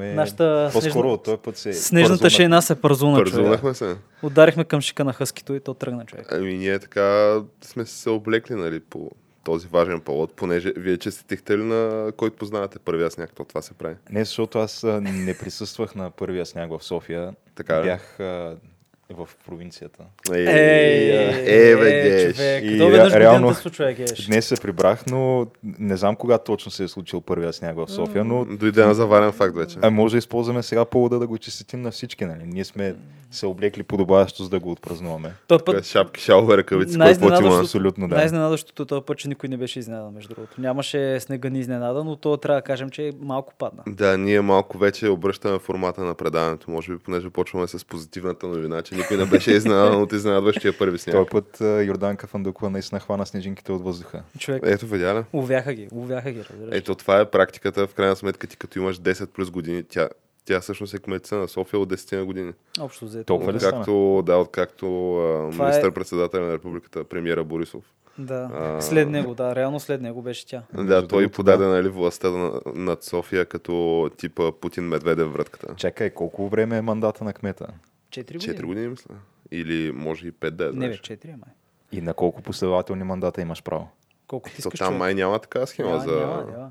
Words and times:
отлетяхме. 0.00 0.14
Нашата 0.14 0.70
По-скоро 0.72 0.92
снежна- 0.92 1.00
от 1.08 1.22
този 1.22 1.36
път 1.36 1.56
се 1.56 1.72
Снежната 1.74 2.10
пързунах. 2.12 2.32
шейна 2.32 2.62
се 2.62 2.74
пързуна, 2.74 3.18
човек. 3.18 3.34
Пързунахме 3.34 3.74
се. 3.74 3.96
Ударихме 4.22 4.64
към 4.64 4.80
шика 4.80 5.04
на 5.04 5.12
хъскито 5.12 5.54
и 5.54 5.60
то 5.60 5.74
тръгна, 5.74 6.04
човек. 6.06 6.26
Ами 6.30 6.54
ние 6.54 6.78
така 6.78 7.36
сме 7.62 7.86
се 7.86 8.10
облекли, 8.10 8.54
нали, 8.54 8.80
по 8.80 9.10
този 9.44 9.68
важен 9.68 10.00
повод, 10.00 10.32
понеже 10.32 10.72
вие 10.76 10.96
честитихте 10.96 11.58
ли 11.58 11.62
на 11.64 12.12
който 12.12 12.36
познавате 12.36 12.78
първия 12.78 13.10
сняг, 13.10 13.30
то 13.32 13.44
това 13.44 13.62
се 13.62 13.74
прави. 13.74 13.94
Не, 14.10 14.24
защото 14.24 14.58
аз 14.58 14.82
не 15.00 15.36
присъствах 15.36 15.94
на 15.94 16.10
първия 16.10 16.46
сняг 16.46 16.70
в 16.70 16.84
София. 16.84 17.34
Така 17.54 17.80
ли? 17.80 17.84
Бях 17.84 18.20
а, 18.20 18.56
в 19.10 19.28
провинцията. 19.46 20.02
Ей, 20.32 20.46
Ей, 20.46 21.72
е, 21.72 21.76
бе, 21.76 21.90
геш. 22.02 22.32
човек. 22.32 22.64
И 22.64 22.78
То 22.78 22.88
веднъж 22.88 23.12
реално- 23.12 23.38
годината 23.38 23.60
случва, 23.60 23.92
геш. 23.92 24.26
Днес 24.26 24.46
се 24.46 24.56
прибрах, 24.56 25.06
но 25.06 25.46
не 25.78 25.96
знам 25.96 26.16
кога 26.16 26.38
точно 26.38 26.70
се 26.70 26.84
е 26.84 26.88
случил 26.88 27.20
първия 27.20 27.52
сняг 27.52 27.76
в 27.76 27.88
София, 27.88 28.24
но 28.24 28.44
Дойде 28.46 28.84
на 28.84 28.94
заварен 28.94 29.32
факт 29.32 29.56
вече. 29.56 29.78
а 29.82 29.90
може 29.90 30.12
да 30.12 30.18
използваме 30.18 30.62
сега 30.62 30.84
повода 30.84 31.18
да 31.18 31.26
го 31.26 31.38
честитим 31.38 31.82
на 31.82 31.90
всички. 31.90 32.24
Нали? 32.24 32.42
Ние 32.44 32.64
сме 32.64 32.94
се 33.30 33.46
облекли 33.46 33.82
подобаващо, 33.82 34.42
за 34.42 34.50
да 34.50 34.60
го 34.60 34.70
отпразнуваме. 34.70 35.32
Той 35.48 35.56
е 35.56 35.60
път 35.60 35.84
Шапки, 35.84 36.20
шалове, 36.20 36.56
ръкавици, 36.56 36.90
кой 36.90 36.98
най-изненадващо- 36.98 37.40
плати 37.40 37.54
има. 37.54 37.60
Абсолютно 37.60 38.08
да. 38.08 38.14
Най-изненадващото 38.14 38.84
този 38.84 39.02
път, 39.02 39.18
че 39.18 39.28
никой 39.28 39.48
не 39.48 39.56
беше 39.56 39.78
изненадан, 39.78 40.14
между 40.14 40.28
другото. 40.28 40.60
Нямаше 40.60 41.20
снега 41.20 41.48
ни 41.48 41.58
изненада, 41.60 42.04
но 42.04 42.16
то 42.16 42.36
трябва 42.36 42.58
да 42.58 42.64
кажем, 42.64 42.90
че 42.90 43.12
малко 43.20 43.54
падна. 43.54 43.82
Да, 43.86 44.18
ние 44.18 44.40
малко 44.40 44.78
вече 44.78 45.08
обръщаме 45.08 45.58
формата 45.58 46.00
на 46.00 46.14
предаването, 46.14 46.70
може 46.70 46.92
би, 46.92 46.98
понеже 46.98 47.30
почваме 47.30 47.66
с 47.66 47.84
позитивната 47.84 48.46
новина, 48.46 48.82
че 48.82 48.94
никой 48.98 49.16
не 49.16 49.24
беше 49.24 49.50
изненадан 49.50 50.02
от 50.02 50.12
изненадващия 50.12 50.78
първи 50.78 50.98
сняг. 50.98 51.16
Този 51.16 51.28
път 51.30 51.60
Йорданка 51.60 52.26
Фандукова 52.26 52.70
наистина 52.70 53.00
хвана 53.00 53.26
снежинките 53.26 53.72
от 53.72 53.82
въздуха. 53.84 54.22
Човек, 54.38 54.62
Ето, 54.66 54.86
видя 54.86 55.14
ли? 55.14 55.24
увяха 55.32 55.74
ги, 55.74 55.88
увяха 55.92 56.32
ги, 56.32 56.44
разбираш. 56.50 56.70
Ето, 56.72 56.94
това 56.94 57.20
е 57.20 57.30
практиката, 57.30 57.86
в 57.86 57.94
крайна 57.94 58.16
сметка 58.16 58.46
ти 58.46 58.56
като 58.56 58.78
имаш 58.78 59.00
10 59.00 59.26
плюс 59.26 59.50
години, 59.50 59.82
тя, 59.82 60.08
тя 60.44 60.60
всъщност 60.60 60.94
е 60.94 60.98
кметица 60.98 61.36
на 61.36 61.48
София 61.48 61.80
от 61.80 61.88
10 61.92 62.16
на 62.16 62.24
години. 62.24 62.52
Общо 62.80 63.04
взето. 63.04 63.24
Толкова 63.24 63.52
ли? 63.52 63.56
Откакто, 63.56 64.22
да, 64.26 64.36
откакто 64.36 64.86
е- 65.52 65.56
министър-председател 65.56 66.40
на 66.40 66.52
републиката, 66.52 67.04
премиера 67.04 67.44
Борисов. 67.44 67.84
Да. 68.18 68.50
А. 68.54 68.80
След 68.80 69.08
него, 69.08 69.34
да, 69.34 69.54
реално 69.54 69.80
след 69.80 70.00
него 70.02 70.22
беше 70.22 70.46
тя. 70.46 70.62
Да, 70.74 71.08
той 71.08 71.28
подаде 71.28 71.64
да. 71.64 71.70
нали, 71.70 71.88
властта 71.88 72.30
на, 72.30 72.60
над 72.74 73.04
София 73.04 73.46
като 73.46 74.10
типа 74.16 74.52
Путин-Медведев 74.52 75.32
вратката. 75.32 75.74
Чакай, 75.76 76.10
колко 76.10 76.48
време 76.48 76.76
е 76.76 76.82
мандата 76.82 77.24
на 77.24 77.32
кмета? 77.32 77.66
Четири 78.18 78.38
години. 78.38 78.58
4 78.58 78.66
години, 78.66 78.88
мисля. 78.88 79.14
Или 79.50 79.92
може 79.92 80.28
и 80.28 80.32
5 80.32 80.50
да 80.50 80.64
е. 80.64 80.66
Не, 80.66 80.72
бе, 80.72 80.76
знаеш. 80.78 81.00
четири, 81.00 81.30
май. 81.30 81.54
И 81.92 82.00
на 82.00 82.14
колко 82.14 82.42
последователни 82.42 83.04
мандата 83.04 83.40
имаш 83.40 83.62
право? 83.62 83.88
Колко 84.26 84.48
ти 84.50 84.54
искаш, 84.58 84.78
там 84.78 84.88
човек. 84.88 84.98
май 84.98 85.14
няма 85.14 85.38
така 85.38 85.66
схема 85.66 85.88
Няма, 85.90 86.00
за 86.00 86.16
няма, 86.16 86.44
няма. 86.50 86.70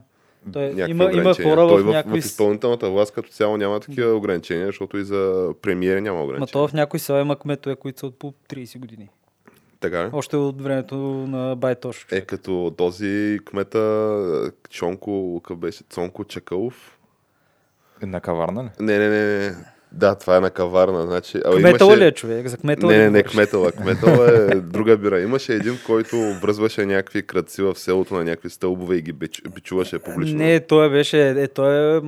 Той, 0.53 0.63
някакви 0.73 0.91
има, 0.91 1.11
има 1.11 1.33
хора 1.33 1.67
Той 1.67 1.81
в 1.83 1.85
в, 1.85 1.89
някои... 1.91 2.21
в 2.21 2.25
изпълнителната 2.25 2.89
власт 2.89 3.13
като 3.13 3.29
цяло 3.29 3.57
няма 3.57 3.79
такива 3.79 4.13
ограничения, 4.13 4.65
защото 4.65 4.97
и 4.97 5.03
за 5.03 5.53
премиери 5.61 6.01
няма 6.01 6.17
Ма 6.17 6.23
ограничения. 6.23 6.51
то 6.51 6.67
в 6.67 6.73
някои 6.73 6.99
села 6.99 7.21
има 7.21 7.39
кметове, 7.39 7.75
които 7.75 7.99
са 7.99 8.07
от 8.07 8.19
по 8.19 8.33
30 8.49 8.79
години. 8.79 9.09
Така 9.79 10.05
ли? 10.05 10.09
Още 10.13 10.35
от 10.35 10.61
времето 10.61 10.95
на 11.27 11.55
Байтош. 11.55 12.07
Е, 12.11 12.21
като 12.21 12.73
този 12.77 13.39
кмета 13.45 14.51
Чонко, 14.69 15.41
какъв 15.43 15.57
беше? 15.57 15.83
Цонко 15.89 16.23
Чакалов. 16.23 16.99
На 18.01 18.21
каварна 18.21 18.63
ли? 18.63 18.69
Не, 18.79 18.97
не, 18.99 19.09
не, 19.09 19.37
не. 19.37 19.55
Да, 19.91 20.15
това 20.15 20.37
е 20.37 20.39
на 20.39 20.49
каварна. 20.49 21.05
Значи, 21.05 21.37
абе, 21.45 21.61
Кметала 21.61 21.91
имаше... 21.91 22.03
ли 22.03 22.07
е 22.07 22.11
човек? 22.11 22.47
За 22.47 22.57
кметала 22.57 22.91
Не, 22.91 22.97
не, 22.97 23.03
не, 23.03 23.09
говориш? 23.09 23.31
кметала. 23.31 23.71
Кметала 23.71 24.51
е 24.51 24.55
друга 24.55 24.97
бира. 24.97 25.21
Имаше 25.21 25.53
един, 25.53 25.79
който 25.85 26.15
връзваше 26.41 26.85
някакви 26.85 27.27
кръци 27.27 27.61
в 27.61 27.75
селото 27.75 28.13
на 28.13 28.23
някакви 28.23 28.49
стълбове 28.49 28.95
и 28.95 29.01
ги 29.01 29.13
бич, 29.13 29.41
бичуваше 29.55 29.99
публично. 29.99 30.37
Не, 30.37 30.59
той 30.59 30.89
беше, 30.89 31.29
е, 31.29 31.47
той 31.47 31.97
е 31.97 32.01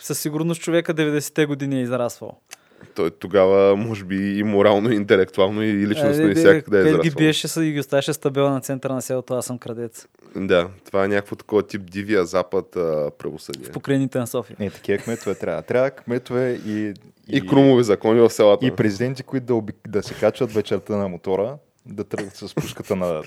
със 0.00 0.18
сигурност 0.18 0.62
човека 0.62 0.94
90-те 0.94 1.46
години 1.46 1.78
е 1.78 1.82
израствал. 1.82 2.40
Той 2.86 3.10
тогава, 3.10 3.76
може 3.76 4.04
би, 4.04 4.38
и 4.38 4.42
морално, 4.42 4.92
и 4.92 4.96
интелектуално, 4.96 5.62
и 5.62 5.86
личностно, 5.86 6.22
Е, 6.22 6.26
и 6.26 6.28
де, 6.28 6.34
всякъде 6.34 6.80
е 6.80 6.82
ги 6.82 6.88
израствал. 6.88 7.14
биеше 7.16 7.48
са 7.48 7.64
и 7.64 7.72
ги 7.72 7.80
оставяше 7.80 8.12
с 8.12 8.18
табела 8.18 8.50
на 8.50 8.60
центъра 8.60 8.94
на 8.94 9.02
селото, 9.02 9.34
аз 9.34 9.46
съм 9.46 9.58
крадец. 9.58 10.06
Да, 10.36 10.68
това 10.86 11.04
е 11.04 11.08
някакво 11.08 11.36
такова 11.36 11.62
тип 11.62 11.82
дивия 11.82 12.24
запад 12.24 12.76
а, 12.76 13.10
правосъдие. 13.18 13.64
В 13.64 13.70
покрайните 13.70 14.18
на 14.18 14.26
София. 14.26 14.56
Не, 14.60 14.70
такива 14.70 14.98
кметове 14.98 15.34
трябва. 15.34 15.62
Трябва 15.62 15.90
кметове 15.90 16.60
и, 16.66 16.94
И, 17.28 17.46
крумови 17.46 17.84
закони 17.84 18.20
в 18.20 18.30
селата. 18.30 18.66
и 18.66 18.70
президенти, 18.70 19.22
които 19.22 19.46
да, 19.46 19.54
оби... 19.54 19.72
да 19.88 20.02
се 20.02 20.14
качват 20.14 20.52
вечерта 20.52 20.96
на 20.96 21.08
мотора, 21.08 21.56
да 21.86 22.04
тръгват 22.04 22.36
с 22.36 22.54
пушката 22.54 22.96
на, 22.96 23.06
на 23.06 23.22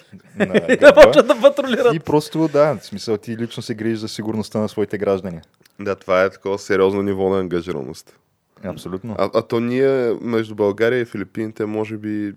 И 0.58 0.68
да 0.68 0.78
гърба. 0.78 1.02
почват 1.02 1.28
да 1.28 1.42
патрулират. 1.42 1.96
И 1.96 2.00
просто, 2.00 2.48
да, 2.48 2.74
в 2.76 2.86
смисъл 2.86 3.18
ти 3.18 3.38
лично 3.38 3.64
се 3.64 3.76
грижиш 3.76 4.00
за 4.00 4.08
сигурността 4.08 4.60
на 4.60 4.70
своите 4.70 4.98
граждани. 4.98 5.40
Да, 5.80 5.96
това 5.96 6.24
е 6.24 6.30
такова 6.30 6.60
сериозно 6.60 7.02
ниво 7.02 7.30
на 7.30 7.40
ангажираност. 7.40 8.20
Абсолютно. 8.64 9.16
А, 9.18 9.30
а 9.34 9.42
то 9.42 9.60
ние 9.60 10.14
между 10.22 10.56
България 10.56 11.00
и 11.00 11.06
Филипините, 11.06 11.66
може 11.66 11.98
би, 11.98 12.34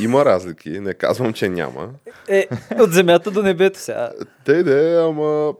има 0.00 0.24
разлики. 0.24 0.80
Не 0.80 0.94
казвам, 0.94 1.32
че 1.32 1.48
няма. 1.48 1.90
Е, 2.28 2.48
от 2.80 2.92
земята 2.92 3.30
до 3.30 3.42
небето 3.42 3.78
сега. 3.78 4.10
Те 4.44 4.62
да, 4.62 5.06
ама 5.08 5.54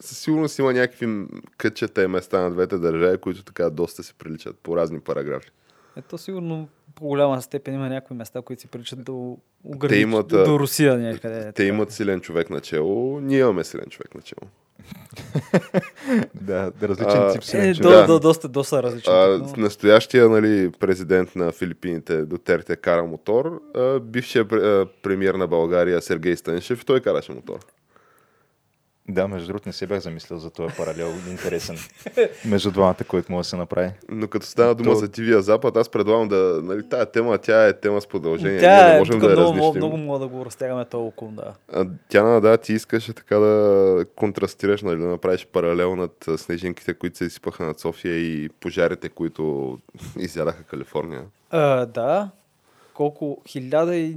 със 0.00 0.18
сигурност 0.18 0.58
има 0.58 0.72
някакви 0.72 1.24
кътчета 1.56 2.02
и 2.02 2.06
места 2.06 2.40
на 2.40 2.50
двете 2.50 2.78
държави, 2.78 3.18
които 3.18 3.44
така 3.44 3.70
доста 3.70 4.02
се 4.02 4.14
приличат 4.14 4.56
по 4.62 4.76
разни 4.76 5.00
параграфи. 5.00 5.50
Ето 5.96 6.18
сигурно 6.18 6.68
по 6.94 7.04
голяма 7.06 7.42
степен 7.42 7.74
има 7.74 7.88
някои 7.88 8.16
места, 8.16 8.42
които 8.42 8.60
си 8.62 8.68
приличат 8.68 9.04
до, 9.04 9.38
Те 9.62 9.68
Угърни, 9.68 9.96
имат, 9.96 10.28
до, 10.28 10.58
Русия 10.58 10.98
някъде. 10.98 11.38
е 11.38 11.44
Те 11.44 11.52
така. 11.52 11.62
имат 11.64 11.92
силен 11.92 12.20
човек 12.20 12.50
начало, 12.50 13.20
ние 13.20 13.38
имаме 13.38 13.64
силен 13.64 13.86
човек 13.90 14.14
начало. 14.14 14.50
Да, 16.34 16.72
различен 16.82 17.32
тип 17.32 17.44
си 17.44 17.56
Е, 17.56 17.74
до. 17.74 17.90
Да. 17.90 18.06
до, 18.06 18.20
доста, 18.20 18.48
доста 18.48 18.82
различно. 18.82 19.12
А, 19.12 19.38
но... 19.38 19.62
настоящия 19.62 20.28
нали, 20.28 20.70
президент 20.80 21.36
на 21.36 21.52
Филипините 21.52 22.24
Дотерте 22.24 22.76
кара 22.76 23.04
мотор, 23.04 23.60
а, 23.76 24.00
бившия 24.00 24.48
премьер 25.02 25.34
на 25.34 25.46
България 25.46 26.02
Сергей 26.02 26.36
Станишев, 26.36 26.84
той 26.84 27.00
караше 27.00 27.32
мотор. 27.32 27.58
Да, 29.08 29.28
между 29.28 29.46
другото 29.46 29.68
не 29.68 29.72
се 29.72 29.86
бях 29.86 30.00
замислил 30.00 30.38
за 30.38 30.50
този 30.50 30.74
паралел. 30.76 31.12
Интересен. 31.30 31.76
Между 32.44 32.70
двамата, 32.70 32.96
който 33.08 33.32
може 33.32 33.46
да 33.46 33.50
се 33.50 33.56
направи. 33.56 33.90
Но 34.08 34.28
като 34.28 34.46
стана 34.46 34.74
дума 34.74 34.92
То- 34.92 34.98
за 34.98 35.08
Дивия 35.08 35.42
Запад, 35.42 35.76
аз 35.76 35.88
предлагам 35.88 36.28
да, 36.28 36.60
нали, 36.62 36.88
тая 36.88 37.06
тема, 37.06 37.38
тя 37.38 37.66
е 37.68 37.80
тема 37.80 38.00
с 38.00 38.06
продължение. 38.06 38.60
Тя 38.60 38.76
Ние 38.76 38.88
не 38.88 38.96
е, 38.96 38.98
можем 38.98 39.18
да 39.18 39.28
много, 39.28 39.54
много, 39.54 39.76
много 39.76 39.96
мога 39.96 40.18
да 40.18 40.28
го 40.28 40.44
разтягаме 40.46 40.84
толкова, 40.84 41.32
да. 41.32 41.54
А, 41.72 41.86
Тяна, 42.08 42.40
да, 42.40 42.56
ти 42.56 42.72
искаше 42.72 43.12
така 43.12 43.36
да 43.38 44.04
контрастираш, 44.16 44.82
нали, 44.82 45.00
да 45.00 45.06
направиш 45.06 45.46
паралел 45.52 45.96
над 45.96 46.26
снежинките, 46.36 46.94
които 46.94 47.18
се 47.18 47.24
изсипаха 47.24 47.64
над 47.64 47.80
София 47.80 48.16
и 48.16 48.48
пожарите, 48.60 49.08
които 49.08 49.78
изядаха 50.18 50.62
Калифорния. 50.62 51.22
А, 51.50 51.86
да. 51.86 52.30
Колко? 52.94 53.42
Хиляда 53.48 53.96
и 53.96 54.16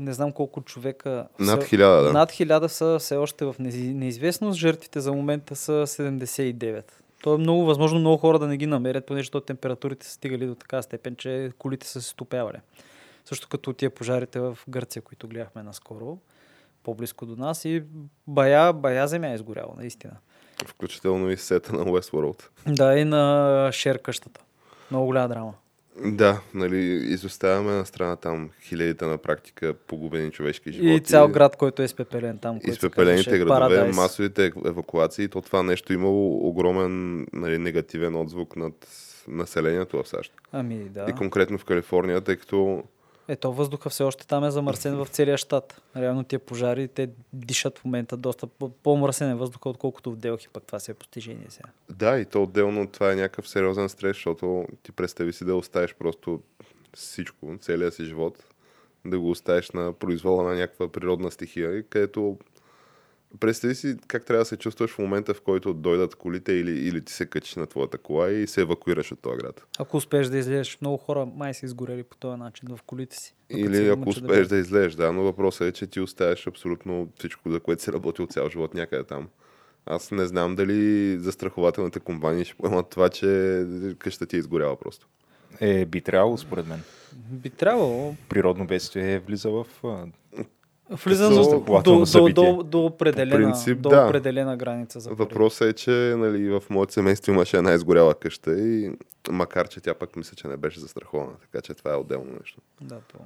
не 0.00 0.12
знам 0.12 0.32
колко 0.32 0.60
човека. 0.60 1.28
Над 1.38 1.64
хиляда, 1.64 2.02
да. 2.02 2.12
Над 2.12 2.30
хиляда 2.30 2.68
са 2.68 2.96
все 2.98 3.16
още 3.16 3.44
в 3.44 3.54
неизвестност. 3.58 4.58
Жертвите 4.58 5.00
за 5.00 5.12
момента 5.12 5.56
са 5.56 5.72
79. 5.72 6.84
То 7.22 7.34
е 7.34 7.38
много 7.38 7.64
възможно 7.64 7.98
много 7.98 8.16
хора 8.16 8.38
да 8.38 8.46
не 8.46 8.56
ги 8.56 8.66
намерят, 8.66 9.06
понеже 9.06 9.30
то 9.30 9.40
температурите 9.40 10.06
са 10.06 10.12
стигали 10.12 10.46
до 10.46 10.54
така 10.54 10.82
степен, 10.82 11.16
че 11.16 11.50
колите 11.58 11.86
са 11.86 12.02
се 12.02 12.08
стопявали. 12.08 12.58
Също 13.24 13.48
като 13.48 13.72
тия 13.72 13.90
пожарите 13.90 14.40
в 14.40 14.58
Гърция, 14.68 15.02
които 15.02 15.28
гледахме 15.28 15.62
наскоро, 15.62 16.18
по-близко 16.82 17.26
до 17.26 17.36
нас 17.36 17.64
и 17.64 17.82
бая, 18.26 18.72
бая 18.72 19.08
земя 19.08 19.28
е 19.28 19.34
изгоряла, 19.34 19.74
наистина. 19.76 20.12
Включително 20.66 21.30
и 21.30 21.36
сета 21.36 21.72
на 21.72 21.84
Westworld. 21.84 22.42
Да, 22.66 22.98
и 22.98 23.04
на 23.04 23.70
Шер 23.72 24.02
къщата. 24.02 24.40
Много 24.90 25.06
голяма 25.06 25.28
драма. 25.28 25.54
Да, 26.04 26.40
нали, 26.54 26.78
изоставяме 26.86 27.72
на 27.72 27.86
страна 27.86 28.16
там 28.16 28.50
хилядите 28.62 29.04
на 29.04 29.18
практика 29.18 29.74
погубени 29.74 30.30
човешки 30.30 30.72
животи. 30.72 30.94
И 30.94 31.00
цял 31.00 31.28
град, 31.28 31.56
който 31.56 31.82
е 31.82 31.84
изпепелен 31.84 32.38
там. 32.38 32.60
изпепелените 32.64 33.24
казваше 33.24 33.44
градове, 33.44 33.76
Парадайс. 33.76 33.96
масовите 33.96 34.52
евакуации, 34.66 35.28
то 35.28 35.40
това 35.40 35.62
нещо 35.62 35.92
имало 35.92 36.48
огромен 36.48 37.26
нали, 37.32 37.58
негативен 37.58 38.16
отзвук 38.16 38.56
над 38.56 38.74
населението 39.28 40.02
в 40.02 40.08
САЩ. 40.08 40.32
Ами 40.52 40.74
да. 40.74 41.06
И 41.08 41.12
конкретно 41.12 41.58
в 41.58 41.64
Калифорния, 41.64 42.20
тъй 42.20 42.36
като 42.36 42.82
Ето 43.28 43.52
въздуха 43.52 43.90
все 43.90 44.02
още 44.02 44.26
там 44.26 44.44
е 44.44 44.50
замърсен 44.50 44.96
в 44.96 45.06
целия 45.10 45.38
щат. 45.38 45.82
Реално 45.96 46.24
тия 46.24 46.38
пожари, 46.38 46.88
те 46.88 47.10
дишат 47.32 47.78
в 47.78 47.84
момента 47.84 48.16
доста 48.16 48.46
по- 48.46 48.68
по-мръсен 48.70 49.30
е 49.30 49.34
въздуха, 49.34 49.68
отколкото 49.68 50.12
в 50.12 50.16
Делхи, 50.16 50.48
пък 50.48 50.64
това 50.64 50.78
си 50.78 50.90
е 50.90 50.94
постижение 50.94 51.46
сега. 51.48 51.68
да, 51.90 52.18
и 52.18 52.24
то 52.24 52.42
отделно 52.42 52.86
това 52.88 53.12
е 53.12 53.16
някакъв 53.16 53.48
сериозен 53.48 53.88
стрес, 53.88 54.16
защото 54.16 54.66
ти 54.82 54.92
представи 54.92 55.32
си 55.32 55.44
да 55.44 55.54
оставиш 55.54 55.94
просто 55.94 56.40
всичко, 56.94 57.56
целия 57.60 57.92
си 57.92 58.04
живот, 58.04 58.44
да 59.06 59.18
го 59.18 59.30
оставиш 59.30 59.70
на 59.70 59.92
произвола 59.92 60.42
на 60.42 60.54
някаква 60.54 60.88
природна 60.92 61.30
стихия, 61.30 61.82
където 61.82 62.38
представи 63.40 63.74
си 63.74 63.96
как 64.06 64.24
трябва 64.24 64.40
да 64.40 64.44
се 64.44 64.56
чувстваш 64.56 64.90
в 64.90 64.98
момента, 64.98 65.34
в 65.34 65.40
който 65.40 65.74
дойдат 65.74 66.14
колите 66.14 66.52
или, 66.52 66.70
или 66.70 67.04
ти 67.04 67.12
се 67.12 67.26
качиш 67.26 67.56
на 67.56 67.66
твоята 67.66 67.98
кола 67.98 68.30
и 68.30 68.46
се 68.46 68.60
евакуираш 68.60 69.12
от 69.12 69.20
този 69.20 69.36
град. 69.36 69.66
Ако 69.78 69.96
успееш 69.96 70.26
да 70.26 70.38
излезеш, 70.38 70.78
много 70.80 70.96
хора 70.96 71.26
май 71.26 71.54
са 71.54 71.66
изгорели 71.66 72.02
по 72.02 72.16
този 72.16 72.38
начин 72.38 72.68
в 72.76 72.82
колите 72.82 73.16
си. 73.16 73.34
Или 73.50 73.88
ако 73.88 74.08
успееш 74.08 74.28
бягат. 74.28 74.48
да 74.48 74.56
излезеш, 74.56 74.94
да, 74.94 75.12
но 75.12 75.22
въпросът 75.22 75.68
е, 75.68 75.72
че 75.72 75.86
ти 75.86 76.00
оставяш 76.00 76.46
абсолютно 76.46 77.08
всичко, 77.18 77.50
за 77.50 77.60
което 77.60 77.82
си 77.82 77.92
работил 77.92 78.26
цял 78.26 78.48
живот 78.48 78.74
някъде 78.74 79.04
там. 79.04 79.28
Аз 79.86 80.10
не 80.10 80.26
знам 80.26 80.54
дали 80.54 81.18
застрахователните 81.18 82.00
компании 82.00 82.44
ще 82.44 82.54
поемат 82.54 82.90
това, 82.90 83.08
че 83.08 83.66
къща 83.98 84.26
ти 84.26 84.36
е 84.36 84.38
изгоряла 84.38 84.76
просто. 84.76 85.06
Е, 85.60 85.84
би 85.84 86.00
трябвало, 86.00 86.38
според 86.38 86.66
мен. 86.66 86.82
Би 87.14 87.50
трябвало. 87.50 88.14
Природно 88.28 88.66
бедствие 88.66 89.18
влиза 89.18 89.50
в... 89.50 89.66
Влиза 90.90 91.30
до, 91.30 91.60
до, 91.82 92.04
до, 92.04 92.28
до, 92.28 92.62
до, 92.62 92.84
определена, 92.84 93.36
принцип, 93.36 93.80
до 93.80 93.88
да. 93.88 94.06
определена 94.06 94.56
граница. 94.56 95.00
За. 95.00 95.10
Въпросът 95.10 95.68
е, 95.68 95.72
че 95.72 95.90
нали, 96.18 96.50
в 96.50 96.62
моето 96.70 96.92
семейство 96.92 97.32
имаше 97.32 97.56
една 97.56 97.72
изгоряла 97.72 98.14
къща 98.14 98.58
и 98.58 98.92
макар, 99.30 99.68
че 99.68 99.80
тя 99.80 99.94
пък 99.94 100.16
мисля, 100.16 100.36
че 100.36 100.48
не 100.48 100.56
беше 100.56 100.80
застрахована, 100.80 101.32
така 101.40 101.62
че 101.62 101.74
това 101.74 101.92
е 101.92 101.96
отделно 101.96 102.30
нещо. 102.40 102.60
Да, 102.80 102.98
то. 103.12 103.18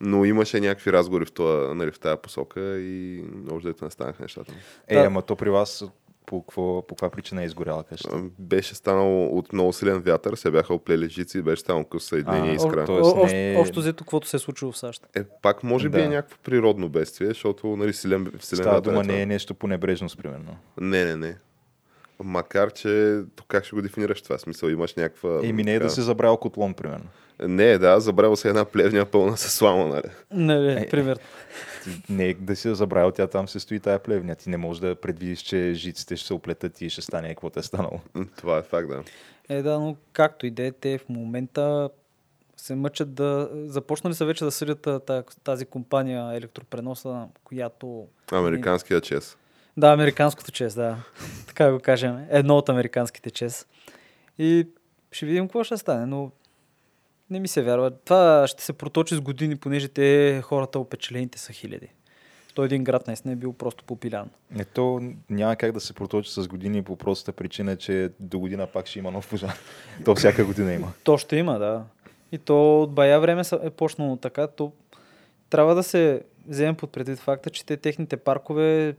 Но 0.00 0.24
имаше 0.24 0.60
някакви 0.60 0.92
разговори 0.92 1.24
в, 1.24 1.32
това, 1.32 1.74
нали, 1.74 1.90
в 1.90 2.00
тази 2.00 2.20
посока 2.22 2.60
и 2.78 3.24
да 3.62 3.74
не 3.82 3.90
станаха 3.90 4.22
нещата. 4.22 4.52
Е, 4.88 4.94
Да. 4.94 5.06
ама 5.06 5.22
то 5.22 5.36
при 5.36 5.50
вас 5.50 5.84
по, 6.30 6.42
какво, 6.42 6.82
по 6.82 6.94
каква 6.94 7.10
причина 7.10 7.42
е 7.42 7.46
изгоряла 7.46 7.84
къщата? 7.84 8.22
Беше 8.38 8.74
станало 8.74 9.26
от 9.28 9.52
много 9.52 9.72
силен 9.72 9.98
вятър, 9.98 10.34
се 10.34 10.50
бяха 10.50 10.74
оплели 10.74 11.08
жици 11.08 11.38
и 11.38 11.42
беше 11.42 11.60
станало 11.60 11.84
къс 11.84 12.04
съединение 12.04 12.54
искра. 12.54 12.86
о, 12.88 13.26
не 13.26 13.52
е- 13.52 13.56
общо, 13.56 13.80
взето, 13.80 14.04
каквото 14.04 14.28
се 14.28 14.36
е 14.36 14.40
случило 14.40 14.72
в 14.72 14.78
САЩ. 14.78 15.06
Е, 15.14 15.24
пак 15.42 15.62
може 15.62 15.88
би 15.88 15.98
Да. 15.98 16.04
е 16.04 16.08
някакво 16.08 16.36
природно 16.38 16.88
бедствие, 16.88 17.28
защото 17.28 17.66
нали, 17.68 17.92
силен, 17.92 18.32
вселената 18.38 18.62
Става 18.64 18.80
дума 18.80 19.00
е 19.00 19.02
това. 19.02 19.14
не 19.14 19.22
е 19.22 19.26
нещо 19.26 19.54
по 19.54 19.66
небрежност, 19.66 20.18
примерно. 20.18 20.56
Не, 20.80 21.04
не, 21.04 21.16
не. 21.16 21.36
Макар, 22.24 22.72
че 22.72 23.20
то 23.36 23.44
как 23.48 23.64
ще 23.64 23.76
го 23.76 23.82
дефинираш 23.82 24.22
това? 24.22 24.38
Смисъл, 24.38 24.68
имаш 24.68 24.94
някаква... 24.94 25.40
Еми 25.42 25.62
не 25.64 25.74
е 25.74 25.74
така- 25.74 25.84
да 25.84 25.90
се 25.90 26.02
забравил 26.02 26.36
котлон, 26.36 26.74
примерно. 26.74 27.06
Не, 27.42 27.78
да, 27.78 28.00
забравил 28.00 28.36
се 28.36 28.48
една 28.48 28.64
плевня 28.64 29.06
пълна 29.06 29.36
с 29.36 29.50
слама, 29.50 29.86
нали? 29.86 30.12
Не, 30.30 30.72
Е, 30.72 30.88
пример. 30.88 31.18
Не 32.08 32.34
да 32.34 32.56
си 32.56 32.74
забравил, 32.74 33.10
тя 33.10 33.26
там 33.26 33.48
се 33.48 33.60
стои 33.60 33.80
тая 33.80 33.98
плевня. 33.98 34.34
Ти 34.34 34.50
не 34.50 34.56
можеш 34.56 34.80
да 34.80 34.94
предвидиш, 34.94 35.38
че 35.40 35.72
жиците 35.74 36.16
ще 36.16 36.26
се 36.26 36.34
оплетат 36.34 36.80
и 36.80 36.90
ще 36.90 37.02
стане 37.02 37.28
каквото 37.28 37.58
е 37.58 37.62
станало. 37.62 38.00
Това 38.36 38.58
е 38.58 38.62
факт, 38.62 38.88
да. 38.88 39.02
Е, 39.48 39.62
да, 39.62 39.80
но 39.80 39.96
както 40.12 40.46
и 40.46 40.50
да 40.50 40.62
е, 40.66 40.72
те 40.72 40.98
в 40.98 41.08
момента 41.08 41.90
се 42.56 42.74
мъчат 42.74 43.14
да... 43.14 43.50
Започнали 43.66 44.14
са 44.14 44.24
вече 44.24 44.44
да 44.44 44.50
съдят 44.50 44.88
тази 45.44 45.66
компания 45.66 46.32
електропреноса, 46.34 47.24
която... 47.44 48.06
Американския 48.32 49.00
чест. 49.00 49.38
Да, 49.80 49.92
американското 49.92 50.52
чест, 50.52 50.76
да. 50.76 50.96
така 51.46 51.72
го 51.72 51.78
кажем. 51.78 52.26
Едно 52.30 52.56
от 52.56 52.68
американските 52.68 53.30
чест. 53.30 53.68
И 54.38 54.68
ще 55.12 55.26
видим 55.26 55.44
какво 55.44 55.64
ще 55.64 55.76
стане, 55.76 56.06
но 56.06 56.30
не 57.30 57.40
ми 57.40 57.48
се 57.48 57.62
вярва. 57.62 57.90
Това 57.90 58.46
ще 58.46 58.62
се 58.62 58.72
проточи 58.72 59.14
с 59.14 59.20
години, 59.20 59.56
понеже 59.56 59.88
те 59.88 60.40
хората 60.44 60.78
опечалените 60.78 61.38
са 61.38 61.52
хиляди. 61.52 61.88
Той 62.54 62.66
един 62.66 62.84
град 62.84 63.06
наистина 63.06 63.32
е 63.32 63.36
бил 63.36 63.52
просто 63.52 63.84
попилян. 63.84 64.30
Ето 64.58 65.12
няма 65.30 65.56
как 65.56 65.72
да 65.72 65.80
се 65.80 65.92
проточи 65.92 66.32
с 66.32 66.48
години 66.48 66.82
по 66.82 66.96
простата 66.96 67.32
причина, 67.32 67.76
че 67.76 68.10
до 68.20 68.38
година 68.38 68.66
пак 68.66 68.86
ще 68.86 68.98
има 68.98 69.10
нов 69.10 69.30
пожар. 69.30 69.54
То 70.04 70.14
всяка 70.14 70.44
година 70.44 70.72
има. 70.72 70.92
То 71.04 71.18
ще 71.18 71.36
има, 71.36 71.58
да. 71.58 71.84
И 72.32 72.38
то 72.38 72.82
от 72.82 72.92
бая 72.92 73.20
време 73.20 73.42
е 73.62 73.70
почнало 73.70 74.16
така, 74.16 74.46
то 74.46 74.72
трябва 75.50 75.74
да 75.74 75.82
се 75.82 76.22
вземе 76.48 76.74
под 76.74 76.92
предвид 76.92 77.18
факта, 77.18 77.50
че 77.50 77.66
те 77.66 77.76
техните 77.76 78.16
паркове 78.16 78.96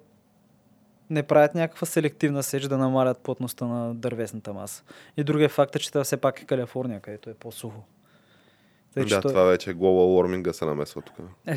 не 1.11 1.23
правят 1.23 1.55
някаква 1.55 1.87
селективна 1.87 2.43
сеч 2.43 2.63
да 2.63 2.77
намалят 2.77 3.17
плътността 3.17 3.65
на 3.65 3.95
дървесната 3.95 4.53
маса. 4.53 4.83
И 5.17 5.23
другия 5.23 5.49
факт 5.49 5.75
е, 5.75 5.79
че 5.79 5.91
това 5.91 6.03
все 6.03 6.17
пак 6.17 6.41
е 6.41 6.45
Калифорния, 6.45 6.99
където 6.99 7.29
е 7.29 7.33
по-сухо. 7.33 7.83
Тъй, 8.93 9.05
че 9.05 9.15
да, 9.15 9.21
то- 9.21 9.27
това 9.27 9.43
вече 9.43 9.69
е 9.69 9.73
global 9.73 10.39
warming 10.41 10.51
се 10.51 10.65
намесва 10.65 11.01
тук. 11.01 11.15
Е. 11.47 11.55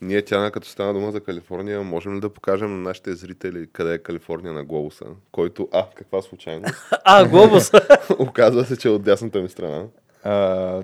Ние, 0.00 0.22
Тяна, 0.22 0.50
като 0.50 0.68
стана 0.68 0.92
дума 0.92 1.12
за 1.12 1.20
Калифорния, 1.20 1.82
можем 1.82 2.16
ли 2.16 2.20
да 2.20 2.28
покажем 2.32 2.70
на 2.70 2.76
нашите 2.88 3.14
зрители 3.14 3.68
къде 3.72 3.94
е 3.94 3.98
Калифорния 3.98 4.52
на 4.52 4.64
глобуса? 4.64 5.04
Който, 5.32 5.68
а, 5.72 5.86
каква 5.94 6.22
случайност, 6.22 6.74
А, 7.04 7.28
глобус! 7.28 7.70
оказва 8.18 8.64
се, 8.64 8.76
че 8.76 8.88
е 8.88 8.90
от 8.90 9.02
дясната 9.02 9.40
ми 9.40 9.48
страна. 9.48 9.84
А, 10.24 10.82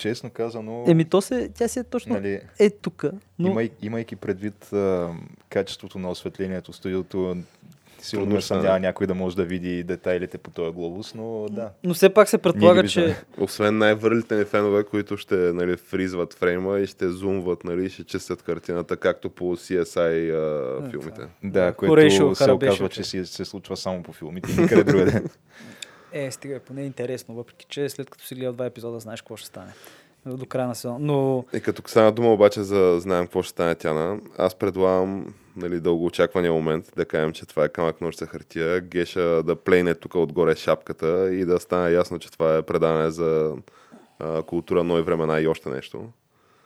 честно 0.00 0.30
казано, 0.30 0.84
Еми, 0.88 1.04
то 1.04 1.20
се, 1.20 1.48
тя 1.54 1.68
си 1.68 1.78
е 1.78 1.84
точно 1.84 2.14
нали, 2.14 2.40
е 2.58 2.70
тук. 2.70 3.04
Но... 3.38 3.48
имай, 3.48 3.70
имайки 3.82 4.16
предвид 4.16 4.72
а, 4.72 5.10
качеството 5.48 5.98
на 5.98 6.10
осветлението 6.10 6.72
в 6.72 6.76
студиото, 6.76 7.36
сигурно 8.02 8.24
Трудно 8.24 8.34
не 8.34 8.40
ще 8.40 8.48
съм 8.48 8.56
стане. 8.56 8.68
няма 8.68 8.80
някой 8.80 9.06
да 9.06 9.14
може 9.14 9.36
да 9.36 9.44
види 9.44 9.82
детайлите 9.82 10.38
по 10.38 10.50
този 10.50 10.74
глобус, 10.74 11.14
но 11.14 11.46
да. 11.50 11.70
но 11.84 11.94
все 11.94 12.08
пак 12.08 12.28
се 12.28 12.38
предполага, 12.38 12.88
че... 12.88 13.16
Освен 13.38 13.78
най-върлите 13.78 14.36
ни 14.36 14.44
фенове, 14.44 14.84
които 14.84 15.16
ще 15.16 15.34
нали, 15.34 15.76
фризват 15.76 16.34
фрейма 16.34 16.78
и 16.78 16.86
ще 16.86 17.08
зумват, 17.08 17.64
нали, 17.64 17.84
и 17.84 17.88
ще 17.88 18.04
чистят 18.04 18.42
картината, 18.42 18.96
както 18.96 19.30
по 19.30 19.56
CSI 19.56 20.00
а, 20.00 20.86
Е, 20.86 20.90
филмите. 20.90 21.20
Да, 21.44 21.72
което 21.72 22.10
се 22.10 22.50
оказва, 22.50 22.88
че- 22.88 23.04
си, 23.04 23.26
се 23.26 23.44
случва 23.44 23.76
само 23.76 24.02
по 24.02 24.12
филмите 24.12 24.52
и 24.52 24.60
никъде 24.60 24.84
другаде. 24.84 25.22
Е, 26.12 26.30
стига, 26.30 26.60
поне 26.60 26.82
е 26.82 26.86
интересно, 26.86 27.34
въпреки 27.34 27.66
че 27.68 27.88
след 27.88 28.10
като 28.10 28.24
си 28.24 28.34
гледал 28.34 28.52
два 28.52 28.66
епизода, 28.66 29.00
знаеш 29.00 29.20
какво 29.20 29.36
ще 29.36 29.46
стане. 29.46 29.72
До 30.26 30.46
края 30.46 30.68
на 30.68 30.74
сезона. 30.74 30.98
Но 31.00 31.44
И 31.54 31.60
като 31.60 31.82
стана 31.86 32.12
дума 32.12 32.32
обаче 32.32 32.62
за 32.62 33.00
знаем 33.00 33.24
какво 33.24 33.42
ще 33.42 33.50
стане 33.50 33.74
Тяна, 33.74 34.20
аз 34.38 34.54
предлагам 34.54 35.34
нали, 35.56 35.80
дълго 35.80 36.06
очаквания 36.06 36.52
момент 36.52 36.92
да 36.96 37.04
кажем, 37.04 37.32
че 37.32 37.46
това 37.46 37.64
е 37.64 37.68
камък 37.68 38.00
ножица 38.00 38.26
хартия, 38.26 38.80
Геша 38.80 39.42
да 39.42 39.56
плейне 39.56 39.94
тук 39.94 40.14
отгоре 40.14 40.56
шапката 40.56 41.34
и 41.34 41.44
да 41.44 41.60
стане 41.60 41.90
ясно, 41.90 42.18
че 42.18 42.32
това 42.32 42.56
е 42.56 42.62
предаване 42.62 43.10
за 43.10 43.56
а, 44.18 44.42
култура, 44.42 44.84
нови 44.84 45.02
времена 45.02 45.40
и 45.40 45.46
още 45.46 45.68
нещо. 45.68 46.08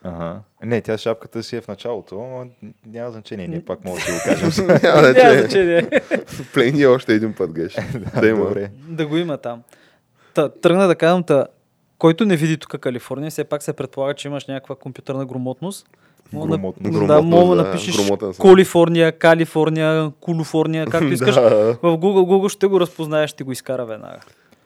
Ага. 0.04 0.40
Не, 0.62 0.80
тя 0.80 0.98
шапката 0.98 1.42
си 1.42 1.56
е 1.56 1.60
в 1.60 1.68
началото, 1.68 2.14
но 2.14 2.46
няма 2.86 3.10
значение, 3.10 3.48
ние 3.48 3.64
пак 3.64 3.84
може 3.84 4.06
да 4.06 4.12
го 4.12 4.18
кажем. 4.24 4.66
Няма 4.82 5.02
значение. 5.02 5.38
значение 5.38 5.88
Плейни 6.54 6.86
още 6.86 7.14
един 7.14 7.34
път, 7.34 7.52
Геш. 7.52 7.76
да 8.20 8.28
има. 8.28 8.44
Добре. 8.44 8.70
да 8.88 9.06
го 9.06 9.16
има 9.16 9.38
там. 9.38 9.62
Та, 10.34 10.48
тръгна 10.48 10.86
да 10.86 10.94
казвам, 10.94 11.22
та, 11.22 11.46
който 11.98 12.24
не 12.24 12.36
види 12.36 12.56
тук 12.56 12.78
Калифорния, 12.78 13.30
все 13.30 13.44
пак 13.44 13.62
се 13.62 13.72
предполага, 13.72 14.14
че 14.14 14.28
имаш 14.28 14.46
някаква 14.46 14.74
компютърна 14.74 15.26
грамотност. 15.26 15.86
Мога 16.32 16.46
да- 16.46 16.52
Грамотност. 16.52 17.06
Да, 17.06 17.22
мога 17.22 17.56
да 17.56 17.62
да, 17.62 17.68
напишеш. 17.68 17.96
Калифорния, 18.40 19.12
Калифорния, 19.12 20.12
Кулуфорния, 20.20 20.86
както 20.86 21.06
искаш. 21.12 21.34
Да. 21.34 21.50
В 21.74 21.76
Google, 21.82 22.24
Google 22.24 22.48
ще 22.48 22.66
го 22.66 22.80
разпознаеш, 22.80 23.30
ще 23.30 23.44
го 23.44 23.52
изкара 23.52 23.86
веднага. 23.86 24.20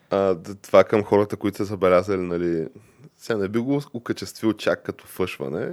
А, 0.09 0.35
това 0.61 0.83
към 0.83 1.03
хората, 1.03 1.35
които 1.35 1.57
са 1.57 1.65
забелязали, 1.65 2.21
нали, 2.21 2.67
сега 3.19 3.37
не 3.39 3.47
би 3.47 3.59
го 3.59 3.81
окачествил 3.93 4.53
чак 4.53 4.83
като 4.83 5.05
фъшване, 5.07 5.69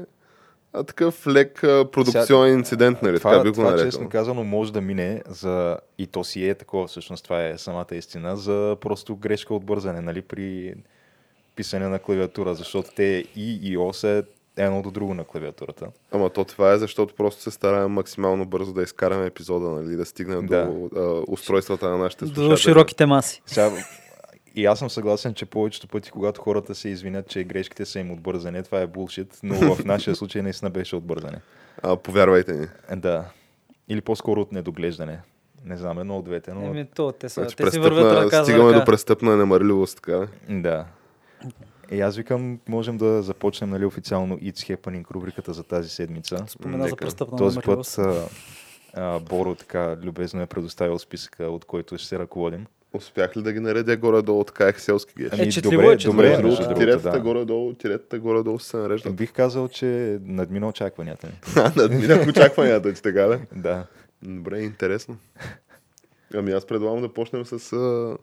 а 0.72 0.84
такъв 0.84 1.26
лек 1.26 1.58
продукционен 1.62 2.54
инцидент, 2.54 3.02
нали, 3.02 3.16
така 3.16 3.30
Това, 3.30 3.42
би 3.42 3.48
го 3.48 3.54
това 3.54 3.70
нарекал. 3.70 3.86
честно 3.86 4.08
казано 4.08 4.44
може 4.44 4.72
да 4.72 4.80
мине 4.80 5.22
за, 5.28 5.76
и 5.98 6.06
то 6.06 6.24
си 6.24 6.48
е 6.48 6.54
такова, 6.54 6.86
всъщност 6.86 7.24
това 7.24 7.46
е 7.46 7.58
самата 7.58 7.86
истина, 7.92 8.36
за 8.36 8.76
просто 8.80 9.16
грешка 9.16 9.54
от 9.54 9.64
бързане, 9.64 10.00
нали, 10.00 10.22
при 10.22 10.74
писане 11.56 11.88
на 11.88 11.98
клавиатура, 11.98 12.54
защото 12.54 12.90
те 12.96 13.02
и 13.36 13.60
и 13.62 13.78
О 13.78 13.92
са 13.92 14.24
едно 14.56 14.82
до 14.82 14.90
друго 14.90 15.14
на 15.14 15.24
клавиатурата. 15.24 15.86
Ама 16.12 16.30
то 16.30 16.44
това 16.44 16.72
е 16.72 16.78
защото 16.78 17.14
просто 17.14 17.42
се 17.42 17.50
стараем 17.50 17.90
максимално 17.90 18.46
бързо 18.46 18.72
да 18.72 18.82
изкараме 18.82 19.26
епизода, 19.26 19.68
нали, 19.68 19.96
да 19.96 20.04
стигнем 20.04 20.46
Да. 20.46 20.64
до 20.64 20.88
а, 20.96 21.24
устройствата 21.28 21.88
на 21.88 21.98
нашите 21.98 22.24
До 22.24 22.34
слушатели. 22.34 22.58
широките 22.58 23.06
маси. 23.06 23.42
Сега, 23.46 23.70
и 24.56 24.66
аз 24.66 24.78
съм 24.78 24.90
съгласен, 24.90 25.34
че 25.34 25.46
повечето 25.46 25.88
пъти, 25.88 26.10
когато 26.10 26.40
хората 26.40 26.74
се 26.74 26.88
извинят, 26.88 27.28
че 27.28 27.44
грешките 27.44 27.84
са 27.84 28.00
им 28.00 28.10
от 28.10 28.20
бързане, 28.20 28.62
това 28.62 28.80
е 28.80 28.86
булшит, 28.86 29.38
но 29.42 29.54
в 29.74 29.84
нашия 29.84 30.16
случай 30.16 30.42
наистина 30.42 30.70
беше 30.70 30.96
от 30.96 31.04
бързане. 31.04 31.40
А, 31.82 31.96
повярвайте 31.96 32.52
ни. 32.52 32.66
Е, 32.90 32.96
Да. 32.96 33.24
Или 33.88 34.00
по-скоро 34.00 34.40
от 34.40 34.52
недоглеждане. 34.52 35.20
Не 35.64 35.76
знам, 35.76 35.98
едно 35.98 36.18
от 36.18 36.24
двете, 36.24 36.54
но... 36.54 36.66
Еми, 36.66 36.86
то, 36.94 37.12
те, 37.12 37.28
са, 37.28 37.40
Значи, 37.40 37.56
те 37.56 37.70
си 37.70 37.78
вървят 37.78 38.24
ръка 38.24 38.38
за 38.38 38.44
стигаме 38.44 38.70
ръка. 38.70 38.78
до 38.78 38.84
престъпна 38.84 39.36
немарливост, 39.36 39.96
така. 39.96 40.26
Да. 40.48 40.84
И 41.90 42.00
аз 42.00 42.16
викам, 42.16 42.60
можем 42.68 42.96
да 42.96 43.22
започнем 43.22 43.70
нали, 43.70 43.84
официално 43.84 44.38
It's 44.38 44.76
Happening 44.76 45.10
рубриката 45.10 45.52
за 45.52 45.62
тази 45.62 45.88
седмица. 45.88 46.44
Спомена 46.48 46.82
за 46.82 46.90
Нека. 46.90 46.96
престъпна 46.96 47.38
Този 47.38 47.60
път 47.60 47.98
а, 47.98 48.28
а, 48.94 49.18
Боро 49.20 49.54
така 49.54 49.96
любезно 50.02 50.42
е 50.42 50.46
предоставил 50.46 50.98
списъка, 50.98 51.44
от 51.44 51.64
който 51.64 51.98
ще 51.98 52.08
се 52.08 52.18
ръководим. 52.18 52.66
Успях 52.96 53.36
ли 53.36 53.42
да 53.42 53.52
ги 53.52 53.60
наредя 53.60 53.96
горе-долу 53.96 54.44
така 54.44 54.68
екселски 54.68 55.14
геш? 55.18 55.38
Е, 55.38 55.48
четливо 55.48 55.82
добре, 55.82 55.94
е, 55.94 55.96
четливо 55.96 56.12
добре, 56.12 56.26
е, 56.26 56.42
между 56.42 56.48
да. 56.48 56.56
другото, 56.56 56.80
Тиретата 56.80 57.10
да. 57.10 57.20
горе-долу, 57.20 57.72
тиретата 57.74 58.18
горе-долу 58.18 58.58
се 58.58 58.76
нареждат. 58.76 59.16
Бих 59.16 59.32
казал, 59.32 59.68
че 59.68 60.18
надмина 60.24 60.68
очакванията 60.68 61.26
ми. 61.26 61.32
Надминах 61.76 62.28
очакванията, 62.28 62.94
че 62.94 63.02
така 63.02 63.22
да. 63.22 63.40
Да. 63.54 63.86
Добре, 64.22 64.60
интересно. 64.60 65.16
Ами 66.34 66.52
аз 66.52 66.66
предлагам 66.66 67.00
да 67.00 67.12
почнем 67.12 67.44
с... 67.44 67.72
А... 67.72 68.16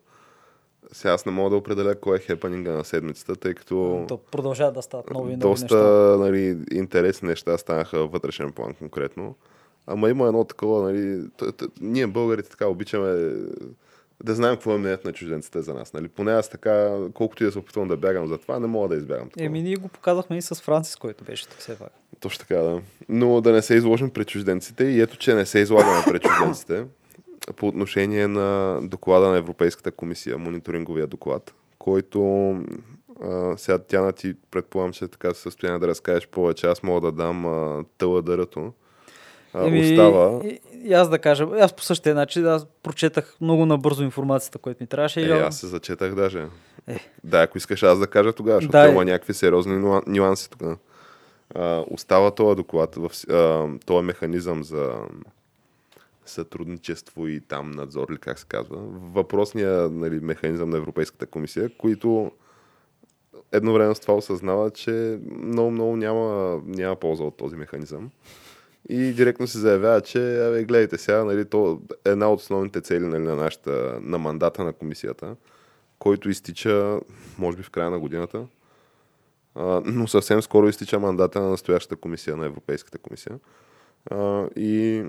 Сега 0.92 1.14
аз 1.14 1.26
не 1.26 1.32
мога 1.32 1.50
да 1.50 1.56
определя 1.56 1.96
кой 1.96 2.18
е 2.18 2.20
хепанинга 2.20 2.72
на 2.72 2.84
седмицата, 2.84 3.36
тъй 3.36 3.54
като 3.54 4.06
То 4.08 4.18
продължават 4.18 4.74
да 4.74 4.82
стават 4.82 5.10
нови 5.10 5.32
нови 5.32 5.36
доста 5.36 5.64
неща. 5.64 6.18
нали, 6.18 6.58
интересни 6.72 7.28
неща 7.30 7.58
станаха 7.58 8.08
вътрешен 8.08 8.52
план 8.52 8.74
конкретно. 8.74 9.36
Ама 9.88 10.10
има 10.10 10.28
едно 10.28 10.44
такова, 10.44 10.92
нали, 10.92 11.24
ние 11.82 12.08
българите 12.08 12.50
така 12.50 12.68
обичаме 12.68 13.32
да 14.24 14.36
знаем 14.36 14.56
какво 14.56 14.76
е 14.76 14.78
мнението 14.78 15.08
на 15.08 15.14
чужденците 15.14 15.62
за 15.62 15.74
нас. 15.74 15.94
Нали? 15.94 16.08
Поне 16.08 16.32
аз 16.32 16.50
така, 16.50 16.98
колкото 17.14 17.44
и 17.44 17.46
да 17.46 17.52
се 17.52 17.60
опитвам 17.60 17.88
да 17.88 17.98
бягам 17.98 18.28
за 18.28 18.38
това, 18.38 18.60
не 18.60 18.68
мога 18.68 18.88
да 18.88 18.96
избягам 18.96 19.30
такова. 19.30 19.46
Еми, 19.46 19.62
ние 19.62 19.76
го 19.76 19.88
показахме 19.88 20.38
и 20.38 20.42
с 20.42 20.56
Францис, 20.56 20.96
който 20.96 21.24
беше 21.24 21.48
тук 21.48 21.58
все 21.58 21.78
пак. 21.78 21.92
Точно 22.20 22.40
така, 22.48 22.62
да. 22.62 22.82
Но 23.10 23.42
да 23.42 23.52
не 23.52 23.62
се 23.62 23.76
изложим 23.76 24.10
пред 24.10 24.28
чужденците 24.28 24.84
и 24.84 25.02
ето, 25.02 25.18
че 25.18 25.34
не 25.34 25.46
се 25.46 25.60
излагаме 25.60 26.04
пред 26.08 26.22
чужденците. 26.22 26.86
по 27.56 27.68
отношение 27.68 28.28
на 28.28 28.80
доклада 28.84 29.28
на 29.28 29.38
Европейската 29.38 29.92
комисия, 29.92 30.38
мониторинговия 30.38 31.08
доклад, 31.08 31.54
който 31.80 32.52
а, 33.22 33.58
сега 33.58 33.78
Тяна 33.78 34.12
ти 34.12 34.36
предполагам, 34.52 34.94
че 34.94 35.08
така 35.08 35.34
в 35.34 35.38
състояние 35.38 35.80
да 35.80 35.88
разкажеш 35.88 36.28
повече. 36.28 36.68
Аз 36.68 36.84
мога 36.84 37.02
да 37.02 37.12
дам 37.12 37.46
а, 37.46 37.84
тъладърато. 37.98 38.74
Еми, 39.56 39.82
остава... 39.82 40.42
И, 40.44 40.60
и, 40.84 40.94
аз 40.94 41.10
да 41.10 41.20
кажа, 41.20 41.48
аз 41.60 41.74
по 41.74 41.84
същия 41.84 42.16
начин, 42.16 42.48
аз 42.48 42.66
прочетах 42.84 43.36
много 43.42 43.66
набързо 43.66 44.04
информацията, 44.04 44.58
която 44.58 44.84
ми 44.84 44.88
трябваше. 44.88 45.22
Е, 45.22 45.24
и 45.24 45.32
аз 45.32 45.58
се 45.60 45.68
зачетах 45.68 46.16
даже. 46.16 46.48
Е. 46.88 47.00
Да, 47.24 47.42
ако 47.42 47.58
искаш 47.58 47.84
аз 47.84 48.00
да 48.00 48.08
кажа 48.08 48.34
тогава, 48.34 48.58
защото 48.58 48.72
Да, 48.72 48.88
е. 48.88 48.92
има 48.92 49.06
някакви 49.06 49.34
сериозни 49.34 49.74
нюан- 49.74 50.04
нюанси 50.08 50.50
тук. 50.50 50.62
А, 51.56 51.84
остава 51.90 52.32
този 52.32 52.56
доклад, 52.56 52.96
в, 52.96 53.12
а, 53.30 53.68
този 53.86 54.06
механизъм 54.06 54.64
за 54.64 54.94
сътрудничество 56.26 57.28
и 57.28 57.40
там 57.40 57.72
надзор, 57.72 58.08
или 58.10 58.18
как 58.18 58.40
се 58.40 58.46
казва. 58.46 58.78
Въпросния 59.14 59.90
нали, 59.90 60.20
механизъм 60.20 60.70
на 60.70 60.78
Европейската 60.78 61.26
комисия, 61.26 61.70
които 61.78 62.32
едновременно 63.52 63.96
с 63.96 64.00
това 64.00 64.14
осъзнава, 64.14 64.72
че 64.72 65.20
много, 65.38 65.72
много 65.72 65.96
няма, 65.96 66.60
няма 66.66 66.96
полза 66.96 67.24
от 67.24 67.38
този 67.38 67.56
механизъм. 67.56 68.10
И 68.90 69.14
директно 69.14 69.48
се 69.48 69.58
заявява, 69.58 70.02
че 70.02 70.48
абе, 70.48 70.64
гледайте 70.64 70.98
сега, 70.98 71.24
нали, 71.24 71.46
то 71.46 71.82
е 72.06 72.10
една 72.10 72.30
от 72.30 72.40
основните 72.40 72.82
цели 72.82 73.06
нали, 73.06 73.24
на, 73.24 73.36
нашата, 73.36 74.00
на 74.02 74.18
мандата 74.18 74.64
на 74.64 74.74
комисията, 74.74 75.36
който 76.00 76.30
изтича, 76.30 77.00
може 77.38 77.58
би 77.58 77.64
в 77.64 77.70
края 77.70 77.90
на 77.90 78.00
годината, 78.00 78.46
а, 79.56 79.82
но 79.86 80.08
съвсем 80.08 80.42
скоро 80.42 80.68
изтича 80.68 81.00
мандата 81.00 81.42
на 81.42 81.50
настоящата 81.50 81.96
комисия, 81.96 82.38
на 82.38 82.46
Европейската 82.46 82.98
комисия. 82.98 83.40
А, 84.12 84.48
и 84.56 85.04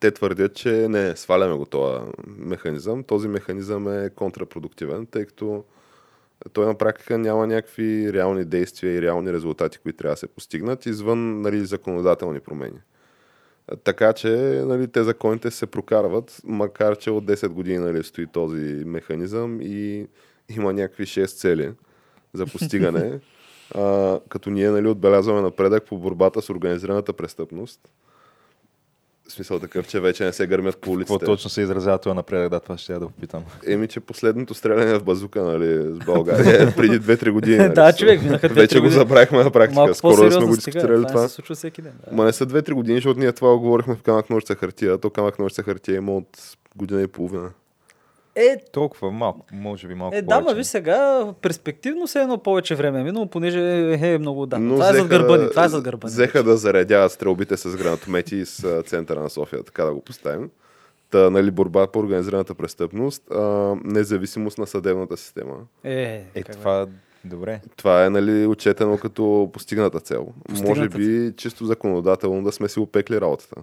те 0.00 0.10
твърдят, 0.10 0.54
че 0.54 0.88
не, 0.88 1.16
сваляме 1.16 1.56
го 1.56 1.64
този 1.64 2.00
механизъм. 2.26 3.04
Този 3.04 3.28
механизъм 3.28 4.04
е 4.04 4.10
контрапродуктивен, 4.10 5.06
тъй 5.06 5.24
като 5.24 5.64
той 6.52 6.66
на 6.66 6.74
практика 6.74 7.18
няма 7.18 7.46
някакви 7.46 8.12
реални 8.12 8.44
действия 8.44 8.94
и 8.94 9.02
реални 9.02 9.32
резултати, 9.32 9.78
които 9.78 9.96
трябва 9.96 10.12
да 10.14 10.18
се 10.18 10.26
постигнат, 10.26 10.86
извън 10.86 11.40
нали, 11.40 11.66
законодателни 11.66 12.40
промени. 12.40 12.78
Така 13.84 14.12
че 14.12 14.28
нали, 14.66 14.88
те 14.88 15.02
законите 15.02 15.50
се 15.50 15.66
прокарват, 15.66 16.40
макар 16.44 16.96
че 16.96 17.10
от 17.10 17.24
10 17.24 17.48
години 17.48 17.78
нали, 17.78 18.04
стои 18.04 18.26
този 18.26 18.82
механизъм 18.86 19.58
и 19.62 20.06
има 20.56 20.72
някакви 20.72 21.06
6 21.06 21.26
цели 21.26 21.72
за 22.32 22.46
постигане. 22.46 23.20
а, 23.74 24.18
като 24.28 24.50
ние 24.50 24.70
нали, 24.70 24.88
отбелязваме 24.88 25.40
напредък 25.40 25.86
по 25.86 25.98
борбата 25.98 26.42
с 26.42 26.50
организираната 26.50 27.12
престъпност. 27.12 27.80
В 29.30 29.32
смисъл 29.32 29.58
такъв, 29.58 29.88
че 29.88 30.00
вече 30.00 30.24
не 30.24 30.32
се 30.32 30.46
гърмят 30.46 30.74
по 30.74 30.80
Какво 30.80 30.92
улиците. 30.92 31.24
точно 31.24 31.50
се 31.50 31.60
изразява 31.62 31.98
това 31.98 32.14
напредък? 32.14 32.50
Да, 32.50 32.60
това 32.60 32.78
ще 32.78 32.92
я 32.92 33.00
да 33.00 33.06
попитам. 33.06 33.42
Еми, 33.66 33.88
че 33.88 34.00
последното 34.00 34.54
стреляне 34.54 34.94
в 34.98 35.04
базука, 35.04 35.42
нали, 35.42 35.94
с 35.94 36.04
България 36.06 36.74
преди 36.76 37.00
2-3 37.00 37.30
години. 37.30 37.56
Нали, 37.56 37.74
Да, 37.74 37.92
човек, 37.92 38.22
минаха 38.22 38.48
2-3 38.48 38.52
Вече 38.52 38.80
го 38.80 38.88
забравихме 38.88 39.44
на 39.44 39.50
практика. 39.50 39.80
Малко 39.80 39.94
Скоро 39.94 40.24
да 40.24 40.32
сме 40.32 40.44
го 40.46 40.54
дискутирали 40.56 41.06
Това 41.06 41.28
се 41.28 41.34
случва 41.34 41.54
всеки 41.54 41.82
ден. 41.82 41.92
Да. 42.10 42.16
Ма 42.16 42.24
не 42.24 42.32
са 42.32 42.46
2-3 42.46 42.72
години, 42.72 42.96
защото 42.96 43.20
ние 43.20 43.32
това 43.32 43.48
го 43.50 43.60
говорихме 43.60 43.94
в 43.94 44.02
камък 44.02 44.30
ножица 44.30 44.54
хартия. 44.54 44.98
То 44.98 45.10
камък 45.10 45.38
ножица 45.38 45.62
хартия 45.62 45.96
има 45.96 46.16
от 46.16 46.38
година 46.76 47.02
и 47.02 47.06
половина. 47.06 47.50
Е, 48.42 48.56
Толкова 48.72 49.10
малко, 49.10 49.46
може 49.52 49.88
би 49.88 49.94
малко 49.94 50.16
е, 50.16 50.22
да, 50.22 50.40
ма 50.40 50.54
виж 50.54 50.66
сега, 50.66 51.26
перспективно 51.40 52.06
се 52.06 52.20
едно 52.20 52.38
повече 52.38 52.74
време 52.74 53.00
е 53.00 53.04
минало, 53.04 53.26
понеже 53.26 53.60
е 54.02 54.18
много 54.18 54.46
да. 54.46 54.58
Но 54.58 54.74
това 54.74 54.84
е 54.84 54.86
зад 54.86 54.96
взеха 54.96 55.08
гърба 55.08 55.36
ни, 55.36 55.42
да- 55.44 55.50
това 55.50 55.64
е 55.64 55.68
зад 55.68 55.82
гърба 55.84 56.08
ни. 56.08 56.12
Взеха 56.12 56.42
да 56.42 56.56
заредяват 56.56 57.12
стрелбите 57.12 57.56
с 57.56 57.76
гранатомети 57.76 58.46
с 58.46 58.82
центъра 58.82 59.20
на 59.20 59.30
София, 59.30 59.62
така 59.62 59.84
да 59.84 59.94
го 59.94 60.00
поставим. 60.00 60.50
Та, 61.10 61.30
нали, 61.30 61.50
борба 61.50 61.86
по 61.86 61.98
организираната 61.98 62.54
престъпност, 62.54 63.22
а, 63.30 63.40
независимост 63.84 64.58
на 64.58 64.66
съдебната 64.66 65.16
система. 65.16 65.54
Е, 65.84 65.92
Е, 66.34 66.42
бе? 66.42 66.42
това 66.42 66.86
добре. 67.24 67.60
Това 67.76 68.04
е 68.04 68.10
нали, 68.10 68.46
отчетено 68.46 68.98
като 68.98 69.50
постигната 69.52 70.00
цел. 70.00 70.26
Постигната 70.44 70.68
Може 70.68 70.88
би 70.88 71.32
чисто 71.36 71.66
законодателно 71.66 72.42
да 72.42 72.52
сме 72.52 72.68
си 72.68 72.80
опекли 72.80 73.20
работата. 73.20 73.56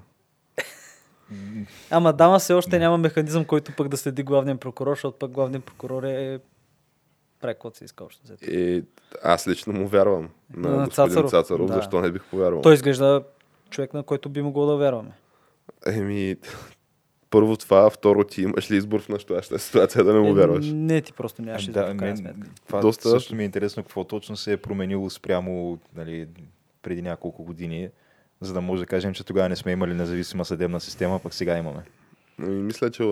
Ама 1.89 2.13
дама 2.13 2.39
все 2.39 2.53
още 2.53 2.79
няма 2.79 2.97
механизъм, 2.97 3.45
който 3.45 3.71
пък 3.77 3.87
да 3.87 3.97
следи 3.97 4.23
главния 4.23 4.57
прокурор, 4.57 4.91
защото 4.91 5.17
пък 5.17 5.31
главният 5.31 5.65
прокурор 5.65 6.03
е 6.03 6.39
каквото 7.41 7.77
се 7.77 7.85
иска 7.85 8.03
още 8.03 8.21
взето. 8.23 8.45
И 8.45 8.83
аз 9.23 9.47
лично 9.47 9.73
му 9.73 9.87
вярвам 9.87 10.29
на, 10.53 10.69
На 10.69 10.85
господин 10.85 11.09
Цацаров. 11.09 11.31
Цацаров, 11.31 11.67
Да. 11.67 11.73
защо 11.73 12.01
не 12.01 12.11
бих 12.11 12.23
повярвал. 12.23 12.61
Той 12.61 12.73
изглежда 12.73 13.23
човек, 13.69 13.93
на 13.93 14.03
който 14.03 14.29
би 14.29 14.41
могло 14.41 14.65
да 14.65 14.75
вярваме. 14.75 15.11
Еми, 15.85 16.35
първо 17.29 17.57
това, 17.57 17.89
второ 17.89 18.23
ти 18.23 18.41
имаш 18.41 18.71
ли 18.71 18.75
избор 18.75 19.01
в 19.01 19.09
настоящата 19.09 19.59
ситуация 19.59 20.03
да 20.03 20.13
не 20.13 20.19
му 20.19 20.29
Е, 20.29 20.33
вярваш? 20.33 20.65
Не, 20.67 21.01
ти 21.01 21.13
просто 21.13 21.41
нямаш 21.41 21.65
да, 21.65 21.71
да, 21.85 21.93
в 21.93 21.97
крайна 21.97 22.17
сметка. 22.17 22.47
това 22.67 22.79
Доста- 22.79 23.09
също 23.09 23.35
ми 23.35 23.43
е 23.43 23.45
интересно 23.45 23.83
какво 23.83 24.03
точно 24.03 24.37
се 24.37 24.51
е 24.51 24.57
променило 24.57 25.09
спрямо 25.09 25.79
нали, 25.95 26.27
преди 26.81 27.01
няколко 27.01 27.43
години, 27.43 27.89
за 28.41 28.53
да 28.53 28.61
може 28.61 28.81
да 28.81 28.85
кажем, 28.85 29.13
че 29.13 29.23
тогава 29.23 29.49
не 29.49 29.55
сме 29.55 29.71
имали 29.71 29.93
независима 29.93 30.45
съдебна 30.45 30.79
система, 30.79 31.19
пък 31.19 31.33
сега 31.33 31.57
имаме. 31.57 31.83
Ами, 32.43 32.61
мисля, 32.61 32.91
че 32.91 33.03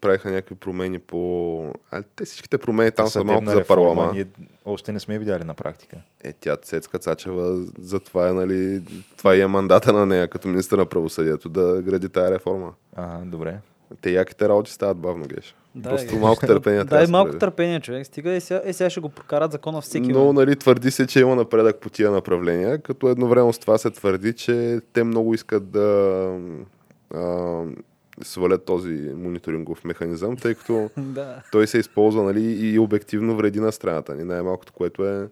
правиха 0.00 0.30
някакви 0.30 0.54
промени 0.54 0.98
по... 0.98 1.72
А, 1.90 2.02
те 2.16 2.24
всичките 2.24 2.58
промени 2.58 2.90
там 2.90 3.06
са 3.06 3.24
малко 3.24 3.50
за 3.50 3.64
парламент. 3.64 4.12
Ние 4.14 4.26
още 4.64 4.92
не 4.92 5.00
сме 5.00 5.18
видяли 5.18 5.44
на 5.44 5.54
практика. 5.54 5.96
Е, 6.24 6.32
тя 6.32 6.56
Цецка 6.56 6.98
Цачева, 6.98 7.64
затова 7.78 8.28
е, 8.28 8.32
нали, 8.32 8.82
това 9.16 9.36
и 9.36 9.40
е 9.40 9.46
мандата 9.46 9.92
на 9.92 10.06
нея 10.06 10.28
като 10.28 10.48
министър 10.48 10.78
на 10.78 10.86
правосъдието, 10.86 11.48
да 11.48 11.82
гради 11.82 12.08
тая 12.08 12.30
реформа. 12.30 12.72
Ага, 12.96 13.24
добре. 13.24 13.58
Те 14.00 14.10
яките 14.10 14.48
работи 14.48 14.72
стават 14.72 14.96
бавно, 14.96 15.24
геш. 15.26 15.54
Да, 15.74 15.88
Просто 15.88 16.16
е. 16.16 16.18
малко 16.18 16.46
търпение 16.46 16.84
Да, 16.84 17.04
и 17.04 17.06
малко 17.06 17.38
търпение, 17.38 17.80
човек. 17.80 18.06
Стига 18.06 18.30
и 18.30 18.40
сега, 18.40 18.60
е, 18.64 18.72
сега 18.72 18.90
ще 18.90 19.00
го 19.00 19.08
прокарат 19.08 19.52
закона 19.52 19.80
всеки. 19.80 20.08
Но, 20.08 20.18
момент. 20.18 20.34
нали, 20.36 20.56
твърди 20.56 20.90
се, 20.90 21.06
че 21.06 21.20
има 21.20 21.36
напредък 21.36 21.80
по 21.80 21.90
тия 21.90 22.10
направления, 22.10 22.78
като 22.78 23.08
едновременно 23.08 23.52
с 23.52 23.58
това 23.58 23.78
се 23.78 23.90
твърди, 23.90 24.32
че 24.32 24.80
те 24.92 25.04
много 25.04 25.34
искат 25.34 25.70
да 25.70 26.38
а, 27.14 27.62
свалят 28.22 28.64
този 28.64 29.10
мониторингов 29.16 29.84
механизъм, 29.84 30.36
тъй 30.36 30.54
като 30.54 30.90
да. 30.96 31.42
той 31.52 31.66
се 31.66 31.78
използва 31.78 32.22
нали, 32.22 32.42
и 32.42 32.78
обективно 32.78 33.36
вреди 33.36 33.60
на 33.60 33.72
страната 33.72 34.14
ни. 34.14 34.24
Най-малкото, 34.24 34.72
което 34.72 35.04
е 35.04 35.28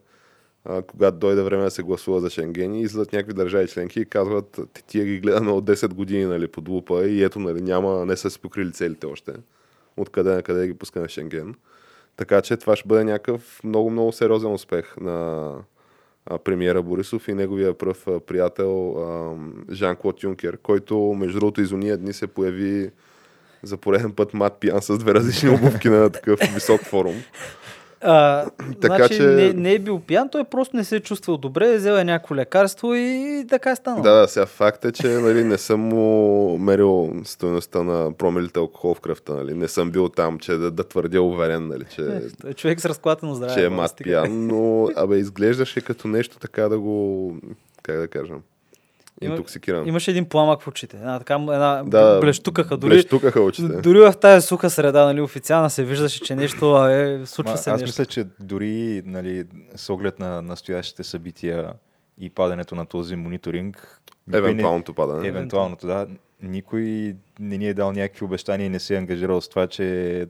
когато 0.86 1.16
дойде 1.18 1.42
време 1.42 1.64
да 1.64 1.70
се 1.70 1.82
гласува 1.82 2.20
за 2.20 2.30
Шенген 2.30 2.74
и 2.74 2.82
излизат 2.82 3.12
някакви 3.12 3.34
държави 3.34 3.68
членки 3.68 4.00
и 4.00 4.04
казват, 4.04 4.60
«Те- 4.72 4.82
тия 4.82 5.04
ги 5.04 5.20
гледаме 5.20 5.50
от 5.50 5.64
10 5.64 5.94
години 5.94 6.24
нали, 6.24 6.48
под 6.48 6.68
лупа 6.68 7.04
и 7.06 7.22
ето, 7.22 7.38
нали, 7.38 7.60
няма, 7.60 8.06
не 8.06 8.16
са 8.16 8.30
си 8.30 8.38
покрили 8.38 8.72
целите 8.72 9.06
още. 9.06 9.32
Откъде 9.96 10.34
на 10.34 10.42
къде 10.42 10.66
ги 10.66 10.74
пускаме 10.74 11.08
в 11.08 11.10
Шенген. 11.10 11.54
Така 12.16 12.42
че 12.42 12.56
това 12.56 12.76
ще 12.76 12.88
бъде 12.88 13.04
някакъв 13.04 13.60
много-много 13.64 14.12
сериозен 14.12 14.52
успех 14.52 14.96
на 15.00 15.50
премиера 16.44 16.82
Борисов 16.82 17.28
и 17.28 17.34
неговия 17.34 17.74
пръв 17.78 18.06
приятел 18.26 18.96
Жан-Клод 19.72 20.22
Юнкер, 20.22 20.58
който 20.58 20.98
между 20.98 21.38
другото 21.38 21.60
из 21.60 21.72
уния 21.72 21.98
дни 21.98 22.12
се 22.12 22.26
появи 22.26 22.90
за 23.62 23.76
пореден 23.76 24.12
път 24.12 24.34
мат 24.34 24.60
пиян 24.60 24.82
с 24.82 24.98
две 24.98 25.14
различни 25.14 25.48
обувки 25.48 25.88
на 25.88 26.10
такъв 26.10 26.40
висок 26.54 26.80
форум. 26.84 27.14
А, 28.02 28.46
Така 28.80 28.96
значи, 28.96 29.16
че- 29.16 29.22
не, 29.22 29.52
не, 29.52 29.72
е 29.72 29.78
бил 29.78 30.00
пиян, 30.00 30.28
той 30.28 30.44
просто 30.44 30.76
не 30.76 30.84
се 30.84 30.96
е 30.96 31.00
чувствал 31.00 31.36
добре, 31.36 31.76
взел 31.76 31.92
е 31.92 32.04
някакво 32.04 32.34
лекарство 32.34 32.94
и 32.94 33.44
така 33.48 33.70
е 33.70 33.76
станало. 33.76 34.02
Да, 34.02 34.12
да, 34.12 34.28
сега 34.28 34.46
факт 34.46 34.84
е, 34.84 34.92
че 34.92 35.08
нали, 35.08 35.44
не 35.44 35.58
съм 35.58 35.80
му 35.80 36.58
мерил 36.58 37.12
стоеността 37.24 37.82
на 37.82 38.12
промилите 38.12 38.58
алкохол 38.58 38.94
в 38.94 39.00
кръвта. 39.00 39.34
Нали. 39.34 39.54
Не 39.54 39.68
съм 39.68 39.90
бил 39.90 40.08
там, 40.08 40.38
че 40.38 40.52
да, 40.52 40.70
да 40.70 40.84
твърдя 40.84 41.22
уверен, 41.22 41.68
нали, 41.68 41.84
че, 41.94 42.02
Е, 42.46 42.50
е 42.50 42.54
човек 42.54 42.80
с 42.80 42.84
разклатено 42.84 43.34
здраве. 43.34 43.54
че 43.54 43.64
е 43.64 43.68
мат 43.68 43.92
пиян, 43.96 44.46
но 44.46 44.88
абе, 44.96 45.16
изглеждаше 45.16 45.80
като 45.80 46.08
нещо 46.08 46.38
така 46.38 46.68
да 46.68 46.78
го, 46.78 47.36
как 47.82 47.96
да 47.96 48.08
кажа, 48.08 48.34
Има- 49.22 49.34
интоксикиран. 49.34 49.88
Имаше 49.88 50.10
един 50.10 50.24
пламък 50.24 50.62
в 50.62 50.68
очите. 50.68 50.96
Една, 50.96 51.18
така, 51.18 51.34
една 51.34 51.82
Да, 51.86 52.20
блещукаха. 52.20 52.76
Дори, 52.76 52.90
Блещукаха 52.90 53.40
очите. 53.40 53.68
дори 53.80 54.00
в 54.00 54.12
тази 54.12 54.46
суха 54.46 54.70
среда, 54.70 55.04
нали, 55.04 55.20
официална 55.20 55.70
се 55.70 55.84
виждаше, 55.84 56.20
че 56.20 56.34
нещо 56.34 56.72
а, 56.72 56.92
е, 56.92 57.26
случва 57.26 57.52
Ма, 57.52 57.58
се 57.58 57.70
аз 57.70 57.80
нещо. 57.80 57.90
мисля, 58.00 58.06
че 58.06 58.26
дори 58.40 59.02
нали, 59.06 59.44
с 59.76 59.90
оглед 59.90 60.18
на 60.18 60.42
настоящите 60.42 61.04
събития 61.04 61.72
и 62.18 62.30
падането 62.30 62.74
на 62.74 62.86
този 62.86 63.16
мониторинг, 63.16 63.98
Евентуалното 64.32 64.94
падане. 64.94 65.20
Не, 65.20 65.28
евентуалното, 65.28 65.86
да. 65.86 66.06
Никой 66.42 67.14
не 67.40 67.58
ни 67.58 67.68
е 67.68 67.74
дал 67.74 67.92
някакви 67.92 68.24
обещания 68.24 68.66
и 68.66 68.68
не 68.68 68.80
се 68.80 68.94
е 68.94 68.98
ангажирал 68.98 69.40
с 69.40 69.48
това, 69.48 69.66
че 69.66 70.26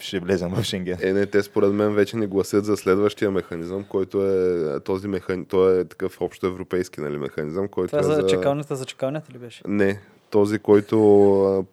ще 0.00 0.20
влезем 0.20 0.50
в 0.50 0.62
Шенген. 0.62 0.98
Е, 1.02 1.12
не, 1.12 1.26
те 1.26 1.42
според 1.42 1.72
мен 1.72 1.94
вече 1.94 2.16
не 2.16 2.26
гласят 2.26 2.64
за 2.64 2.76
следващия 2.76 3.30
механизъм, 3.30 3.84
който 3.84 4.26
е 4.26 4.80
този 4.80 5.08
механизъм, 5.08 5.44
той 5.44 5.80
е 5.80 5.84
такъв 5.84 6.20
общо 6.20 6.46
европейски 6.46 7.00
нали, 7.00 7.18
механизъм, 7.18 7.68
който 7.68 7.96
Това 7.96 8.12
е 8.12 8.16
за 8.22 8.26
чекалнята, 8.26 8.76
за 8.76 8.84
чекалнята 8.84 9.32
ли 9.32 9.38
беше? 9.38 9.62
Не, 9.66 10.00
този, 10.30 10.58
който 10.58 10.96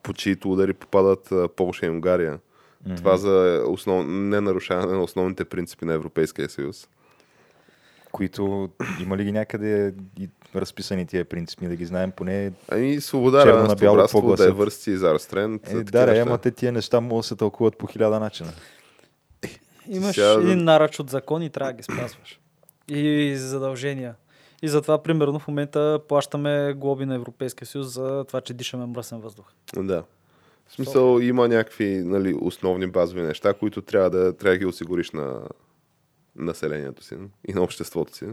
по 0.03 0.13
чието 0.13 0.51
удари 0.51 0.74
попадат 0.74 1.34
Полша 1.55 1.86
и 1.86 1.89
Унгария. 1.89 2.39
Това 2.98 3.17
за 3.17 3.63
основ... 3.67 4.05
не 4.07 4.41
нарушаване 4.41 4.93
на 4.93 5.03
основните 5.03 5.46
принципи 5.46 5.86
на 5.86 5.93
Европейския 5.93 6.50
съюз. 6.50 6.88
които 8.12 8.69
има 9.01 9.17
ли 9.17 9.24
ги 9.24 9.31
някъде 9.31 9.93
и 10.19 10.29
разписани 10.58 11.06
тия 11.06 11.26
принципи, 11.26 11.68
да 11.68 11.76
ги 11.76 11.86
знаем 11.86 12.12
поне. 12.12 12.52
Ами 12.68 13.02
свобода, 13.02 13.44
Черно 13.44 13.68
на 13.68 13.76
бяло 13.76 13.96
братство, 13.96 14.22
по 14.22 14.28
гласът. 14.28 14.54
diversity, 14.56 14.96
зарастрен. 14.96 15.60
Е, 15.68 15.76
да, 15.76 16.06
да, 16.06 16.20
ама 16.20 16.38
те 16.38 16.52
тия 16.52 16.72
неща 16.72 17.00
могат 17.02 17.24
да 17.24 17.28
се 17.28 17.36
тълкуват 17.36 17.78
по 17.78 17.88
хиляда 17.88 18.20
начина. 18.20 18.50
Имаш 19.90 20.16
Сега- 20.16 20.32
един 20.32 20.64
нарач 20.64 21.00
от 21.00 21.10
закон 21.10 21.44
и 21.44 21.50
трябва 21.50 21.72
да 21.72 21.78
ги 21.78 21.84
спазваш. 21.84 22.40
И 22.88 23.34
задължения. 23.38 24.16
И 24.62 24.68
затова, 24.68 25.04
примерно, 25.04 25.40
в 25.40 25.48
момента 25.48 26.00
плащаме 26.08 26.74
глоби 26.74 27.06
на 27.06 27.16
Европейския 27.16 27.66
съюз 27.68 27.88
за 27.94 28.24
това, 28.28 28.42
че 28.42 28.54
дишаме 28.54 28.86
мръсен 28.86 29.20
въздух. 29.20 29.46
Да. 29.78 30.04
В 30.68 30.74
смисъл 30.74 31.20
има 31.20 31.48
някакви 31.48 32.02
нали, 32.06 32.36
основни 32.42 32.88
базови 32.88 33.22
неща, 33.22 33.54
които 33.54 33.82
трябва 33.82 34.10
да, 34.10 34.34
трябва 34.34 34.54
да 34.54 34.58
ги 34.58 34.66
осигуриш 34.66 35.12
на 35.12 35.42
населението 36.36 37.04
си 37.04 37.16
и 37.48 37.54
на 37.54 37.62
обществото 37.62 38.16
си. 38.16 38.26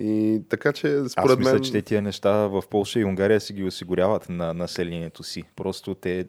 И 0.00 0.42
така 0.48 0.72
че, 0.72 0.96
Аз 0.96 1.12
според 1.12 1.38
мисля, 1.38 1.52
мен... 1.52 1.62
че 1.62 1.72
те 1.72 1.82
тия 1.82 2.02
неща 2.02 2.32
в 2.32 2.62
Польша 2.70 3.00
и 3.00 3.04
Унгария 3.04 3.40
си 3.40 3.52
ги 3.52 3.64
осигуряват 3.64 4.28
на 4.28 4.54
населението 4.54 5.22
си. 5.22 5.44
Просто 5.56 5.94
те 5.94 6.26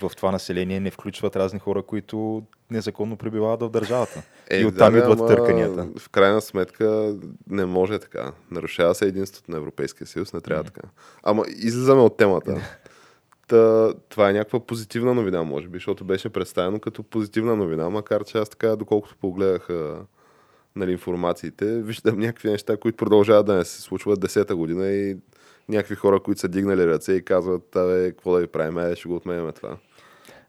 в 0.00 0.10
това 0.16 0.30
население 0.30 0.80
не 0.80 0.90
включват 0.90 1.36
разни 1.36 1.58
хора, 1.58 1.82
които 1.82 2.42
незаконно 2.70 3.16
пребивават 3.16 3.62
в 3.62 3.70
държавата. 3.70 4.22
и 4.52 4.64
оттам 4.64 4.94
Е, 4.94 4.98
да, 5.00 5.04
идват 5.04 5.18
ама 5.18 5.28
търканията. 5.28 5.88
В 5.98 6.08
крайна 6.08 6.40
сметка 6.40 7.16
не 7.50 7.64
може 7.64 7.98
така. 7.98 8.32
Нарушава 8.50 8.94
се 8.94 9.06
единството 9.06 9.50
на 9.50 9.56
Европейския 9.56 10.06
съюз, 10.06 10.32
не 10.32 10.40
трябва 10.40 10.64
така. 10.64 10.88
Ама 11.22 11.44
излизаме 11.48 12.00
от 12.02 12.16
темата. 12.16 12.60
Та, 13.46 13.94
това 14.08 14.30
е 14.30 14.32
някаква 14.32 14.60
позитивна 14.60 15.14
новина, 15.14 15.42
може 15.42 15.68
би, 15.68 15.76
защото 15.76 16.04
беше 16.04 16.28
представено 16.28 16.80
като 16.80 17.02
позитивна 17.02 17.56
новина, 17.56 17.90
макар 17.90 18.24
че 18.24 18.38
аз 18.38 18.48
така, 18.48 18.76
доколкото 18.76 19.16
погледах 19.20 19.68
нали, 20.76 20.92
информациите, 20.92 21.82
виждам 21.82 22.18
някакви 22.18 22.50
неща, 22.50 22.76
които 22.76 22.96
продължават 22.96 23.46
да 23.46 23.54
не 23.54 23.64
се 23.64 23.82
случват 23.82 24.20
десета 24.20 24.56
година 24.56 24.86
и 24.86 25.16
някакви 25.68 25.94
хора, 25.94 26.20
които 26.20 26.40
са 26.40 26.48
дигнали 26.48 26.86
ръце 26.86 27.12
и 27.12 27.24
казват, 27.24 27.76
абе, 27.76 28.10
какво 28.10 28.32
да 28.32 28.40
ви 28.40 28.46
правим, 28.46 28.78
е, 28.78 28.96
ще 28.96 29.08
го 29.08 29.16
отменяме 29.16 29.52
това. 29.52 29.76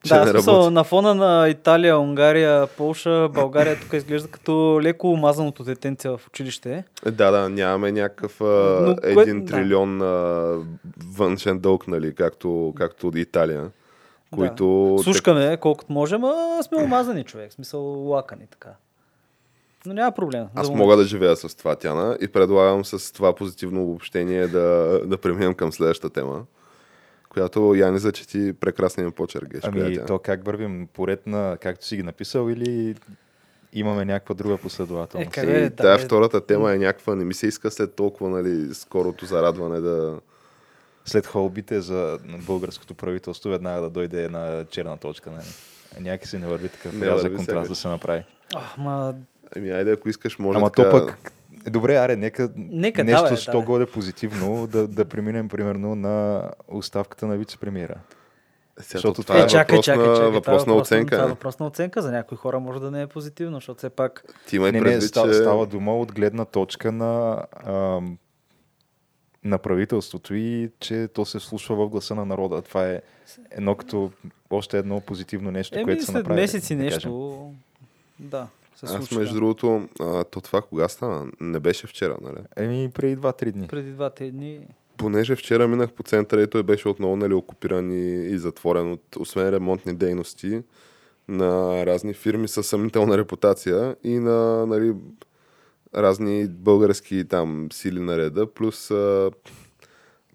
Че 0.06 0.14
да, 0.14 0.28
смисъл, 0.28 0.70
на 0.70 0.84
фона 0.84 1.16
на 1.16 1.50
Италия, 1.50 2.00
Унгария, 2.00 2.68
Полша, 2.68 3.30
България 3.34 3.80
тук 3.80 3.94
изглежда 3.94 4.28
като 4.28 4.80
леко 4.82 5.12
омазаното 5.12 5.64
детенце 5.64 6.10
в 6.10 6.22
училище. 6.28 6.84
Да, 7.12 7.32
да, 7.32 7.50
нямаме 7.50 7.92
някакъв 7.92 8.40
Но 8.40 8.96
кое- 8.96 9.22
един 9.22 9.46
да. 9.46 9.52
трилион 9.52 10.02
а, 10.02 10.58
външен 11.16 11.60
дълг, 11.60 11.88
нали, 11.88 12.16
както, 12.16 12.74
както 12.78 13.12
Италия, 13.16 13.70
които... 14.32 14.98
Слушкаме 15.04 15.58
колкото 15.58 15.94
можем, 15.94 16.24
а 16.24 16.64
сме 16.64 16.78
омазани 16.78 17.24
човек. 17.24 17.54
Смисъл 17.54 18.10
лакани 18.10 18.48
така. 18.52 18.70
Но 19.86 19.94
няма 19.94 20.12
проблем. 20.12 20.46
Аз 20.56 20.68
За 20.68 20.74
мога 20.74 20.98
да 20.98 21.04
живея 21.04 21.36
с 21.36 21.58
това, 21.58 21.76
Тяна, 21.76 22.18
и 22.22 22.28
предлагам 22.28 22.86
с 22.86 23.14
това 23.14 23.36
позитивно 23.36 23.84
обобщение 23.84 24.48
да, 24.48 25.00
да 25.06 25.18
преминем 25.18 25.54
към 25.54 25.72
следващата 25.72 26.14
тема, 26.14 26.46
която 27.30 27.76
Яни 27.76 28.00
зачети 28.00 28.54
прекрасния 28.54 29.12
почерк. 29.12 29.48
Геш, 29.48 29.62
Ами 29.64 29.94
е? 29.94 30.06
то 30.06 30.20
как 30.20 30.46
вървим? 30.46 30.88
Поред 30.94 31.28
на 31.28 31.58
както 31.62 31.86
си 31.86 31.96
ги 31.96 32.04
написал 32.04 32.50
или 32.50 32.96
имаме 33.74 34.06
някаква 34.06 34.36
друга 34.36 34.58
последователност? 34.58 35.38
Е, 35.38 35.42
къде? 35.42 35.60
И 35.60 35.70
да, 35.70 35.76
тая 35.76 35.98
бе. 35.98 36.04
втората 36.04 36.46
тема 36.46 36.74
е 36.74 36.78
някаква, 36.78 37.16
не 37.16 37.26
ми 37.26 37.34
се 37.34 37.48
иска 37.48 37.72
след 37.72 37.96
толкова 37.96 38.30
нали, 38.30 38.74
скорото 38.74 39.26
зарадване 39.26 39.82
да... 39.82 40.20
След 41.06 41.28
холбите 41.28 41.82
за 41.82 42.20
българското 42.48 42.94
правителство 42.94 43.50
веднага 43.50 43.82
да 43.82 43.90
дойде 43.90 44.24
една 44.24 44.66
черна 44.70 44.98
точка. 44.98 45.32
Нали? 45.32 45.46
Някак 46.00 46.28
си 46.28 46.38
не 46.38 46.48
върви 46.48 46.70
такъв 46.70 46.94
Не 46.94 47.10
върви 47.10 47.36
контраст 47.36 47.70
да 47.70 47.76
се 47.76 47.88
направи. 47.88 48.24
Ах, 48.56 48.78
ма, 48.78 49.16
Ами 49.56 49.72
айде, 49.72 49.92
ако 49.92 50.10
искаш, 50.10 50.40
може 50.40 50.58
Ама 50.58 50.70
така... 50.72 50.90
то 50.90 51.06
пък, 51.06 51.32
е, 51.66 51.70
добре, 51.70 51.96
аре, 51.96 52.16
нека, 52.16 52.50
Нека, 52.56 53.04
нещо 53.04 53.22
давай, 53.24 53.38
що 53.38 53.52
давай. 53.52 53.66
годе 53.66 53.86
позитивно 53.86 54.68
да, 54.68 54.88
да 54.88 55.06
преминем 55.06 55.50
примерно 55.50 55.96
на 55.96 56.50
оставката 56.68 57.28
на 57.28 57.38
вице-премиера. 57.38 57.96
Сега, 58.80 58.98
Защото 58.98 59.22
това 59.22 59.24
това 59.26 59.40
е 59.40 59.44
е, 59.44 59.48
чакай, 59.48 59.76
въпрос, 59.76 59.86
чакай, 59.86 60.08
на, 60.08 60.16
чакай. 60.16 60.32
въпрос 60.32 60.64
това 60.64 60.74
на 60.74 60.78
е 60.78 60.82
оценка. 60.82 61.16
Това 61.16 61.26
е 61.28 61.30
въпрос 61.30 61.60
на 61.60 61.66
оценка. 61.68 62.02
За 62.02 62.12
някои 62.12 62.38
хора 62.38 62.60
може 62.60 62.80
да 62.80 62.92
не 62.92 63.02
е 63.02 63.08
позитивно, 63.08 63.58
защото 63.58 63.78
все 63.78 63.90
пак 63.90 64.24
Ти 64.48 64.56
имай 64.56 64.72
Не, 64.72 64.78
не, 64.80 64.84
предвид, 64.86 65.10
става, 65.10 65.28
че... 65.28 65.34
става 65.34 65.66
дума 65.66 65.98
от 65.98 66.12
гледна 66.14 66.46
точка 66.46 66.92
на, 66.92 67.44
ам, 67.66 68.18
на 69.44 69.58
правителството 69.58 70.36
и 70.36 70.72
че 70.80 71.08
то 71.14 71.26
се 71.26 71.40
слушва 71.40 71.76
в 71.76 71.90
гласа 71.90 72.16
на 72.16 72.26
народа. 72.26 72.62
Това 72.62 72.90
е 72.90 73.02
едно 73.52 73.76
като 73.76 74.12
още 74.50 74.78
едно 74.78 75.02
позитивно 75.02 75.52
нещо, 75.52 75.76
Еми, 75.76 75.84
което 75.84 76.02
се 76.02 76.12
след 76.12 76.16
направи. 76.16 76.42
месеци 76.42 76.76
да 76.76 76.84
нещо. 76.84 77.52
Да, 78.20 78.48
се 78.76 78.86
Аз 78.86 79.12
между 79.12 79.36
другото, 79.36 79.88
а, 80.00 80.24
то 80.24 80.42
това 80.42 80.62
кога 80.62 80.88
стана? 80.88 81.32
Не 81.42 81.60
беше 81.60 81.88
вчера, 81.88 82.18
нали? 82.22 82.46
Еми, 82.56 82.92
преди 82.94 83.18
2-3 83.18 83.52
дни. 83.52 83.68
Преди 83.68 83.92
два-три 83.92 84.32
дни. 84.32 84.68
Понеже 84.98 85.36
вчера 85.36 85.68
минах 85.68 85.92
по 85.92 86.04
центъра 86.04 86.42
и 86.42 86.48
той 86.48 86.64
беше 86.64 86.88
отново 86.90 87.16
нали, 87.16 87.34
окупиран 87.34 87.92
и, 87.92 88.26
и 88.28 88.38
затворен 88.38 88.92
от, 88.92 89.16
освен 89.16 89.50
ремонтни 89.50 89.94
дейности 89.94 90.62
на 91.28 91.86
разни 91.86 92.14
фирми 92.14 92.48
с 92.48 92.64
съмнителна 92.64 93.18
репутация 93.18 93.96
и 94.04 94.20
на 94.20 94.66
нали, 94.66 94.94
разни 95.96 96.48
български 96.48 97.28
там 97.28 97.68
сили 97.72 98.00
на 98.00 98.18
реда, 98.18 98.54
плюс 98.54 98.92
а, 98.92 99.32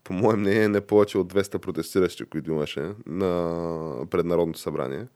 по 0.05 0.13
мое 0.13 0.37
мнение 0.37 0.69
не 0.69 0.81
повече 0.81 1.19
от 1.19 1.35
200 1.35 1.59
протестиращи, 1.59 2.25
които 2.25 2.51
имаше 2.51 2.91
на 3.07 4.07
пред 4.11 4.27
Народното 4.27 4.59
събрание. 4.59 5.07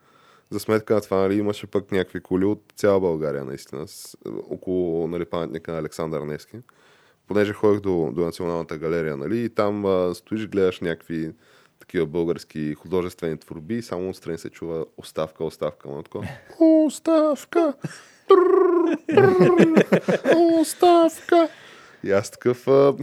За 0.52 0.60
сметка 0.60 0.94
на 0.94 1.00
това 1.00 1.16
нали, 1.16 1.38
имаше 1.38 1.66
пък 1.66 1.92
някакви 1.92 2.20
коли 2.20 2.44
от 2.44 2.62
цяла 2.76 3.00
България, 3.00 3.44
наистина, 3.44 3.88
с, 3.88 4.16
около 4.26 5.08
нали, 5.08 5.24
паметника 5.24 5.72
на 5.72 5.78
Александър 5.78 6.20
Невски 6.20 6.56
понеже 7.28 7.52
ходих 7.52 7.80
до, 7.80 8.10
до 8.12 8.20
Националната 8.20 8.78
галерия, 8.78 9.16
нали, 9.16 9.44
и 9.44 9.48
там 9.48 9.86
а, 9.86 10.14
стоиш, 10.14 10.48
гледаш 10.48 10.80
някакви 10.80 11.32
такива 11.78 12.06
български 12.06 12.74
художествени 12.74 13.38
творби 13.38 13.82
само 13.82 14.10
отстрани 14.10 14.38
се 14.38 14.50
чува 14.50 14.84
оставка, 14.96 15.44
оставка. 15.44 15.88
Ама 15.88 16.02
такова, 16.02 16.28
Оставка! 16.60 17.74
Оставка! 20.60 21.48
И 22.04 22.12
аз 22.12 22.30
такъв... 22.30 22.68
А... 22.68 22.94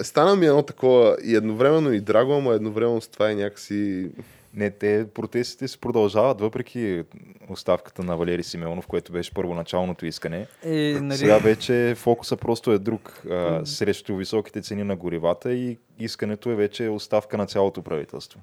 Стана 0.00 0.36
ми 0.36 0.46
едно 0.46 0.62
такова 0.62 1.16
и 1.24 1.36
едновременно 1.36 1.92
и 1.92 2.00
драго, 2.00 2.32
ама 2.32 2.54
едновременно 2.54 3.00
с 3.00 3.08
това 3.08 3.30
и 3.30 3.34
някакси... 3.34 4.10
Не, 4.56 4.70
те 4.70 5.06
протестите 5.14 5.68
се 5.68 5.78
продължават, 5.78 6.40
въпреки 6.40 7.02
оставката 7.48 8.02
на 8.02 8.16
Валери 8.16 8.42
Симеонов, 8.42 8.86
което 8.86 9.12
беше 9.12 9.34
първоначалното 9.34 10.06
искане. 10.06 10.46
Е, 10.62 10.98
нали, 11.00 11.18
Сега 11.18 11.38
вече 11.38 11.94
фокуса 11.96 12.36
просто 12.36 12.72
е 12.72 12.78
друг. 12.78 13.22
А, 13.30 13.66
срещу 13.66 14.16
високите 14.16 14.62
цени 14.62 14.84
на 14.84 14.96
горивата 14.96 15.52
и 15.52 15.78
искането 15.98 16.50
е 16.50 16.54
вече 16.54 16.88
оставка 16.88 17.36
на 17.36 17.46
цялото 17.46 17.82
правителство. 17.82 18.40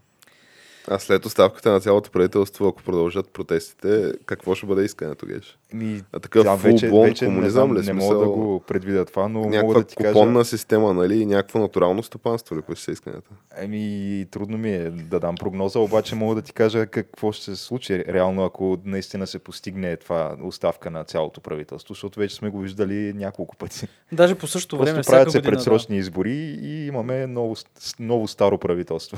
А 0.88 1.00
след 1.00 1.26
оставката 1.26 1.72
на 1.72 1.80
цялото 1.80 2.12
правителство, 2.12 2.68
ако 2.68 2.84
продължат 2.84 3.30
протестите, 3.34 4.14
какво 4.26 4.56
ще 4.56 4.66
бъде 4.66 4.84
искането, 4.84 5.26
Геш? 5.26 5.58
Ми, 5.74 6.02
А 6.14 6.20
такъв 6.20 6.44
тя 6.44 6.56
вече, 6.56 6.90
вече 6.90 7.26
не, 7.26 7.32
комунизъм 7.32 7.68
знам, 7.68 7.78
ли? 7.78 7.86
не 7.86 7.94
мога 7.94 8.18
да 8.18 8.26
го 8.26 8.60
предвидя 8.68 9.06
това, 9.06 9.28
но 9.28 9.40
мога 9.40 9.74
да 9.74 9.84
ти 9.84 9.96
кажа... 9.96 10.14
купонна 10.14 10.46
система, 10.46 10.94
нали? 10.94 11.22
И 11.22 11.26
някакво 11.26 11.60
натурално 11.60 12.04
стопанство 12.04 12.56
ли, 12.56 12.62
ще 12.74 12.84
се 12.84 12.92
исканията? 12.92 13.30
Еми, 13.58 14.26
трудно 14.32 14.58
ми 14.58 14.72
е 14.72 14.90
да 14.90 15.20
дам 15.20 15.36
прогноза, 15.36 15.80
обаче 15.80 16.16
мога 16.16 16.36
да 16.36 16.42
ти 16.42 16.54
кажа 16.54 16.88
какво 16.88 17.32
ще 17.32 17.44
се 17.44 17.56
случи 17.56 18.06
реално, 18.06 18.46
ако 18.46 18.78
наистина 18.86 19.28
се 19.28 19.40
постигне 19.40 19.98
това 19.98 20.36
оставка 20.44 20.92
на 20.92 21.04
цялото 21.04 21.42
правителство, 21.42 21.94
защото 21.94 22.20
вече 22.20 22.36
сме 22.36 22.50
го 22.50 22.60
виждали 22.60 23.14
няколко 23.16 23.56
пъти. 23.56 23.88
даже 24.12 24.36
по 24.36 24.48
същото 24.48 24.78
време, 24.78 24.98
Просто 24.98 25.12
правят 25.12 25.32
се 25.32 25.38
година, 25.38 25.52
предсрочни 25.52 25.98
избори 25.98 26.58
и 26.62 26.88
имаме 26.88 27.28
ново, 27.28 27.56
ново 28.00 28.28
старо 28.28 28.58
правителство. 28.58 29.18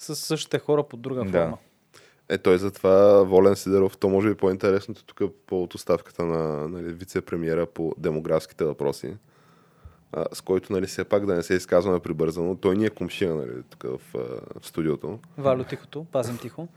С 0.00 0.16
същите 0.16 0.58
хора 0.58 0.82
под 0.82 1.00
друга 1.00 1.24
Да. 1.24 1.30
форма. 1.30 1.58
Е, 2.28 2.38
той 2.38 2.58
затова 2.58 3.22
Волен 3.22 3.56
Сидеров, 3.56 3.96
то 3.96 4.08
може 4.08 4.28
би 4.28 4.34
по-интересното 4.34 5.04
тук 5.04 5.32
по 5.46 5.62
от 5.62 5.74
оставката 5.74 6.24
на 6.24 6.68
нали, 6.68 6.92
вице-премьера 6.92 7.66
по 7.66 7.94
демографските 7.98 8.64
въпроси, 8.64 9.14
а, 10.12 10.24
с 10.32 10.40
който 10.40 10.72
нали, 10.72 10.86
все 10.86 11.04
пак 11.04 11.26
да 11.26 11.34
не 11.34 11.42
се 11.42 11.54
изказваме 11.54 12.00
прибързано. 12.00 12.56
Той 12.56 12.76
ни 12.76 12.86
е 12.86 12.90
комшия 12.90 13.34
нали, 13.34 13.62
тук 13.70 13.82
в, 13.82 14.00
в 14.60 14.66
студиото. 14.66 15.18
Валю 15.38 15.64
тихото, 15.64 16.06
пазим 16.12 16.38
тихо. 16.38 16.68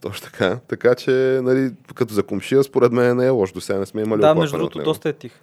Точно 0.00 0.30
така. 0.30 0.58
Така 0.68 0.94
че, 0.94 1.40
нали, 1.42 1.72
като 1.94 2.14
за 2.14 2.22
комшия, 2.22 2.64
според 2.64 2.92
мен 2.92 3.16
не 3.16 3.26
е 3.26 3.30
лошо. 3.30 3.54
До 3.54 3.60
сега 3.60 3.78
не 3.78 3.86
сме 3.86 4.02
имали 4.02 4.20
да, 4.20 4.34
между 4.34 4.56
от 4.56 4.60
другото, 4.60 4.82
доста 4.82 5.08
е 5.08 5.12
тих. 5.12 5.40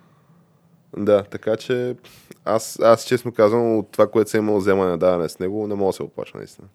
Да, 0.98 1.24
така 1.24 1.58
че 1.58 1.96
аз, 2.46 2.80
аз 2.80 3.04
честно 3.04 3.32
казвам, 3.32 3.78
от 3.78 3.92
това, 3.92 4.08
което 4.08 4.30
съм 4.30 4.40
имал 4.40 4.58
вземане 4.58 4.92
на 4.92 4.98
даване 4.98 5.30
с 5.30 5.40
него, 5.40 5.68
не 5.68 5.76
мога 5.76 5.90
да 5.90 5.94
се 5.94 6.04
оплаша 6.04 6.38
наистина. 6.38 6.68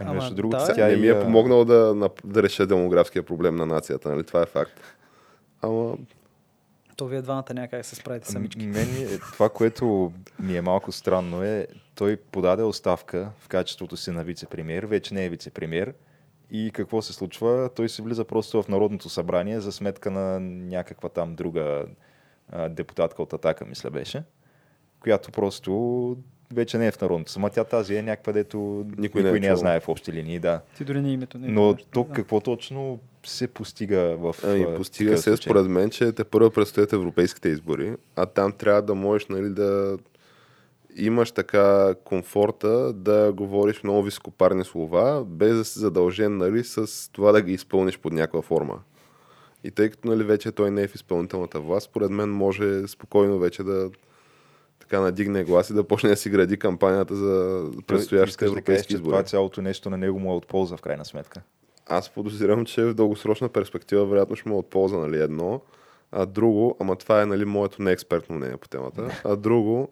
Ама, 0.00 0.14
между 0.14 0.34
другото, 0.34 0.64
да, 0.66 0.74
тя 0.74 0.86
не 0.86 0.92
и, 0.92 0.96
ми 0.96 1.06
е 1.06 1.10
а, 1.10 1.22
помогнал 1.22 1.64
да, 1.64 2.10
да 2.24 2.42
реша 2.42 2.66
демографския 2.66 3.22
проблем 3.22 3.56
на 3.56 3.66
нацията, 3.66 4.08
нали? 4.08 4.24
Това 4.24 4.42
е 4.42 4.46
факт. 4.46 4.80
Ама, 5.62 5.96
То 6.96 7.06
вие 7.06 7.22
двамата 7.22 7.54
някак 7.54 7.84
се 7.84 7.94
справите 7.94 8.28
самички. 8.32 8.66
Мен 8.66 8.88
е, 8.96 9.18
това, 9.18 9.48
което 9.48 10.12
ми 10.38 10.56
е 10.56 10.62
малко 10.62 10.92
странно 10.92 11.42
е, 11.42 11.66
той 11.94 12.16
подаде 12.16 12.62
оставка 12.62 13.30
в 13.38 13.48
качеството 13.48 13.96
си 13.96 14.10
на 14.10 14.24
вице-премьер, 14.24 14.86
вече 14.86 15.14
не 15.14 15.24
е 15.24 15.30
вице-премьер. 15.30 15.92
И 16.50 16.70
какво 16.74 17.02
се 17.02 17.12
случва? 17.12 17.70
Той 17.76 17.88
се 17.88 18.02
влиза 18.02 18.24
просто 18.24 18.62
в 18.62 18.68
Народното 18.68 19.08
събрание 19.08 19.60
за 19.60 19.72
сметка 19.72 20.10
на 20.10 20.40
някаква 20.40 21.08
там 21.08 21.34
друга 21.34 21.84
а, 22.52 22.68
депутатка 22.68 23.22
от 23.22 23.32
Атака, 23.32 23.64
мисля 23.64 23.90
беше, 23.90 24.22
която 25.00 25.32
просто 25.32 26.16
вече 26.54 26.78
не 26.78 26.86
е 26.86 26.90
в 26.90 27.00
народното. 27.00 27.32
Сама 27.32 27.50
тя 27.50 27.64
тази 27.64 27.94
е 27.96 28.02
някаква, 28.02 28.32
дето 28.32 28.58
никой, 28.98 29.22
Никой 29.22 29.40
не 29.40 29.46
е 29.46 29.50
не 29.50 29.56
знае 29.56 29.80
в 29.80 29.88
общи 29.88 30.12
линии, 30.12 30.38
да. 30.38 30.60
Ти 30.76 30.84
дори 30.84 31.00
не 31.00 31.12
името. 31.12 31.38
Не 31.38 31.48
Но 31.48 31.70
знаеш. 31.70 31.86
тук 31.90 32.08
Да. 32.08 32.14
какво 32.14 32.40
точно 32.40 32.98
се 33.26 33.48
постига 33.48 34.16
в 34.16 34.34
Ами, 34.44 34.62
а, 34.62 34.74
постига 34.76 35.16
се, 35.16 35.22
случай? 35.22 35.50
според 35.50 35.66
мен, 35.66 35.90
че 35.90 36.12
те 36.12 36.24
първо 36.24 36.50
предстоят 36.50 36.92
европейските 36.92 37.48
избори, 37.48 37.94
а 38.16 38.26
там 38.26 38.52
трябва 38.52 38.82
да 38.82 38.94
можеш 38.94 39.26
нали, 39.28 39.48
да 39.48 39.98
имаш 40.96 41.30
така 41.32 41.94
комфорта 42.04 42.92
да 42.92 43.32
говориш 43.32 43.82
много 43.82 44.02
високопарни 44.02 44.64
слова, 44.64 45.24
без 45.24 45.56
да 45.56 45.64
си 45.64 45.78
задължен 45.78 46.36
нали, 46.36 46.64
с 46.64 47.08
това 47.12 47.32
да 47.32 47.42
ги 47.42 47.52
изпълниш 47.52 47.98
под 47.98 48.12
някаква 48.12 48.42
форма. 48.42 48.78
И 49.64 49.70
тъй 49.70 49.90
като 49.90 50.08
нали, 50.08 50.24
вече 50.24 50.52
той 50.52 50.70
не 50.70 50.82
е 50.82 50.88
в 50.88 50.94
изпълнителната 50.94 51.60
власт, 51.60 51.84
според 51.84 52.10
мен 52.10 52.30
може 52.30 52.88
спокойно 52.88 53.38
вече 53.38 53.62
да 53.62 53.90
така 54.90 55.02
надигне 55.02 55.44
глас 55.44 55.70
и 55.70 55.74
да 55.74 55.84
почне 55.84 56.10
да 56.10 56.16
си 56.16 56.30
гради 56.30 56.56
кампанията 56.56 57.16
за 57.16 57.64
предстоящите 57.86 58.44
да 58.44 58.48
кажеш, 58.48 58.58
европейски 58.58 58.88
че 58.88 58.94
избори. 58.94 59.10
това 59.10 59.22
цялото 59.22 59.62
нещо 59.62 59.90
на 59.90 59.96
него 59.96 60.18
му 60.18 60.32
е 60.32 60.36
от 60.36 60.46
полза 60.46 60.76
в 60.76 60.80
крайна 60.80 61.04
сметка. 61.04 61.42
Аз 61.86 62.10
подозирам, 62.10 62.64
че 62.64 62.84
в 62.84 62.94
дългосрочна 62.94 63.48
перспектива 63.48 64.06
вероятно 64.06 64.36
ще 64.36 64.48
му 64.48 64.54
е 64.54 64.58
от 64.58 64.70
полза 64.70 64.96
нали, 64.96 65.20
едно, 65.20 65.60
а 66.12 66.26
друго, 66.26 66.76
ама 66.80 66.96
това 66.96 67.22
е 67.22 67.26
нали, 67.26 67.44
моето 67.44 67.82
неекспертно 67.82 68.36
мнение 68.36 68.56
по 68.56 68.68
темата, 68.68 69.20
а 69.24 69.36
друго, 69.36 69.88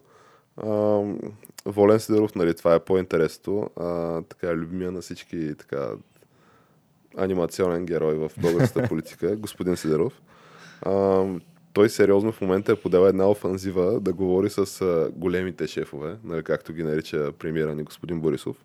ам, 0.63 1.19
Волен 1.65 1.99
Сидеров, 1.99 2.35
нали, 2.35 2.53
това 2.53 2.75
е 2.75 2.79
по-интересното, 2.79 3.69
а, 3.75 4.21
така 4.21 4.53
любимия 4.55 4.91
на 4.91 5.01
всички 5.01 5.55
така, 5.57 5.89
анимационен 7.17 7.85
герой 7.85 8.15
в 8.15 8.31
българската 8.41 8.87
политика, 8.89 9.35
господин 9.35 9.77
Сидеров. 9.77 10.21
Ам, 10.85 11.41
той 11.79 11.89
сериозно 11.89 12.31
в 12.31 12.41
момента 12.41 12.71
е 12.71 12.75
подел 12.75 12.99
една 12.99 13.29
офанзива 13.29 13.99
да 13.99 14.13
говори 14.13 14.49
с 14.49 14.81
а, 14.81 15.09
големите 15.15 15.67
шефове, 15.67 16.15
нали, 16.23 16.43
както 16.43 16.73
ги 16.73 16.83
нарича 16.83 17.31
премиера 17.39 17.75
ни 17.75 17.83
господин 17.83 18.21
Борисов. 18.21 18.55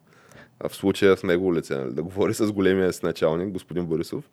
А 0.61 0.69
в 0.69 0.77
случая 0.77 1.17
с 1.17 1.23
него 1.23 1.55
лице, 1.55 1.77
нали, 1.79 1.93
да 1.93 2.03
говори 2.03 2.35
с 2.35 2.53
големия 2.53 2.93
си 2.93 3.01
началник, 3.03 3.53
господин 3.53 3.87
Борисов, 3.87 4.25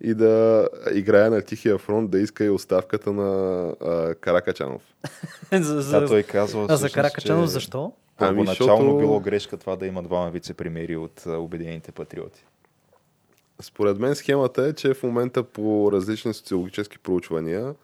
и 0.00 0.14
да 0.14 0.68
играе 0.94 1.30
на 1.30 1.42
тихия 1.42 1.78
фронт, 1.78 2.10
да 2.10 2.18
иска 2.18 2.44
и 2.44 2.50
оставката 2.50 3.12
на 3.12 3.62
а, 3.80 4.14
Каракачанов. 4.14 4.82
за, 5.52 6.06
той 6.06 6.22
казва 6.22 6.66
а 6.68 6.76
за 6.76 6.90
Каракачанов 6.90 7.44
че 7.44 7.50
защо? 7.50 7.92
Ами, 8.18 8.28
Първоначално 8.28 8.82
защото- 8.82 8.98
било 8.98 9.20
грешка 9.20 9.56
това 9.56 9.76
да 9.76 9.86
има 9.86 10.02
двама 10.02 10.30
вице-премиери 10.30 10.96
от 10.96 11.26
а, 11.26 11.36
Обединените 11.36 11.92
патриоти. 11.92 12.44
Според 13.60 13.98
мен 13.98 14.14
схемата 14.14 14.62
е, 14.66 14.72
че 14.72 14.94
в 14.94 15.02
момента 15.02 15.42
по 15.42 15.92
различни 15.92 16.34
социологически 16.34 16.98
проучвания 16.98 17.74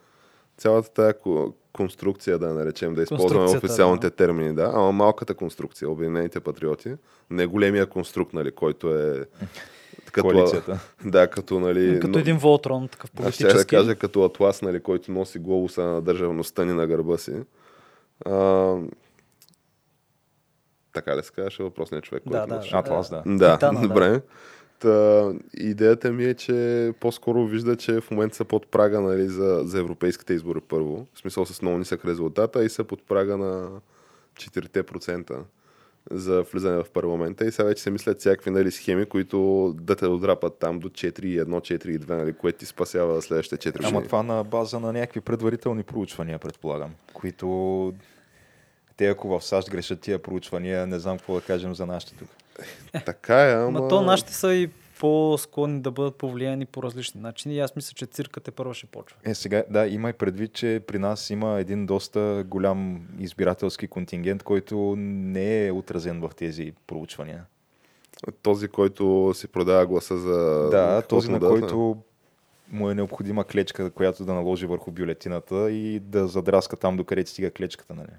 цялата 0.58 0.90
тая 0.90 1.14
ко- 1.14 1.52
конструкция, 1.72 2.38
да 2.38 2.46
наречем, 2.48 2.94
да 2.94 3.02
използваме 3.02 3.48
официалните 3.48 4.10
термини, 4.10 4.54
да, 4.54 4.70
ама 4.74 4.92
малката 4.92 5.34
конструкция, 5.34 5.90
Обединените 5.90 6.40
патриоти, 6.40 6.94
не 7.30 7.46
големия 7.46 7.86
конструкт, 7.86 8.32
нали, 8.32 8.50
който 8.50 8.88
е 8.90 9.24
като, 10.04 10.28
Коалицията. 10.28 10.78
да, 11.04 11.26
като, 11.28 11.60
нали, 11.60 11.94
Като 11.94 12.08
но- 12.08 12.18
един 12.18 12.38
Волтрон, 12.38 12.88
такъв 12.88 13.10
Аз 13.16 13.34
ще 13.34 13.42
да 13.42 13.48
политически. 13.48 13.76
кажа 13.76 13.96
като 13.96 14.24
атлас, 14.24 14.62
нали, 14.62 14.80
който 14.80 15.12
носи 15.12 15.38
глобуса 15.38 15.82
на 15.82 16.02
държавността 16.02 16.64
ни 16.64 16.72
на 16.72 16.86
гърба 16.86 17.18
си. 17.18 17.32
А, 18.26 18.74
така 20.92 21.16
ли 21.16 21.22
се 21.22 21.32
казваше 21.32 21.62
въпросният 21.62 22.04
човек, 22.04 22.22
Да, 22.26 22.38
който 22.38 22.54
да, 22.54 22.60
да. 22.62 22.78
Атлас, 22.78 23.10
да. 23.10 23.22
Да, 23.26 23.52
Титана, 23.52 23.80
да. 23.80 23.94
Та, 24.84 25.32
идеята 25.54 26.12
ми 26.12 26.24
е, 26.24 26.34
че 26.34 26.92
по-скоро 27.00 27.46
вижда, 27.46 27.76
че 27.76 28.00
в 28.00 28.10
момента 28.10 28.36
са 28.36 28.44
под 28.44 28.66
прага 28.66 29.00
нали, 29.00 29.28
за, 29.28 29.62
за 29.64 29.78
европейските 29.78 30.34
избори 30.34 30.60
първо. 30.60 31.06
В 31.14 31.18
смисъл 31.18 31.46
с 31.46 31.62
много 31.62 31.78
нисък 31.78 32.04
резултата 32.04 32.64
и 32.64 32.68
са 32.68 32.84
под 32.84 33.02
прага 33.02 33.36
на 33.36 33.70
4% 34.36 35.38
за 36.10 36.42
влизане 36.42 36.82
в 36.82 36.90
парламента 36.90 37.46
и 37.46 37.52
сега 37.52 37.68
вече 37.68 37.82
се 37.82 37.90
мислят 37.90 38.20
всякакви 38.20 38.50
нали, 38.50 38.70
схеми, 38.70 39.06
които 39.06 39.72
да 39.80 39.96
те 39.96 40.06
отрапат 40.06 40.58
там 40.58 40.78
до 40.78 40.88
4,1, 40.88 41.44
4,2, 41.44 42.08
нали, 42.08 42.32
което 42.32 42.58
ти 42.58 42.66
спасява 42.66 43.22
следващите 43.22 43.70
4 43.70 43.72
години. 43.72 43.88
Ама 43.88 44.02
това 44.02 44.22
на 44.22 44.44
база 44.44 44.80
на 44.80 44.92
някакви 44.92 45.20
предварителни 45.20 45.82
проучвания, 45.82 46.38
предполагам, 46.38 46.90
които 47.12 47.92
те 48.96 49.06
ако 49.06 49.28
в 49.28 49.44
САЩ 49.44 49.70
грешат 49.70 50.00
тия 50.00 50.22
проучвания, 50.22 50.86
не 50.86 50.98
знам 50.98 51.18
какво 51.18 51.34
да 51.34 51.40
кажем 51.40 51.74
за 51.74 51.86
нашите 51.86 52.14
тук. 52.14 52.28
Така 53.06 53.50
е, 53.50 53.52
ама... 53.52 53.78
Ама 53.78 53.88
то 53.88 54.02
нашите 54.02 54.34
са 54.34 54.54
и 54.54 54.70
по-склонни 55.00 55.80
да 55.80 55.90
бъдат 55.90 56.16
повлияни 56.16 56.66
по 56.66 56.82
различни 56.82 57.20
начини. 57.20 57.54
И 57.54 57.60
аз 57.60 57.76
мисля, 57.76 57.94
че 57.94 58.06
циркът 58.06 58.48
е 58.48 58.50
първо 58.50 58.74
ще 58.74 58.86
почва. 58.86 59.18
Е, 59.24 59.34
сега, 59.34 59.64
да, 59.70 59.86
има 59.86 60.10
и 60.10 60.12
предвид, 60.12 60.52
че 60.52 60.82
при 60.86 60.98
нас 60.98 61.30
има 61.30 61.60
един 61.60 61.86
доста 61.86 62.44
голям 62.46 63.08
избирателски 63.18 63.88
контингент, 63.88 64.42
който 64.42 64.94
не 64.98 65.66
е 65.66 65.72
отразен 65.72 66.20
в 66.20 66.30
тези 66.36 66.72
проучвания. 66.86 67.44
Този, 68.42 68.68
който 68.68 69.32
си 69.34 69.48
продава 69.48 69.86
гласа 69.86 70.18
за... 70.18 70.68
Да, 70.70 71.02
този, 71.02 71.30
на 71.30 71.40
който 71.40 71.96
му 72.72 72.90
е 72.90 72.94
необходима 72.94 73.44
клечка, 73.44 73.90
която 73.90 74.24
да 74.24 74.34
наложи 74.34 74.66
върху 74.66 74.90
бюлетината 74.90 75.70
и 75.70 76.00
да 76.00 76.28
задраска 76.28 76.76
там, 76.76 76.96
докъде 76.96 77.26
стига 77.26 77.50
клечката, 77.50 77.94
нали? 77.94 78.12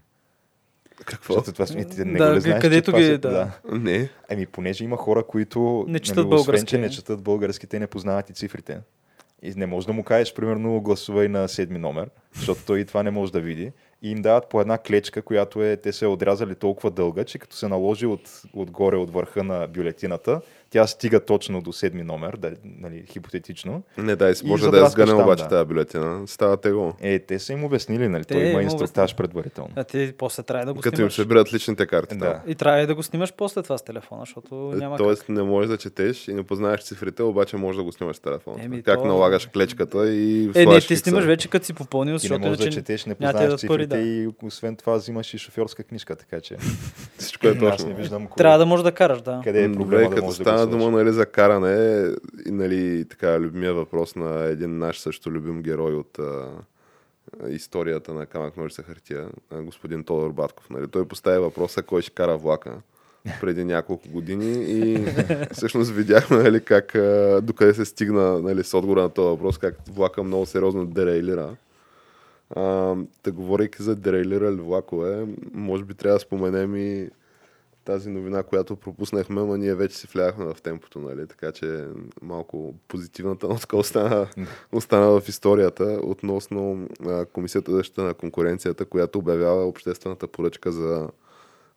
Какво? 1.06 1.34
Защото 1.34 1.54
това 1.54 1.66
сме, 1.66 1.86
ти 1.86 2.06
не 2.06 2.18
Да, 2.18 2.30
го 2.30 2.36
ли 2.36 2.42
знаеш, 2.42 2.62
където 2.62 2.82
че 2.82 2.92
това 2.92 3.00
ги- 3.00 3.06
се- 3.06 3.18
да. 3.18 3.52
Не. 3.72 4.10
Ами, 4.30 4.46
понеже 4.46 4.84
има 4.84 4.98
хора, 4.98 5.24
които 5.24 5.86
Не 5.88 6.00
четат 6.00 6.18
нали, 6.18 6.28
освен, 6.28 6.46
български. 6.46 6.68
че 6.68 6.78
не 6.78 6.90
четат 6.90 7.22
български, 7.22 7.68
те 7.68 7.80
не 7.80 7.88
познават 7.88 8.30
и 8.30 8.34
цифрите. 8.34 8.80
И 9.42 9.54
не 9.56 9.66
можеш 9.66 9.86
да 9.86 9.94
му 9.94 10.04
кажеш, 10.04 10.34
примерно, 10.34 10.82
гласувай 10.82 11.28
на 11.28 11.48
седми 11.48 11.80
номер, 11.80 12.10
защото 12.36 12.62
той 12.66 12.80
и 12.80 12.86
това 12.86 13.04
не 13.04 13.12
може 13.12 13.32
да 13.32 13.40
види. 13.42 13.72
И 14.02 14.12
им 14.12 14.22
дават 14.22 14.50
по 14.50 14.62
една 14.62 14.78
клечка, 14.78 15.22
която 15.22 15.64
е, 15.64 15.78
те 15.78 15.94
са 15.94 16.06
я 16.06 16.12
отрязали 16.12 16.56
толкова 16.56 16.92
дълга, 16.92 17.24
че 17.24 17.40
като 17.40 17.56
се 17.56 17.68
наложи 17.68 18.06
от, 18.06 18.42
отгоре, 18.54 18.96
от 18.96 19.14
върха 19.14 19.44
на 19.44 19.68
бюлетината, 19.68 20.42
тя 20.76 20.88
стига 20.88 21.20
точно 21.20 21.62
до 21.62 21.74
седми 21.74 22.04
номер, 22.04 22.38
да, 22.38 22.52
нали, 22.66 23.04
хипотетично. 23.08 23.84
Не, 23.98 24.16
дай 24.16 24.36
си, 24.36 24.46
И 24.46 24.50
може 24.50 24.62
да 24.62 24.68
я 24.68 24.72
задраскаш 24.72 25.10
сгъне 25.10 25.24
обаче 25.24 25.44
да. 25.44 25.50
тази 25.50 25.68
бюлетина. 25.68 26.28
Става 26.28 26.58
тегло. 26.58 26.94
Е, 27.02 27.20
те 27.20 27.40
са 27.40 27.54
им 27.54 27.64
обяснили, 27.64 28.08
нали? 28.08 28.24
Те 28.24 28.34
Той 28.34 28.44
има 28.44 28.62
инструктаж 28.62 29.16
предварително. 29.16 29.70
А 29.76 29.84
ти 29.84 30.14
после 30.18 30.44
трябва 30.44 30.66
да 30.66 30.74
го 30.74 30.80
Като 30.82 30.94
им 30.94 30.98
снимаш. 30.98 31.14
се 31.14 31.26
брат 31.26 31.54
личните 31.54 31.86
карти. 31.86 32.18
Да. 32.18 32.42
И 32.48 32.56
трябва 32.56 32.88
да 32.88 32.96
го 32.96 33.04
снимаш 33.04 33.34
после 33.34 33.64
това 33.64 33.78
с 33.78 33.84
телефона, 33.84 34.22
защото 34.22 34.56
няма 34.56 34.96
Е, 34.96 34.98
Тоест 34.98 35.30
не 35.30 35.44
можеш 35.44 35.70
да 35.70 35.78
четеш 35.78 36.28
и 36.28 36.34
не 36.34 36.44
познаеш 36.44 36.84
цифрите, 36.84 37.24
обаче 37.24 37.58
можеш 37.58 37.78
да 37.78 37.84
го 37.84 37.92
снимаш 37.92 38.16
с 38.16 38.20
телефона. 38.20 38.64
Еми, 38.64 38.84
как 38.84 39.00
то- 39.00 39.06
налагаш 39.06 39.48
клечката 39.48 40.10
и 40.10 40.48
как. 40.54 40.56
Е, 40.56 40.66
не, 40.66 40.80
ти 40.80 40.88
фикса. 40.88 41.04
снимаш 41.04 41.26
вече 41.26 41.48
като 41.48 41.66
си 41.66 41.74
попълнил, 41.74 42.12
Ти 42.12 42.14
не 42.14 42.20
защото 42.20 42.42
можеш 42.42 42.58
да 42.58 42.70
четеш, 42.70 43.06
не 43.06 43.16
няма 43.20 43.40
пари, 43.40 43.58
цифрите 43.58 43.98
да. 43.98 44.02
и 44.02 44.30
освен 44.44 44.76
това 44.76 44.96
взимаш 44.96 45.34
и 45.34 45.38
шофьорска 45.38 45.84
книжка, 45.84 46.16
така 46.16 46.42
че 46.42 46.58
Всичко 47.18 47.48
е 47.48 47.58
точно. 47.58 47.96
Трябва 48.38 48.58
да 48.58 48.66
можеш 48.66 48.84
да 48.84 48.92
караш, 48.92 49.22
да. 49.22 49.42
къде 49.44 49.64
е 49.64 49.74
проблема 49.74 50.16
да 50.16 50.22
можеш 50.22 50.38
да 50.38 50.65
стана 50.66 50.84
дума 50.84 50.98
нали, 50.98 51.12
за 51.12 51.26
каране, 51.26 52.08
и, 52.46 52.52
нали, 52.52 53.06
така, 53.10 53.40
любимия 53.40 53.74
въпрос 53.74 54.16
на 54.16 54.44
един 54.44 54.78
наш 54.78 55.00
също 55.00 55.32
любим 55.32 55.62
герой 55.62 55.94
от 55.94 56.20
а, 56.20 56.48
историята 57.48 58.14
на 58.14 58.26
камък 58.26 58.58
ножица 58.58 58.84
хартия, 58.84 59.30
господин 59.52 60.04
Тодор 60.04 60.32
Батков. 60.32 60.70
Нали. 60.70 60.88
Той 60.88 61.08
постави 61.08 61.40
въпроса 61.40 61.84
кой 61.84 62.02
ще 62.02 62.12
кара 62.12 62.38
влака 62.38 62.78
преди 63.42 63.64
няколко 63.64 64.10
години 64.10 64.66
и 64.68 65.06
всъщност 65.52 65.92
видяхме 65.92 66.38
нали, 66.38 66.64
как, 66.64 66.94
докъде 67.44 67.74
се 67.74 67.86
стигна 67.86 68.40
нали, 68.40 68.64
с 68.64 68.74
отговора 68.74 69.02
на 69.02 69.10
този 69.10 69.28
въпрос, 69.28 69.58
как 69.58 69.76
влака 69.90 70.24
много 70.24 70.46
сериозно 70.46 70.86
дерейлира. 70.86 71.56
А, 72.50 72.62
да 73.24 73.32
говорейки 73.32 73.84
за 73.84 73.96
дерейлирали 73.96 74.56
влакове, 74.56 75.28
може 75.54 75.84
би 75.84 75.94
трябва 75.94 76.16
да 76.16 76.20
споменем 76.20 76.76
и 76.76 77.10
тази 77.86 78.10
новина, 78.10 78.44
която 78.44 78.76
пропуснахме, 78.76 79.42
но 79.42 79.58
ние 79.58 79.76
вече 79.76 79.98
си 79.98 80.08
вляхме 80.14 80.46
в 80.46 80.62
темпото, 80.62 81.00
нали? 81.00 81.28
така 81.28 81.52
че 81.52 81.86
малко 82.22 82.74
позитивната 82.88 83.48
нотка 83.48 83.78
остана, 83.78 84.28
остана 84.72 85.20
в 85.20 85.30
историята 85.30 86.00
относно 86.04 86.88
а, 87.06 87.26
Комисията 87.26 87.72
за 87.72 87.78
защита 87.78 88.04
на 88.04 88.14
конкуренцията, 88.14 88.86
която 88.86 89.20
обявява 89.20 89.66
обществената 89.66 90.28
поръчка 90.28 90.72
за 90.72 91.10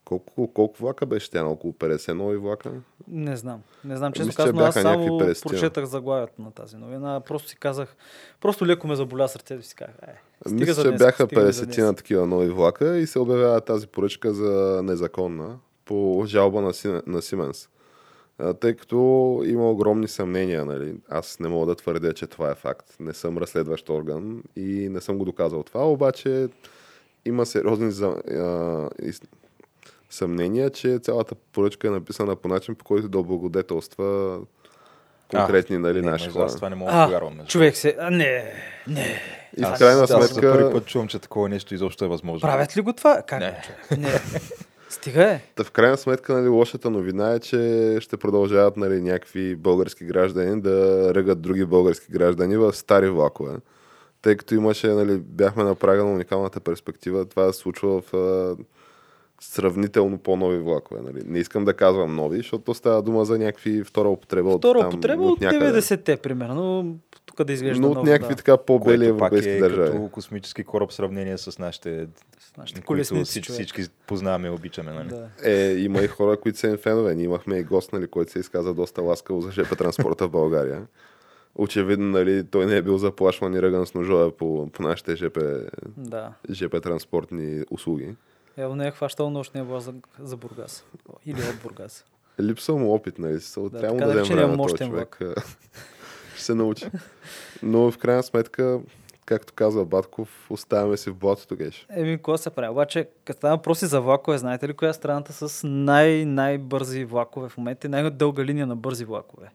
колко, 0.05 0.53
колко 0.53 0.81
влака 0.81 1.05
беше 1.05 1.31
тя? 1.31 1.43
На 1.43 1.49
около 1.49 1.73
50 1.73 2.11
нови 2.11 2.37
влака? 2.37 2.71
Не 3.07 3.37
знам. 3.37 3.61
Не 3.85 3.97
знам, 3.97 4.13
честно 4.13 4.33
казано, 4.33 4.61
аз 4.61 4.75
само 4.75 5.19
50. 5.19 5.43
прочетах 5.43 5.85
заглавието 5.85 6.41
на 6.41 6.51
тази 6.51 6.77
новина. 6.77 7.19
Просто 7.19 7.49
си 7.49 7.55
казах, 7.55 7.95
просто 8.41 8.65
леко 8.65 8.87
ме 8.87 8.95
заболя 8.95 9.27
сърцето 9.27 9.61
и 9.61 9.63
си 9.63 9.75
казах, 9.75 9.95
е, 10.07 10.51
Мисля, 10.51 10.83
че 10.83 10.89
днес, 10.89 10.99
бяха 10.99 11.25
стига 11.25 11.51
за 11.51 11.63
50 11.63 11.65
днес. 11.65 11.77
на 11.77 11.95
такива 11.95 12.25
нови 12.25 12.49
влака 12.49 12.97
и 12.97 13.07
се 13.07 13.19
обявява 13.19 13.61
тази 13.61 13.87
поръчка 13.87 14.33
за 14.33 14.81
незаконна 14.83 15.57
по 15.89 16.23
жалба 16.25 16.61
на, 16.61 16.73
Си- 16.73 17.01
на 17.07 17.21
Сименс. 17.21 17.69
А, 18.39 18.53
Тъй 18.53 18.75
като 18.75 18.95
има 19.45 19.71
огромни 19.71 20.07
съмнения, 20.07 20.65
нали? 20.65 20.95
аз 21.09 21.39
не 21.39 21.47
мога 21.49 21.65
да 21.65 21.75
твърдя, 21.75 22.13
че 22.13 22.27
това 22.27 22.51
е 22.51 22.55
факт. 22.55 22.85
Не 22.99 23.13
съм 23.13 23.37
разследващ 23.37 23.89
орган 23.89 24.43
и 24.55 24.89
не 24.89 25.01
съм 25.01 25.17
го 25.17 25.25
доказал 25.25 25.63
това, 25.63 25.83
обаче 25.83 26.47
има 27.25 27.45
сериозни 27.45 27.91
за, 27.91 28.07
а, 28.07 28.89
из, 29.01 29.21
съмнения, 30.09 30.69
че 30.69 30.99
цялата 30.99 31.35
поръчка 31.35 31.87
е 31.87 31.91
написана 31.91 32.35
по 32.35 32.47
начин, 32.47 32.75
по 32.75 32.85
който 32.85 33.09
да 33.09 33.19
облагодетелства 33.19 34.39
конкретни 35.29 35.77
нали, 35.77 36.01
Не, 36.01 36.09
наши 36.11 36.29
хора. 36.29 36.45
аз 36.45 36.55
това 36.55 36.69
не 36.69 36.75
мога 36.75 36.91
да 36.91 36.97
А, 36.97 37.05
повярвам. 37.05 37.33
между 37.33 37.47
човек 37.47 37.77
се... 37.77 37.95
А, 37.99 38.09
не, 38.09 38.53
не. 38.87 39.21
И 39.57 39.61
в 39.63 39.73
крайна 39.77 40.01
аз 40.01 40.09
за 40.09 40.15
сметка, 40.17 40.53
първи 40.53 40.73
път 40.73 40.85
чувам, 40.85 41.07
че 41.07 41.19
такова 41.19 41.49
нещо 41.49 41.73
изобщо 41.73 42.05
е 42.05 42.07
възможно. 42.07 42.41
Правят 42.41 42.77
ли 42.77 42.81
го 42.81 42.93
това? 42.93 43.21
Как? 43.21 43.39
Не. 43.39 43.61
Не. 43.97 44.09
Стига 44.89 45.23
е. 45.23 45.41
Та 45.55 45.63
в 45.63 45.71
крайна 45.71 45.97
сметка, 45.97 46.33
нали, 46.33 46.47
лошата 46.47 46.89
новина 46.89 47.33
е, 47.33 47.39
че 47.39 47.97
ще 47.99 48.17
продължават 48.17 48.77
нали, 48.77 49.01
някакви 49.01 49.55
български 49.55 50.05
граждани 50.05 50.61
да 50.61 51.11
ръгат 51.15 51.41
други 51.41 51.65
български 51.65 52.11
граждани 52.11 52.57
в 52.57 52.73
стари 52.73 53.09
влакове. 53.09 53.55
Тъй 54.21 54.37
като 54.37 54.55
имаше, 54.55 54.87
нали, 54.87 55.17
бяхме 55.17 55.63
на 55.63 55.75
уникалната 56.05 56.59
перспектива, 56.59 57.25
това 57.25 57.53
се 57.53 57.59
случва 57.59 58.01
в 58.01 58.13
сравнително 59.41 60.17
по-нови 60.17 60.57
влакове. 60.57 61.01
Нали. 61.01 61.21
Не 61.25 61.39
искам 61.39 61.65
да 61.65 61.73
казвам 61.73 62.15
нови, 62.15 62.37
защото 62.37 62.73
става 62.73 63.01
дума 63.01 63.25
за 63.25 63.39
някакви 63.39 63.83
втора 63.83 64.09
употреба 64.09 64.49
от 64.49 64.57
Втора 64.57 64.79
там, 64.79 64.87
употреба 64.87 65.23
от 65.23 65.41
някъде. 65.41 65.81
90-те, 65.81 66.17
примерно. 66.17 66.95
Тук 67.25 67.43
да 67.43 67.53
изглежда 67.53 67.81
Но 67.81 67.91
от 67.91 68.03
някакви 68.03 68.33
да. 68.33 68.37
така 68.37 68.57
по-бели 68.57 68.97
Което 68.97 69.17
пак 69.17 69.31
европейски 69.31 69.49
е 69.49 69.59
държави. 69.59 69.91
като 69.91 70.09
космически 70.09 70.63
кораб 70.63 70.89
в 70.89 70.93
сравнение 70.93 71.37
с 71.37 71.59
нашите, 71.59 72.07
С 72.39 72.57
нашите 72.57 72.81
които 72.81 73.23
всички, 73.25 73.51
всички 73.51 73.83
познаваме 74.07 74.47
и 74.47 74.51
обичаме. 74.51 74.91
Нали? 74.93 75.07
Да. 75.09 75.27
Е, 75.43 75.75
има 75.77 76.01
и 76.01 76.07
хора, 76.07 76.37
които 76.37 76.59
са 76.59 76.67
им 76.67 76.77
фенове. 76.77 77.15
Ние 77.15 77.25
имахме 77.25 77.57
и 77.57 77.63
гост, 77.63 77.93
нали, 77.93 78.07
който 78.07 78.31
се 78.31 78.39
изказа 78.39 78.73
доста 78.73 79.01
ласкаво 79.01 79.41
за 79.41 79.51
ЖП 79.51 79.75
транспорта 79.75 80.27
в 80.27 80.31
България. 80.31 80.81
Очевидно, 81.55 82.05
нали, 82.05 82.43
той 82.43 82.65
не 82.65 82.75
е 82.75 82.81
бил 82.81 82.97
заплашван 82.97 83.53
и 83.53 83.61
ръган 83.61 83.85
с 83.85 83.93
ножове 83.93 84.31
по, 84.31 84.69
по 84.73 84.83
нашите 84.83 85.15
ЖП, 85.15 85.61
Да. 85.97 86.31
ЖП 86.51 86.81
транспортни 86.81 87.63
услуги. 87.71 88.15
Явно 88.57 88.75
не 88.75 88.87
е 88.87 88.91
хващал 88.91 89.29
нощния 89.29 89.63
власт 89.63 89.85
за, 89.85 89.93
за 90.19 90.37
Бургас. 90.37 90.85
Или 91.25 91.41
от 91.41 91.55
Бургас. 91.63 92.05
Липсва 92.41 92.75
му 92.75 92.93
опит, 92.93 93.19
нали? 93.19 93.39
Са, 93.39 93.61
Да, 93.61 93.79
трябва 93.79 93.97
да 93.97 94.01
да 94.01 94.07
дадем 94.07 94.21
речения 94.23 94.47
време 94.47 94.57
на 94.57 94.63
този 94.63 94.77
човек. 94.77 95.19
Ще 96.35 96.43
се 96.43 96.55
научи. 96.55 96.85
Но 97.63 97.91
в 97.91 97.97
крайна 97.97 98.23
сметка, 98.23 98.79
както 99.25 99.53
казва 99.53 99.85
Батков, 99.85 100.47
оставяме 100.49 100.97
си 100.97 101.09
в 101.09 101.15
блатото, 101.15 101.55
геш. 101.55 101.87
Еми, 101.89 102.17
какво 102.17 102.37
се 102.37 102.49
прави? 102.49 102.69
Обаче, 102.69 103.09
като 103.25 103.37
става 103.37 103.55
въпроси 103.55 103.85
за 103.85 104.01
влакове, 104.01 104.37
знаете 104.37 104.67
ли 104.67 104.73
коя 104.73 104.89
е 104.89 104.93
страната 104.93 105.33
с 105.33 105.67
най-най-бързи 105.67 107.05
влакове 107.05 107.49
в 107.49 107.57
момента 107.57 107.87
и 107.87 107.89
най-дълга 107.89 108.43
линия 108.43 108.67
на 108.67 108.75
бързи 108.75 109.05
влакове? 109.05 109.49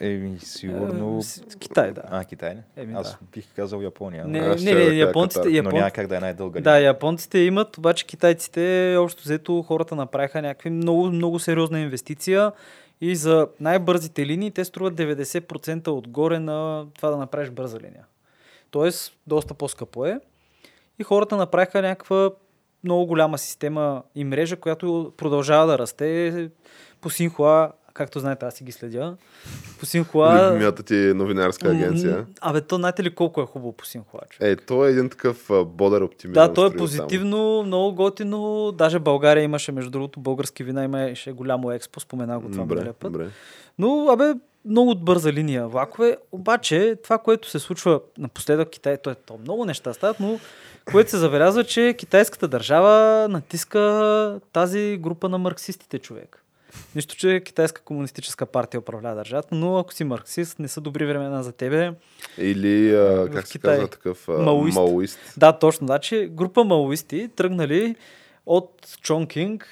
Еми, 0.00 0.38
сигурно... 0.38 1.20
Е, 1.20 1.58
Китай, 1.58 1.92
да. 1.92 2.02
А, 2.10 2.24
Китай, 2.24 2.54
не? 2.54 2.62
Еми, 2.76 2.94
Аз 2.96 3.10
да. 3.10 3.18
бих 3.32 3.54
казал 3.56 3.80
Япония. 3.80 4.24
Не, 4.24 4.40
не, 4.40 4.48
не, 4.48 4.54
кажа 4.54 4.94
японците, 4.94 5.40
Катар, 5.40 5.50
но 5.50 5.56
япон... 5.56 5.74
няма 5.74 5.90
как 5.90 6.06
да 6.06 6.16
е 6.16 6.20
най-дълга 6.20 6.60
Да, 6.60 6.78
японците 6.78 7.38
имат, 7.38 7.78
обаче 7.78 8.06
китайците, 8.06 8.96
общо 8.98 9.22
взето, 9.22 9.62
хората 9.62 9.94
направиха 9.94 10.42
някакви 10.42 10.70
много, 10.70 11.06
много 11.06 11.38
сериозна 11.38 11.80
инвестиция 11.80 12.52
и 13.00 13.16
за 13.16 13.48
най-бързите 13.60 14.26
линии 14.26 14.50
те 14.50 14.64
струват 14.64 14.94
90% 14.94 15.88
отгоре 15.88 16.38
на 16.38 16.86
това 16.94 17.10
да 17.10 17.16
направиш 17.16 17.50
бърза 17.50 17.78
линия. 17.78 18.04
Тоест, 18.70 19.16
доста 19.26 19.54
по-скъпо 19.54 20.06
е. 20.06 20.20
И 20.98 21.02
хората 21.02 21.36
направиха 21.36 21.82
някаква 21.82 22.30
много 22.84 23.06
голяма 23.06 23.38
система 23.38 24.02
и 24.14 24.24
мрежа, 24.24 24.56
която 24.56 25.12
продължава 25.16 25.66
да 25.66 25.78
расте. 25.78 26.50
По 27.00 27.10
Синхуа, 27.10 27.72
както 27.94 28.20
знаете, 28.20 28.46
аз 28.46 28.54
си 28.54 28.64
ги 28.64 28.72
следя. 28.72 29.16
По 29.80 29.86
Синхуа... 29.86 30.48
Любимията 30.48 30.82
ти 30.82 30.94
новинарска 30.94 31.68
агенция. 31.68 32.26
Абе, 32.40 32.60
то 32.60 32.76
знаете 32.76 33.02
ли 33.02 33.14
колко 33.14 33.42
е 33.42 33.46
хубаво 33.46 33.72
по 33.72 33.86
Синхуа? 33.86 34.20
човек? 34.30 34.58
Е, 34.60 34.64
той 34.64 34.88
е 34.88 34.90
един 34.90 35.08
такъв 35.08 35.50
бодър 35.66 36.00
оптимизъм. 36.00 36.46
Да, 36.46 36.54
то 36.54 36.66
е 36.66 36.68
строил 36.68 36.70
там. 36.70 36.78
позитивно, 36.78 37.62
много 37.62 37.94
готино. 37.94 38.72
Даже 38.72 38.98
България 38.98 39.42
имаше, 39.44 39.72
между 39.72 39.90
другото, 39.90 40.20
български 40.20 40.64
вина 40.64 40.84
имаше 40.84 41.32
голямо 41.32 41.72
експо, 41.72 42.00
споменах 42.00 42.40
го 42.40 42.50
това 42.50 42.64
Добре, 42.64 42.92
път. 42.92 43.12
добре. 43.12 43.28
Но, 43.78 44.08
абе, 44.10 44.34
много 44.64 44.94
бърза 44.94 45.32
линия 45.32 45.68
влакове. 45.68 46.16
Обаче, 46.32 46.96
това, 47.04 47.18
което 47.18 47.50
се 47.50 47.58
случва 47.58 48.00
напоследък 48.18 48.70
Китай, 48.70 48.96
то 48.96 49.10
е 49.10 49.14
то 49.14 49.38
много 49.38 49.64
неща 49.64 49.92
стават, 49.92 50.20
но 50.20 50.38
което 50.84 51.10
се 51.10 51.16
забелязва, 51.16 51.64
че 51.64 51.94
китайската 51.98 52.48
държава 52.48 53.26
натиска 53.28 54.40
тази 54.52 54.98
група 55.00 55.28
на 55.28 55.38
марксистите 55.38 55.98
човек. 55.98 56.43
Нищо, 56.94 57.16
че 57.16 57.40
китайска 57.44 57.82
комунистическа 57.82 58.46
партия 58.46 58.80
управлява 58.80 59.14
държавата, 59.16 59.54
но 59.54 59.78
ако 59.78 59.92
си 59.92 60.04
марксист, 60.04 60.58
не 60.58 60.68
са 60.68 60.80
добри 60.80 61.06
времена 61.06 61.42
за 61.42 61.52
тебе. 61.52 61.92
Или, 62.38 62.94
а, 62.94 63.28
как 63.32 63.46
се 63.46 63.52
Китай. 63.52 63.74
казва 63.74 63.88
такъв, 63.88 64.28
а, 64.28 64.32
Маоист. 64.32 64.74
маоист. 64.76 65.18
Да, 65.36 65.52
точно. 65.58 65.86
Значи, 65.86 66.28
група 66.32 66.64
маоисти 66.64 67.28
тръгнали 67.36 67.96
от 68.46 68.98
Чонкинг 69.00 69.68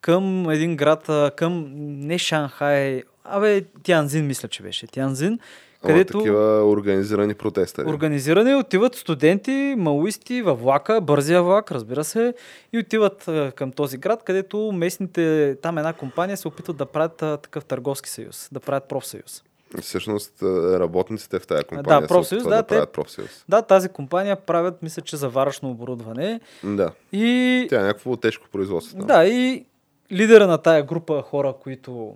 към 0.00 0.50
един 0.50 0.76
град, 0.76 1.10
към 1.36 1.72
не 1.76 2.18
Шанхай, 2.18 3.02
абе 3.24 3.64
Тянзин 3.82 4.26
мисля, 4.26 4.48
че 4.48 4.62
беше. 4.62 4.86
Тянзин, 4.86 5.38
където 5.86 6.12
такива 6.12 6.64
организирани 6.64 7.34
протеста. 7.34 7.82
организирани 7.82 8.54
отиват 8.54 8.94
студенти, 8.94 9.50
маоисти 9.78 10.42
във 10.42 10.60
влака, 10.60 11.00
бързия 11.00 11.42
влак, 11.42 11.70
разбира 11.70 12.04
се, 12.04 12.34
и 12.72 12.78
отиват 12.78 13.28
а, 13.28 13.52
към 13.52 13.72
този 13.72 13.96
град, 13.98 14.22
където 14.22 14.72
местните, 14.72 15.56
там 15.56 15.78
една 15.78 15.92
компания 15.92 16.36
се 16.36 16.48
опитват 16.48 16.76
да 16.76 16.86
правят 16.86 17.22
а, 17.22 17.36
такъв 17.36 17.64
търговски 17.64 18.10
съюз, 18.10 18.48
да 18.52 18.60
правят 18.60 18.84
профсъюз. 18.84 19.42
Всъщност 19.80 20.42
работниците 20.72 21.38
в 21.38 21.46
тази 21.46 21.64
компания 21.64 22.00
Да, 22.00 22.06
профсъюз, 22.08 22.42
да, 22.42 22.48
да, 22.48 22.62
те- 22.62 22.66
правят 22.68 22.92
профсъюз. 22.92 23.44
Да, 23.48 23.62
тази 23.62 23.88
компания 23.88 24.36
правят, 24.36 24.82
мисля, 24.82 25.02
че 25.02 25.16
заваръчно 25.16 25.70
оборудване 25.70 26.40
Да. 26.64 26.92
и 27.12 27.66
Тя 27.70 27.80
е 27.80 27.84
някакво 27.84 28.16
тежко 28.16 28.46
производство. 28.52 28.98
там. 28.98 29.06
Да, 29.06 29.26
и 29.26 29.64
лидера 30.12 30.46
на 30.46 30.58
тая 30.58 30.82
група 30.82 31.22
хора, 31.22 31.54
които 31.62 32.14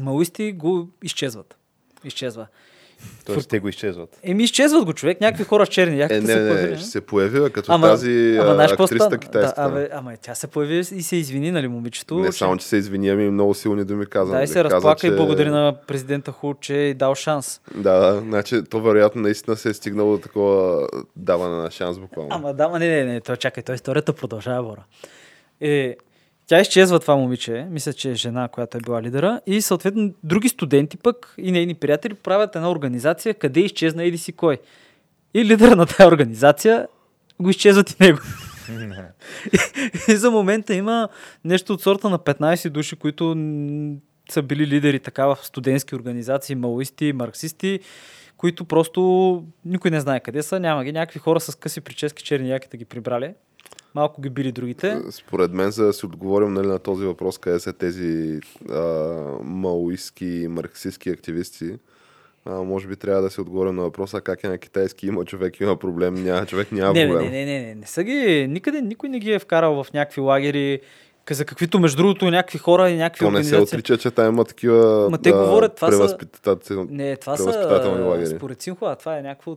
маоисти, 0.00 0.52
го 0.52 0.88
изчезват. 1.02 1.56
Изчезва. 2.04 2.46
Тоест 3.26 3.48
те 3.48 3.58
го 3.58 3.68
изчезват. 3.68 4.18
Еми, 4.22 4.42
изчезват 4.44 4.84
го 4.84 4.92
човек, 4.92 5.20
някакви 5.20 5.44
хора 5.44 5.66
с 5.66 5.68
черни 5.68 5.98
яхти 5.98 6.14
Е, 6.14 6.20
се 6.20 6.36
не, 6.36 6.50
появи. 6.50 6.70
не, 6.70 6.76
ще 6.76 6.86
се 6.86 7.00
появи, 7.00 7.50
като 7.50 7.72
Ама- 7.72 7.86
тази 7.86 8.38
ама 8.40 8.50
а, 8.50 8.54
знаеш 8.54 8.70
какво 8.70 8.84
актрисата 8.84 9.04
стана? 9.06 9.18
китайската. 9.18 9.62
Да, 9.62 9.68
абе, 9.68 9.88
ама 9.92 10.12
тя 10.16 10.34
се 10.34 10.46
появи 10.46 10.76
и 10.76 11.02
се 11.02 11.16
извини, 11.16 11.50
нали, 11.50 11.68
момичето. 11.68 12.14
не 12.14 12.26
че- 12.26 12.32
само, 12.32 12.56
че 12.56 12.66
се 12.66 12.76
извини, 12.76 13.08
ами 13.08 13.30
много 13.30 13.54
силни 13.54 13.84
думи 13.84 14.06
каза. 14.06 14.30
Да, 14.30 14.32
и 14.32 14.38
нали? 14.38 14.46
се 14.46 14.54
Каза, 14.54 14.64
разплака 14.66 15.06
и 15.06 15.10
че- 15.10 15.16
благодари 15.16 15.48
на 15.48 15.74
президента 15.86 16.32
Ху, 16.32 16.54
че 16.54 16.76
е 16.78 16.94
дал 16.94 17.14
шанс. 17.14 17.60
Да, 17.74 17.92
да, 17.94 18.20
значи 18.20 18.62
то 18.64 18.80
вероятно 18.80 19.22
наистина 19.22 19.56
се 19.56 19.68
е 19.68 19.74
стигнало 19.74 20.12
до 20.12 20.18
такова 20.18 20.86
даване 21.16 21.56
на 21.56 21.70
шанс 21.70 21.98
буквално. 21.98 22.28
Ама 22.32 22.54
да, 22.54 22.68
ма 22.68 22.78
не, 22.78 22.88
не, 22.88 23.04
не, 23.04 23.20
той 23.20 23.36
чакай, 23.36 23.62
той 23.62 23.74
историята 23.74 24.12
продължава, 24.12 24.62
Бора. 24.62 24.82
Е, 25.60 25.96
тя 26.52 26.60
изчезва 26.60 27.00
това 27.00 27.16
момиче, 27.16 27.66
мисля, 27.70 27.92
че 27.92 28.10
е 28.10 28.14
жена, 28.14 28.48
която 28.48 28.76
е 28.76 28.80
била 28.80 29.02
лидера, 29.02 29.40
и 29.46 29.62
съответно 29.62 30.12
други 30.22 30.48
студенти 30.48 30.96
пък 30.96 31.34
и 31.38 31.52
нейни 31.52 31.74
приятели 31.74 32.14
правят 32.14 32.56
една 32.56 32.70
организация, 32.70 33.34
къде 33.34 33.60
изчезна 33.60 34.04
еди 34.04 34.18
си 34.18 34.32
кой. 34.32 34.58
И 35.34 35.44
лидера 35.44 35.76
на 35.76 35.86
тази 35.86 36.06
организация 36.06 36.88
го 37.40 37.50
изчезват 37.50 37.90
и 37.90 37.94
него. 38.00 38.18
и 40.08 40.16
за 40.16 40.30
момента 40.30 40.74
има 40.74 41.08
нещо 41.44 41.72
от 41.72 41.82
сорта 41.82 42.10
на 42.10 42.18
15 42.18 42.68
души, 42.68 42.96
които 42.96 43.36
са 44.30 44.42
били 44.42 44.66
лидери 44.66 45.00
така 45.00 45.26
в 45.26 45.38
студентски 45.42 45.94
организации, 45.94 46.54
маоисти, 46.54 47.12
марксисти, 47.12 47.80
които 48.36 48.64
просто 48.64 49.44
никой 49.64 49.90
не 49.90 50.00
знае 50.00 50.20
къде 50.20 50.42
са, 50.42 50.60
няма 50.60 50.84
ги. 50.84 50.92
Някакви 50.92 51.18
хора 51.18 51.40
с 51.40 51.54
къси 51.54 51.80
прически, 51.80 52.24
черни 52.24 52.50
яките 52.50 52.76
ги 52.76 52.84
прибрали. 52.84 53.34
Малко 53.94 54.20
ги 54.22 54.30
били 54.30 54.52
другите. 54.52 54.98
Според 55.10 55.52
мен, 55.52 55.70
за 55.70 55.84
да 55.84 55.92
си 55.92 56.06
отговорим 56.06 56.52
нали, 56.52 56.66
на 56.66 56.78
този 56.78 57.04
въпрос, 57.04 57.38
къде 57.38 57.60
са 57.60 57.72
тези 57.72 58.40
а, 58.70 58.80
маоистски, 59.42 60.46
марксистски 60.48 61.10
активисти, 61.10 61.74
а, 62.44 62.52
може 62.52 62.88
би 62.88 62.96
трябва 62.96 63.22
да 63.22 63.30
си 63.30 63.40
отговорим 63.40 63.74
на 63.74 63.82
въпроса 63.82 64.20
как 64.20 64.44
е 64.44 64.48
на 64.48 64.58
китайски 64.58 65.06
има 65.06 65.24
човек, 65.24 65.60
има 65.60 65.76
проблем, 65.76 66.14
няма 66.14 66.46
човек, 66.46 66.72
няма 66.72 66.92
Не, 66.92 67.08
проблем. 67.08 67.24
не, 67.24 67.30
не, 67.30 67.44
не, 67.44 67.66
не, 67.66 67.74
не 67.74 67.86
са 67.86 68.04
ги, 68.04 68.46
никъде 68.48 68.80
никой 68.80 69.08
не 69.08 69.18
ги 69.18 69.32
е 69.32 69.38
вкарал 69.38 69.84
в 69.84 69.92
някакви 69.92 70.20
лагери, 70.20 70.80
за 71.30 71.44
каквито 71.44 71.80
между 71.80 71.96
другото 71.96 72.30
някакви 72.30 72.58
хора 72.58 72.90
и 72.90 72.96
някакви 72.96 73.24
То 73.24 73.30
не 73.30 73.44
се 73.44 73.48
организации. 73.48 73.76
отрича, 73.76 73.98
че 73.98 74.10
там 74.10 74.28
има 74.28 74.44
такива 74.44 75.08
Ма 75.10 75.18
те 75.18 75.32
говорят, 75.32 75.74
това 75.76 75.92
са- 75.92 76.16
Не, 76.88 77.16
това 77.16 77.36
са 77.36 77.44
лагери. 78.00 78.26
според 78.26 78.62
Синхуа, 78.62 78.96
това 78.96 79.18
е 79.18 79.22
някакво... 79.22 79.56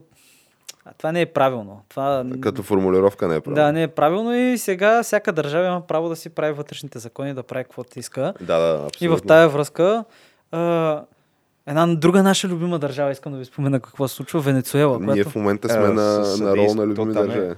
А, 0.88 0.92
това 0.98 1.12
не 1.12 1.20
е 1.20 1.26
правилно. 1.26 1.82
Това... 1.88 2.24
Като 2.40 2.62
формулировка 2.62 3.28
не 3.28 3.36
е 3.36 3.40
правилно. 3.40 3.66
Да, 3.66 3.72
не 3.72 3.82
е 3.82 3.88
правилно 3.88 4.34
и 4.34 4.58
сега 4.58 5.02
всяка 5.02 5.32
държава 5.32 5.66
има 5.66 5.86
право 5.86 6.08
да 6.08 6.16
си 6.16 6.28
прави 6.28 6.52
вътрешните 6.52 6.98
закони, 6.98 7.34
да 7.34 7.42
прави 7.42 7.64
каквото 7.64 7.98
иска. 7.98 8.34
да, 8.40 8.58
да, 8.58 8.84
абсолютно. 8.86 9.16
И 9.16 9.18
в 9.18 9.26
тая 9.26 9.48
връзка 9.48 10.04
а, 10.52 11.02
една 11.66 11.86
друга 11.86 12.22
наша 12.22 12.48
любима 12.48 12.78
държава, 12.78 13.12
искам 13.12 13.32
да 13.32 13.38
ви 13.38 13.44
спомена 13.44 13.80
какво 13.80 14.08
се 14.08 14.14
случва, 14.14 14.40
Венецуела, 14.40 14.98
Ние 14.98 15.06
която... 15.06 15.30
в 15.30 15.34
момента 15.34 15.68
сме 15.68 15.84
А, 15.84 15.92
на, 15.92 16.24
с 16.24 16.40
на 16.40 16.56
рол 16.56 16.74
на 16.74 16.86
любими 16.86 17.14
там 17.14 17.22
е- 17.22 17.26
държави. 17.26 17.54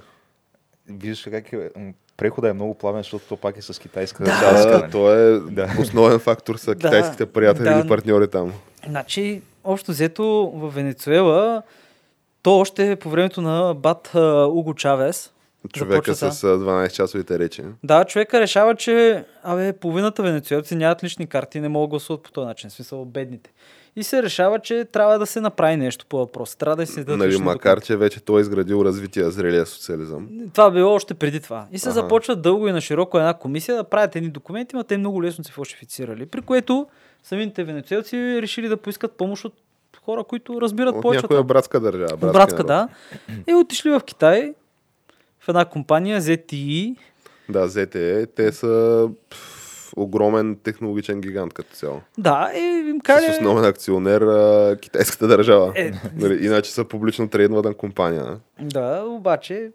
Виждаш 0.89 1.23
как 1.31 1.53
е, 1.53 1.69
прехода 2.17 2.49
е 2.49 2.53
много 2.53 2.73
плавен, 2.73 2.99
защото 2.99 3.25
то 3.29 3.37
пак 3.37 3.57
е 3.57 3.61
с 3.61 3.81
китайска 3.81 4.23
Да, 4.23 4.29
държава, 4.29 4.81
Да, 4.81 4.89
то 4.89 5.13
е 5.13 5.39
Да. 5.39 5.69
основен 5.81 6.19
фактор 6.19 6.55
са 6.55 6.75
китайските 6.75 7.25
приятели 7.25 7.63
да. 7.63 7.81
и 7.85 7.87
партньори 7.87 8.27
там. 8.27 8.53
Значи, 8.87 9.41
общо 9.63 9.91
взето 9.91 10.51
в 10.55 10.69
Венецуела, 10.69 11.61
то 12.41 12.59
още 12.59 12.95
по 12.95 13.09
времето 13.09 13.41
на 13.41 13.73
бат 13.73 14.11
Уго 14.49 14.73
Чавес, 14.73 15.33
Човека 15.73 16.15
с 16.15 16.21
а, 16.21 16.47
12-часовите 16.47 17.39
речи. 17.39 17.63
Да, 17.83 18.05
човека 18.05 18.39
решава, 18.39 18.75
че 18.75 19.25
абе, 19.43 19.73
половината 19.73 20.23
венецуелци 20.23 20.75
нямат 20.75 21.03
лични 21.03 21.27
карти 21.27 21.59
не 21.59 21.69
могат 21.69 21.87
да 21.87 21.89
гласуват 21.89 22.23
по 22.23 22.31
този 22.31 22.45
начин, 22.45 22.69
в 22.69 22.73
смисъл 22.73 23.05
бедните. 23.05 23.51
И 23.95 24.03
се 24.03 24.23
решава, 24.23 24.59
че 24.59 24.85
трябва 24.85 25.19
да 25.19 25.25
се 25.25 25.41
направи 25.41 25.77
нещо 25.77 26.05
по 26.09 26.17
въпроса. 26.17 26.57
Трябва 26.57 26.75
да 26.75 26.87
се 26.87 27.03
Нали, 27.07 27.37
макар, 27.37 27.69
документи. 27.69 27.87
че 27.87 27.97
вече 27.97 28.19
той 28.19 28.39
е 28.39 28.41
изградил 28.41 28.85
развития 28.85 29.31
зрелия 29.31 29.65
социализъм. 29.65 30.29
Това 30.53 30.71
било 30.71 30.93
още 30.93 31.13
преди 31.13 31.39
това. 31.39 31.67
И 31.71 31.79
се 31.79 31.89
Аха. 31.89 31.93
започва 31.93 32.35
дълго 32.35 32.67
и 32.67 32.71
на 32.71 32.81
широко 32.81 33.17
една 33.17 33.33
комисия 33.33 33.75
да 33.77 33.83
правят 33.83 34.15
едни 34.15 34.29
документи, 34.29 34.75
но 34.75 34.83
те 34.83 34.97
много 34.97 35.23
лесно 35.23 35.43
се 35.43 35.51
фалшифицирали. 35.51 36.25
При 36.25 36.41
което 36.41 36.87
самите 37.23 37.63
венецуелци 37.63 38.41
решили 38.41 38.67
да 38.67 38.77
поискат 38.77 39.11
помощ 39.11 39.45
от 39.45 39.53
хора, 39.99 40.23
които 40.23 40.61
разбират 40.61 40.95
От 40.95 41.01
повече. 41.01 41.21
някоя 41.21 41.43
братска 41.43 41.79
държава. 41.79 42.17
Братска, 42.17 42.63
народ. 42.63 42.67
да. 42.67 42.87
И 43.47 43.53
отишли 43.53 43.89
в 43.89 44.01
Китай, 44.01 44.53
в 45.39 45.49
една 45.49 45.65
компания 45.65 46.21
ZTE, 46.21 46.95
Да, 47.49 47.69
ZTE, 47.69 48.27
те 48.27 48.51
са 48.51 49.07
пф, 49.29 49.55
огромен 49.95 50.57
технологичен 50.57 51.21
гигант 51.21 51.53
като 51.53 51.75
цяло. 51.75 52.01
да, 52.17 52.51
и 52.55 52.59
им 52.89 52.99
С 52.99 53.03
кали... 53.03 53.27
основен 53.31 53.65
акционер 53.65 54.21
а, 54.21 54.77
китайската 54.77 55.27
държава. 55.27 55.73
Е, 55.75 55.91
Нали, 56.15 56.45
иначе 56.45 56.71
са 56.71 56.85
публично 56.85 57.29
трейдвана 57.29 57.73
компания. 57.73 58.25
не? 58.59 58.65
Да, 58.65 59.03
обаче 59.03 59.71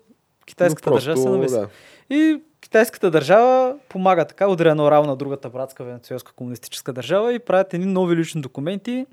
китайската 0.47 0.91
Но 0.91 0.97
държава 0.97 1.17
се 1.17 1.29
намеси. 1.29 1.55
да. 1.55 1.69
И 2.11 2.43
китайската 2.61 3.11
държава 3.11 3.77
помага 3.89 4.25
така, 4.25 4.49
удря 4.49 4.71
едно 4.71 5.03
на 5.03 5.17
другата 5.17 5.49
братска 5.51 5.85
венецуелска 5.85 6.33
комунистическа 6.33 6.93
държава 6.93 7.33
и 7.33 7.39
правят 7.39 7.75
едни 7.75 7.87
нови 7.87 8.17
лични 8.17 8.41
документи, 8.41 9.07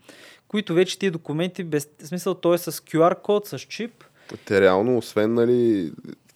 които 0.51 0.73
вече 0.73 0.99
тия 0.99 1.11
документи, 1.11 1.63
без 1.63 1.89
смисъл, 2.03 2.33
той 2.33 2.55
е 2.55 2.57
с 2.57 2.71
QR 2.71 3.21
код, 3.21 3.47
с 3.47 3.59
чип. 3.59 4.03
Те 4.45 4.61
реално, 4.61 4.97
освен 4.97 5.33
нали, 5.33 5.91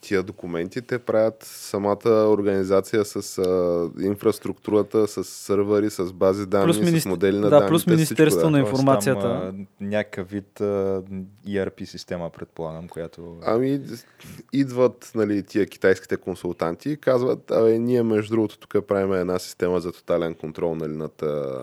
тия 0.05 0.23
документи, 0.23 0.81
те 0.81 0.99
правят 0.99 1.43
самата 1.43 2.27
организация 2.29 3.05
с 3.05 3.37
а, 3.37 3.89
инфраструктурата, 4.01 5.07
с 5.07 5.23
сървъри, 5.23 5.89
с 5.89 6.13
бази 6.13 6.45
данни, 6.45 6.65
Плюс 6.65 6.77
с 6.77 6.79
министр- 6.79 7.09
модели 7.09 7.35
на 7.35 7.41
да, 7.41 7.49
данни. 7.49 7.67
плюс 7.69 7.81
всичко, 7.81 7.91
Министерство 7.95 8.49
на 8.49 8.57
да. 8.57 8.63
Тоест, 8.63 8.71
информацията. 8.71 9.21
Там, 9.21 9.67
а, 9.81 9.85
някакъв 9.85 10.29
вид 10.29 10.61
а, 10.61 11.01
ERP 11.47 11.85
система, 11.85 12.29
предполагам, 12.29 12.87
която... 12.87 13.37
Ами, 13.45 13.81
идват 14.53 15.11
нали, 15.15 15.43
тия 15.43 15.65
китайските 15.65 16.17
консултанти 16.17 16.89
и 16.89 16.97
казват, 16.97 17.51
абе, 17.51 17.79
ние 17.79 18.03
между 18.03 18.35
другото 18.35 18.57
тук 18.57 18.87
правим 18.87 19.13
една 19.13 19.39
система 19.39 19.79
за 19.79 19.91
тотален 19.91 20.33
контрол 20.33 20.75
нали, 20.75 20.93
над 20.93 21.13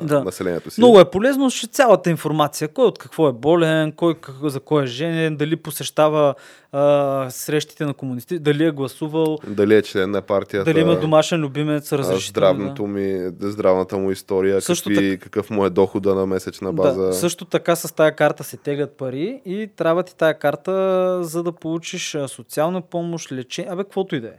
Да. 0.03 0.25
населението 0.25 0.71
си. 0.71 0.81
Много 0.81 1.01
е 1.01 1.11
полезно, 1.11 1.51
ще 1.51 1.67
цялата 1.67 2.11
информация. 2.11 2.69
Кой 2.69 2.85
от 2.85 2.99
какво 2.99 3.29
е 3.29 3.33
болен, 3.33 3.93
кой 3.93 4.15
как, 4.15 4.35
за 4.43 4.61
кой 4.61 4.83
е 4.83 4.87
женен, 4.87 5.37
дали 5.37 5.57
посещава 5.57 6.35
а, 6.73 7.31
срещите 7.31 7.85
на 7.85 7.95
комунисти, 8.33 8.39
дали 8.39 8.65
е 8.65 8.71
гласувал, 8.71 9.39
Дали 9.47 9.75
е 9.75 9.83
член 9.83 10.11
на 10.11 10.23
партията, 10.23 10.73
дали 10.73 10.81
има 10.81 11.01
домашен 11.01 11.41
любимец, 11.41 11.93
разрешително. 11.93 12.49
здравното 12.49 12.87
ми, 12.87 13.31
здравната 13.41 13.99
му 13.99 14.11
история, 14.11 14.61
Също 14.61 14.89
какви, 14.89 15.19
какъв 15.19 15.51
му 15.51 15.67
е 15.67 15.71
дохода 15.71 16.15
на 16.15 16.27
месечна 16.27 16.73
база. 16.73 17.03
Да, 17.03 17.13
също 17.13 17.45
така 17.45 17.77
с 17.77 17.95
тая 17.95 18.17
карта 18.17 18.45
се 18.45 18.57
теглят 18.57 18.97
пари 18.97 19.41
и 19.45 19.71
трябва 19.77 20.03
ти 20.03 20.17
тая 20.17 20.39
карта, 20.39 21.19
за 21.25 21.43
да 21.43 21.53
получиш 21.53 22.17
социална 22.27 22.81
помощ, 22.81 23.33
лечение, 23.33 23.73
абе, 23.73 23.85
каквото 23.85 24.17
и 24.17 24.21
да 24.21 24.29
е. 24.29 24.39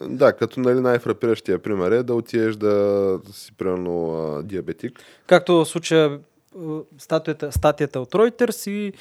Да, 0.00 0.32
като 0.32 0.60
нали, 0.60 0.80
най-фрапиращия 0.80 1.58
пример 1.58 1.90
е 1.90 2.02
да 2.02 2.14
отидеш 2.14 2.56
да 2.56 3.18
си 3.32 3.52
примерно 3.58 4.42
диабетик. 4.44 5.00
Както 5.26 5.64
в 5.64 5.68
случая 5.68 6.18
статията, 6.98 7.52
статията 7.52 8.00
от 8.00 8.12
Reuters 8.12 8.70
и 8.70 8.92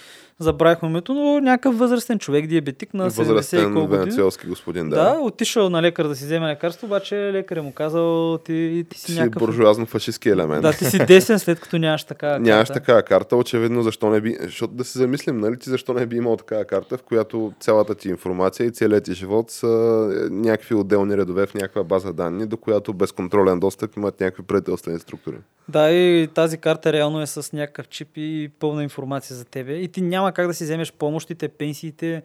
забравихме 0.41 0.89
името, 0.89 1.13
но 1.13 1.39
някакъв 1.39 1.77
възрастен 1.77 2.19
човек, 2.19 2.47
диабетик 2.47 2.93
на 2.93 3.12
70 3.12 3.60
и 3.60 3.73
колко 3.73 3.88
години. 3.88 3.99
венецуелски 3.99 4.47
господин, 4.47 4.89
да. 4.89 4.95
Да, 4.95 5.19
отишъл 5.19 5.69
на 5.69 5.82
лекар 5.82 6.08
да 6.08 6.15
си 6.15 6.25
вземе 6.25 6.47
лекарство, 6.47 6.88
обаче 6.88 7.15
лекаря 7.15 7.63
му 7.63 7.71
казал, 7.71 8.38
ти, 8.38 8.86
ти 8.89 8.99
си, 8.99 9.12
Си 9.12 9.19
някакъв... 9.19 9.43
буржуазно-фашистски 9.43 10.32
елемент. 10.32 10.62
Да, 10.62 10.71
ти 10.73 10.86
си 10.86 10.99
десен, 11.06 11.39
след 11.39 11.60
като 11.60 11.77
нямаш 11.77 12.04
така. 12.04 12.39
Нямаш 12.39 12.67
карта. 12.67 12.80
такава 12.80 13.04
карта, 13.04 13.36
очевидно 13.36 13.84
защо 13.84 14.10
не 14.10 14.21
би... 14.21 14.38
Защото 14.41 14.73
да 14.73 14.84
се 14.84 14.99
замислим, 14.99 15.38
нали 15.38 15.58
ти 15.58 15.69
защо 15.69 15.93
не 15.93 16.06
би 16.06 16.15
имал 16.15 16.38
такава 16.38 16.65
карта, 16.65 16.97
в 16.97 17.04
която 17.04 17.54
цялата 17.60 17.95
ти 17.95 18.10
информация 18.10 18.65
и 18.65 18.71
целият 18.71 19.04
ти 19.04 19.13
живот 19.13 19.51
са 19.51 19.67
е, 19.67 20.30
някакви 20.30 20.75
отделни 20.75 21.17
редове 21.17 21.45
в 21.45 21.54
някаква 21.54 21.84
база 21.84 22.13
данни, 22.13 22.45
до 22.45 22.58
която 22.58 22.93
безконтролен 22.93 23.60
достъп 23.60 23.97
имат 23.97 24.19
някакви 24.19 24.43
правителствени 24.43 24.99
структури. 24.99 25.38
Да, 25.69 25.91
и 25.91 26.27
тази 26.34 26.58
карта 26.58 26.93
реално 26.93 27.21
е 27.21 27.27
с 27.27 27.54
някакъв 27.54 27.88
чип 27.88 28.08
и 28.15 28.49
пълна 28.60 28.84
информация 28.84 29.36
за 29.36 29.45
тебе. 29.45 29.73
И 29.73 29.88
ти 29.88 30.01
няма 30.01 30.31
как 30.32 30.48
да 30.48 30.54
си 30.54 30.63
вземеш 30.63 30.94
помощите, 30.94 31.48
пенсиите. 31.48 32.24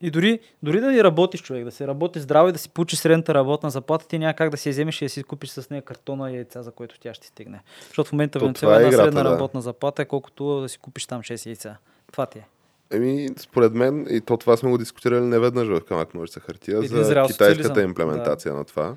И 0.00 0.10
дори, 0.10 0.40
дори 0.62 0.80
да 0.80 0.92
ни 0.92 1.04
работиш 1.04 1.42
човек, 1.42 1.64
да 1.64 1.70
се 1.70 1.86
работи 1.86 2.20
здраво 2.20 2.48
и 2.48 2.52
да 2.52 2.58
си 2.58 2.68
получиш 2.68 2.98
средната 2.98 3.34
работна 3.34 3.70
заплата, 3.70 4.08
ти 4.08 4.18
няма 4.18 4.34
как 4.34 4.50
да 4.50 4.56
си 4.56 4.70
вземеш 4.70 5.02
и 5.02 5.04
да 5.04 5.08
си 5.08 5.22
купиш 5.22 5.50
с 5.50 5.70
нея 5.70 5.82
картона 5.82 6.30
и 6.30 6.34
яйца, 6.34 6.62
за 6.62 6.70
което 6.70 7.00
тя 7.00 7.14
ще 7.14 7.22
ти 7.22 7.28
стигне. 7.28 7.60
Защото 7.86 8.08
в 8.08 8.12
момента 8.12 8.38
Венецуела 8.38 8.74
е 8.74 8.76
една 8.76 8.88
играта, 8.88 9.04
средна 9.04 9.22
да. 9.22 9.30
работна 9.30 9.60
заплата 9.60 10.02
е 10.02 10.04
колкото 10.04 10.60
да 10.60 10.68
си 10.68 10.78
купиш 10.78 11.06
там 11.06 11.22
6 11.22 11.46
яйца. 11.46 11.76
Това 12.12 12.26
ти 12.26 12.38
е. 12.38 12.46
Еми, 12.90 13.28
според 13.38 13.74
мен, 13.74 14.06
и 14.10 14.20
то 14.20 14.36
това 14.36 14.56
сме 14.56 14.70
го 14.70 14.78
дискутирали 14.78 15.24
неведнъж 15.24 15.68
в 15.68 15.80
камък 15.80 16.14
ножица 16.14 16.40
хартия, 16.40 16.78
Един 16.78 17.04
за 17.04 17.24
китайската 17.26 17.82
имплементация 17.82 18.54
на 18.54 18.64
това. 18.64 18.96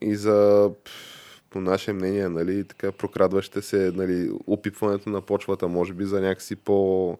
И 0.00 0.16
за, 0.16 0.70
по 1.50 1.60
наше 1.60 1.92
мнение, 1.92 2.28
нали, 2.28 2.64
така 2.64 2.92
прокрадващите 2.92 3.62
се, 3.62 3.92
нали, 3.94 4.30
опипването 4.46 5.10
на 5.10 5.20
почвата, 5.20 5.68
може 5.68 5.92
би 5.92 6.04
за 6.04 6.20
някакси 6.20 6.56
по 6.56 7.18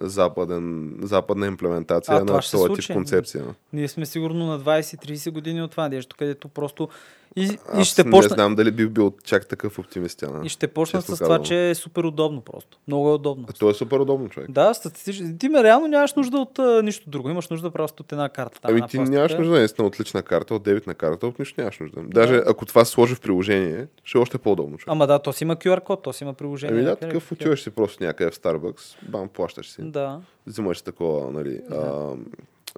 западен, 0.00 0.96
западна 1.02 1.46
имплементация 1.46 2.16
А, 2.16 2.26
това 2.26 2.36
на 2.36 2.42
случи. 2.42 2.86
тип 2.86 2.96
концепция. 2.96 3.44
Ние 3.72 3.88
сме 3.88 4.06
сигурно 4.06 4.46
на 4.46 4.60
20-30 4.60 5.30
години 5.30 5.62
от 5.62 5.70
това 5.70 5.88
нещо, 5.88 6.16
където 6.18 6.48
просто 6.48 6.88
и, 7.36 7.42
и 7.44 7.58
Аз 7.72 7.86
ще 7.86 8.04
не 8.04 8.10
почна, 8.10 8.34
знам 8.34 8.54
дали 8.54 8.70
би 8.70 8.88
бил 8.88 9.12
чак 9.24 9.46
такъв 9.46 9.78
оптимист. 9.78 10.22
Яна. 10.22 10.46
и 10.46 10.48
ще 10.48 10.68
почна 10.68 11.02
с 11.02 11.18
това, 11.18 11.42
че 11.42 11.70
е 11.70 11.74
супер 11.74 12.04
удобно 12.04 12.40
просто. 12.40 12.78
Много 12.88 13.10
е 13.10 13.12
удобно. 13.12 13.46
То 13.58 13.70
е 13.70 13.74
супер 13.74 13.98
удобно, 13.98 14.28
човек. 14.28 14.50
Да, 14.50 14.74
статистически. 14.74 15.38
Ти 15.38 15.48
ме 15.48 15.62
реално 15.62 15.88
нямаш 15.88 16.14
нужда 16.14 16.38
от 16.38 16.58
а, 16.58 16.82
нищо 16.82 17.10
друго. 17.10 17.30
Имаш 17.30 17.48
нужда 17.48 17.70
просто 17.70 18.02
от 18.02 18.12
една 18.12 18.28
карта. 18.28 18.60
Там, 18.60 18.70
Ами 18.70 18.80
ти 18.80 18.96
пластика. 18.96 19.16
нямаш 19.16 19.34
нужда 19.34 19.52
наистина 19.52 19.86
от 19.86 20.00
лична 20.00 20.22
карта, 20.22 20.54
от 20.54 20.62
дебитна 20.62 20.94
карта, 20.94 21.26
от 21.26 21.38
нищо 21.38 21.60
нямаш 21.60 21.78
нужда. 21.78 22.00
Даже 22.04 22.42
ако 22.46 22.66
това 22.66 22.84
сложи 22.84 23.14
в 23.14 23.20
приложение, 23.20 23.86
ще 24.04 24.18
е 24.18 24.20
още 24.20 24.38
по-удобно. 24.38 24.78
Човек. 24.78 24.92
Ама 24.92 25.06
да, 25.06 25.18
то 25.18 25.32
си 25.32 25.44
има 25.44 25.56
QR 25.56 25.80
код, 25.80 26.02
то 26.02 26.12
си 26.12 26.24
има 26.24 26.34
приложение. 26.34 26.74
Ами 26.74 26.84
да, 26.84 26.96
такъв 26.96 27.32
отиваш 27.32 27.62
си 27.62 27.70
просто 27.70 28.04
някъде 28.04 28.30
в 28.30 28.34
Starbucks, 28.34 28.96
бам, 29.08 29.28
плащаш 29.28 29.70
си. 29.70 29.82
Да. 29.82 30.20
Взимаш 30.46 30.82
такова, 30.82 31.30
нали, 31.30 31.60
а, 31.70 31.76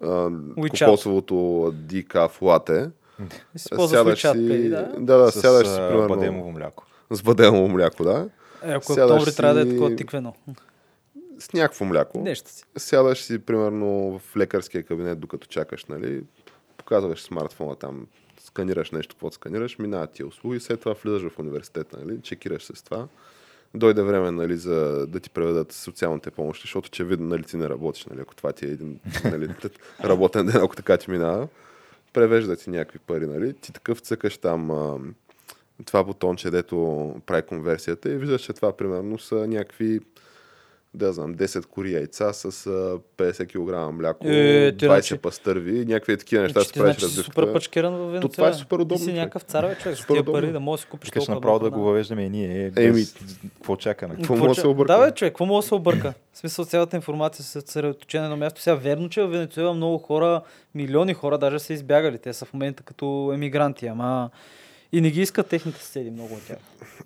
а, 0.03 0.07
WeChat. 0.07 0.85
кокосовото 0.85 1.71
дикаф 1.75 2.43
лате. 2.43 2.91
И 3.55 3.59
си 3.59 3.69
ползваш 3.71 3.99
Сядаш 3.99 4.21
си, 4.21 4.27
Pay, 4.27 4.69
да. 4.71 4.93
да, 5.01 5.19
да, 5.19 5.31
с 5.33 5.41
сядаш 5.41 5.69
си, 5.69 5.77
примерно, 5.77 6.09
бадемово 6.09 6.53
мляко. 6.53 6.85
с 7.11 7.23
бадемово 7.23 7.69
мляко, 7.69 8.05
да. 8.05 8.29
Е, 8.65 8.73
ако 8.73 8.93
сядаш 8.93 9.11
октомври 9.11 9.37
трябва 9.37 9.55
да 9.55 9.61
е 9.61 9.65
си- 9.65 9.71
такова 9.71 9.97
тиквено. 9.97 10.35
С 11.39 11.53
някакво 11.53 11.85
мляко. 11.85 12.19
Нещо 12.21 12.51
си. 12.51 12.65
Сядаш 12.77 13.19
си, 13.23 13.39
примерно, 13.39 14.19
в 14.19 14.37
лекарския 14.37 14.83
кабинет, 14.83 15.21
докато 15.21 15.47
чакаш, 15.47 15.85
нали, 15.85 16.23
показваш 16.77 17.23
смартфона 17.23 17.77
там, 17.77 18.07
сканираш 18.45 18.91
нещо, 18.91 19.15
какво 19.15 19.31
сканираш, 19.31 19.79
минават 19.79 20.11
тия 20.13 20.27
услуги, 20.27 20.61
след 20.61 20.81
това 20.81 20.95
влизаш 21.05 21.23
в 21.33 21.39
университета, 21.39 21.99
нали, 22.05 22.19
чекираш 22.23 22.65
се 22.65 22.73
с 22.77 22.83
това. 22.83 23.07
Дойде 23.75 24.03
време, 24.03 24.31
нали, 24.31 24.57
за 24.57 25.07
да 25.07 25.21
ти 25.21 25.31
преведат 25.31 25.73
социалните 25.73 26.31
помощи, 26.31 26.63
защото 26.63 26.87
очевидно, 26.87 27.27
нали, 27.27 27.43
ти 27.43 27.57
не 27.57 27.69
работиш, 27.69 28.07
нали, 28.07 28.21
ако 28.21 28.35
това 28.35 28.53
ти 28.53 28.67
е 28.67 28.69
един, 28.69 29.01
нали, 29.25 29.49
работен 30.05 30.47
ден, 30.47 30.57
ако 30.63 30.77
така 30.77 30.97
ти 30.97 31.11
минава. 31.11 31.49
Превежда 32.13 32.57
ти 32.57 32.71
някакви 32.71 32.99
пари, 32.99 33.27
нали, 33.27 33.55
ти 33.55 33.73
такъв 33.73 34.01
цъкаш 34.01 34.39
там 34.39 34.71
а, 34.71 34.99
това 35.85 36.05
бутонче, 36.05 36.51
дето 36.51 37.15
прави 37.27 37.43
конверсията 37.43 38.13
и 38.13 38.17
виждаш, 38.17 38.43
че 38.43 38.53
това 38.53 38.77
примерно 38.77 39.19
са 39.19 39.47
някакви 39.47 40.01
да 40.95 41.13
знам, 41.13 41.35
10 41.35 41.67
кори 41.67 41.93
яйца 41.93 42.33
с 42.33 42.45
а, 42.67 42.71
50 43.19 43.47
кг 43.49 43.95
мляко, 43.95 44.27
Е, 44.27 44.73
ти 44.73 44.77
20 44.79 44.87
значи- 44.87 45.19
пастърви, 45.19 45.85
някакви 45.85 46.17
такива 46.17 46.43
неща 46.43 46.53
Значи, 46.53 46.67
се 46.67 46.73
ти 46.73 46.79
правиш 46.79 46.97
значи 46.99 47.15
супер 47.17 47.53
пачкеран 47.53 47.95
в 47.95 47.99
Венецуела. 47.99 48.29
това 48.29 48.49
е 48.49 48.55
супер 48.55 48.77
удобно, 48.77 48.97
Ти 48.97 48.99
си 48.99 49.05
човек. 49.05 49.17
някакъв 49.17 49.43
цар, 49.43 49.65
бе, 49.65 49.75
човек. 49.75 49.99
С 49.99 50.07
тия 50.07 50.25
пари 50.25 50.53
да 50.53 50.61
можеш 50.61 50.81
да 50.81 50.87
си 50.87 50.91
купиш 50.91 51.09
Викаш 51.09 51.17
толкова 51.17 51.35
направо 51.35 51.59
да 51.61 51.71
го 51.71 51.81
въвеждаме 51.81 52.23
и 52.23 52.31
ние. 52.31 52.73
Еми, 52.77 53.05
Какво 53.55 53.77
чакаме? 53.77 54.15
Какво 54.15 54.37
може 54.37 54.49
да 54.49 54.55
се 54.55 54.67
обърка? 54.67 54.93
Да, 54.93 54.99
бе, 55.01 55.13
човек, 55.13 55.33
какво 55.33 55.47
може 55.47 55.65
да 55.65 55.69
се 55.69 55.75
обърка? 55.75 56.15
В 56.33 56.39
смисъл, 56.39 56.65
цялата 56.65 56.97
информация 56.97 57.45
се 57.45 57.51
съсредоточена 57.51 58.23
на 58.23 58.27
едно 58.27 58.37
място. 58.37 58.61
Сега, 58.61 58.75
верно, 58.75 59.09
че 59.09 59.23
в 59.23 59.29
Венецуела 59.29 59.75
много 59.75 59.99
хора, 59.99 60.41
милиони 60.75 61.15
хора 61.15 61.39
даже 61.39 61.59
са 61.59 61.73
избягали. 61.73 62.19
Те 62.19 62.33
са 62.33 62.45
в 62.45 62.53
момента 62.53 62.83
като 62.83 63.05
емигранти, 63.35 63.87
ама 63.87 64.31
и 64.93 65.01
не 65.01 65.11
ги 65.11 65.21
искат 65.21 65.47
техните 65.47 65.79
съседи, 65.79 66.11
много 66.11 66.35
от 66.35 66.47
тях. 66.47 66.59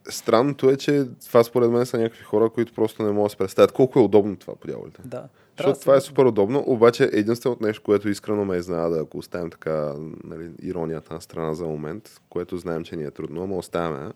Странното 0.09 0.70
е, 0.70 0.76
че 0.76 1.05
това 1.26 1.45
според 1.45 1.70
мен 1.70 1.87
са 1.87 1.99
някакви 1.99 2.24
хора, 2.24 2.51
които 2.51 2.72
просто 2.72 3.03
не 3.03 3.12
могат 3.12 3.26
да 3.26 3.30
се 3.30 3.37
представят 3.37 3.72
колко 3.72 3.99
е 3.99 4.03
удобно 4.03 4.37
това 4.37 4.55
по 4.55 4.66
дяволите. 4.66 5.03
Да. 5.05 5.28
Защото 5.57 5.74
да 5.74 5.80
това 5.80 5.97
е 5.97 6.01
супер 6.01 6.24
удобно, 6.24 6.64
обаче 6.66 7.11
единственото 7.12 7.64
нещо, 7.64 7.82
което 7.82 8.09
искрено 8.09 8.45
ме 8.45 8.57
изненада, 8.57 9.01
ако 9.01 9.18
оставим 9.18 9.51
така 9.51 9.95
нали, 10.24 10.51
иронията 10.62 11.14
на 11.14 11.20
страна 11.20 11.55
за 11.55 11.64
момент, 11.64 12.20
което 12.28 12.57
знаем, 12.57 12.84
че 12.84 12.97
ни 12.97 13.05
е 13.05 13.11
трудно, 13.11 13.43
ама 13.43 13.57
оставяме. 13.57 14.12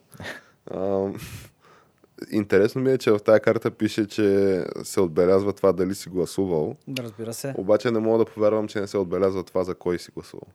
интересно 2.30 2.80
ми 2.80 2.92
е, 2.92 2.98
че 2.98 3.10
в 3.10 3.18
тази 3.18 3.40
карта 3.40 3.70
пише, 3.70 4.06
че 4.06 4.64
се 4.82 5.00
отбелязва 5.00 5.52
това 5.52 5.72
дали 5.72 5.94
си 5.94 6.08
гласувал. 6.08 6.76
Да, 6.88 7.02
разбира 7.02 7.32
се. 7.32 7.54
Обаче 7.56 7.90
не 7.90 7.98
мога 7.98 8.18
да 8.18 8.24
повярвам, 8.24 8.68
че 8.68 8.80
не 8.80 8.86
се 8.86 8.98
отбелязва 8.98 9.44
това 9.44 9.64
за 9.64 9.74
кой 9.74 9.98
си 9.98 10.10
гласувал. 10.14 10.48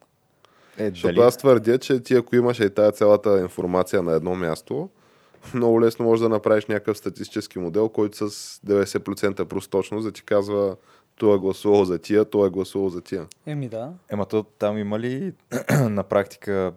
Е, 0.78 0.90
Защото 0.90 1.22
аз 1.22 1.38
твърдя, 1.38 1.78
че 1.78 2.00
ти 2.00 2.16
ако 2.16 2.36
имаш 2.36 2.60
и 2.60 2.70
тази 2.70 2.98
цялата 2.98 3.40
информация 3.40 4.04
на 4.04 4.14
едно 4.14 4.36
място, 4.36 4.90
много 5.54 5.82
лесно 5.82 6.06
можеш 6.06 6.22
да 6.24 6.30
направиш 6.30 6.66
някакъв 6.66 6.98
статистически 6.98 7.60
модел, 7.60 7.90
който 7.90 8.30
с 8.30 8.60
90% 8.68 9.46
просточност 9.46 10.06
да 10.06 10.12
ти 10.12 10.24
казва 10.24 10.76
той 11.16 11.36
е 11.36 11.40
гласувал 11.40 11.86
за 11.86 11.98
тия, 11.98 12.26
той 12.26 12.48
е 12.48 12.52
гласувал 12.52 12.90
за 12.90 13.02
тия. 13.02 13.28
Еми 13.46 13.70
да. 13.70 13.94
Ема 14.10 14.26
то 14.26 14.44
там 14.44 14.78
има 14.78 15.00
ли 15.00 15.34
на 15.90 16.04
практика 16.04 16.74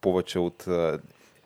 повече 0.00 0.38
от 0.38 0.66
а, 0.66 0.98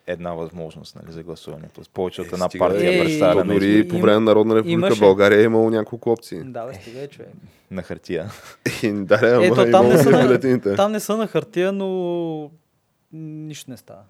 една 0.09 0.33
възможност 0.33 0.95
нали, 0.95 1.11
за 1.11 1.23
гласуване? 1.23 1.69
Тоест 1.73 1.91
повече 1.91 2.21
от 2.21 2.27
Е, 2.27 2.29
една 2.33 2.49
стига, 2.49 2.65
партия 2.65 3.03
е, 3.03 3.35
на, 3.35 3.45
дори 3.45 3.87
по 3.87 3.99
време 3.99 4.13
на 4.13 4.19
Народна 4.19 4.55
република 4.55 4.73
Имаше. 4.73 4.99
България 4.99 5.39
е 5.39 5.43
имало 5.43 5.69
няколко 5.69 6.11
опции. 6.11 6.43
Да, 6.43 6.65
бе, 6.65 6.73
стига 6.73 6.99
е, 6.99 7.07
човек. 7.07 7.29
на 7.71 7.83
хартия. 7.83 8.31
И, 8.83 8.91
да, 8.91 9.17
да, 9.17 9.45
Ето, 9.45 9.61
е 9.61 9.71
там 9.71 9.87
не, 9.87 9.97
са 9.97 10.09
и 10.09 10.47
на, 10.49 10.75
там 10.75 10.91
не 10.91 10.99
са 10.99 11.17
на 11.17 11.27
хартия, 11.27 11.71
но 11.71 12.51
нищо 13.13 13.71
не 13.71 13.77
става. 13.77 14.01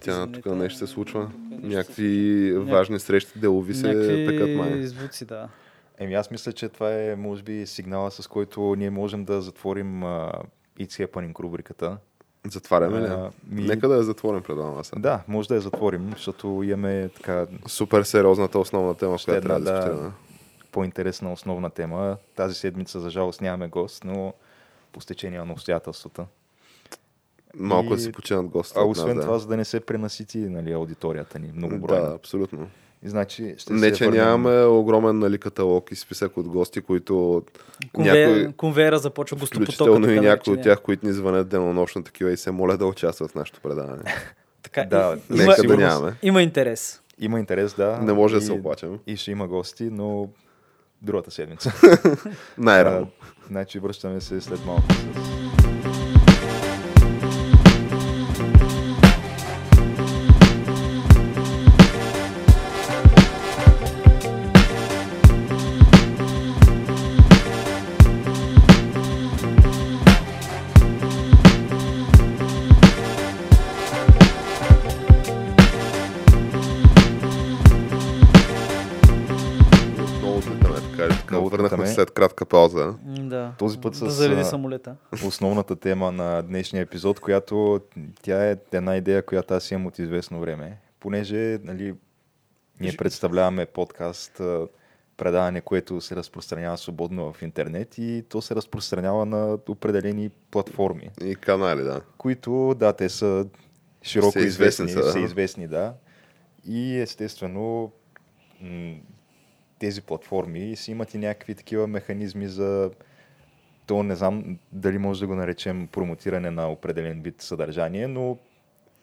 Тя 0.00 0.26
тук 0.26 0.46
нещо 0.46 0.78
се 0.78 0.86
случва. 0.86 1.30
нещо 1.50 1.70
се 1.70 1.76
Някакви 1.76 2.52
важни 2.52 3.00
срещи, 3.00 3.38
делови 3.38 3.74
се 3.74 4.24
пекат 4.28 4.48
май. 4.48 4.56
Някакви 4.56 4.86
звуци, 4.86 5.24
да. 5.24 5.48
Еми 5.98 6.14
аз 6.14 6.30
мисля, 6.30 6.52
че 6.52 6.68
това 6.68 6.94
е 6.94 7.16
може 7.16 7.42
би 7.42 7.66
сигнала, 7.66 8.10
с 8.10 8.26
който 8.26 8.74
ние 8.78 8.90
можем 8.90 9.24
да 9.24 9.42
затворим 9.42 10.04
а, 10.04 10.32
It's 10.80 11.06
Happening 11.06 11.40
рубриката. 11.40 11.98
Затваряме 12.44 13.00
ли? 13.00 13.04
А, 13.04 13.30
ми- 13.46 13.62
Нека 13.62 13.88
да 13.88 13.94
я 13.94 14.02
затворим 14.02 14.42
предавам 14.42 14.78
аз. 14.78 14.92
Да, 14.96 15.22
може 15.28 15.48
да 15.48 15.54
я 15.54 15.60
затворим, 15.60 16.10
защото 16.10 16.62
имаме 16.64 17.08
така 17.08 17.46
Супер 17.66 18.02
сериозната 18.02 18.58
основна 18.58 18.94
тема, 18.94 19.18
Ще 19.18 19.24
която 19.24 19.46
трябва 19.46 19.60
да 19.62 19.72
дискутираме. 19.74 20.10
по-интересна 20.72 21.32
основна 21.32 21.70
тема. 21.70 22.16
Тази 22.36 22.54
седмица, 22.54 23.00
за 23.00 23.10
жалост, 23.10 23.40
нямаме 23.40 23.68
гост, 23.68 24.04
но 24.04 24.34
по 24.92 25.00
стечение 25.00 25.40
на 25.40 25.52
обстоятелствата. 25.52 26.26
Малко 27.54 27.86
И- 27.86 27.88
да 27.88 27.98
си 27.98 28.12
починат 28.12 28.46
гостите 28.46 28.80
А 28.80 28.84
освен 28.84 29.16
нас, 29.16 29.24
това, 29.24 29.38
за 29.38 29.46
да 29.46 29.56
не 29.56 29.64
се 29.64 29.80
пренасити 29.80 30.38
нали, 30.38 30.72
аудиторията 30.72 31.38
ни 31.38 31.52
многобройно. 31.54 32.06
Да, 32.06 32.14
абсолютно. 32.14 32.68
И 33.02 33.08
значи 33.08 33.54
ще 33.58 33.72
Не, 33.72 33.92
че 33.92 34.04
върнем- 34.04 34.20
нямаме 34.20 34.64
огромен 34.64 35.18
нали, 35.18 35.38
каталог 35.38 35.90
и 35.90 35.96
списък 35.96 36.36
от 36.36 36.48
гости, 36.48 36.80
които 36.80 37.42
Конвейер, 37.92 38.28
някои, 38.28 38.52
конвейера 38.52 38.98
започва 38.98 39.36
гостопотока. 39.36 39.64
включително 39.64 40.10
и 40.10 40.20
някои 40.20 40.52
от 40.52 40.62
тях, 40.62 40.80
които 40.80 41.06
ни 41.06 41.12
звънят 41.12 41.48
денонощно 41.48 42.04
такива 42.04 42.32
и 42.32 42.36
се 42.36 42.50
молят 42.50 42.78
да 42.78 42.86
участват 42.86 43.30
в 43.30 43.34
нашето 43.34 43.60
предаване. 43.60 44.02
Така, 44.62 44.84
Да, 44.84 45.16
и- 45.30 45.32
Нека 45.32 45.54
има, 45.64 45.68
да 45.68 45.76
нямаме. 45.78 46.12
има 46.22 46.42
интерес. 46.42 47.00
Има 47.18 47.38
интерес, 47.38 47.74
да. 47.74 47.98
Не 47.98 48.12
може 48.12 48.34
да 48.34 48.38
и- 48.38 48.46
се 48.46 48.52
оплачем. 48.52 48.98
И 49.06 49.16
ще 49.16 49.30
има 49.30 49.48
гости, 49.48 49.84
но 49.84 50.28
другата 51.02 51.30
седмица. 51.30 51.72
Най-рано. 52.58 53.06
Значи 53.46 53.78
връщаме 53.78 54.20
се 54.20 54.40
след 54.40 54.64
малко. 54.66 54.82
Този 83.60 83.80
път 83.80 83.92
да 83.92 83.98
с, 83.98 84.10
зареди 84.10 84.40
а, 84.40 84.44
самолета. 84.44 84.96
основната 85.26 85.76
тема 85.76 86.12
на 86.12 86.42
днешния 86.42 86.82
епизод, 86.82 87.20
която 87.20 87.80
тя 88.22 88.50
е 88.50 88.56
една 88.72 88.96
идея, 88.96 89.26
която 89.26 89.54
аз 89.54 89.70
имам 89.70 89.86
от 89.86 89.98
известно 89.98 90.40
време. 90.40 90.78
Понеже 91.00 91.58
нали, 91.64 91.94
ние 92.80 92.96
представляваме 92.96 93.66
подкаст, 93.66 94.40
предаване, 95.16 95.60
което 95.60 96.00
се 96.00 96.16
разпространява 96.16 96.78
свободно 96.78 97.32
в 97.32 97.42
интернет 97.42 97.98
и 97.98 98.24
то 98.28 98.42
се 98.42 98.54
разпространява 98.54 99.26
на 99.26 99.58
определени 99.68 100.30
платформи, 100.50 101.10
И 101.24 101.34
канали, 101.34 101.82
да. 101.82 102.00
които, 102.18 102.74
да, 102.78 102.92
те 102.92 103.08
са 103.08 103.46
широко 104.02 104.30
Всеизвестни 104.30 104.84
известни, 104.84 105.02
са, 105.02 105.06
да. 105.06 105.12
са 105.12 105.20
известни, 105.20 105.68
да. 105.68 105.94
И 106.66 106.98
естествено 106.98 107.92
тези 109.78 110.02
платформи 110.02 110.76
си 110.76 110.90
имат 110.90 111.14
и 111.14 111.18
някакви 111.18 111.54
такива 111.54 111.86
механизми 111.86 112.48
за 112.48 112.90
то 113.90 114.02
не 114.02 114.16
знам 114.16 114.58
дали 114.72 114.98
може 114.98 115.20
да 115.20 115.26
го 115.26 115.34
наречем 115.34 115.88
промотиране 115.92 116.50
на 116.50 116.70
определен 116.70 117.22
вид 117.22 117.42
съдържание, 117.42 118.08
но 118.08 118.38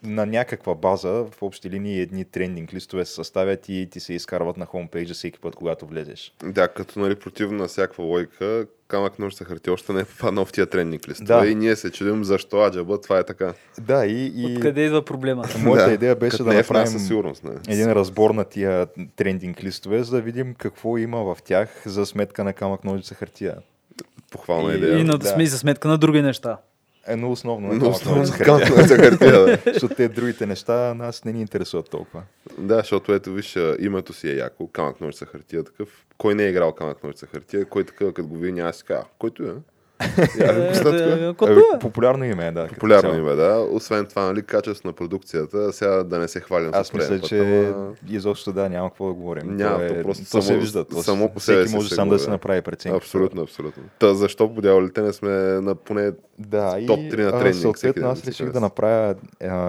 на 0.03 0.25
някаква 0.25 0.75
база 0.75 1.09
в 1.09 1.41
общи 1.41 1.69
линии 1.69 1.99
едни 1.99 2.25
трендинг 2.25 2.73
листове 2.73 3.05
се 3.05 3.13
съставят 3.13 3.69
и 3.69 3.88
ти 3.91 3.99
се 3.99 4.13
изкарват 4.13 4.57
на 4.57 4.65
хомпейджа 4.65 5.13
всеки 5.13 5.39
път, 5.39 5.55
когато 5.55 5.85
влезеш. 5.85 6.33
Да, 6.43 6.67
като 6.67 6.99
нали, 6.99 7.15
противно 7.15 7.57
на 7.57 7.67
всякаква 7.67 8.03
логика, 8.03 8.67
камък 8.88 9.19
нож 9.19 9.35
хартия 9.35 9.73
още 9.73 9.93
не 9.93 9.99
е 9.99 10.05
попаднал 10.05 10.45
в 10.45 10.51
тия 10.51 10.65
тренинг 10.65 11.07
листове. 11.07 11.41
Да. 11.41 11.47
И 11.47 11.55
ние 11.55 11.75
се 11.75 11.91
чудим 11.91 12.23
защо 12.23 12.61
аджаба 12.61 13.01
това 13.01 13.19
е 13.19 13.23
така. 13.23 13.53
Да, 13.81 14.05
и, 14.05 14.31
и 14.35 14.55
Откъде 14.55 14.81
идва 14.81 15.05
проблема? 15.05 15.45
моята 15.63 15.88
Да, 15.88 15.93
идея 15.93 16.15
беше 16.15 16.31
като 16.31 16.43
да 16.43 16.49
не 16.49 16.55
е 16.55 16.59
направим 16.59 16.88
със 16.88 17.07
сигурност. 17.07 17.43
Не. 17.43 17.73
един 17.73 17.91
разбор 17.91 18.31
на 18.31 18.43
тия 18.43 18.88
трендинг 19.15 19.63
листове, 19.63 20.03
за 20.03 20.15
да 20.15 20.21
видим 20.21 20.53
какво 20.53 20.97
има 20.97 21.35
в 21.35 21.38
тях 21.43 21.83
за 21.85 22.05
сметка 22.05 22.43
на 22.43 22.53
камък 22.53 22.83
ножица 22.83 23.15
хартия. 23.15 23.55
Похвална 24.38 24.73
И- 24.73 24.77
идея. 24.77 24.99
И 24.99 25.03
на 25.03 25.17
Да. 25.17 25.27
сме 25.27 25.45
за 25.45 25.57
сметка 25.57 25.88
на 25.88 25.97
други 25.97 26.21
неща. 26.21 26.57
Едно 27.07 27.31
основно 27.31 27.67
на 27.67 27.73
Но 27.75 27.89
основно 27.89 28.19
ножица 28.19 28.38
за 28.38 28.43
хартия. 28.45 28.77
нож 28.77 28.88
хартия, 28.97 29.31
да. 29.31 29.57
Защото 29.65 29.95
те 29.95 30.07
другите 30.07 30.45
неща 30.45 30.93
нас 30.93 31.25
не 31.25 31.33
ни 31.33 31.41
интересуват 31.41 31.89
толкова. 31.89 32.23
Да, 32.57 32.75
защото 32.75 33.13
ето 33.13 33.33
виж, 33.33 33.57
името 33.79 34.13
си 34.13 34.29
е 34.29 34.35
яко, 34.35 34.67
камък 34.67 35.01
ножица 35.01 35.25
хартия 35.25 35.63
такъв. 35.63 35.89
Кой 36.17 36.35
не 36.35 36.43
е 36.43 36.49
играл 36.49 36.71
камък 36.71 37.03
ножица 37.03 37.25
хартия, 37.25 37.65
кой 37.65 37.83
такъв, 37.83 38.13
като 38.13 38.27
го 38.27 38.38
види, 38.38 38.51
няма 38.51 38.69
да 38.69 38.73
си 38.73 38.83
който 39.19 39.43
е. 39.43 39.53
Е, 40.39 40.43
да, 40.73 41.35
Ами, 41.41 41.61
е. 41.75 41.79
популярно 41.79 42.25
име 42.25 42.47
е, 42.47 42.51
да. 42.51 42.67
Популярно 42.67 43.17
име, 43.17 43.35
да. 43.35 43.67
Освен 43.71 44.05
това, 44.05 44.25
нали, 44.25 44.43
качество 44.43 44.87
на 44.87 44.93
продукцията, 44.93 45.73
сега 45.73 46.03
да 46.03 46.19
не 46.19 46.27
се 46.27 46.39
хвалим 46.39 46.69
Аз 46.73 46.87
с 46.87 46.93
мисля, 46.93 47.19
че 47.19 47.73
изобщо 48.09 48.53
да, 48.53 48.69
няма 48.69 48.89
какво 48.89 49.07
да 49.07 49.13
говорим. 49.13 49.55
Няма, 49.55 49.77
то, 49.77 49.83
е, 49.83 49.87
то 49.87 50.01
просто 50.03 50.23
то 50.23 50.41
се 50.41 50.47
само- 50.47 50.59
вижда. 50.59 50.85
То 50.85 51.03
само 51.03 51.29
по 51.29 51.39
себе 51.39 51.61
всеки 51.61 51.75
може 51.75 51.89
се 51.89 51.95
сам 51.95 52.09
да 52.09 52.19
се 52.19 52.25
да. 52.25 52.31
направи 52.31 52.61
преценка. 52.61 52.97
Абсолютно, 52.97 53.41
абсолютно. 53.41 53.83
Та 53.99 54.13
защо 54.13 54.55
по 54.55 54.61
дяволите 54.61 55.01
не 55.01 55.13
сме 55.13 55.29
на 55.61 55.75
поне 55.75 56.11
Да, 56.39 56.77
и 56.79 56.85
топ 56.85 56.99
3 56.99 57.23
на 57.23 57.39
всеки 57.39 57.53
съответно 57.53 58.09
аз 58.09 58.27
реших 58.27 58.37
да 58.37 58.51
хареса. 58.51 58.59
направя 58.59 59.15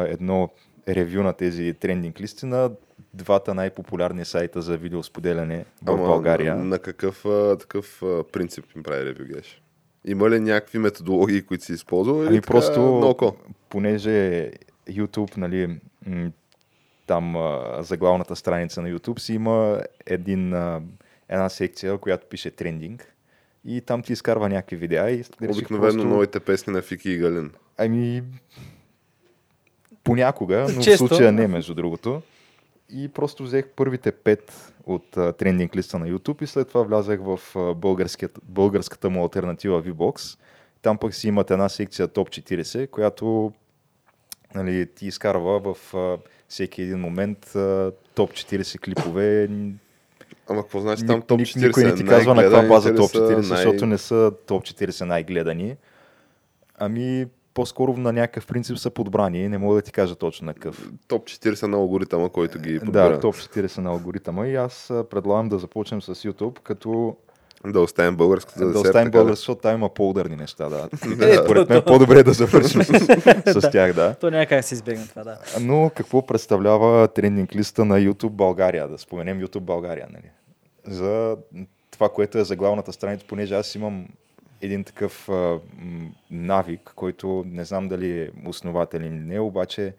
едно 0.07 0.49
ревю 0.89 1.23
на 1.23 1.33
тези 1.33 1.75
трендинг 1.75 2.21
листи 2.21 2.47
на 2.47 2.71
двата 3.15 3.55
най-популярни 3.55 4.25
сайта 4.25 4.63
за 4.63 4.77
видеосподеляне 4.77 5.65
в 5.83 5.97
България. 5.97 6.57
На, 6.57 6.65
на 6.65 6.79
какъв 6.79 7.25
а, 7.25 7.57
такъв 7.57 8.03
а, 8.03 8.25
принцип 8.33 8.65
им 8.77 8.83
прави 8.83 9.05
ревю 9.05 9.25
геш? 9.35 9.63
Има 10.09 10.31
ли 10.31 10.41
някакви 10.41 10.79
методологии, 10.79 11.43
които 11.43 11.65
си 11.65 11.73
използвал? 11.73 12.17
Или 12.17 12.27
Ами 12.27 12.37
така, 12.37 12.47
просто, 12.47 12.81
на 12.81 13.07
око? 13.07 13.37
понеже 13.69 14.51
YouTube, 14.89 15.37
нали, 15.37 15.79
там 17.07 17.37
за 17.79 17.97
главната 17.97 18.37
страница 18.37 18.83
на 18.83 18.89
YouTube 18.89 19.19
си 19.19 19.35
има 19.35 19.81
един, 20.07 20.55
една 21.29 21.49
секция, 21.49 21.99
която 21.99 22.27
пише 22.27 22.51
трендинг. 22.51 23.15
И 23.65 23.81
там 23.81 24.03
ти 24.03 24.13
изкарва 24.13 24.49
някакви 24.49 24.77
видеа 24.77 25.11
и 25.11 25.25
Обикновено 25.49 25.93
просто- 25.93 26.09
новите 26.09 26.41
песни 26.41 26.73
на 26.73 26.83
Фики 26.83 27.11
и 27.11 27.17
Галин. 27.17 27.51
Ами, 27.79 28.23
понякога, 30.05 30.67
но 30.75 30.83
Често. 30.83 31.05
в 31.05 31.09
случая 31.09 31.33
не, 31.33 31.47
между 31.49 31.75
другото. 31.75 32.23
И 32.93 33.09
просто 33.09 33.43
взех 33.43 33.69
първите 33.77 34.13
пет 34.13 34.73
от 34.87 35.17
а, 35.17 35.33
трендинг 35.33 35.77
листа 35.77 35.99
на 35.99 36.07
YouTube 36.07 36.43
и 36.43 36.47
след 36.47 36.69
това 36.69 36.83
влязах 36.83 37.21
в 37.23 37.41
а, 37.57 37.75
българската 38.45 39.11
му 39.11 39.23
альтернатива 39.23 39.83
VBOX. 39.83 40.39
Там 40.83 40.99
пък 40.99 41.15
си 41.15 41.29
имат 41.29 41.51
една 41.51 41.69
секция 41.69 42.09
Топ 42.09 42.29
40, 42.29 42.91
която 42.91 43.53
нали, 44.55 44.87
ти 44.87 45.07
изкарва 45.07 45.75
в 45.75 45.95
а, 45.95 46.19
всеки 46.49 46.83
един 46.83 46.99
момент 46.99 47.39
топ 48.15 48.31
40 48.33 48.81
клипове. 48.81 49.49
Ама 50.49 50.63
какво 50.63 50.81
значи 50.81 51.07
там 51.07 51.23
топ 51.23 51.39
ни- 51.39 51.47
40? 51.47 51.67
Никой 51.67 51.85
не 51.85 51.95
ти 51.95 52.05
казва 52.05 52.35
на 52.35 52.43
каква 52.43 52.63
база 52.63 52.95
топ 52.95 53.11
40, 53.11 53.33
най- 53.33 53.43
защото 53.43 53.87
не 53.87 53.99
са 53.99 54.33
топ 54.47 54.63
40 54.65 55.05
най-гледани. 55.05 55.77
Ами, 56.79 57.27
по-скоро 57.59 57.97
на 57.97 58.13
някакъв 58.13 58.47
принцип 58.47 58.79
са 58.79 58.91
подбрани. 58.91 59.49
Не 59.49 59.59
мога 59.59 59.75
да 59.75 59.83
ти 59.83 59.93
кажа 59.93 60.15
точно 60.15 60.47
на 60.47 60.55
какъв. 60.55 60.91
Топ 61.09 61.25
40 61.25 61.67
на 61.67 61.77
алгоритъма, 61.77 62.29
който 62.29 62.59
ги 62.59 62.81
подбира. 62.81 63.11
Да, 63.11 63.21
топ 63.21 63.35
40 63.35 63.79
на 63.79 63.91
алгоритъма. 63.91 64.47
И 64.47 64.55
аз 64.55 64.93
предлагам 65.11 65.49
да 65.49 65.59
започнем 65.59 66.03
с 66.03 66.15
YouTube, 66.15 66.61
като 66.61 67.17
Да 67.67 67.81
оставим 67.81 68.17
българското 68.17 68.59
за 68.59 68.65
да 68.65 68.73
десерт. 68.73 68.87
оставим 68.87 69.11
български, 69.11 69.37
защото 69.37 69.61
там 69.61 69.75
има 69.75 69.89
по-ударни 69.89 70.37
неща, 70.37 70.69
да. 70.69 70.89
Е, 71.31 71.35
Според 71.35 71.69
мен 71.69 71.83
по-добре 71.87 72.19
е 72.19 72.23
да 72.23 72.33
завършим 72.33 72.83
с, 72.83 72.93
с 73.61 73.71
тях, 73.71 73.93
да. 73.93 74.15
То 74.15 74.31
няма 74.31 74.47
как 74.47 74.59
да 74.59 74.63
се 74.63 74.75
избегне 74.75 75.07
това, 75.07 75.25
да. 75.25 75.39
Но 75.61 75.91
какво 75.95 76.27
представлява 76.27 77.09
трендинг 77.09 77.55
листа 77.55 77.85
на 77.85 78.01
YouTube 78.01 78.29
България? 78.29 78.89
Да 78.89 78.99
споменем 78.99 79.41
YouTube 79.41 79.61
България, 79.61 80.07
нали? 80.13 80.31
За 80.97 81.37
това, 81.91 82.09
което 82.09 82.39
е 82.39 82.45
за 82.45 82.57
главната 82.57 82.93
страница, 82.93 83.27
понеже 83.29 83.55
аз 83.55 83.75
имам 83.75 84.07
един 84.63 84.85
такъв 84.85 85.29
а, 85.29 85.59
навик, 86.31 86.93
който 86.95 87.45
не 87.47 87.65
знам 87.65 87.89
дали 87.89 88.21
е 88.21 88.31
основателен 88.47 89.07
или 89.07 89.25
не, 89.25 89.41
обаче 89.41 89.95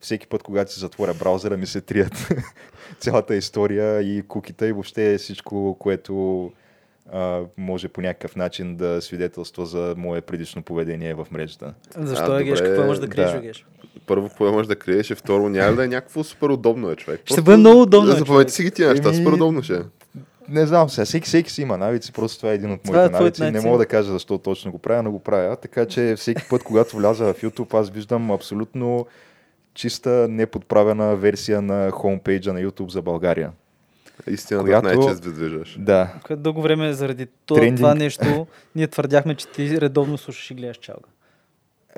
всеки 0.00 0.26
път, 0.26 0.42
когато 0.42 0.72
си 0.72 0.80
затворя 0.80 1.14
браузъра, 1.14 1.56
ми 1.56 1.66
се 1.66 1.80
трият 1.80 2.28
цялата 3.00 3.36
история 3.36 4.02
и 4.02 4.22
куките 4.22 4.66
и 4.66 4.72
въобще 4.72 5.18
всичко, 5.18 5.76
което 5.78 6.52
а, 7.12 7.40
може 7.56 7.88
по 7.88 8.00
някакъв 8.00 8.36
начин 8.36 8.76
да 8.76 9.02
свидетелства 9.02 9.66
за 9.66 9.94
мое 9.96 10.20
предишно 10.20 10.62
поведение 10.62 11.14
в 11.14 11.26
мрежата. 11.30 11.74
Защо 11.98 12.32
А, 12.32 12.40
е 12.40 12.44
геш? 12.44 12.60
Какво 12.60 12.84
можеш 12.84 13.00
да 13.00 13.08
криеш, 13.08 13.32
да. 13.32 13.40
геш? 13.40 13.66
Първо, 14.06 14.28
какво 14.28 14.52
можеш 14.52 14.66
да 14.68 14.76
криеш 14.76 15.10
и 15.10 15.14
второ, 15.14 15.48
няма 15.48 15.76
да 15.76 15.84
е 15.84 15.88
някакво 15.88 16.24
супер 16.24 16.48
удобно 16.48 16.90
е, 16.90 16.96
човек. 16.96 17.20
Ще 17.24 17.42
бъде 17.42 17.56
много 17.56 17.82
удобно, 17.82 18.10
Да 18.10 18.16
запомнете 18.16 18.52
си 18.52 18.62
ги 18.62 18.70
тия 18.70 18.88
неща, 18.88 19.14
супер 19.14 19.32
удобно 19.32 19.62
ще 19.62 19.74
е. 19.74 19.80
Не 20.48 20.66
знам 20.66 20.90
сега, 20.90 21.04
всеки, 21.04 21.26
всеки 21.26 21.50
си 21.50 21.62
има 21.62 21.78
навици, 21.78 22.12
просто 22.12 22.38
това 22.38 22.52
е 22.52 22.54
един 22.54 22.72
от 22.72 22.88
е 22.88 22.90
моите 22.90 23.12
твоите 23.12 23.42
навици. 23.42 23.52
Не 23.54 23.70
мога 23.70 23.78
да 23.78 23.86
кажа 23.86 24.12
защо 24.12 24.38
точно 24.38 24.72
го 24.72 24.78
правя, 24.78 25.02
но 25.02 25.10
го 25.10 25.18
правя. 25.18 25.56
Така 25.56 25.86
че 25.86 26.14
всеки 26.16 26.42
път, 26.50 26.62
когато 26.62 26.96
вляза 26.96 27.24
в 27.24 27.42
YouTube, 27.42 27.74
аз 27.74 27.90
виждам 27.90 28.30
абсолютно 28.30 29.06
чиста, 29.74 30.26
неподправена 30.30 31.16
версия 31.16 31.62
на 31.62 31.90
хомпейджа 31.90 32.52
на 32.52 32.60
YouTube 32.60 32.90
за 32.90 33.02
България. 33.02 33.52
Истината 34.26 34.64
Която- 34.64 34.86
най-чест 34.86 35.24
ви 35.24 35.32
движаш. 35.32 35.76
Да, 35.78 36.12
Което 36.22 36.42
дълго 36.42 36.62
време 36.62 36.92
заради 36.92 37.26
това, 37.46 37.60
Трендинг. 37.60 37.76
това 37.78 37.94
нещо, 37.94 38.46
ние 38.74 38.86
твърдяхме, 38.86 39.34
че 39.34 39.48
ти 39.48 39.80
редовно 39.80 40.18
слушаш 40.18 40.50
и 40.50 40.54
гледаш 40.54 40.76
чалга. 40.76 41.08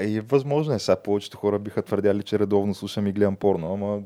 и 0.03 0.21
възможно 0.21 0.75
е. 0.75 0.79
Сега 0.79 0.97
повечето 0.97 1.37
хора 1.37 1.59
биха 1.59 1.83
твърдяли, 1.83 2.23
че 2.23 2.39
редовно 2.39 2.75
слушам 2.75 3.07
и 3.07 3.13
гледам 3.13 3.37
порно, 3.37 3.73
ама 3.75 4.01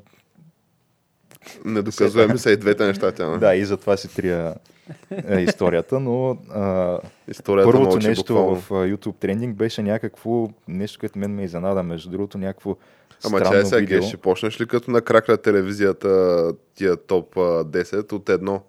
Недоказуеми 1.64 2.38
са 2.38 2.50
и 2.50 2.56
двете 2.56 2.86
неща, 2.86 3.12
тя. 3.12 3.26
да, 3.26 3.54
и 3.54 3.64
затова 3.64 3.96
си 3.96 4.14
трия 4.14 4.54
е, 5.28 5.40
историята, 5.40 6.00
но 6.00 6.30
а, 6.50 6.98
Историята 7.28 7.70
Първото 7.70 7.90
мълчи 7.90 8.08
нещо 8.08 8.34
буквално. 8.34 8.60
в 8.60 8.68
YouTube 8.70 9.16
трендинг 9.16 9.56
беше 9.56 9.82
някакво 9.82 10.48
нещо, 10.68 11.00
което 11.00 11.18
мен 11.18 11.34
ме 11.34 11.44
изненада, 11.44 11.82
между 11.82 12.10
другото, 12.10 12.38
някакво 12.38 12.76
Ама 13.24 13.40
тя 13.40 13.58
е 13.58 13.64
сега, 13.64 13.80
видео. 13.80 14.00
Геш, 14.00 14.08
ще 14.08 14.16
почнеш 14.16 14.60
ли 14.60 14.66
като 14.66 14.90
на 14.90 15.00
крак 15.00 15.28
на 15.28 15.36
телевизията 15.36 16.52
тия 16.74 16.96
топ 16.96 17.36
а, 17.36 17.40
10 17.40 18.12
от 18.12 18.28
едно 18.28 18.62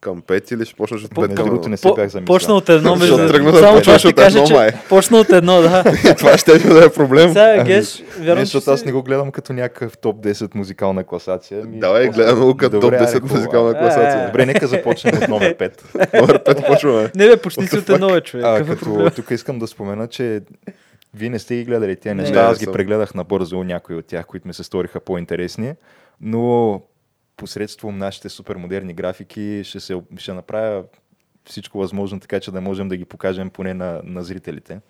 към 0.00 0.22
5 0.22 0.54
или 0.54 0.64
ще 0.64 0.74
почнеш 0.74 1.04
от 1.04 1.10
5 1.10 1.20
Между 1.20 1.34
към 1.34 1.44
другото, 1.44 1.60
едно? 1.60 1.70
не 1.70 1.76
се 1.76 1.88
бях 1.88 2.08
замислял. 2.08 2.24
Почна 2.26 2.54
от 2.54 2.68
едно, 2.68 2.96
между... 2.96 3.16
Тръгна 3.16 3.52
да 3.52 3.58
Само 3.58 3.70
това 3.70 3.76
почваш 3.76 3.98
ще 3.98 4.08
от 4.08 4.14
кажа, 4.14 4.38
едно, 4.38 4.46
че 4.46 4.54
май. 4.54 4.70
почна 4.88 5.18
от 5.18 5.30
едно, 5.30 5.62
да. 5.62 5.84
Това 6.18 6.38
ще 6.38 6.58
да 6.58 6.84
е 6.84 6.88
проблем. 6.88 7.28
Сега, 7.28 7.54
Ами, 7.54 7.64
Геш, 7.64 7.98
Не, 7.98 8.24
вярвам, 8.24 8.38
че 8.38 8.44
защото 8.44 8.70
аз 8.70 8.84
не 8.84 8.92
го 8.92 9.02
гледам 9.02 9.30
като 9.30 9.52
някакъв 9.52 9.98
топ 9.98 10.16
10 10.16 10.54
музикална 10.54 11.04
класация. 11.04 11.64
Ми, 11.64 11.78
Давай, 11.78 12.08
гледаме 12.08 12.40
го 12.40 12.56
като 12.56 12.70
топ 12.70 12.80
Добре, 12.82 12.96
10 12.96 13.00
айде, 13.00 13.12
хубаво. 13.12 13.34
музикална 13.34 13.70
Е, 13.70 13.74
класация. 13.74 14.26
Добре, 14.26 14.46
нека 14.46 14.66
започнем 14.66 15.14
от 15.16 15.28
номер 15.28 15.56
5. 15.56 15.70
Номер 16.20 16.38
5 16.38 16.66
почваме. 16.66 17.10
Не 17.14 17.26
бе, 17.26 17.36
почти 17.36 17.66
си 17.66 17.78
от 17.78 17.88
едно, 17.88 18.20
човек. 18.20 18.66
Е 19.06 19.10
тук 19.10 19.30
искам 19.30 19.58
да 19.58 19.66
спомена, 19.66 20.06
че 20.06 20.40
вие 21.14 21.30
не 21.30 21.38
сте 21.38 21.54
ги 21.54 21.64
гледали 21.64 21.96
тези 21.96 22.14
Не. 22.14 22.22
неща. 22.22 22.34
Не, 22.34 22.40
Аз 22.42 22.60
не 22.60 22.66
ги 22.66 22.72
прегледах 22.72 23.14
набързо, 23.14 23.64
някои 23.64 23.96
от 23.96 24.06
тях, 24.06 24.26
които 24.26 24.48
ми 24.48 24.54
се 24.54 24.64
сториха 24.64 25.00
по-интересни, 25.00 25.72
но 26.20 26.80
посредством 27.38 27.98
нашите 27.98 28.28
супермодерни 28.28 28.94
графики 28.94 29.60
ще, 29.64 29.80
се, 29.80 30.02
ще 30.16 30.32
направя 30.32 30.84
всичко 31.44 31.78
възможно, 31.78 32.20
така 32.20 32.40
че 32.40 32.50
да 32.50 32.60
можем 32.60 32.88
да 32.88 32.96
ги 32.96 33.04
покажем 33.04 33.50
поне 33.50 33.74
на, 33.74 34.00
на 34.04 34.24
зрителите. 34.24 34.80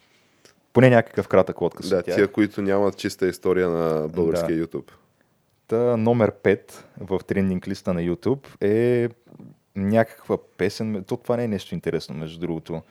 Поне 0.73 0.91
някакъв 0.91 1.29
кратък 1.29 1.63
отказ 1.63 1.89
Да, 1.89 1.99
от 1.99 2.05
тях. 2.05 2.15
тия, 2.15 2.29
които 2.29 2.63
нямат 2.63 2.97
чиста 2.97 3.29
история 3.29 3.69
на 3.69 4.09
българския 4.09 4.67
YouTube. 4.67 4.91
Та, 5.67 5.97
номер 5.97 6.33
5 6.33 6.73
в 7.01 7.21
трендинг 7.27 7.69
листа 7.69 7.95
на 7.95 8.01
YouTube 8.01 8.47
е 8.61 9.09
някаква 9.77 10.39
песен. 10.57 11.05
То 11.07 11.17
това 11.17 11.37
не 11.37 11.45
е 11.45 11.49
нещо 11.49 11.75
интересно, 11.75 12.15
между 12.15 12.41
другото. 12.41 12.83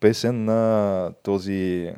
Песен 0.00 0.44
на 0.44 1.12
този, 1.22 1.92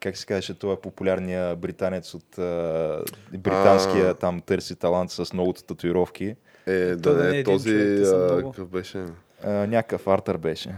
как 0.00 0.16
се 0.16 0.26
казваше, 0.26 0.54
това 0.54 0.72
е 0.72 0.76
популярния 0.76 1.56
британец 1.56 2.14
от 2.14 2.38
а, 2.38 3.02
британския, 3.32 4.10
А. 4.10 4.14
там 4.14 4.40
търси 4.40 4.76
талант 4.76 5.10
с 5.10 5.32
многото 5.32 5.62
татуировки. 5.62 6.36
Е, 6.66 6.72
да 6.86 7.14
да 7.14 7.24
не 7.24 7.36
е 7.36 7.40
е 7.40 7.44
този, 7.44 7.70
човек, 7.70 8.06
а, 8.06 8.42
какъв 8.44 8.68
беше? 8.68 9.04
А, 9.44 9.50
някакъв 9.50 10.06
Артър 10.06 10.36
беше. 10.36 10.74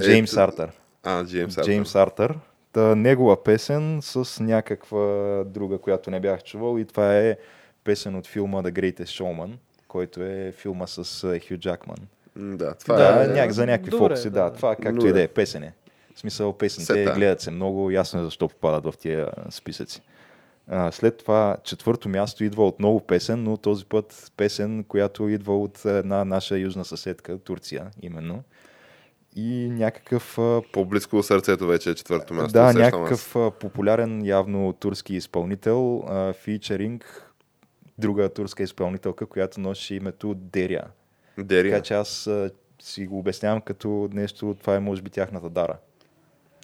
Джеймс 0.00 0.32
Ето- 0.32 0.40
Артър. 0.40 0.72
А, 1.02 1.24
Джеймс 1.24 1.58
Артър. 1.58 1.64
Джеймс 1.66 1.94
Артър. 1.94 2.38
Та, 2.72 2.94
негова 2.94 3.44
песен 3.44 3.98
с 4.02 4.42
някаква 4.42 4.98
друга, 5.46 5.78
която 5.78 6.10
не 6.10 6.20
бях 6.20 6.42
чувал 6.42 6.78
и 6.78 6.84
това 6.84 7.16
е 7.16 7.36
песен 7.84 8.14
от 8.16 8.26
филма 8.26 8.62
The 8.62 8.72
Greatest 8.72 9.22
Showman, 9.22 9.50
който 9.88 10.22
е 10.22 10.52
филма 10.52 10.86
с 10.86 11.22
Хю 11.48 11.56
Джакман. 11.56 11.96
Да, 12.36 12.74
това 12.74 12.96
Да, 12.96 13.24
е... 13.24 13.28
няк, 13.28 13.50
за 13.50 13.66
някакви 13.66 13.90
добре, 13.90 14.04
фокуси, 14.08 14.30
да. 14.30 14.42
да. 14.42 14.52
Това 14.52 14.76
както 14.76 14.92
Добре. 14.94 15.08
и 15.08 15.12
да 15.12 15.22
е 15.22 15.28
песен 15.28 15.62
е. 15.62 15.72
В 16.16 16.20
смисъл 16.20 16.52
песните 16.52 16.92
Сета. 16.92 17.12
гледат 17.12 17.40
се 17.40 17.50
много, 17.50 17.90
ясно 17.90 18.20
е 18.20 18.24
защо 18.24 18.48
попадат 18.48 18.94
в 18.94 18.98
тия 18.98 19.30
списъци. 19.50 20.02
А, 20.68 20.92
след 20.92 21.18
това 21.18 21.56
четвърто 21.64 22.08
място 22.08 22.44
идва 22.44 22.66
отново 22.66 23.00
песен, 23.00 23.42
но 23.42 23.56
този 23.56 23.84
път 23.84 24.32
песен, 24.36 24.84
която 24.84 25.28
идва 25.28 25.58
от 25.58 25.84
една 25.84 26.24
наша 26.24 26.58
южна 26.58 26.84
съседка, 26.84 27.38
Турция 27.38 27.90
именно. 28.02 28.42
И 29.36 29.68
някакъв 29.70 30.38
По-близко 30.72 31.22
сърцето 31.22 31.66
вече 31.66 31.90
е 31.90 31.94
четвърто 31.94 32.34
място. 32.34 32.52
да, 32.52 32.62
аз. 32.62 32.74
някакъв 32.74 33.36
а, 33.36 33.50
популярен 33.50 34.26
явно 34.26 34.72
турски 34.72 35.14
изпълнител, 35.14 36.04
фичеринг 36.32 37.32
друга 37.98 38.28
турска 38.28 38.62
изпълнителка, 38.62 39.26
която 39.26 39.60
носи 39.60 39.94
името 39.94 40.34
Дерия. 40.34 40.84
Дери. 41.38 41.70
Така 41.70 41.82
че 41.82 41.94
аз 41.94 42.30
си 42.82 43.06
го 43.06 43.18
обяснявам 43.18 43.60
като 43.60 44.08
нещо, 44.12 44.56
това 44.60 44.74
е 44.74 44.80
може 44.80 45.02
би 45.02 45.10
тяхната 45.10 45.50
дара. 45.50 45.76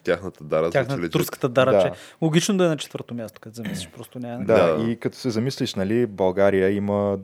Тяхната 0.05 0.45
дара 0.45 0.63
звучи 0.65 0.73
Тяхната 0.73 0.97
легит. 1.01 1.13
турската 1.13 1.49
дара, 1.49 1.73
Да. 1.73 1.83
че 1.83 1.91
логично 2.23 2.57
да 2.57 2.65
е 2.65 2.69
на 2.69 2.77
четвърто 2.77 3.15
място, 3.15 3.41
като 3.41 3.57
замислиш, 3.57 3.89
просто 3.89 4.19
няма. 4.19 4.45
Да, 4.45 4.77
Да. 4.77 4.91
и 4.91 4.97
като 4.97 5.17
се 5.17 5.31
замислиш, 5.31 5.75
нали, 5.75 6.07
България 6.07 6.71
има 6.71 7.19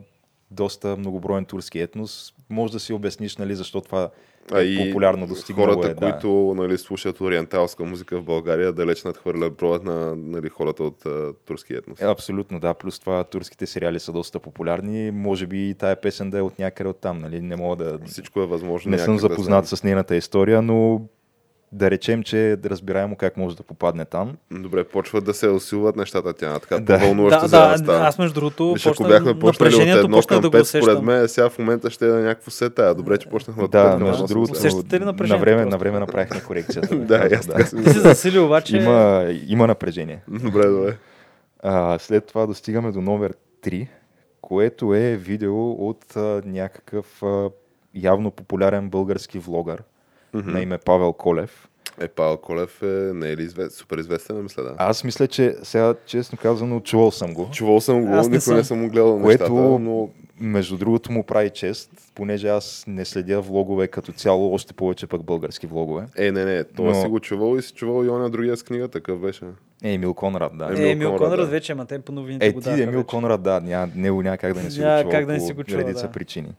доста 0.51 0.97
многоброен 0.97 1.45
турски 1.45 1.79
етнос. 1.79 2.33
Може 2.49 2.73
да 2.73 2.79
си 2.79 2.93
обясниш, 2.93 3.37
нали, 3.37 3.55
защо 3.55 3.81
това 3.81 4.09
А 4.51 4.59
е 4.59 4.63
и 4.63 4.87
популярно 4.87 5.27
достигнало 5.27 5.73
хората, 5.73 5.87
е. 5.89 5.93
Да. 5.93 5.99
които 6.11 6.53
нали, 6.57 6.77
слушат 6.77 7.21
ориенталска 7.21 7.83
музика 7.83 8.17
в 8.19 8.23
България, 8.23 8.73
далеч 8.73 9.03
надхвърлят 9.03 9.55
броят 9.55 9.83
на 9.83 10.15
нали, 10.15 10.49
хората 10.49 10.83
от 10.83 11.05
а, 11.05 11.33
турски 11.45 11.73
етнос. 11.73 12.01
Е, 12.01 12.05
абсолютно, 12.05 12.59
да. 12.59 12.73
Плюс 12.73 12.99
това 12.99 13.23
турските 13.23 13.65
сериали 13.65 13.99
са 13.99 14.11
доста 14.11 14.39
популярни. 14.39 15.11
Може 15.11 15.47
би 15.47 15.69
и 15.69 15.73
тая 15.73 16.01
песен 16.01 16.29
да 16.29 16.37
е 16.37 16.41
от 16.41 16.59
някъде 16.59 16.89
от 16.89 16.97
там, 17.01 17.19
нали? 17.19 17.41
Не 17.41 17.55
мога 17.55 17.75
да... 17.75 17.99
Всичко 18.05 18.41
е 18.41 18.45
възможно. 18.45 18.91
Не 18.91 18.97
съм 18.97 19.13
някак 19.13 19.21
да 19.23 19.29
запознат 19.29 19.65
стане. 19.67 19.77
с 19.77 19.83
нейната 19.83 20.15
история, 20.15 20.61
но 20.61 21.01
да 21.71 21.91
речем, 21.91 22.23
че 22.23 22.51
е 22.51 22.57
разбираемо 22.65 23.15
как 23.15 23.37
може 23.37 23.57
да 23.57 23.63
попадне 23.63 24.05
там. 24.05 24.37
Добре, 24.51 24.83
почват 24.83 25.23
да 25.25 25.33
се 25.33 25.49
усилват 25.49 25.95
нещата 25.95 26.33
тя. 26.33 26.59
Така 26.59 26.79
Да. 26.79 26.99
по-вълнуващо 26.99 27.41
Да, 27.41 27.47
за 27.47 27.57
да, 27.59 27.77
става. 27.77 28.07
аз 28.07 28.19
между 28.19 28.33
другото, 28.33 28.73
Виж, 28.73 28.85
ако 28.85 28.95
почна, 28.95 29.07
бяхме 29.07 29.39
почнали 29.39 29.75
от 29.75 30.03
едно 30.03 30.21
към 30.21 30.41
да 30.41 30.47
го 30.47 30.51
пет, 30.51 30.67
според 30.67 31.01
мен, 31.01 31.27
сега 31.27 31.49
в 31.49 31.59
момента 31.59 31.89
ще 31.89 32.05
е 32.07 32.11
на 32.11 32.19
някакво 32.19 32.51
сета. 32.51 32.95
Добре, 32.95 33.17
че 33.17 33.29
почнахме 33.29 33.63
от 33.63 33.71
Да, 33.71 33.83
пет 33.83 33.97
към 33.97 34.07
между 34.07 34.27
другото, 34.27 34.51
Усещате 34.51 34.95
ли 34.95 34.99
на 34.99 35.05
напрежението 35.05 35.41
време, 35.45 35.65
на 35.65 35.77
време 35.77 35.99
направихме 35.99 36.41
корекцията. 36.41 36.95
Да, 37.09 37.29
аз 37.35 37.47
така 37.47 37.63
Ти 37.63 37.89
се 37.89 37.99
засили 37.99 38.39
обаче. 38.39 38.77
Има, 38.77 39.25
има 39.47 39.67
напрежение. 39.67 40.21
Добре, 40.27 40.67
добре. 40.67 40.97
А, 41.63 41.99
след 41.99 42.25
това 42.25 42.45
достигаме 42.45 42.91
до 42.91 43.01
номер 43.01 43.33
3, 43.63 43.87
което 44.41 44.93
е 44.93 45.15
видео 45.15 45.71
от 45.71 46.15
а, 46.15 46.41
някакъв 46.45 47.23
а, 47.23 47.49
явно 47.95 48.31
популярен 48.31 48.89
български 48.89 49.39
влогър 49.39 49.83
на 50.33 50.61
име 50.61 50.77
Павел 50.77 51.13
Колев. 51.13 51.65
Е, 52.01 52.07
Павел 52.07 52.37
Колев 52.37 52.83
е, 52.83 52.85
не 53.13 53.29
е 53.29 53.37
ли 53.37 53.43
известен, 53.43 53.69
супер 53.69 53.97
известен, 53.97 54.43
мисля, 54.43 54.63
да. 54.63 54.75
Аз 54.77 55.03
мисля, 55.03 55.27
че 55.27 55.55
сега, 55.63 55.95
честно 56.05 56.37
казано, 56.37 56.79
чувал 56.79 57.11
съм 57.11 57.33
го. 57.33 57.49
Чувал 57.51 57.81
съм 57.81 58.05
го, 58.05 58.13
Аз 58.13 58.27
не 58.27 58.37
никой 58.37 58.55
не 58.55 58.63
съм. 58.63 58.63
съм 58.63 58.79
му 58.79 58.89
гледал 58.89 59.21
Което, 59.21 59.43
нещата, 59.43 59.79
но 59.79 60.09
между 60.39 60.77
другото, 60.77 61.11
му 61.11 61.23
прави 61.23 61.49
чест, 61.49 61.91
понеже 62.15 62.47
аз 62.47 62.83
не 62.87 63.05
следя 63.05 63.41
влогове 63.41 63.87
като 63.87 64.11
цяло, 64.11 64.53
още 64.53 64.73
повече 64.73 65.07
пък 65.07 65.23
български 65.23 65.67
влогове. 65.67 66.05
Е, 66.17 66.31
не, 66.31 66.45
не, 66.45 66.63
това 66.63 66.89
Но- 66.89 67.01
си 67.01 67.07
го 67.07 67.19
чувал 67.19 67.57
и 67.57 67.61
си 67.61 67.73
чувал 67.73 68.05
и 68.05 68.09
оня 68.09 68.29
другия 68.29 68.57
с 68.57 68.63
книга, 68.63 68.87
такъв 68.87 69.19
беше. 69.19 69.45
Е, 69.83 69.93
Емил 69.93 70.13
Конрад, 70.13 70.51
да. 70.55 70.65
Е, 70.77 70.91
Емил 70.91 71.09
Конрад, 71.09 71.29
Конрад 71.29 71.39
да. 71.39 71.51
вече, 71.51 71.71
ама 71.71 71.85
те 71.85 71.99
по 71.99 72.11
новините 72.11 72.45
Е, 72.47 72.51
го 72.51 72.61
ти 72.61 72.69
Емил 72.69 72.85
вече. 72.91 73.05
Конрад, 73.05 73.41
да, 73.41 73.59
няма, 73.59 73.91
него 73.95 74.21
няма 74.21 74.37
как 74.37 74.53
да 74.53 74.63
не 74.63 74.71
си 74.71 74.79
го 74.79 74.83
чувал 74.85 75.09
как 75.09 75.25
да 75.25 75.33
не 75.33 75.39
си 75.39 75.53
го 75.53 75.63
чувал, 75.63 75.81
редица 75.81 76.05
да. 76.05 76.11
причини. 76.11 76.49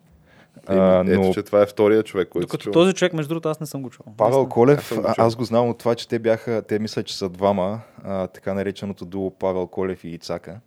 А, 0.67 0.75
А, 0.77 1.05
Ето, 1.09 1.21
но 1.21 1.33
че 1.35 1.43
това 1.43 1.63
е 1.63 1.67
втория 1.67 2.03
човек, 2.03 2.29
който 2.29 2.47
Докато 2.47 2.63
си 2.63 2.65
чувал. 2.65 2.83
този 2.85 2.95
човек, 2.95 3.13
между 3.13 3.29
другото, 3.29 3.49
аз 3.49 3.61
не 3.61 3.67
съм 3.67 3.83
го 3.83 3.91
чувал. 3.91 4.15
Павел. 4.17 4.41
Аз 4.43 4.49
Колев, 4.49 4.85
съм 4.87 4.99
го 4.99 5.05
а, 5.09 5.15
чул. 5.15 5.25
аз 5.25 5.37
го 5.37 5.45
знам 5.45 5.69
от 5.69 5.79
това, 5.79 5.95
че 5.95 6.09
те 6.09 6.19
бяха, 6.19 6.63
те 6.63 6.79
мисля, 6.79 7.03
че 7.03 7.19
са 7.19 7.29
двама, 7.29 7.81
а, 8.05 8.27
така 8.27 8.55
нареченото 8.55 9.05
дуо 9.05 9.31
Павел 9.31 9.67
Колев 9.67 10.05
и 10.05 10.09
Ицака. 10.09 10.61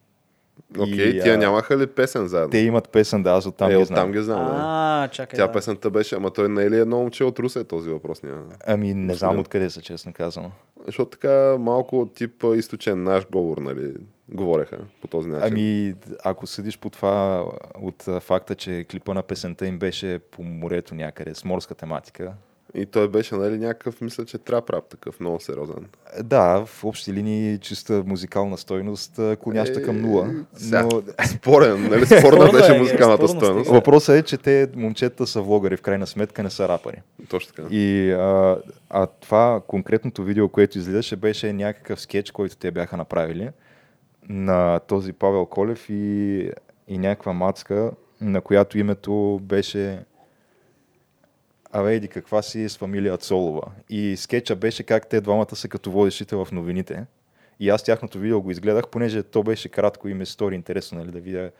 Окей, 0.79 1.09
И, 1.09 1.21
тия 1.21 1.35
а, 1.35 1.37
нямаха 1.37 1.77
ли 1.77 1.87
песен 1.87 2.27
заедно? 2.27 2.49
Те 2.49 2.57
имат 2.57 2.89
песен, 2.89 3.23
да, 3.23 3.31
аз 3.31 3.45
оттам 3.45 3.71
е, 3.71 3.71
ги 3.71 3.77
оттам 3.77 3.95
знам. 3.95 4.11
ги 4.11 4.21
знам. 4.21 4.45
да. 4.45 4.53
А, 4.57 5.07
чакай. 5.07 5.37
Тя 5.37 5.47
да. 5.47 5.53
песента 5.53 5.89
беше, 5.89 6.15
ама 6.15 6.29
той 6.29 6.49
не 6.49 6.63
е 6.63 6.71
ли 6.71 6.77
едно 6.79 6.97
момче 6.97 7.23
от 7.23 7.39
Русе, 7.39 7.63
този 7.63 7.89
въпрос 7.89 8.23
няма. 8.23 8.41
Ами 8.67 8.93
не 8.93 9.13
знам 9.13 9.39
откъде 9.39 9.69
са, 9.69 9.81
честно 9.81 10.13
казано. 10.13 10.51
Защото 10.85 11.09
така 11.09 11.55
малко 11.59 12.09
тип 12.15 12.43
източен 12.55 13.03
наш 13.03 13.27
говор, 13.31 13.57
нали, 13.57 13.93
говореха 14.29 14.77
по 15.01 15.07
този 15.07 15.29
начин. 15.29 15.53
Ами, 15.53 15.93
ако 16.23 16.47
съдиш 16.47 16.77
по 16.77 16.89
това 16.89 17.45
от 17.81 18.03
факта, 18.19 18.55
че 18.55 18.85
клипа 18.91 19.13
на 19.13 19.23
песента 19.23 19.67
им 19.67 19.79
беше 19.79 20.19
по 20.19 20.43
морето 20.43 20.95
някъде, 20.95 21.35
с 21.35 21.45
морска 21.45 21.75
тематика. 21.75 22.33
И 22.75 22.85
той 22.85 23.07
беше, 23.07 23.35
нали, 23.35 23.57
някакъв, 23.57 24.01
мисля, 24.01 24.25
че 24.25 24.37
трап 24.37 24.69
рап 24.69 24.89
такъв, 24.89 25.19
много 25.19 25.39
сериозен. 25.39 25.85
Да, 26.23 26.65
в 26.65 26.83
общи 26.83 27.13
линии 27.13 27.57
чиста 27.59 28.03
музикална 28.05 28.57
стойност, 28.57 29.19
клоняща 29.43 29.83
към 29.83 30.01
нула. 30.01 30.27
Е. 30.27 30.31
Но 30.71 30.89
Спорен, 31.25 31.89
нали, 31.89 32.05
спорна 32.19 32.51
беше 32.51 32.75
е, 32.75 32.79
музикалната 32.79 33.27
стига. 33.27 33.53
въпросът 33.53 34.15
е, 34.15 34.23
че 34.23 34.37
те 34.37 34.67
момчета 34.75 35.27
са 35.27 35.41
влогари, 35.41 35.77
в 35.77 35.81
крайна 35.81 36.07
сметка 36.07 36.43
не 36.43 36.49
са 36.49 36.67
рапъри. 36.67 37.01
Точно 37.29 37.53
така. 37.53 37.67
И 37.71 38.11
а, 38.11 38.57
а 38.89 39.07
това 39.07 39.61
конкретното 39.67 40.23
видео, 40.23 40.49
което 40.49 40.77
излизаше, 40.77 41.15
беше 41.15 41.53
някакъв 41.53 42.01
скетч, 42.01 42.31
който 42.31 42.55
те 42.55 42.71
бяха 42.71 42.97
направили 42.97 43.49
на 44.29 44.79
този 44.79 45.13
Павел 45.13 45.45
Колев 45.45 45.89
и, 45.89 46.51
и 46.87 46.97
някаква 46.97 47.33
мацка, 47.33 47.91
на 48.21 48.41
която 48.41 48.77
името 48.77 49.39
беше 49.43 50.03
Абе, 51.75 51.95
еди 51.95 52.07
каква 52.07 52.41
си 52.41 52.69
с 52.69 52.77
фамилия 52.77 53.17
Цолова. 53.17 53.71
И 53.89 54.17
скетча 54.17 54.55
беше 54.55 54.83
как 54.83 55.07
те 55.07 55.21
двамата 55.21 55.55
са 55.55 55.67
като 55.67 55.91
водещите 55.91 56.35
в 56.35 56.47
новините. 56.51 57.05
И 57.59 57.69
аз 57.69 57.83
тяхното 57.83 58.19
видео 58.19 58.41
го 58.41 58.51
изгледах, 58.51 58.87
понеже 58.87 59.23
то 59.23 59.43
беше 59.43 59.69
кратко 59.69 60.07
и 60.07 60.13
ме 60.13 60.25
стори 60.25 60.55
интересно 60.55 60.99
нали, 60.99 61.11
да 61.11 61.19
видя 61.19 61.51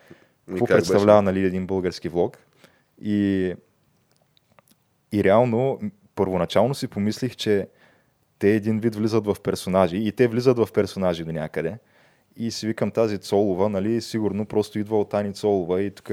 какво 0.50 0.66
как 0.66 0.78
представлява 0.78 1.22
нали, 1.22 1.46
един 1.46 1.68
български 1.68 2.10
влог. 2.10 2.38
И, 3.02 3.54
и 5.12 5.24
реално, 5.24 5.80
първоначално 6.16 6.76
си 6.76 6.88
помислих, 6.88 7.36
че 7.36 7.68
те 8.40 8.56
един 8.56 8.80
вид 8.80 8.96
влизат 8.96 9.26
в 9.26 9.36
персонажи 9.44 9.98
и 9.98 10.12
те 10.12 10.28
влизат 10.28 10.58
в 10.58 10.70
персонажи 10.74 11.24
до 11.24 11.32
някъде. 11.32 11.78
И 12.38 12.52
си 12.52 12.68
викам 12.68 12.92
тази 12.92 13.18
Цолова, 13.18 13.70
нали, 13.70 14.02
сигурно 14.02 14.46
просто 14.46 14.80
идва 14.80 15.00
от 15.00 15.14
Ани 15.14 15.34
Цолова 15.34 15.82
и 15.82 15.92
тук 15.92 16.12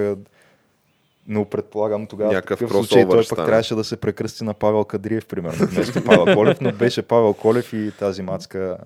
но 1.26 1.44
предполагам 1.44 2.06
тогава 2.06 2.32
Някакъв 2.32 2.58
в 2.58 2.62
такъв 2.62 2.76
случай 2.76 3.08
той 3.08 3.18
пък 3.18 3.24
стане. 3.26 3.46
трябваше 3.46 3.74
да 3.74 3.84
се 3.84 3.96
прекръсти 3.96 4.44
на 4.44 4.54
Павел 4.54 4.84
Кадриев, 4.84 5.26
примерно, 5.26 5.66
вместо 5.66 6.04
Павел 6.04 6.34
Колев, 6.34 6.60
но 6.60 6.72
беше 6.72 7.02
Павел 7.02 7.34
Колев 7.34 7.72
и 7.72 7.92
тази 7.98 8.22
мацка 8.22 8.78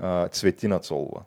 а, 0.00 0.28
Цветина 0.28 0.78
Цолова. 0.78 1.22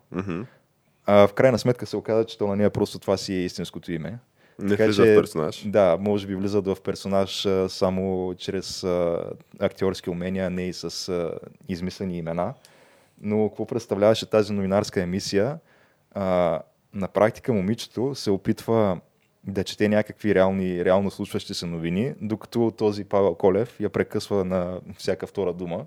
А, 1.06 1.26
в 1.26 1.32
крайна 1.32 1.58
сметка 1.58 1.86
се 1.86 1.96
оказа, 1.96 2.24
че 2.24 2.38
то 2.38 2.46
на 2.46 2.56
нея 2.56 2.70
просто 2.70 2.98
това 2.98 3.16
си 3.16 3.34
е 3.34 3.44
истинското 3.44 3.92
име. 3.92 4.18
Не 4.58 4.68
Така 4.68 4.84
влиза 4.84 5.04
че- 5.04 5.12
в 5.12 5.16
персонаж. 5.16 5.62
Да, 5.66 5.96
може 6.00 6.26
би 6.26 6.34
влизат 6.34 6.66
в 6.66 6.76
персонаж 6.84 7.46
а, 7.46 7.68
само 7.68 8.34
чрез 8.38 8.84
а, 8.84 9.22
актьорски 9.60 10.10
умения, 10.10 10.50
не 10.50 10.68
и 10.68 10.72
с 10.72 11.08
а, 11.08 11.30
измислени 11.68 12.18
имена. 12.18 12.54
Но 13.24 13.48
какво 13.48 13.66
представляваше 13.66 14.30
тази 14.30 14.52
новинарска 14.52 15.02
емисия? 15.02 15.58
А, 16.14 16.60
на 16.94 17.08
практика 17.08 17.52
момичето 17.52 18.14
се 18.14 18.30
опитва 18.30 19.00
да 19.46 19.64
чете 19.64 19.88
някакви 19.88 20.34
реални, 20.34 20.84
реално 20.84 21.10
случващи 21.10 21.54
се 21.54 21.66
новини, 21.66 22.14
докато 22.20 22.72
този 22.78 23.04
Павел 23.04 23.34
Колев 23.34 23.80
я 23.80 23.90
прекъсва 23.90 24.44
на 24.44 24.80
всяка 24.98 25.26
втора 25.26 25.52
дума 25.52 25.84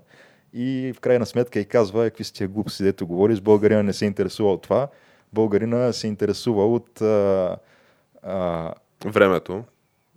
и 0.52 0.92
в 0.96 1.00
крайна 1.00 1.26
сметка 1.26 1.60
и 1.60 1.64
казва, 1.64 2.06
«Е, 2.06 2.10
какви 2.10 2.24
са 2.24 2.32
тия 2.32 2.48
глупости, 2.48 2.82
дето 2.82 3.06
говориш, 3.06 3.40
българина 3.40 3.82
не 3.82 3.92
се 3.92 4.06
интересува 4.06 4.52
от 4.52 4.62
това, 4.62 4.88
българина 5.32 5.92
се 5.92 6.06
интересува 6.06 6.66
от 6.66 7.00
а, 7.00 7.56
а, 8.22 8.74
Времето. 9.04 9.64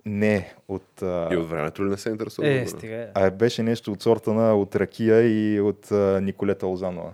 Не, 0.06 0.54
от... 0.68 1.02
А, 1.02 1.30
И 1.32 1.38
от 1.38 1.49
времето 1.49 1.86
ли 1.86 1.89
не 1.89 1.97
се 1.97 2.10
интересува? 2.10 2.49
Е, 2.49 2.68
стига. 2.68 3.08
а 3.14 3.32
беше 3.32 3.64
нещо 3.64 3.91
от 3.91 4.02
сорта 4.02 4.34
на 4.34 4.56
от 4.56 4.76
Ракия 4.76 5.22
и 5.22 5.62
от 5.62 5.91
а, 5.91 6.22
Николета 6.22 6.66
Лозанова. 6.66 7.12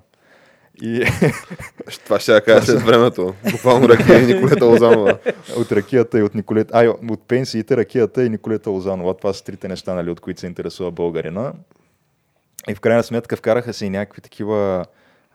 И 0.81 1.05
Това 2.05 2.19
ще 2.19 2.31
я 2.31 2.41
кажа 2.41 2.65
след 2.65 2.81
времето. 2.81 3.33
Буквално 3.51 3.89
Ракия 3.89 4.19
и 4.21 4.33
Николета 4.33 4.65
Лозанова. 4.65 5.17
от 5.57 5.71
ракията 5.71 6.19
и 6.19 6.23
от 6.23 6.35
Николета... 6.35 6.77
Ай, 6.77 6.87
от 6.87 7.27
пенсиите, 7.27 7.77
ракията 7.77 8.23
и 8.23 8.29
Николета 8.29 8.69
Лозанова. 8.69 9.13
Това 9.13 9.33
са 9.33 9.43
трите 9.43 9.67
неща, 9.67 9.93
нали, 9.93 10.09
от 10.09 10.19
които 10.19 10.39
се 10.39 10.47
интересува 10.47 10.91
българина. 10.91 11.53
И 12.69 12.75
в 12.75 12.79
крайна 12.79 13.03
сметка 13.03 13.35
вкараха 13.35 13.73
се 13.73 13.85
и 13.85 13.89
някакви 13.89 14.21
такива 14.21 14.85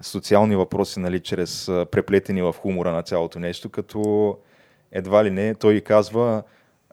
социални 0.01 0.57
въпроси, 0.57 1.01
нали, 1.01 1.21
чрез 1.21 1.67
преплетени 1.67 2.43
в 2.43 2.55
хумора 2.59 2.93
на 2.93 3.03
цялото 3.03 3.39
нещо, 3.39 3.69
като 3.69 4.39
едва 4.93 5.25
ли 5.25 5.31
не, 5.31 5.55
той 5.55 5.81
казва 5.81 6.43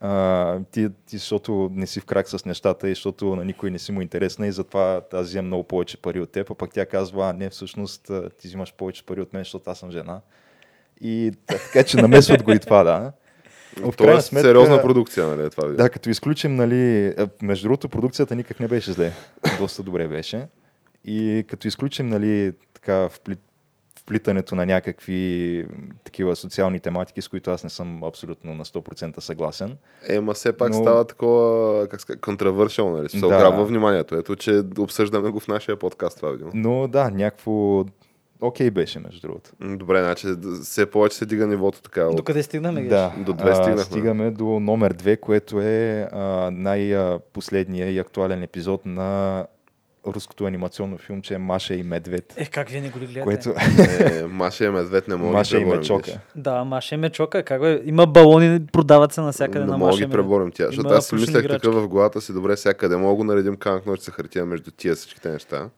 а, 0.02 0.60
ти, 0.72 0.88
ти, 1.06 1.18
защото 1.18 1.70
не 1.74 1.88
си 1.88 2.00
в 2.00 2.06
крак 2.06 2.30
с 2.30 2.46
нещата 2.46 2.90
и 2.90 2.94
защото 2.94 3.36
на 3.36 3.46
никой 3.46 3.72
не 3.72 3.80
си 3.80 3.92
му 3.92 4.02
интересна 4.02 4.48
и 4.48 4.52
затова 4.52 5.02
аз 5.14 5.28
взимам 5.28 5.46
много 5.46 5.64
повече 5.64 5.98
пари 5.98 6.20
от 6.20 6.32
теб, 6.32 6.52
а 6.52 6.56
пък 6.56 6.72
тя 6.74 6.86
казва, 6.86 7.30
а 7.30 7.34
не, 7.34 7.50
всъщност 7.50 8.12
ти 8.38 8.48
взимаш 8.48 8.74
повече 8.74 9.06
пари 9.06 9.22
от 9.22 9.34
мен, 9.34 9.44
защото 9.44 9.70
аз 9.70 9.80
съм 9.80 9.92
жена. 9.92 10.22
И 11.02 11.32
така, 11.48 11.84
че 11.84 11.98
намесват 11.98 12.44
го 12.44 12.52
и 12.52 12.60
това, 12.60 12.84
да. 12.84 13.12
В 13.78 13.82
крайна 13.82 14.14
Тоест, 14.14 14.28
сметка- 14.28 14.42
сериозна 14.48 14.82
продукция, 14.82 15.28
нали, 15.28 15.42
е 15.46 15.50
това. 15.50 15.68
Да, 15.68 15.90
като 15.90 16.10
изключим, 16.10 16.56
нали, 16.56 17.14
между 17.42 17.64
другото, 17.64 17.90
продукцията 17.90 18.36
никак 18.36 18.60
не 18.60 18.68
беше 18.68 18.92
зле. 18.92 19.12
Доста 19.60 19.84
добре 19.84 20.08
беше. 20.08 20.48
И 21.06 21.46
като 21.48 21.68
изключим, 21.68 22.08
нали, 22.10 22.54
така, 22.74 23.10
впли, 23.10 23.36
вплитането 24.10 24.56
на 24.56 24.66
някакви 24.66 25.66
такива 26.04 26.36
социални 26.36 26.80
тематики, 26.80 27.22
с 27.22 27.28
които 27.28 27.52
аз 27.52 27.64
не 27.64 27.70
съм 27.70 28.04
абсолютно 28.04 28.54
на 28.54 28.66
100% 28.66 29.20
съгласен. 29.20 29.78
Е, 30.08 30.20
ма 30.20 30.34
все 30.34 30.54
пак 30.54 30.70
Но- 30.70 30.76
става 30.76 31.06
такова, 31.06 31.88
как 31.88 32.02
ска, 32.02 32.18
контравършъл, 32.18 32.90
нали? 32.92 33.10
Се 33.10 33.20
Да. 33.20 33.28
ограбва 33.28 33.66
вниманието. 33.66 34.16
Ето, 34.16 34.36
че 34.36 34.64
обсъждаме 34.80 35.30
го 35.30 35.40
в 35.40 35.48
нашия 35.48 35.76
подкаст 35.78 36.18
това 36.18 36.32
видео. 36.32 36.48
Но 36.54 36.88
да, 36.88 37.10
някакво 37.10 37.86
окей 38.42 38.72
беше, 38.72 39.00
между 39.00 39.22
другото. 39.22 39.50
Добре, 39.62 40.00
значи 40.00 40.28
все 40.64 40.86
повече 40.86 41.18
се 41.18 41.26
дига 41.26 41.48
нивото 41.48 41.82
така. 41.82 42.04
от- 42.04 42.16
Докъде 42.16 42.44
стигнахме, 42.44 42.82
Геш? 42.82 42.90
Да, 42.90 43.14
До 43.18 43.34
две 43.34 43.56
стигнахме. 43.56 43.84
стигаме 43.84 44.32
до 44.32 44.46
номер 44.46 44.94
две, 44.94 45.18
което 45.18 45.62
е 45.62 46.08
а, 46.12 46.50
най-последния 46.52 47.92
и 47.92 48.00
актуален 48.00 48.44
епизод 48.44 48.86
на 48.86 49.46
руското 50.08 50.46
анимационно 50.46 50.98
филмче 50.98 51.38
Маша 51.38 51.74
и 51.76 51.84
Медвед. 51.84 52.34
Е, 52.38 52.46
как 52.46 52.70
вие 52.70 52.82
не 52.82 52.90
го 52.90 53.00
ли 53.00 53.06
гледате? 53.06 53.24
Което 53.24 53.54
Е, 54.00 54.24
Маша 54.24 54.66
и 54.66 54.70
медвед 54.70 55.08
не 55.08 55.16
мога 55.16 55.32
Маша 55.32 55.56
да 55.56 55.62
и. 55.62 55.66
Мечока. 55.66 56.20
Да, 56.36 56.64
Маша 56.64 56.96
и 56.96 56.98
Мечока. 56.98 57.44
Как 57.44 57.62
бе? 57.62 57.82
Има 57.86 58.06
балони, 58.06 58.66
продават 58.72 59.14
се 59.14 59.22
навсякъде 59.22 59.60
Не 59.60 59.66
на 59.66 59.78
мога 59.78 59.86
да 59.86 59.92
Маша 59.92 60.04
и 60.04 60.08
ги 60.08 60.12
преборим 60.12 60.52
тя. 60.52 60.66
Защото 60.66 60.90
аз 60.90 61.08
си 61.08 61.16
мислех 61.16 61.44
играчки. 61.44 61.62
така 61.62 61.70
в 61.70 61.88
главата 61.88 62.22
си, 62.22 62.34
добре, 62.34 62.56
всякъде 62.56 62.98
мога 62.98 63.10
да 63.10 63.16
го 63.16 63.24
наредим 63.24 63.56
камък 63.56 63.86
ножица 63.86 64.12
хартия 64.12 64.46
между 64.46 64.72
тия 64.72 64.96
всичките 64.96 65.32
неща. 65.32 65.70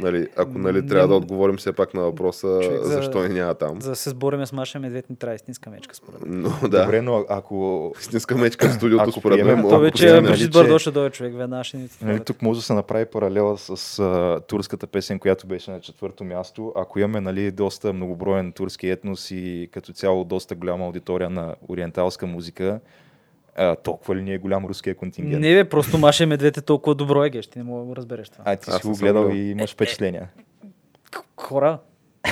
Нали, 0.00 0.28
ако 0.36 0.58
нали, 0.58 0.80
Не 0.80 0.86
трябва 0.86 1.08
да 1.08 1.10
м- 1.10 1.16
отговорим 1.16 1.56
все 1.56 1.72
пак 1.72 1.94
на 1.94 2.02
въпроса 2.02 2.58
Човек, 2.62 2.82
за- 2.82 2.92
защо 2.92 3.22
ни 3.22 3.28
няма 3.30 3.54
там. 3.54 3.80
За 3.80 3.90
да 3.90 3.96
се 3.96 4.10
сбориме 4.10 4.46
с 4.46 4.52
Маша 4.52 4.78
и 4.78 4.80
Медведь 4.80 5.10
не 5.10 5.16
трябва 5.16 5.34
истинска 5.34 5.70
мечка, 5.70 5.94
според 5.94 6.20
мен. 6.22 6.40
Но 6.42 6.68
да, 6.68 6.82
Добре, 6.82 7.02
но 7.02 7.24
ако 7.28 7.92
истинска 8.00 8.36
мечка 8.36 8.68
в 8.68 8.72
студиото 8.72 9.02
Ако 9.02 9.12
според 9.12 9.36
мен. 9.36 9.46
приемем- 9.46 9.58
мога 9.58 9.70
То 9.70 9.76
да 9.76 9.84
вече 9.84 10.08
е 10.08 10.48
Бардош 10.48 10.80
ще 10.80 10.90
дойде 10.90 11.10
човек, 11.10 11.34
веднага 11.34 11.64
ще 11.64 11.76
ни 11.76 11.88
нали, 12.02 12.20
тук 12.20 12.42
може 12.42 12.60
да 12.60 12.64
се 12.64 12.72
направи 12.72 13.04
паралела 13.04 13.58
с 13.58 13.98
а, 13.98 14.40
турската 14.40 14.86
песен, 14.86 15.18
която 15.18 15.46
беше 15.46 15.70
на 15.70 15.80
четвърто 15.80 16.24
място. 16.24 16.72
Ако 16.76 16.98
имаме 16.98 17.20
нали, 17.20 17.50
доста 17.50 17.92
многоброен 17.92 18.52
турски 18.52 18.88
етнос 18.88 19.30
и 19.30 19.68
като 19.72 19.92
цяло 19.92 20.24
доста 20.24 20.54
голяма 20.54 20.84
аудитория 20.84 21.30
на 21.30 21.54
ориенталска 21.68 22.26
музика, 22.26 22.80
а, 23.54 23.76
толкова 23.76 24.16
ли 24.16 24.22
ни 24.22 24.34
е 24.34 24.38
голям 24.38 24.64
руския 24.64 24.94
контингент? 24.94 25.40
Не 25.40 25.54
бе, 25.54 25.68
просто 25.68 25.98
Маша 25.98 26.22
и 26.22 26.26
Медведь 26.26 26.56
е 26.56 26.60
толкова 26.60 26.94
добро, 26.94 27.24
е, 27.24 27.30
Геш, 27.30 27.46
ти 27.46 27.58
не 27.58 27.64
мога 27.64 27.80
да 27.80 27.86
го 27.86 27.96
разбереш 27.96 28.28
това. 28.28 28.44
А 28.46 28.56
ти 28.56 28.70
Аз 28.70 28.80
си 28.80 28.86
го 28.86 28.96
гледал 28.96 29.30
и 29.34 29.50
имаш 29.50 29.72
впечатления. 29.72 30.28
Хора. 31.36 31.78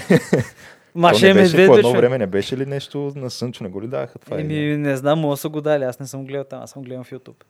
То 0.92 0.98
Маша 0.98 1.24
не 1.26 1.30
и 1.30 1.34
беше 1.34 1.56
Медведь 1.56 1.66
по 1.66 1.78
едно 1.78 1.92
време, 1.92 2.18
не 2.18 2.26
беше 2.26 2.56
ли 2.56 2.66
нещо 2.66 3.12
на 3.16 3.30
Сънчо, 3.30 3.64
не 3.64 3.70
го 3.70 3.82
ли 3.82 3.88
даваха 3.88 4.18
това? 4.18 4.40
Еми, 4.40 4.76
не 4.76 4.96
знам, 4.96 5.18
мога 5.18 5.32
да 5.32 5.36
са 5.36 5.48
го 5.48 5.60
дали, 5.60 5.84
аз 5.84 6.00
не 6.00 6.06
съм 6.06 6.26
гледал 6.26 6.44
там, 6.44 6.62
аз 6.62 6.70
съм 6.70 6.82
гледал 6.82 7.04
в 7.04 7.10
YouTube. 7.10 7.44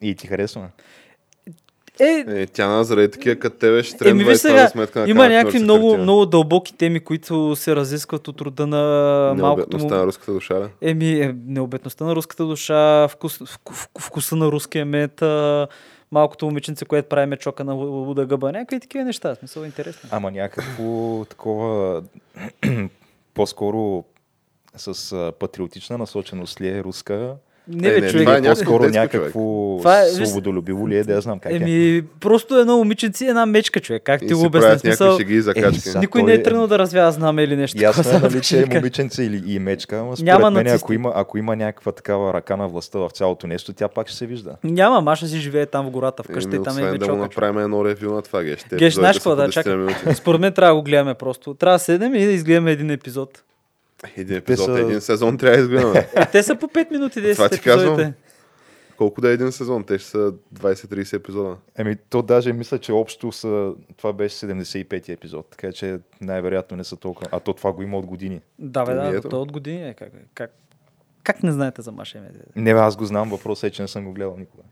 И 0.00 0.14
ти 0.14 0.26
харесва? 0.26 0.68
Е, 2.00 2.24
Е, 2.28 2.46
тя 2.46 2.68
на 2.68 2.84
заради 2.84 3.10
такива 3.10 3.36
като 3.36 3.56
тебе 3.56 3.82
ще 3.82 4.12
виж 4.12 4.22
в 4.22 4.24
крайна 4.24 4.36
сега, 4.36 4.68
сметка 4.68 5.00
на 5.00 5.08
има 5.08 5.28
някакви 5.28 5.58
много, 5.58 5.88
хартия. 5.88 6.02
много 6.02 6.26
дълбоки 6.26 6.74
теми, 6.74 7.00
които 7.00 7.56
се 7.56 7.76
разискват 7.76 8.28
от 8.28 8.40
рода 8.40 8.66
на 8.66 9.34
малкото 9.36 9.78
му... 9.78 9.88
на 9.88 10.06
руската 10.06 10.32
душа, 10.32 10.54
да? 10.54 10.68
Еми, 10.80 11.10
е, 11.20 11.34
необетността 11.46 12.04
на 12.04 12.16
руската 12.16 12.44
душа, 12.44 13.08
вкус, 13.08 13.38
вку- 13.38 14.00
вкуса 14.00 14.36
на 14.36 14.46
руския 14.46 14.86
мед, 14.86 15.22
малкото 16.12 16.46
момиченце, 16.46 16.84
което 16.84 17.08
прави 17.08 17.26
мечока 17.26 17.64
на 17.64 17.74
луда 17.74 18.26
гъба, 18.26 18.52
някакви 18.52 18.80
такива 18.80 19.04
неща, 19.04 19.34
смисъл 19.34 19.62
интересни. 19.62 20.08
Ама 20.12 20.30
някакво 20.30 21.24
такова 21.24 22.02
по-скоро 23.34 24.04
с 24.76 25.32
патриотична 25.38 25.98
насоченост 25.98 26.60
ли 26.60 26.68
е 26.68 26.82
руска 26.84 27.34
Не, 27.68 27.88
Е, 27.88 28.00
не, 28.00 28.08
човек. 28.08 28.26
това 28.26 28.36
е 28.36 28.42
По-скоро 28.42 28.84
някакво 28.84 29.76
Това 29.78 30.00
е, 30.00 30.06
свободолюбиво 30.06 30.88
ли 30.88 30.96
е, 30.96 31.04
да 31.04 31.12
я 31.12 31.20
знам 31.20 31.38
как 31.38 31.52
е. 31.52 31.54
Еми, 31.54 32.02
просто 32.20 32.58
едно 32.58 32.76
момиченце 32.76 33.24
и 33.24 33.28
една 33.28 33.46
мечка, 33.46 33.80
човек. 33.80 34.02
Как 34.02 34.22
И 34.22 34.26
ти 34.26 34.34
го 34.34 34.42
обясня? 34.42 34.78
Смисъл, 34.78 35.18
закачки. 35.30 35.80
са- 35.80 35.98
никой 35.98 36.20
той 36.20 36.26
не 36.26 36.32
е- 36.32 36.36
е 36.36 36.42
тръгнал 36.42 36.66
да 36.66 36.78
развява 36.78 37.12
знаме 37.12 37.42
или 37.42 37.56
нещо. 37.56 37.82
Ясно 37.82 38.10
е, 38.10 38.20
нали, 38.20 38.40
че 38.40 38.62
е 38.62 38.66
момиченце 38.66 39.22
или 39.22 39.42
и 39.46 39.58
мечка, 39.58 39.98
ама 39.98 40.16
според 40.16 40.26
Няма 40.26 40.50
мен, 40.50 40.64
нацисти. 40.64 40.84
ако 40.84 40.92
има, 40.92 41.12
ако 41.14 41.38
има 41.38 41.56
някаква 41.56 41.92
такава 41.92 42.34
ръка 42.34 42.56
на 42.56 42.68
властта 42.68 42.98
в 42.98 43.10
цялото 43.10 43.46
нещо, 43.46 43.72
тя 43.72 43.88
пак 43.88 44.08
ще 44.08 44.16
се 44.16 44.26
вижда. 44.26 44.56
Няма, 44.64 45.00
Маша 45.00 45.26
си 45.26 45.38
живее 45.38 45.66
там 45.66 45.86
в 45.86 45.90
гората, 45.90 46.22
вкъщи 46.22 46.48
Еми, 46.48 46.56
и 46.56 46.64
там 46.64 46.78
е 46.78 46.82
освен 46.82 46.98
да 46.98 47.08
му 47.08 47.16
направим 47.16 47.58
едно 47.58 47.84
ревю 47.84 48.10
на 48.10 48.22
това, 48.22 48.42
геш. 48.42 48.58
Геш, 48.74 48.94
знаеш 48.94 49.16
какво 49.16 49.30
да 49.30 49.42
по 49.44 49.48
10 49.48 49.52
чакай? 49.52 50.14
Според 50.14 50.40
мен 50.40 50.52
трябва 50.52 50.70
да 50.70 50.76
го 50.76 50.82
гледаме 50.82 51.14
просто. 51.14 51.54
Трябва 51.54 51.74
да 51.74 51.78
седнем 51.78 52.14
и 52.14 52.24
да 52.24 52.32
изгледаме 52.32 52.72
един 52.72 52.90
епизод. 52.90 53.42
Един 54.16 54.36
епизод, 54.36 54.66
са- 54.66 54.80
един 54.80 55.00
сезон 55.00 55.38
трябва 55.38 55.56
да 55.56 55.62
изгледаме. 55.62 56.08
Е, 56.16 56.26
те 56.32 56.42
са 56.42 56.56
по 56.56 56.66
5 56.66 56.90
минути, 56.90 57.18
10 57.18 57.34
Това 57.34 57.48
ти 57.48 57.60
казвам. 57.60 58.12
Колко 58.96 59.20
да 59.20 59.30
е 59.30 59.32
един 59.32 59.52
сезон? 59.52 59.84
Те 59.84 59.98
ще 59.98 60.08
са 60.10 60.32
20-30 60.54 61.16
епизода. 61.16 61.56
Еми, 61.76 61.96
то 62.10 62.22
даже 62.22 62.52
мисля, 62.52 62.78
че 62.78 62.92
общо 62.92 63.32
са, 63.32 63.72
това 63.96 64.12
беше 64.12 64.36
75-ти 64.36 65.12
епизод, 65.12 65.50
така 65.50 65.72
че 65.72 65.98
най-вероятно 66.20 66.76
не 66.76 66.84
са 66.84 66.96
толкова. 66.96 67.28
А 67.32 67.40
то 67.40 67.52
това 67.52 67.72
го 67.72 67.82
има 67.82 67.98
от 67.98 68.06
години. 68.06 68.40
Да, 68.58 68.84
бе, 68.84 68.94
да, 68.94 69.16
ето. 69.16 69.28
то 69.28 69.42
от 69.42 69.52
години 69.52 69.88
е. 69.88 69.94
Как, 69.94 70.12
как, 70.34 70.54
как 71.22 71.42
не 71.42 71.52
знаете 71.52 71.82
за 71.82 71.92
Маша 71.92 72.18
и? 72.56 72.60
Не, 72.60 72.74
бе, 72.74 72.80
аз 72.80 72.96
го 72.96 73.04
знам, 73.04 73.30
въпросът 73.30 73.64
е, 73.64 73.70
че 73.70 73.82
не 73.82 73.88
съм 73.88 74.04
го 74.04 74.12
гледал 74.12 74.36
никога. 74.38 74.62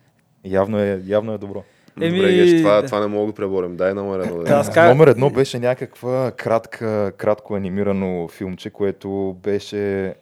Явно 0.44 0.78
е, 0.78 1.02
явно 1.06 1.32
е 1.32 1.38
добро. 1.38 1.64
Еми, 2.00 2.10
Добре, 2.10 2.32
геш, 2.32 2.50
това, 2.52 2.72
да. 2.72 2.86
това 2.86 3.00
не 3.00 3.06
мога 3.06 3.26
да 3.26 3.34
преборим. 3.34 3.76
Дай 3.76 3.94
номер 3.94 4.20
едно. 4.20 4.36
Да, 4.36 4.44
Да, 4.44 4.54
аз 4.54 4.70
как- 4.70 4.88
Номер 4.88 5.06
едно 5.06 5.30
беше 5.30 5.58
някаква 5.58 6.32
кратка, 6.32 7.12
кратко 7.12 7.54
анимирано 7.54 8.28
филмче, 8.28 8.70
което 8.70 9.36
беше... 9.42 10.14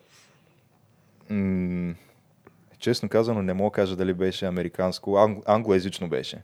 М- 1.31 1.95
честно 2.79 3.09
казано, 3.09 3.43
не 3.43 3.55
мога 3.55 3.71
да 3.71 3.75
кажа 3.75 3.97
дали 3.97 4.15
беше 4.15 4.47
американско, 4.47 5.11
ан- 5.11 5.43
англоязично 5.47 6.09
беше. 6.09 6.43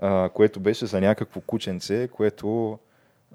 А, 0.00 0.28
което 0.28 0.60
беше 0.60 0.86
за 0.86 1.00
някакво 1.00 1.40
кученце, 1.40 2.08
което 2.08 2.78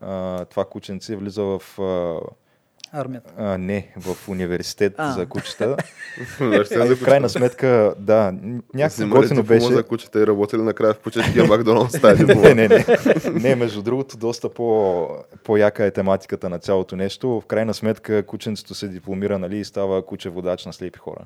а, 0.01 0.45
това 0.45 0.66
кученце 0.66 1.16
влиза 1.16 1.43
в... 1.43 1.80
А, 1.80 2.20
Армията. 2.94 3.34
а, 3.38 3.58
не, 3.58 3.88
в 3.98 4.30
университет 4.30 4.94
А. 4.98 5.12
за 5.12 5.26
кучета. 5.26 5.76
Университет 6.41 6.82
А 6.82 6.86
и 6.86 6.88
за 6.88 6.96
в 6.96 7.04
крайна 7.04 7.30
сметка, 7.30 7.94
да, 8.00 8.34
някакво 8.74 9.08
готино 9.08 9.44
беше. 9.44 9.66
за 9.66 9.84
кучета 9.84 10.20
и 10.20 10.28
работили 10.28 10.62
накрая 10.62 10.94
в 10.94 11.00
кучешкия 11.00 11.46
Макдоналдс. 11.46 11.91
Тази 12.02 12.26
не, 12.26 12.54
не, 12.54 12.68
не. 12.68 12.86
Не, 13.34 13.56
между 13.56 13.82
другото, 13.82 14.18
доста 14.18 14.50
по, 14.50 15.08
по-яка 15.44 15.86
е 15.86 15.91
тематиката 15.91 16.50
на 16.50 16.60
цялото 16.60 16.96
нещо. 16.96 17.41
В 17.41 17.46
крайна 17.46 17.74
сметка, 17.74 18.24
кученцето 18.24 18.76
се 18.76 18.88
дипломира, 18.88 19.39
нали, 19.39 19.58
и 19.58 19.66
става 19.66 20.02
куче 20.02 20.30
водач 20.30 20.66
на 20.66 20.74
слепи 20.74 21.00
хора. 21.00 21.22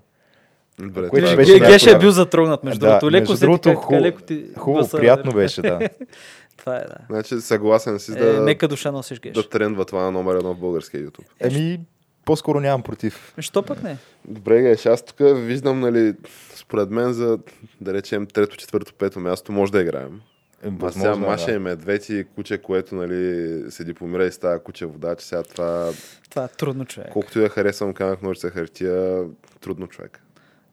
Добре, 0.80 1.08
Което 1.08 1.28
е 1.28 1.36
беше 1.36 1.52
много 1.52 1.64
Ге- 1.64 1.68
Геше 1.68 1.90
е 1.90 1.92
яко. 1.92 2.02
бил 2.02 2.12
затрогнат, 2.12 2.64
между 2.64 2.80
Да, 2.80 2.86
другото. 2.88 3.06
Леко 3.08 3.22
между 3.22 3.36
се 3.36 3.42
другото, 3.42 3.70
хубаво- 3.72 4.12
ти 4.18 4.46
Хубаво, 4.58 4.90
приятно 4.90 5.32
беше, 5.32 5.62
да. 5.62 5.80
Това 6.58 6.76
е, 6.78 6.80
да. 6.80 6.96
Значи 7.10 7.42
съгласен 7.42 8.00
си 8.00 8.12
Е, 8.12 8.16
да, 8.16 8.42
мека 8.42 8.68
душа 8.68 8.92
носиш 8.92 9.20
геш. 9.20 9.34
да 9.34 9.50
трендва 9.50 9.86
това 9.86 10.04
на 10.04 10.12
номер 10.12 10.36
едно 10.36 10.54
в 10.54 10.60
българския 10.60 11.02
YouTube. 11.08 11.26
Еми, 11.40 11.80
по-скоро 12.26 12.60
нямам 12.60 12.84
против. 12.84 13.34
Що 13.40 13.64
пък 13.64 13.84
не? 13.84 13.98
Добре, 14.26 14.62
геш, 14.62 14.86
аз 14.86 15.06
тук 15.06 15.18
виждам, 15.20 15.80
нали, 15.80 16.14
според 16.56 16.90
мен 16.90 17.14
за, 17.14 17.40
да 17.82 17.94
речем, 17.94 18.26
трето, 18.26 18.58
четвърто, 18.58 18.94
пето 18.94 19.20
място 19.20 19.52
може 19.52 19.72
да 19.72 19.82
играем. 19.82 20.22
Е, 20.64 20.70
Ма 20.70 20.92
сега 20.92 21.12
е, 21.12 21.16
Маша 21.16 21.46
да. 21.46 21.52
и 21.52 21.60
Медведь 21.60 22.10
и 22.10 22.26
куче, 22.36 22.58
което 22.58 22.96
нали, 22.96 23.64
се 23.72 23.84
дипломира 23.84 24.26
и 24.26 24.32
става 24.32 24.64
куче 24.64 24.86
водач. 24.86 25.22
Сега 25.22 25.44
това, 25.44 25.92
Това 26.30 26.44
е 26.44 26.48
трудно, 26.48 26.86
човек. 26.86 27.10
колкото 27.14 27.40
да 27.40 27.50
харесвам 27.50 27.94
камък, 27.94 28.22
ножица, 28.22 28.50
хартия, 28.50 29.24
трудно 29.62 29.88
човек. 29.88 30.22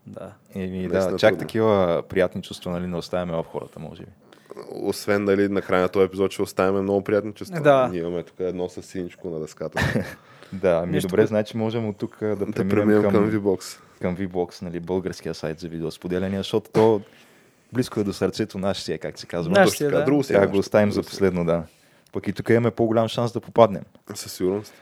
Да. 0.07 0.33
Еми, 0.55 0.89
да, 0.89 1.17
чак 1.17 1.31
трудно. 1.31 1.39
такива 1.39 2.03
приятни 2.09 2.43
чувства, 2.43 2.71
нали, 2.71 2.87
не 2.87 2.97
оставяме 2.97 3.33
в 3.33 3.45
хората, 3.45 3.79
може 3.81 4.03
би. 4.03 4.09
Освен, 4.83 5.25
нали, 5.25 5.49
на 5.49 5.63
края 5.63 5.83
на 5.83 5.89
този 5.89 6.05
епизод 6.05 6.33
ще 6.33 6.43
оставим 6.43 6.83
много 6.83 7.05
приятни 7.05 7.33
чувства. 7.33 7.61
Да. 7.61 7.89
Ние 7.93 8.01
имаме 8.01 8.23
тук 8.23 8.37
едно 8.41 8.69
с 8.69 8.83
синичко 8.83 9.31
на 9.31 9.41
дъската. 9.41 9.83
Да, 10.53 10.81
ами 10.83 10.93
Нещо, 10.93 11.09
добре, 11.09 11.27
значи 11.27 11.57
можем 11.57 11.89
от 11.89 11.97
тук 11.97 12.17
да 12.21 12.37
да 12.37 12.53
преминем 12.53 12.69
преминем 12.69 13.03
към, 13.03 13.13
към 13.13 13.31
V-Box. 13.31 13.79
към 14.03 14.17
VBOX, 14.17 14.63
нали, 14.63 14.81
българския 14.81 15.35
сайт 15.35 15.61
за 15.61 15.69
видеосподеляния, 15.69 16.41
защото 16.41 16.71
то 16.71 17.01
близко 17.73 18.01
е 18.01 18.05
до 18.05 18.13
сърцето 18.13 18.59
наше 18.59 18.83
си, 18.83 18.93
е, 18.93 18.99
как 18.99 19.19
се 19.19 19.27
казва. 19.27 19.53
Наш 19.53 19.69
Точно 19.69 19.77
си 19.77 19.85
така. 19.85 19.99
да. 19.99 20.05
Друго 20.05 20.23
е 20.31 20.39
да 20.39 20.47
го 20.47 20.59
оставим 20.59 20.93
за 20.93 21.03
последно, 21.03 21.45
да. 21.45 21.63
Пък 22.13 22.29
и 22.29 22.33
тук 22.33 22.49
имаме 22.49 22.71
по-голям 22.71 23.09
шанс 23.09 23.33
да 23.33 23.41
попаднем. 23.41 23.83
Със 24.15 24.33
сигурност. 24.33 24.75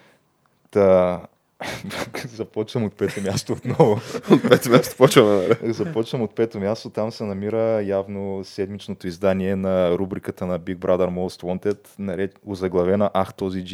Та... 0.70 1.20
Започвам 2.34 2.84
от 2.84 2.96
пето 2.96 3.20
място 3.20 3.52
отново. 3.52 3.92
От 4.30 4.42
пето 4.48 4.70
място 4.70 4.96
почваме, 4.96 5.34
нали? 5.34 5.72
Започвам 5.72 6.22
от 6.22 6.34
пето 6.34 6.60
място. 6.60 6.90
Там 6.90 7.12
се 7.12 7.24
намира 7.24 7.82
явно 7.82 8.44
седмичното 8.44 9.06
издание 9.06 9.56
на 9.56 9.90
рубриката 9.98 10.46
на 10.46 10.60
Big 10.60 10.76
Brother 10.76 11.08
Most 11.08 11.42
Wanted, 11.42 11.78
наред, 11.98 12.38
озаглавена 12.46 13.10
Ах, 13.14 13.34
този. 13.34 13.64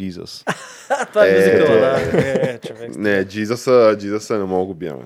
А, 0.89 1.05
това 1.05 1.25
е 1.25 1.29
Е, 1.29 1.35
мюзикъла, 1.35 1.77
е, 1.77 1.79
да. 1.79 2.85
Е. 2.85 2.87
Не, 2.97 3.25
Джизаса, 3.25 3.95
Джизаса 3.99 4.37
не 4.37 4.43
мога 4.43 4.59
да 4.59 4.65
го 4.65 4.73
биеме. 4.73 5.05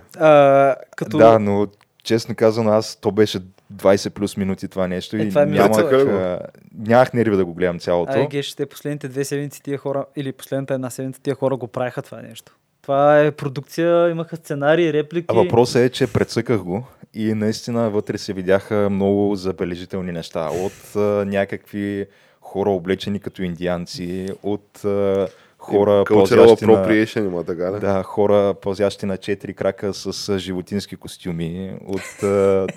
Да, 1.09 1.39
но 1.39 1.67
честно 2.03 2.35
казано, 2.35 2.71
аз 2.71 2.95
то 2.95 3.11
беше 3.11 3.39
20 3.73 4.09
плюс 4.09 4.37
минути 4.37 4.67
това 4.67 4.87
нещо 4.87 5.15
Е, 5.15 5.19
и 5.19 5.29
това 5.29 5.41
е 5.41 5.45
нямах, 5.45 5.69
мюзикъл. 5.69 6.17
а, 6.17 6.39
нямах 6.77 7.13
нерви 7.13 7.37
да 7.37 7.45
го 7.45 7.53
гледам 7.53 7.79
цялото. 7.79 8.11
Ай, 8.11 8.27
геш, 8.27 8.53
те 8.55 8.65
последните 8.65 9.07
две 9.07 9.25
седмици 9.25 9.63
тия 9.63 9.77
хора, 9.77 10.05
или 10.15 10.31
последната 10.31 10.73
една 10.73 10.89
седмица 10.89 11.21
тия 11.21 11.35
хора 11.35 11.55
го 11.57 11.67
правиха 11.67 12.01
това 12.01 12.21
нещо. 12.21 12.55
Това 12.83 13.19
е 13.19 13.31
продукция, 13.31 14.09
имаха 14.09 14.35
сценарии, 14.35 14.93
реплики. 14.93 15.25
А 15.29 15.33
въпросът 15.33 15.81
е, 15.81 15.89
че 15.89 16.13
прецъках 16.13 16.63
го 16.63 16.83
и 17.13 17.33
наистина 17.33 17.89
вътре 17.89 18.17
се 18.17 18.33
видяха 18.33 18.89
много 18.91 19.35
забележителни 19.35 20.11
неща. 20.11 20.49
От 20.49 20.95
а, 20.95 20.99
някакви 21.25 22.05
хора 22.41 22.69
облечени 22.69 23.19
като 23.19 23.43
индианци, 23.43 24.27
от 24.43 24.85
а, 24.85 25.27
хора 25.57 25.91
Cultural 25.91 26.57
пълзящи 26.65 27.19
на... 27.19 27.25
има 27.25 27.43
така, 27.43 27.63
да? 27.63 27.79
Да, 27.79 28.03
хора 28.03 28.53
пълзящи 28.61 29.05
на 29.05 29.17
четири 29.17 29.53
крака 29.53 29.93
с 29.93 30.29
а, 30.29 30.39
животински 30.39 30.95
костюми, 30.95 31.73
от 31.85 32.23
а, 32.23 32.67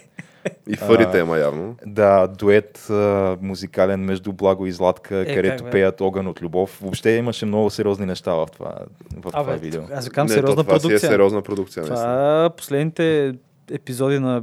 И 0.69 0.77
фарите 0.77 1.11
А, 1.15 1.21
има 1.21 1.39
явно. 1.39 1.77
да, 1.87 2.27
дует 2.29 2.87
а, 2.91 2.95
музикален 3.41 4.01
между 4.01 4.33
Благо 4.33 4.67
и 4.67 4.73
Златка, 4.73 5.17
Е, 5.19 5.35
където 5.35 5.57
как 5.57 5.65
бе? 5.65 5.71
пеят 5.71 6.01
огън 6.01 6.27
от 6.27 6.43
любов. 6.43 6.79
Въобще 6.83 7.11
имаше 7.11 7.47
много 7.47 7.71
сериозни 7.71 8.07
неща 8.07 8.35
в 8.35 8.47
това, 8.53 8.75
в 9.13 9.21
това 9.23 9.41
Абе, 9.43 9.57
видео. 9.57 9.83
аз 9.93 10.05
ви 10.05 10.11
казвам 10.11 10.27
Не, 10.27 10.33
сериозна 10.35 10.57
то 10.57 10.63
това 10.65 10.73
си 10.73 10.87
е 10.87 10.89
продукция. 10.89 11.11
сериозна 11.11 11.43
продукция. 11.43 11.81
наистина. 11.81 11.99
Това 12.03 12.51
последните 12.57 13.35
епизоди 13.71 14.19
на 14.19 14.43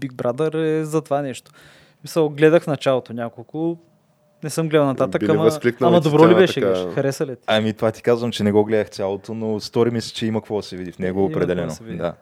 Big 0.00 0.12
Brother 0.12 0.80
е 0.80 0.84
за 0.84 1.00
това 1.00 1.22
нещо. 1.22 1.50
Мисъл, 2.04 2.28
гледах 2.28 2.66
началото 2.66 3.12
няколко, 3.12 3.78
не 4.44 4.50
съм 4.50 4.68
гледал 4.68 4.86
нататък, 4.86 5.22
ама, 5.22 5.50
ама 5.80 6.00
добро 6.00 6.24
ли 6.24 6.30
тя 6.30 6.34
беше? 6.34 6.60
така-? 6.60 6.92
Хареса 6.92 7.26
ли 7.26 7.36
ти? 7.36 7.42
Ами 7.46 7.72
това 7.72 7.90
ти 7.90 8.02
казвам, 8.02 8.30
че 8.32 8.44
не 8.44 8.52
го 8.52 8.64
гледах 8.64 8.90
цялото, 8.90 9.34
но 9.34 9.60
стори 9.60 9.90
ми 9.90 10.00
се, 10.00 10.12
че 10.14 10.26
има 10.26 10.40
какво 10.40 10.56
да 10.56 10.62
се 10.62 10.76
види 10.76 10.92
в 10.92 10.98
него 10.98 11.24
определено. 11.24 11.72
Да. 11.82 12.14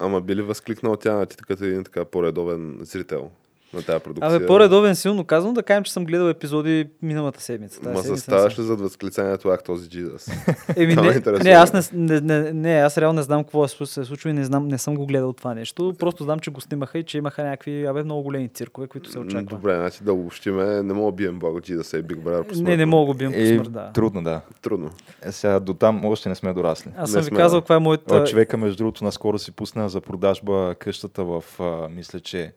Ама 0.00 0.20
би 0.20 0.36
ли 0.36 0.42
възкликнал 0.42 0.96
тя 0.96 1.26
ти 1.26 1.36
като 1.36 1.64
един 1.64 1.84
така 1.84 2.04
по-редовен 2.04 2.78
зрител 2.80 3.30
на 3.74 3.82
тази 3.82 4.02
продукция? 4.04 4.36
Абе, 4.36 4.46
по-редовен 4.46 4.96
силно 4.96 5.24
казвам, 5.24 5.54
да 5.54 5.62
кажем, 5.62 5.84
че 5.84 5.92
съм 5.92 6.04
гледал 6.04 6.28
епизоди 6.28 6.88
миналата 7.02 7.42
седмица. 7.42 7.80
Тази 7.80 7.94
Ма 7.94 8.02
седмица 8.02 8.10
не 8.10 8.16
заставаш 8.16 8.58
ли 8.58 8.62
зад 8.62 8.80
възклицанието 8.80 9.48
Ах, 9.48 9.62
този 9.62 9.88
Джизас? 9.88 10.30
Еми, 10.76 10.94
ме 10.94 11.02
не, 11.02 11.38
не, 11.42 11.50
аз 11.50 11.72
не, 11.72 11.80
не, 11.92 12.20
не, 12.20 12.52
не, 12.52 12.74
аз 12.74 12.98
реално 12.98 13.16
не 13.16 13.22
знам 13.22 13.44
какво 13.44 13.64
е 13.64 13.68
се 13.68 14.00
е 14.00 14.04
случило 14.04 14.30
и 14.30 14.34
не, 14.34 14.44
знам, 14.44 14.68
не 14.68 14.78
съм 14.78 14.96
го 14.96 15.06
гледал 15.06 15.32
това 15.32 15.54
нещо. 15.54 15.94
Просто 15.98 16.24
знам, 16.24 16.38
че 16.38 16.50
го 16.50 16.60
снимаха 16.60 16.98
и 16.98 17.02
че 17.02 17.18
имаха 17.18 17.44
някакви 17.44 17.84
абе, 17.86 18.02
много 18.02 18.22
големи 18.22 18.48
циркове, 18.48 18.86
които 18.86 19.10
се 19.10 19.18
очаква. 19.18 19.56
Добре, 19.56 19.76
значи 19.76 20.04
да 20.04 20.12
обобщиме, 20.12 20.82
не 20.82 20.92
мога 20.94 21.12
да 21.12 21.16
бием 21.16 21.38
Благо 21.38 21.60
Джизас 21.60 21.92
и 21.92 21.96
Big 21.96 22.16
Brother 22.16 22.42
по 22.42 22.54
Не, 22.54 22.60
не 22.60 22.66
смъртно. 22.66 22.86
мога 22.86 23.06
го 23.12 23.18
бием 23.18 23.32
по 23.32 23.38
Е, 23.38 23.46
смърт, 23.46 23.72
да. 23.72 23.90
трудно, 23.92 24.22
да. 24.22 24.40
Трудно. 24.62 24.90
Е, 25.22 25.32
сега 25.32 25.60
до 25.60 25.74
там 25.74 26.04
още 26.04 26.28
не 26.28 26.34
сме 26.34 26.52
дорасли. 26.52 26.90
Аз 26.96 27.14
Не 27.14 27.22
съм 27.22 27.30
ви 27.30 27.36
казал 27.36 27.60
каква 27.60 27.76
е 27.76 27.78
моята... 27.78 28.24
Човека, 28.24 28.56
между 28.56 28.76
другото, 28.76 29.04
наскоро 29.04 29.38
си 29.38 29.52
пусна 29.52 29.88
за 29.88 30.00
продажба 30.00 30.74
къщата 30.78 31.24
в, 31.24 31.44
мисля, 31.90 32.20
че 32.20 32.52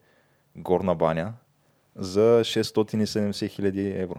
Горна 0.55 0.95
баня 0.95 1.33
за 1.95 2.41
670 2.41 3.47
хиляди 3.47 3.89
евро. 3.91 4.15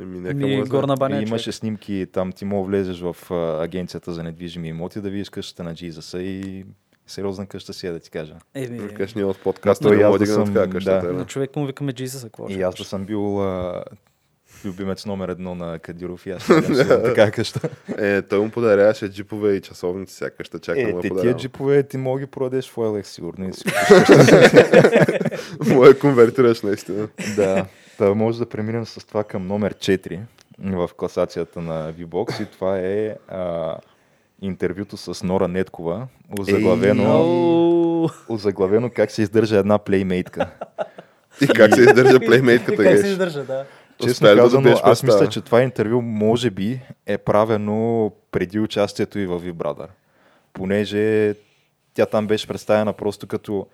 Еми, 0.00 0.20
нека 0.20 0.34
Ми, 0.36 0.62
горна 0.62 0.94
баня. 0.94 1.14
и 1.14 1.18
човек. 1.18 1.28
имаше 1.28 1.52
снимки, 1.52 2.06
там 2.12 2.32
ти 2.32 2.44
мога 2.44 2.66
влезеш 2.66 3.00
в 3.02 3.16
а, 3.30 3.64
агенцията 3.64 4.12
за 4.12 4.22
недвижими 4.22 4.68
имоти 4.68 5.00
да 5.00 5.10
видиш 5.10 5.28
къщата 5.30 5.64
на 5.64 5.74
Джизаса 5.74 6.22
и 6.22 6.64
сериозна 7.06 7.46
къща 7.46 7.72
си 7.72 7.86
е 7.86 7.90
да 7.90 8.00
ти 8.00 8.10
кажа. 8.10 8.34
Еми, 8.54 8.78
Викаш 8.78 9.14
ние 9.14 9.24
от 9.24 9.38
подкаста 9.38 9.84
Той 9.84 9.96
не 9.96 10.02
аз 10.02 10.18
да 10.18 10.26
съм- 10.26 10.46
така 10.46 10.70
къщата. 10.70 11.06
да. 11.06 11.12
на 11.12 11.26
човек 11.26 11.56
му 11.56 11.66
викаме 11.66 11.92
Jesus, 11.92 12.22
какво 12.22 12.48
И 12.48 12.62
аз 12.62 12.74
да 12.74 12.84
съм 12.84 13.04
бил 13.04 13.42
а, 13.42 13.84
любимец 14.64 15.06
номер 15.06 15.28
едно 15.28 15.54
на 15.54 15.78
Кадиров 15.78 16.26
и 16.26 16.30
аз 16.30 16.46
да 16.68 17.02
така 17.02 17.30
къща. 17.30 17.60
Е, 17.98 18.22
той 18.22 18.38
му 18.38 18.50
подаряваше 18.50 19.08
джипове 19.08 19.52
и 19.52 19.60
часовници, 19.60 20.14
всяка 20.14 20.36
къща 20.36 20.58
чака 20.58 20.80
Е, 20.80 21.00
те 21.00 21.06
е 21.06 21.10
тия 21.20 21.36
джипове 21.36 21.82
ти 21.82 21.96
мога 21.96 22.20
ги 22.20 22.26
продадеш 22.26 22.70
в 22.70 22.76
OLX, 22.76 23.02
сигурно. 23.02 23.48
и 23.48 23.50
я 25.88 25.98
конвертираш 25.98 26.62
наистина. 26.62 27.08
Да, 27.36 27.66
да 27.98 28.14
може 28.14 28.38
да 28.38 28.46
преминем 28.46 28.86
с 28.86 29.06
това 29.06 29.24
към 29.24 29.46
номер 29.46 29.74
4 29.74 30.20
в 30.58 30.90
класацията 30.96 31.60
на 31.60 31.92
VBOX 31.92 32.42
и 32.42 32.46
това 32.46 32.78
е 32.78 33.16
а, 33.28 33.76
интервюто 34.42 34.96
с 34.96 35.22
Нора 35.22 35.48
Неткова, 35.48 36.06
озаглавено, 36.38 38.10
озаглавено 38.28 38.90
как 38.90 39.10
се 39.10 39.22
издържа 39.22 39.56
една 39.56 39.78
плеймейтка. 39.78 40.50
И 41.40 41.46
как 41.46 41.74
се 41.74 41.80
издържа 41.80 42.20
плеймейтката, 42.20 42.82
Как 42.82 42.98
се 42.98 43.06
издържа, 43.06 43.44
да. 43.44 43.64
Честно 44.02 44.28
да 44.28 44.36
казано, 44.36 44.62
добиеш 44.62 44.78
аз 44.82 45.02
мисля, 45.02 45.28
че 45.28 45.40
това 45.40 45.62
интервю 45.62 46.02
може 46.02 46.50
би 46.50 46.80
е 47.06 47.18
правено 47.18 48.12
преди 48.30 48.60
участието 48.60 49.18
и 49.18 49.26
във 49.26 49.42
V 49.42 49.52
Brother. 49.52 49.88
Понеже 50.52 51.34
тя 51.94 52.06
там 52.06 52.26
беше 52.26 52.48
представена 52.48 52.92
просто 52.92 53.26
като 53.26 53.66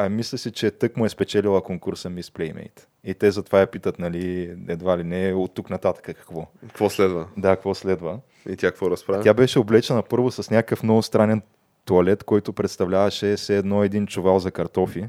а 0.00 0.08
мисля 0.08 0.38
си, 0.38 0.52
че 0.52 0.70
тък 0.70 0.96
му 0.96 1.06
е 1.06 1.08
спечелила 1.08 1.62
конкурса 1.62 2.08
Miss 2.08 2.38
Playmate. 2.38 2.80
И 3.04 3.14
те 3.14 3.30
затова 3.30 3.60
я 3.60 3.66
питат, 3.66 3.98
нали, 3.98 4.56
едва 4.68 4.98
ли 4.98 5.04
не, 5.04 5.32
от 5.34 5.54
тук 5.54 5.70
нататък 5.70 6.04
какво. 6.04 6.46
Какво 6.60 6.90
следва? 6.90 7.26
Да, 7.36 7.56
какво 7.56 7.74
следва. 7.74 8.18
И 8.48 8.56
тя 8.56 8.70
какво 8.70 8.90
разправя? 8.90 9.22
Тя 9.22 9.34
беше 9.34 9.58
облечена 9.58 10.02
първо 10.02 10.30
с 10.30 10.50
някакъв 10.50 10.82
много 10.82 11.02
странен 11.02 11.42
туалет, 11.84 12.24
който 12.24 12.52
представляваше 12.52 13.36
все 13.36 13.56
едно 13.56 13.84
един 13.84 14.06
чувал 14.06 14.38
за 14.38 14.50
картофи, 14.50 15.08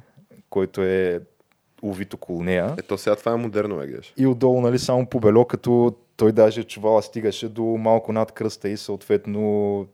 който 0.50 0.82
е 0.82 1.22
увит 1.82 2.14
около 2.14 2.44
нея. 2.44 2.76
Ето 2.80 2.98
сега 2.98 3.16
това 3.16 3.32
е 3.32 3.36
модерно, 3.36 3.78
бе, 3.78 3.88
геш. 3.88 4.14
И 4.18 4.28
отдолу, 4.28 4.62
нали, 4.62 4.80
само 4.80 5.06
побело, 5.06 5.46
като 5.46 5.96
той 6.18 6.32
даже 6.32 6.64
чувала 6.64 7.02
стигаше 7.02 7.50
до 7.50 7.64
малко 7.64 8.14
над 8.14 8.32
кръста 8.32 8.70
и 8.70 8.78
съответно 8.78 9.86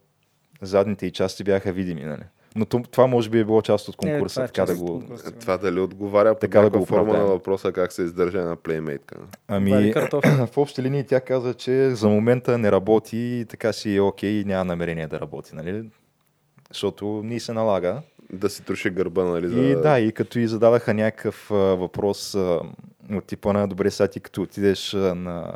задните 0.62 1.06
и 1.06 1.12
части 1.12 1.44
бяха 1.44 1.72
видими, 1.72 2.02
нали. 2.02 2.24
Но 2.56 2.66
това 2.66 3.08
може 3.08 3.30
би 3.30 3.40
е 3.40 3.44
било 3.44 3.62
част 3.62 3.88
от 3.88 3.96
конкурса, 3.96 4.34
това 4.34 4.44
е 4.44 4.48
така 4.48 4.66
да 4.66 4.76
го... 4.76 4.86
конкурса. 4.86 5.32
Това 5.32 5.58
дали 5.58 5.80
отговаря 5.80 6.34
по 6.34 6.40
Така 6.40 6.62
да 6.62 6.70
го 6.70 6.86
форма 6.86 7.14
на 7.14 7.26
въпроса 7.26 7.72
как 7.72 7.92
се 7.92 8.02
издържа 8.02 8.40
една 8.40 8.56
плеймейтка. 8.56 9.16
Ами, 9.48 9.72
Вари 9.72 9.94
картофи. 9.94 10.30
в 10.54 10.58
общи 10.58 10.82
линии 10.82 11.04
тя 11.04 11.22
каза, 11.22 11.54
че 11.54 11.90
за 11.90 12.10
момента 12.10 12.58
не 12.58 12.72
работи 12.72 13.18
и 13.18 13.46
така 13.46 13.74
си 13.74 13.96
е 13.96 14.02
окей 14.02 14.30
и 14.30 14.46
няма 14.46 14.66
намерение 14.66 15.08
да 15.08 15.20
работи, 15.20 15.56
нали? 15.56 15.90
Защото 16.70 17.22
ни 17.24 17.40
се 17.40 17.54
налага. 17.54 18.02
Да 18.34 18.50
си 18.50 18.64
троши 18.64 18.90
гърба, 18.90 19.24
нали? 19.24 19.48
За... 19.48 19.60
И 19.60 19.76
да, 19.76 20.00
и 20.00 20.12
като 20.12 20.40
и 20.40 20.48
зададаха 20.48 20.94
някакъв 20.94 21.52
а, 21.52 21.56
въпрос 21.56 22.36
а, 22.36 22.60
от 23.12 23.26
типа 23.26 23.54
на 23.54 23.68
добре 23.68 23.92
сега 23.92 24.08
ти 24.08 24.20
като 24.20 24.42
отидеш 24.42 24.94
а, 24.94 25.16
на, 25.16 25.54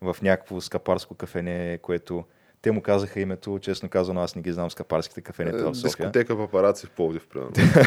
в 0.00 0.16
някакво 0.22 0.60
скапарско 0.60 1.14
кафене, 1.14 1.78
което 1.82 2.24
те 2.62 2.72
му 2.72 2.82
казаха 2.82 3.20
името, 3.20 3.58
честно 3.62 3.88
казано 3.88 4.20
аз 4.20 4.36
не 4.36 4.42
ги 4.42 4.52
знам 4.52 4.70
скапарските 4.70 5.20
кафенета 5.20 5.58
в 5.70 5.74
София. 5.74 5.90
Дискотека 5.90 6.36
папараци 6.36 6.86
в 6.86 6.90
Пловдив, 6.90 7.26
примерно. 7.28 7.52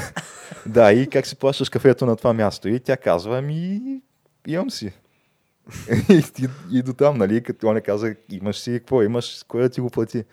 Да, 0.66 0.94
и 0.94 1.08
как 1.08 1.28
си 1.28 1.36
плащаш 1.36 1.70
кафето 1.70 2.06
на 2.06 2.16
това 2.16 2.34
място? 2.34 2.70
И 2.70 2.80
тя 2.80 2.98
казва, 2.98 3.38
ами 3.38 3.82
имам 4.48 4.72
си. 4.72 4.94
и, 6.10 6.24
и, 6.40 6.48
и 6.72 6.82
до 6.82 6.94
там, 6.94 7.18
нали, 7.18 7.44
като 7.44 7.68
он 7.68 7.82
каза, 7.82 8.16
имаш 8.30 8.60
си 8.60 8.72
какво, 8.72 9.04
имаш, 9.04 9.46
кой 9.48 9.62
да 9.62 9.70
ти 9.70 9.82
го 9.82 9.90
плати? 9.90 10.24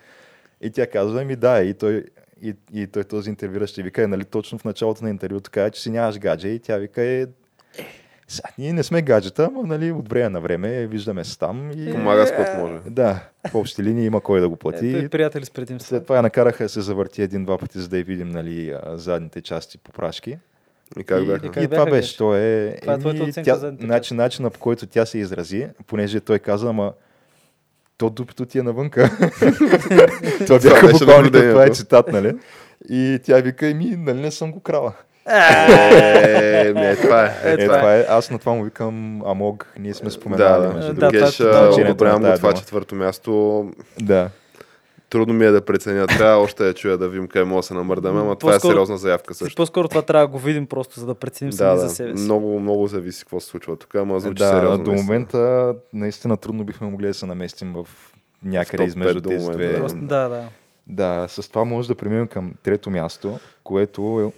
И 0.61 0.71
тя 0.71 0.87
казва, 0.87 1.25
ми 1.25 1.35
да, 1.35 1.63
и 1.63 1.73
той, 1.73 2.05
и, 2.41 2.55
и 2.73 2.87
той 2.87 3.03
този 3.03 3.29
интервюращ 3.29 3.71
ще 3.71 3.83
вика, 3.83 4.03
е, 4.03 4.07
нали, 4.07 4.25
точно 4.25 4.57
в 4.57 4.65
началото 4.65 5.03
на 5.03 5.09
интервюто 5.09 5.51
каза, 5.51 5.71
че 5.71 5.81
си 5.81 5.89
нямаш 5.89 6.19
гадже 6.19 6.47
и 6.47 6.59
тя 6.59 6.77
вика, 6.77 7.01
е, 7.01 7.25
сега, 8.27 8.49
ние 8.57 8.73
не 8.73 8.83
сме 8.83 9.01
гаджета, 9.01 9.49
но 9.53 9.63
нали, 9.63 9.91
от 9.91 10.09
време 10.09 10.29
на 10.29 10.41
време 10.41 10.87
виждаме 10.87 11.23
се 11.23 11.37
там 11.37 11.71
и 11.77 11.91
Помага 11.91 12.27
с 12.27 12.31
каквото 12.31 12.59
може. 12.59 12.89
да, 12.89 13.23
в 13.51 13.55
общи 13.55 13.83
линии 13.83 14.05
има 14.05 14.21
кой 14.21 14.39
да 14.39 14.49
го 14.49 14.55
плати. 14.55 14.89
Ето 14.89 15.05
и 15.05 15.09
приятели 15.09 15.45
с 15.45 15.51
предимство. 15.51 15.89
След 15.89 16.03
това 16.03 16.15
я 16.15 16.21
накараха 16.21 16.63
да 16.63 16.69
се 16.69 16.81
завърти 16.81 17.21
един-два 17.21 17.57
пъти, 17.57 17.79
за 17.79 17.87
да 17.87 17.97
я 17.97 18.03
видим 18.03 18.29
нали, 18.29 18.75
задните 18.93 19.41
части 19.41 19.77
по 19.77 19.91
прашки. 19.91 20.37
И 20.99 21.03
как 21.03 21.23
и, 21.23 21.25
бяха? 21.25 21.47
И 21.47 21.49
как 21.49 21.63
и 21.63 21.67
това 21.67 21.85
бяха, 21.85 21.91
беше. 21.91 22.07
беше? 22.07 22.17
То 22.17 22.35
е, 22.35 22.77
Това 22.81 22.93
е 22.93 22.99
твоята 22.99 23.23
оценка 23.23 23.45
тя, 23.45 23.55
за 23.55 23.59
задните 23.59 23.85
начин, 23.85 24.17
начина 24.17 24.49
по 24.49 24.59
който 24.59 24.87
тя 24.87 25.05
се 25.05 25.17
изрази, 25.17 25.67
понеже 25.87 26.19
той 26.19 26.39
каза, 26.39 26.69
ама 26.69 26.93
то 27.99 28.09
дупето 28.09 28.45
ти 28.45 28.59
е 28.59 28.63
навънка. 28.63 29.09
това 30.45 30.59
бяха 30.59 30.87
буквално, 30.87 31.31
това 31.31 31.65
е 31.65 31.69
цитат, 31.69 32.07
нали? 32.07 32.33
И 32.89 33.19
тя 33.23 33.37
вика, 33.37 33.67
еми, 33.67 33.95
нали 33.97 34.21
не 34.21 34.31
съм 34.31 34.51
го 34.51 34.59
крала. 34.59 34.93
Е, 35.29 36.71
не, 36.75 36.95
това 36.95 37.25
е. 37.25 37.31
Е, 37.43 37.53
Е, 37.53 37.65
това 37.65 37.95
е. 37.95 38.05
Аз 38.09 38.31
на 38.31 38.39
това 38.39 38.51
му 38.53 38.63
викам 38.63 39.21
Амог, 39.25 39.67
ние 39.79 39.93
сме 39.93 40.09
споменали. 40.09 40.61
да. 40.67 40.73
между 40.73 40.93
Да, 40.93 40.99
другото. 40.99 41.25
Геш, 41.25 41.37
това 41.37 41.49
е 41.49 41.53
а, 41.53 41.63
значението 41.63 41.91
одобрявам 41.91 42.21
го 42.21 42.37
това 42.37 42.53
четвърто 42.53 42.95
място. 42.95 43.65
Да. 44.01 44.29
Трудно 45.09 45.33
ми 45.33 45.45
е 45.45 45.51
да 45.51 45.61
преценя. 45.61 46.07
Трябва 46.07 46.37
още 46.37 46.63
да 46.63 46.73
чуя 46.73 46.97
да 46.97 47.09
видим 47.09 47.27
къде 47.27 47.45
мога 47.45 47.59
да 47.59 47.63
се 47.63 47.73
намърдаме, 47.73 48.19
ама 48.21 48.35
това 48.35 48.55
е 48.55 48.59
сериозна 48.59 48.97
заявка 48.97 49.33
също. 49.33 49.55
По-скоро 49.55 49.87
това 49.87 50.01
трябва 50.01 50.27
да 50.27 50.31
го 50.31 50.39
видим 50.39 50.67
просто, 50.67 50.99
за 50.99 51.05
да 51.05 51.15
преценим 51.15 51.49
Да, 51.51 51.57
сами 51.57 51.71
да. 51.71 51.79
за 51.79 51.95
себе 51.95 52.17
си. 52.17 52.23
Много, 52.23 52.59
много 52.59 52.87
зависи 52.87 53.19
какво 53.19 53.39
се 53.39 53.47
случва 53.47 53.75
тук, 53.75 53.95
ама 53.95 54.19
звучи 54.19 54.33
да, 54.35 54.49
сериозно. 54.49 54.83
до 54.83 54.91
момента 54.91 55.73
наистина 55.93 56.37
трудно 56.37 56.63
бихме 56.63 56.87
могли 56.89 57.07
да 57.07 57.13
се 57.13 57.25
наместим 57.25 57.73
в 57.73 57.87
някъде 58.43 58.83
измежду 58.83 59.21
тези 59.21 59.37
момента, 59.37 59.57
две. 59.57 59.67
да. 59.67 59.79
Просто, 59.79 59.97
да, 59.97 60.29
да. 60.29 60.43
Да, 60.87 61.25
с 61.27 61.49
това 61.49 61.65
може 61.65 61.87
да 61.87 61.95
преминем 61.95 62.27
към 62.27 62.53
трето 62.63 62.89
място, 62.89 63.39
което 63.63 64.31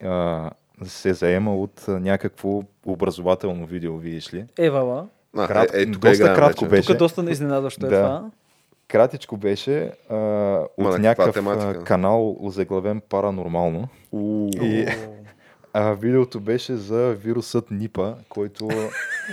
е, 0.00 0.06
а, 0.06 0.50
се 0.84 1.14
заема 1.14 1.56
от 1.56 1.84
някакво 1.88 2.62
образователно 2.86 3.66
видео, 3.66 3.96
видиш 3.96 4.34
ли. 4.34 4.44
Евала. 4.58 5.06
А, 5.36 5.48
Крат- 5.48 5.74
е, 5.74 5.82
е, 5.82 5.86
тук 5.86 6.02
доста 6.02 6.34
кратко 6.34 6.64
вече. 6.64 6.70
беше. 6.70 6.86
Тук 6.88 6.96
доста 6.96 7.30
изненадващо 7.30 7.86
е 7.86 7.88
Да. 7.88 7.96
това. 7.96 8.24
Кратичко 8.88 9.36
беше 9.36 9.92
а, 10.10 10.16
от 10.76 10.84
каква 10.84 10.98
някакъв 10.98 11.34
тематика? 11.34 11.84
канал, 11.84 12.36
озаглавен 12.40 13.00
паранормално. 13.00 13.88
У, 14.12 14.48
И 14.62 14.86
а, 15.72 15.92
видеото 15.92 16.40
беше 16.40 16.76
за 16.76 17.14
вирусът 17.14 17.70
Нипа, 17.70 18.14
който... 18.28 18.68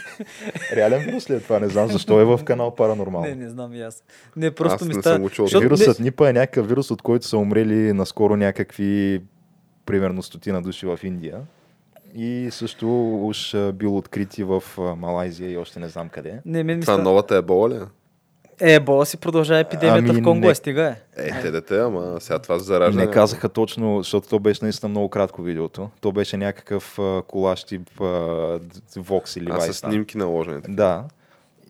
Реален 0.75 0.99
вирус 0.99 1.29
ли 1.29 1.33
е 1.33 1.39
това? 1.39 1.59
Не 1.59 1.67
знам 1.67 1.87
защо 1.87 2.19
е 2.19 2.25
в 2.25 2.39
канал 2.45 2.75
паранормално. 2.75 3.27
Не, 3.27 3.35
не 3.35 3.49
знам 3.49 3.73
и 3.73 3.81
аз. 3.81 4.03
Не, 4.35 4.51
просто 4.51 4.75
Аз 4.75 4.81
ми 4.81 4.95
не 4.95 5.01
става... 5.01 5.29
съм 5.29 5.61
Вирусът 5.61 5.99
не- 5.99 6.03
Нипа 6.03 6.29
е 6.29 6.33
някакъв 6.33 6.67
вирус, 6.67 6.91
от 6.91 7.01
който 7.01 7.25
са 7.25 7.37
умрели 7.37 7.93
наскоро 7.93 8.35
някакви, 8.35 9.21
примерно, 9.85 10.23
стотина 10.23 10.61
души 10.61 10.85
в 10.85 10.99
Индия. 11.03 11.41
И 12.15 12.47
също 12.51 13.15
уж 13.17 13.55
бил 13.73 13.97
открити 13.97 14.43
в 14.43 14.63
Малайзия 14.97 15.51
и 15.51 15.57
още 15.57 15.79
не 15.79 15.87
знам 15.87 16.09
къде. 16.09 16.39
Не, 16.45 16.63
мен 16.63 16.77
ми 16.77 16.81
Това 16.81 16.93
става... 16.93 17.03
новата 17.03 17.35
ебола 17.35 17.69
ли? 17.69 17.79
Е, 18.59 18.79
бола 18.79 19.05
си 19.05 19.17
продължава 19.17 19.59
епидемията 19.59 20.09
Ами, 20.09 20.21
в 20.21 20.23
Конго, 20.23 20.45
не. 20.45 20.51
е, 20.51 20.55
стига 20.55 20.95
е. 21.17 21.27
Е, 21.27 21.41
те 21.41 21.51
дете, 21.51 21.79
ама 21.79 22.17
сега 22.19 22.39
това 22.39 22.59
се 22.59 22.65
заражда. 22.65 22.99
Не 22.99 23.11
казаха 23.11 23.49
точно, 23.49 23.97
защото 23.97 24.29
то 24.29 24.39
беше 24.39 24.59
наистина 24.63 24.89
много 24.89 25.09
кратко 25.09 25.41
видеото. 25.41 25.89
То 26.01 26.11
беше 26.11 26.37
някакъв 26.37 26.99
а, 26.99 27.21
колаж 27.27 27.63
тип 27.63 27.89
а, 28.01 28.03
Vox 28.95 29.39
или 29.39 29.49
А 29.51 29.61
с 29.61 29.73
снимки 29.73 30.17
наложени. 30.17 30.61
Да. 30.67 31.03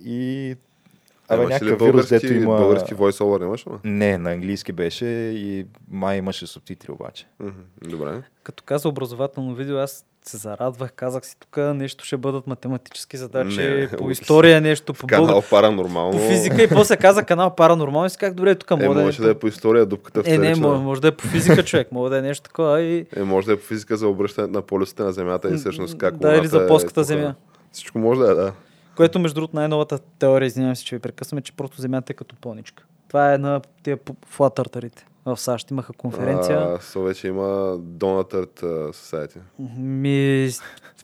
И... 0.06 0.56
А, 1.28 1.36
Абе, 1.36 1.44
някакъв 1.44 1.68
вирус, 1.68 1.80
български, 1.80 2.14
дето 2.14 2.34
има... 2.34 2.58
български 2.58 2.96
voice-over 2.96 3.44
имаш 3.44 3.68
ли? 3.68 3.72
Не, 3.84 4.18
на 4.18 4.32
английски 4.32 4.72
беше 4.72 5.06
и 5.06 5.66
май 5.92 6.18
имаше 6.18 6.48
субтитри 6.48 6.92
обаче. 6.92 7.28
Добре. 7.82 8.22
Като 8.44 8.64
каза 8.64 8.90
образователно 8.90 9.56
видео, 9.56 9.78
аз 9.78 10.06
се 10.30 10.38
зарадвах, 10.38 10.92
казах 10.92 11.26
си 11.26 11.36
тук 11.40 11.58
нещо 11.58 12.06
ще 12.06 12.18
бъдат 12.18 12.48
математически 12.48 13.18
задачи, 13.18 13.62
Не, 13.62 13.88
по 13.98 14.10
история 14.12 14.62
нещо, 14.62 14.94
по, 14.94 15.08
Канал 15.08 15.44
паранормално. 15.50 16.12
по 16.12 16.20
физика 16.20 16.64
и 16.64 16.68
после 16.68 16.98
каза 16.98 17.24
канал 17.24 17.56
паранормално 17.56 18.06
и 18.06 18.10
си 18.10 18.18
как 18.18 18.34
добре, 18.34 18.56
тук 18.56 18.72
Е, 18.72 18.76
мога 18.76 18.96
да 18.96 19.02
може 19.02 19.22
да 19.22 19.30
е 19.30 19.34
по 19.34 19.48
история 19.48 19.86
дупката 19.86 20.24
в 20.24 20.28
Е, 20.28 20.38
не, 20.38 20.56
може, 20.56 20.82
може 20.82 21.02
да 21.02 21.08
е 21.08 21.12
по 21.12 21.28
физика 21.28 21.64
човек, 21.66 21.92
може 21.92 22.10
да 22.10 22.18
е 22.18 22.22
нещо 22.22 22.44
такова 22.44 22.82
и... 22.82 23.06
Е, 23.16 23.24
може 23.24 23.48
да 23.48 23.54
е 23.54 23.58
по 23.58 23.64
физика 23.64 23.98
за 23.98 24.08
обръщането 24.08 24.54
на 24.54 24.62
полюсите 24.62 25.04
на 25.04 25.12
Земята 25.12 25.50
и 25.50 25.58
всъщност 25.58 25.98
как 25.98 26.18
Да, 26.18 26.36
или 26.36 26.48
за 26.48 26.64
е 26.64 26.68
плоската 26.68 26.94
тука. 26.94 27.04
земя. 27.04 27.36
Всичко 27.72 28.00
може 28.00 28.20
да 28.20 28.32
е, 28.32 28.36
да. 28.36 28.54
Което 28.96 29.20
между 29.20 29.36
другото 29.36 29.56
най-новата 29.56 30.00
теория, 30.20 30.48
извинявам 30.48 30.76
се, 30.76 30.86
че 30.86 30.96
ви 30.96 31.00
прекъсваме, 31.00 31.42
че 31.42 31.54
просто 31.54 31.82
Земята 31.82 32.14
е 32.14 32.16
като 32.16 32.36
пълничка. 32.36 32.84
Това 33.08 33.34
е 33.34 33.38
на 33.38 33.62
тия 33.84 33.98
флатъртарите. 34.28 35.06
В 35.26 35.38
САЩ 35.38 35.72
имаха 35.72 35.94
конференция. 35.94 36.58
А, 36.60 36.78
so 36.78 37.00
вече 37.00 37.28
има 37.28 37.44
Donut 37.78 38.62
Society. 38.92 39.38
Ми, 39.78 40.50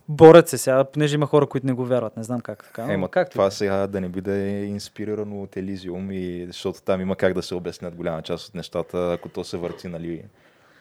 борят 0.10 0.50
се 0.50 0.58
сега, 0.58 0.84
понеже 0.84 1.16
има 1.16 1.26
хора, 1.26 1.48
които 1.48 1.68
не 1.68 1.74
го 1.74 1.86
вярват. 1.86 2.18
Не 2.18 2.24
знам 2.24 2.42
как 2.42 2.64
така. 2.64 2.94
Ема, 2.94 3.10
как 3.10 3.30
това 3.30 3.52
сега 3.52 3.88
да 3.88 4.02
не 4.02 4.10
би 4.10 4.22
да 4.22 4.34
е 4.34 4.64
инспирирано 4.64 5.42
от 5.42 5.58
Елизиум, 5.58 6.12
и, 6.12 6.46
защото 6.48 6.82
там 6.82 7.02
има 7.02 7.16
как 7.16 7.34
да 7.34 7.42
се 7.42 7.56
обяснят 7.56 7.96
голяма 7.96 8.22
част 8.22 8.48
от 8.48 8.56
нещата, 8.56 9.14
ако 9.14 9.30
то 9.30 9.44
се 9.44 9.58
върти 9.58 9.88
нали, 9.88 10.24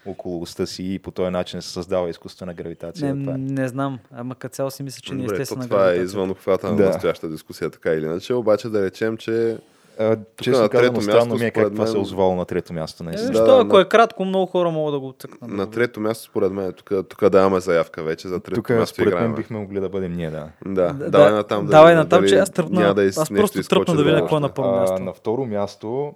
около 0.07 0.43
уста 0.43 0.67
си 0.67 0.95
и 0.95 0.99
по 0.99 1.11
този 1.11 1.31
начин 1.31 1.63
се 1.63 1.69
създава 1.71 2.11
изкуствена 2.11 2.55
гравитация. 2.55 3.15
Не, 3.15 3.23
това 3.23 3.35
е. 3.35 3.39
не 3.39 3.69
знам. 3.69 3.99
Ама 4.13 4.35
като 4.35 4.55
цяло 4.55 4.71
си 4.71 4.83
мисля, 4.83 5.01
че 5.01 5.15
не 5.15 5.23
е 5.23 5.23
Добре, 5.23 5.37
то 5.37 5.43
естествена 5.43 5.65
това 5.65 5.77
е 5.77 5.85
гравитация. 5.85 6.05
извън 6.05 6.31
обхвата 6.31 6.71
на 6.71 6.77
Да. 6.77 6.87
настоящата 6.87 7.31
дискусия, 7.31 7.71
така 7.71 7.91
или 7.93 8.05
иначе. 8.05 8.35
Обаче 8.35 8.69
да 8.69 8.85
речем, 8.85 9.17
че 9.17 9.59
А, 10.01 10.17
честно 10.37 10.63
на 10.63 10.69
казано, 10.69 10.93
трето 10.93 11.03
странно 11.03 11.35
ми 11.35 11.45
е 11.45 11.51
как 11.51 11.73
това 11.73 11.87
се 11.87 11.93
е 11.93 11.95
мен- 11.95 12.03
озвало 12.03 12.35
на 12.35 12.45
трето 12.45 12.73
място. 12.73 13.03
Е, 13.03 13.07
Наистина. 13.07 13.31
Да, 13.31 13.37
защо, 13.37 13.57
да, 13.57 13.63
ако 13.63 13.77
на- 13.77 13.81
е 13.81 13.85
кратко, 13.85 14.25
много 14.25 14.47
хора 14.47 14.71
могат 14.71 14.95
да 14.95 15.01
го 15.01 15.13
цъкнат. 15.13 15.51
на 15.51 15.71
трето 15.71 16.01
място, 16.01 16.25
според 16.25 16.53
мен, 16.53 16.73
тук, 16.73 17.09
тук 17.09 17.29
даваме 17.29 17.61
заявка 17.61 18.03
вече 18.03 18.29
за 18.29 18.41
трето 18.41 18.55
Тук 18.55 18.71
място 18.71 18.95
според 18.95 19.15
мен 19.15 19.35
бихме 19.35 19.59
могли 19.59 19.81
да 19.81 19.89
бъдем 19.89 20.13
ние, 20.13 20.31
да. 20.31 20.49
Да, 20.65 20.93
Да, 20.93 21.11
давай 21.11 21.31
да, 21.31 21.37
натам. 21.37 21.65
да 21.65 21.71
давай 21.71 21.95
дали 21.97 22.29
че 22.29 22.37
аз 22.37 22.51
тръпна- 22.51 22.95
да 22.95 23.05
из- 23.05 23.19
аз 23.19 23.29
просто 23.31 23.63
тръпна 23.63 23.95
да 23.95 24.05
видя 24.05 24.17
какво 24.17 24.37
е 24.37 24.41
на 24.41 24.49
първо 24.49 24.71
място. 24.71 24.99
На 24.99 25.13
второ 25.13 25.47
място, 25.47 26.13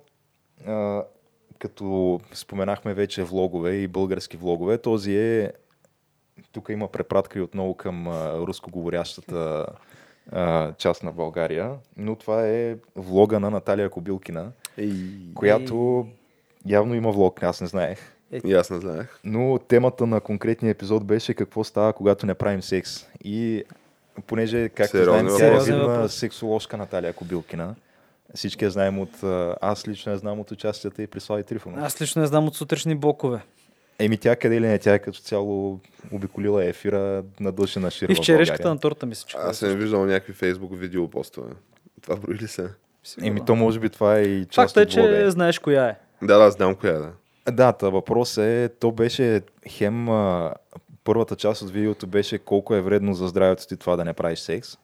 като 1.58 2.20
споменахме 2.32 2.94
вече 2.94 3.22
влогове 3.22 3.72
и 3.72 3.88
български 3.88 4.36
влогове, 4.36 4.78
този 4.78 5.16
е 5.16 5.52
тук 6.52 6.68
има 6.68 6.88
препратка 6.88 7.38
и 7.38 7.42
отново 7.42 7.74
към 7.74 8.08
а, 8.08 8.38
рускоговорящата 8.38 9.66
а, 10.30 10.72
част 10.72 11.02
на 11.02 11.12
България, 11.12 11.70
но 11.96 12.16
това 12.16 12.46
е 12.46 12.76
влога 12.96 13.40
на 13.40 13.50
Наталия 13.50 13.90
Кобилкина, 13.90 14.52
Ей, 14.78 14.92
която 15.34 16.06
Явно 16.66 16.94
има 16.94 17.12
влог, 17.12 17.42
аз 17.42 17.60
не 17.60 17.66
знаех. 17.66 17.98
И 18.44 18.54
аз 18.54 18.70
не 18.70 18.80
знаех. 18.80 19.20
Но 19.24 19.58
темата 19.58 20.06
на 20.06 20.20
конкретния 20.20 20.70
епизод 20.70 21.04
беше 21.04 21.34
какво 21.34 21.64
става, 21.64 21.92
когато 21.92 22.26
не 22.26 22.34
правим 22.34 22.62
секс. 22.62 23.06
И 23.24 23.64
понеже, 24.26 24.68
както 24.68 25.04
знаем, 25.04 25.28
тя 25.38 25.46
е 25.46 25.60
видна 25.60 26.08
сексоложка 26.08 26.76
Наталия 26.76 27.12
Кобилкина. 27.12 27.74
Всички 28.34 28.64
я 28.64 28.70
знаем 28.70 28.98
от... 28.98 29.22
Аз 29.60 29.88
лично 29.88 30.12
я 30.12 30.18
знам 30.18 30.40
от 30.40 30.50
участията 30.50 31.02
и 31.02 31.06
при 31.06 31.20
Слави 31.20 31.42
Трифонов. 31.42 31.80
Аз 31.82 32.00
лично 32.00 32.20
не 32.22 32.26
знам 32.26 32.46
от 32.46 32.56
сутрешни 32.56 32.94
блокове. 32.94 33.40
Еми 34.04 34.16
тя 34.16 34.36
къде 34.36 34.60
ли 34.60 34.66
не, 34.66 34.78
тя 34.78 34.94
е 34.94 34.98
като 34.98 35.20
цяло 35.20 35.80
обиколила 36.12 36.64
ефира 36.64 37.24
на 37.40 37.52
дължи 37.52 37.78
на 37.78 37.90
широко 37.90 38.12
И 38.12 38.14
в 38.14 38.20
черешката 38.20 38.68
на 38.68 38.78
торта 38.78 39.06
мисля, 39.06 39.26
че 39.28 39.36
Аз 39.40 39.56
съм 39.56 39.74
виждал 39.74 40.04
някакви 40.04 40.32
фейсбук 40.32 40.78
видео 40.78 41.08
постове. 41.08 41.52
Това 42.02 42.16
брои 42.16 42.34
ли 42.34 42.48
се? 42.48 42.68
Еми 43.22 43.44
то 43.44 43.56
може 43.56 43.80
би 43.80 43.90
това 43.90 44.18
е 44.18 44.22
и 44.22 44.46
част 44.46 44.74
Факт 44.74 44.88
е, 44.88 44.90
че 44.90 45.30
знаеш 45.30 45.58
коя 45.58 45.88
е. 45.88 45.96
Да, 46.22 46.38
да, 46.38 46.50
знам 46.50 46.74
коя 46.74 46.92
е, 46.92 46.98
да. 46.98 47.12
Да, 47.52 47.72
та 47.72 47.88
въпрос 47.88 48.38
е, 48.38 48.68
то 48.80 48.92
беше 48.92 49.40
хем 49.68 50.08
а, 50.08 50.54
първата 51.04 51.36
част 51.36 51.62
от 51.62 51.70
видеото 51.70 52.06
беше 52.06 52.38
колко 52.38 52.74
е 52.74 52.80
вредно 52.80 53.14
за 53.14 53.28
здравето 53.28 53.66
ти 53.66 53.76
това 53.76 53.96
да 53.96 54.04
не 54.04 54.12
правиш 54.12 54.38
секс 54.38 54.78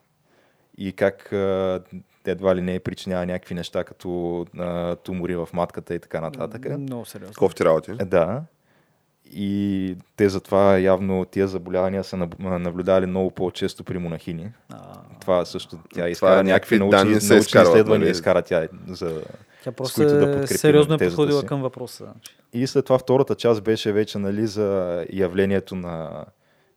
и 0.77 0.91
как 0.91 1.33
а, 1.33 1.81
едва 2.25 2.55
ли 2.55 2.61
не 2.61 2.75
е 2.75 2.79
причинява 2.79 3.25
някакви 3.25 3.55
неща 3.55 3.83
като 3.83 4.45
а, 4.57 4.95
тумори 4.95 5.35
в 5.35 5.49
матката 5.53 5.95
и 5.95 5.99
така 5.99 6.21
нататък. 6.21 6.77
Много 6.77 7.05
сериозно. 7.05 7.35
Кофти 7.37 7.65
работи. 7.65 7.91
Е, 7.91 8.05
Да. 8.05 8.43
И 9.31 9.95
те 10.15 10.29
затова 10.29 10.77
явно 10.77 11.25
тия 11.25 11.47
заболявания 11.47 12.03
са 12.03 12.15
наб- 12.17 12.39
наблюдавали 12.57 13.05
много 13.05 13.31
по-често 13.31 13.83
при 13.83 13.97
монахини. 13.97 14.51
А, 14.69 14.77
Това 15.21 15.45
също 15.45 15.77
тя 15.77 15.79
Това 15.93 16.09
изкара 16.09 16.39
е 16.39 16.43
някакви 16.43 16.79
научни, 16.79 16.97
данни 16.99 17.21
се 17.21 17.33
научни 17.33 17.39
изкарват, 17.39 17.67
изследвания, 17.69 17.99
нали? 17.99 18.11
изкара 18.11 18.41
тя 18.41 18.67
за 18.87 19.21
Тя 19.63 19.71
просто 19.71 20.01
да 20.01 20.39
е 20.43 20.47
сериозно 20.47 20.95
е 20.95 20.97
подходила 20.97 21.41
си. 21.41 21.47
към 21.47 21.61
въпроса. 21.61 22.03
значи. 22.03 22.35
И 22.53 22.67
след 22.67 22.85
това 22.85 22.99
втората 22.99 23.35
част 23.35 23.63
беше 23.63 23.91
вече 23.91 24.17
нали, 24.17 24.47
за 24.47 24.99
явлението 25.13 25.75
на 25.75 26.25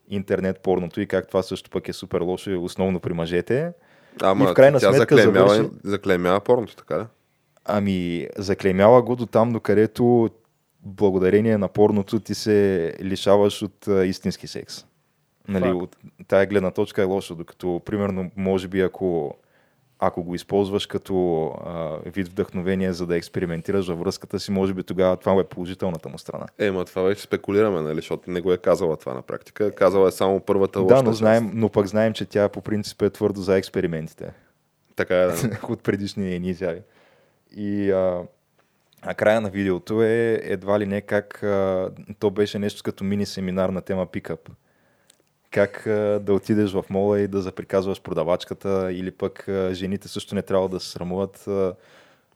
интернет 0.08 0.60
порното 0.60 1.00
и 1.00 1.06
как 1.06 1.28
това 1.28 1.42
също 1.42 1.70
пък 1.70 1.88
е 1.88 1.92
супер 1.92 2.20
лошо, 2.20 2.50
и 2.50 2.56
основно 2.56 3.00
при 3.00 3.12
мъжете. 3.12 3.72
Ама 4.22 4.44
И 4.44 4.46
в 4.46 4.54
крайна 4.54 4.78
тя 4.80 4.92
сметка 4.92 5.16
заклеймява, 5.16 5.48
завърши- 5.50 5.70
заклеймява 5.84 6.40
порното, 6.40 6.76
така 6.76 6.98
ли? 6.98 7.04
Ами, 7.64 8.28
заклеймява 8.38 9.02
го 9.02 9.16
до 9.16 9.26
там, 9.26 9.52
до 9.52 9.60
където 9.60 10.30
благодарение 10.84 11.58
на 11.58 11.68
порното 11.68 12.20
ти 12.20 12.34
се 12.34 12.92
лишаваш 13.02 13.62
от 13.62 13.88
а, 13.88 14.06
истински 14.06 14.46
секс. 14.46 14.84
Нали, 15.48 15.64
Факт. 15.64 15.82
от 15.82 15.96
тая 16.28 16.46
гледна 16.46 16.70
точка 16.70 17.02
е 17.02 17.04
лошо, 17.04 17.34
докато, 17.34 17.80
примерно, 17.84 18.30
може 18.36 18.68
би 18.68 18.80
ако, 18.80 19.34
ако 19.98 20.22
го 20.22 20.34
използваш 20.34 20.86
като 20.86 21.46
а, 21.46 21.98
вид 22.06 22.28
вдъхновение, 22.28 22.92
за 22.92 23.06
да 23.06 23.16
експериментираш 23.16 23.88
във 23.88 23.98
връзката 23.98 24.40
си, 24.40 24.50
може 24.50 24.74
би 24.74 24.82
тогава 24.82 25.16
това 25.16 25.40
е 25.40 25.44
положителната 25.44 26.08
му 26.08 26.18
страна. 26.18 26.46
Е, 26.58 26.70
ма 26.70 26.84
това 26.84 27.02
вече 27.02 27.22
спекулираме, 27.22 27.80
нали, 27.82 27.96
защото 27.96 28.30
не 28.30 28.40
го 28.40 28.52
е 28.52 28.58
казала 28.58 28.96
това 28.96 29.14
на 29.14 29.22
практика. 29.22 29.72
Казала 29.72 30.08
е 30.08 30.12
само 30.12 30.40
първата 30.40 30.78
Да, 30.78 30.84
лоша 30.84 31.02
но, 31.02 31.10
част. 31.10 31.18
знаем, 31.18 31.50
но 31.54 31.68
пък 31.68 31.86
знаем, 31.86 32.12
че 32.12 32.26
тя 32.26 32.48
по 32.48 32.60
принцип 32.60 33.02
е 33.02 33.10
твърдо 33.10 33.40
за 33.40 33.56
експериментите 33.56 34.32
Така 34.96 35.16
е, 35.16 35.26
да. 35.26 35.58
от 35.68 35.82
предишни 35.82 36.24
нейни 36.24 36.48
изяви. 36.48 36.80
И 37.56 37.90
а, 37.90 38.22
а 39.02 39.14
края 39.14 39.40
на 39.40 39.50
видеото 39.50 40.02
е 40.02 40.40
едва 40.42 40.80
ли 40.80 40.86
не 40.86 41.00
как 41.00 41.42
а, 41.42 41.90
то 42.18 42.30
беше 42.30 42.58
нещо 42.58 42.82
като 42.82 43.04
мини 43.04 43.26
семинар 43.26 43.68
на 43.68 43.80
тема 43.80 44.06
пикъп. 44.06 44.50
Как 45.50 45.86
а, 45.86 46.20
да 46.22 46.34
отидеш 46.34 46.72
в 46.72 46.84
мола 46.90 47.20
и 47.20 47.28
да 47.28 47.40
заприказваш 47.40 48.02
продавачката 48.02 48.92
или 48.92 49.10
пък 49.10 49.48
а, 49.48 49.74
жените 49.74 50.08
също 50.08 50.34
не 50.34 50.42
трябва 50.42 50.68
да 50.68 50.80
се 50.80 50.90
срамуват. 50.90 51.46
А, 51.48 51.74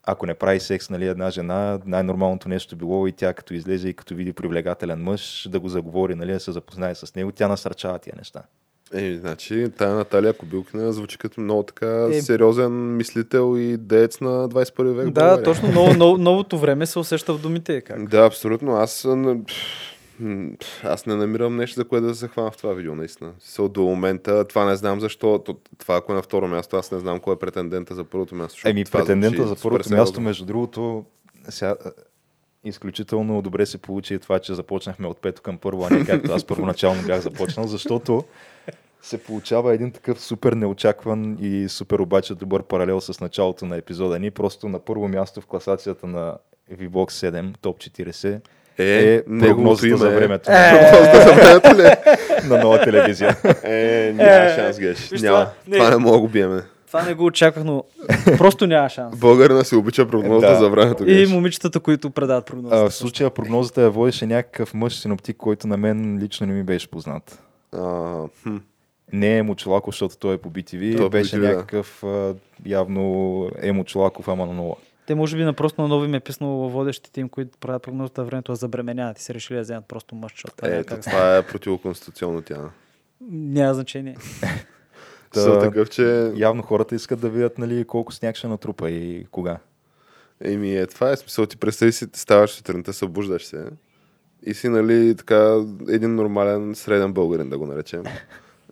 ако 0.09 0.27
не 0.27 0.35
прави 0.35 0.61
секс, 0.61 0.91
нали, 0.91 1.07
една 1.07 1.31
жена, 1.31 1.81
най-нормалното 1.85 2.49
нещо 2.49 2.77
било 2.77 3.07
и 3.07 3.13
тя 3.13 3.35
като 3.35 3.55
излезе 3.55 3.89
и 3.89 3.95
като 3.95 4.15
види 4.15 4.33
привлекателен 4.33 5.03
мъж, 5.03 5.49
да 5.51 5.61
го 5.61 5.69
заговори, 5.69 6.15
нали, 6.15 6.33
да 6.33 6.41
се 6.41 6.53
запознае 6.53 6.95
с 6.95 7.15
него, 7.15 7.33
тя 7.33 7.49
насърчава 7.49 7.99
тия 7.99 8.15
неща. 8.17 8.43
Е, 8.93 9.15
значи, 9.15 9.67
тая 9.79 9.95
Наталия 9.95 10.33
Кобилкина 10.33 10.93
звучи 10.93 11.19
като 11.19 11.41
много 11.41 11.63
така 11.63 12.09
Е. 12.13 12.23
сериозен 12.23 12.97
мислител 12.97 13.55
и 13.59 13.77
деец 13.77 14.21
на 14.21 14.49
21 14.49 14.83
век. 14.85 15.05
Да, 15.07 15.11
България. 15.13 15.43
точно. 15.45 15.69
Ново, 15.69 15.95
ново, 15.95 16.19
новото 16.19 16.59
време 16.59 16.87
се 16.87 16.99
усеща 16.99 17.35
в 17.35 17.41
думите. 17.41 17.81
Как? 17.81 18.09
Да, 18.09 18.27
абсолютно. 18.27 18.73
Аз, 18.73 19.07
аз 20.85 21.07
не 21.07 21.15
намирам 21.15 21.57
нещо, 21.57 21.75
за 21.75 21.85
което 21.85 22.07
да 22.07 22.15
се 22.15 22.21
захвана 22.21 22.51
в 22.51 22.57
това 22.57 22.73
видео, 22.73 22.95
наистина. 22.95 23.33
Со, 23.41 23.69
до 23.69 23.83
момента 23.83 24.45
това 24.45 24.65
не 24.65 24.77
знам 24.77 25.01
защо. 25.01 25.39
То- 25.39 25.57
Това, 25.79 25.97
ако 25.97 26.13
е 26.13 26.17
на 26.17 26.23
второ 26.23 26.49
място, 26.49 26.77
аз 26.77 26.91
не 26.93 26.99
знам 26.99 27.21
кой 27.21 27.35
е 27.35 27.39
претендента 27.39 27.95
за 27.95 28.05
първото 28.05 28.35
място. 28.35 28.69
Еми, 28.69 28.85
претендента 28.85 29.37
звучи 29.37 29.49
за 29.51 29.63
първото 29.63 29.93
място, 29.93 30.21
между 30.21 30.45
другото, 30.45 31.05
сега, 31.49 31.75
изключително 32.65 33.43
добре 33.43 33.67
се 33.67 33.79
получи 33.79 34.19
това, 34.19 34.39
че 34.39 34.55
започнахме 34.55 35.07
от 35.09 35.19
пето 35.19 35.43
към 35.43 35.59
първо, 35.59 35.87
а 35.87 35.95
не 35.95 36.05
както 36.05 36.33
аз 36.33 36.45
първоначално 36.45 37.03
бях 37.03 37.21
започнал, 37.21 37.67
защото 37.67 38.25
се 39.07 39.19
получава 39.19 39.75
един 39.75 39.93
такъв 39.93 40.21
супер 40.21 40.53
неочакван 40.53 41.37
и 41.41 41.69
супер 41.69 41.99
обаче 41.99 42.35
добър 42.35 42.63
паралел 42.63 43.01
с 43.01 43.21
началото 43.21 43.65
на 43.65 43.77
епизода 43.77 44.19
ни. 44.19 44.31
Просто 44.31 44.69
на 44.69 44.79
първо 44.79 45.09
място 45.09 45.41
в 45.41 45.47
класацията 45.47 46.07
на 46.07 46.35
VBOX 46.73 47.11
7, 47.31 47.55
топ 47.61 47.79
40, 47.79 48.41
Е, 48.79 49.15
е 49.15 49.23
прогнозата 49.41 49.89
име 49.89 49.97
за 49.97 50.09
е- 50.09 50.15
времето 50.15 50.45
Прогнозата 50.45 51.21
за 51.21 51.33
времето 51.35 51.69
ли? 51.73 51.91
на 52.49 52.59
нова 52.59 52.81
телевизия. 52.81 53.37
Е, 53.65 54.13
няма 54.15 54.31
Е, 54.31 54.55
шанс, 54.55 54.79
геш. 54.79 55.11
Няма. 55.13 55.23
това, 55.23 55.51
не. 55.69 55.77
Това 55.77 55.91
не 55.91 55.97
мога 55.97 56.13
да 56.13 56.21
го 56.21 56.29
биеме. 56.29 56.63
Това 56.87 57.03
не 57.03 57.15
го 57.15 57.25
очаквах, 57.25 57.65
но 57.65 57.85
просто 58.39 58.67
няма 58.67 58.89
шанс. 58.89 59.17
Българина 59.19 59.65
се 59.65 59.77
обича 59.77 60.09
прогнозата 60.09 60.53
Да. 60.53 60.59
за 60.59 60.69
времето. 60.71 61.11
И 61.11 61.27
момичетата, 61.27 61.81
които 61.81 62.11
предават 62.11 62.43
А, 62.43 62.47
прогнозата. 62.47 62.91
в 62.91 62.95
случая 62.95 63.31
прогнозата 63.31 63.83
я 63.83 63.91
водеше 63.91 64.27
някакъв 64.27 64.75
мъж 64.75 64.97
синоптик, 64.97 65.37
който 65.37 65.67
на 65.67 65.77
мен 65.77 66.19
лично 66.19 66.47
не 66.47 66.53
ми 66.53 66.63
беше 66.63 66.89
познат. 66.89 67.43
А, 67.73 67.79
хм. 68.43 68.57
Не 69.13 69.39
е 69.39 69.43
Мочолаков, 69.43 69.95
защото 69.95 70.17
той 70.17 70.35
е 70.35 70.39
по 70.39 70.51
BTV. 70.51 70.97
Той 70.97 71.07
е 71.07 71.09
беше 71.09 71.37
BTV, 71.37 71.41
да. 71.41 71.49
някакъв 71.49 72.05
а, 72.05 72.35
явно 72.67 73.51
е 73.63 73.73
Мочолаков, 73.73 74.29
ама 74.29 74.47
на 74.47 74.53
нова. 74.53 74.77
Те 75.07 75.15
може 75.15 75.37
би 75.37 75.45
на 75.45 75.53
просто 75.53 75.83
на 75.83 75.89
нови 75.89 76.07
им 76.07 76.15
е 76.15 76.21
писнало 76.21 76.71
водещите 76.71 77.21
им, 77.21 77.29
които 77.29 77.59
правят 77.59 77.83
прогнозата 77.83 78.25
времето 78.25 78.53
да 78.53 78.57
забременяват 78.57 79.19
и 79.19 79.23
се 79.23 79.35
решили 79.35 79.57
да 79.57 79.63
вземат 79.63 79.85
просто 79.89 80.15
мъж, 80.15 80.45
няма 80.63 80.75
Ето, 80.75 80.95
как. 80.95 81.01
това 81.01 81.37
е 81.37 81.47
противоконституционно 81.47 82.43
тя. 82.43 82.71
Няма 83.31 83.75
значение. 83.75 84.17
Та, 85.33 85.41
Са 85.41 85.59
такъв, 85.59 85.91
че... 85.91 86.33
Явно 86.37 86.63
хората 86.63 86.95
искат 86.95 87.21
да 87.21 87.29
видят 87.29 87.59
нали, 87.59 87.85
колко 87.85 88.13
сняг 88.13 88.37
ще 88.37 88.49
натрупа 88.49 88.91
и 88.91 89.27
кога. 89.31 89.59
Еми, 90.45 90.77
е, 90.77 90.87
това 90.87 91.11
е 91.11 91.17
смисъл. 91.17 91.47
Ти 91.47 91.57
представи 91.57 91.93
си, 91.93 92.07
ставаш 92.13 92.51
сутринта, 92.51 92.93
събуждаш 92.93 93.45
се 93.45 93.67
и 94.43 94.55
си, 94.55 94.69
нали, 94.69 95.15
така, 95.17 95.65
един 95.89 96.15
нормален 96.15 96.75
среден 96.75 97.13
българин, 97.13 97.49
да 97.49 97.59
го 97.59 97.67
наречем. 97.67 98.05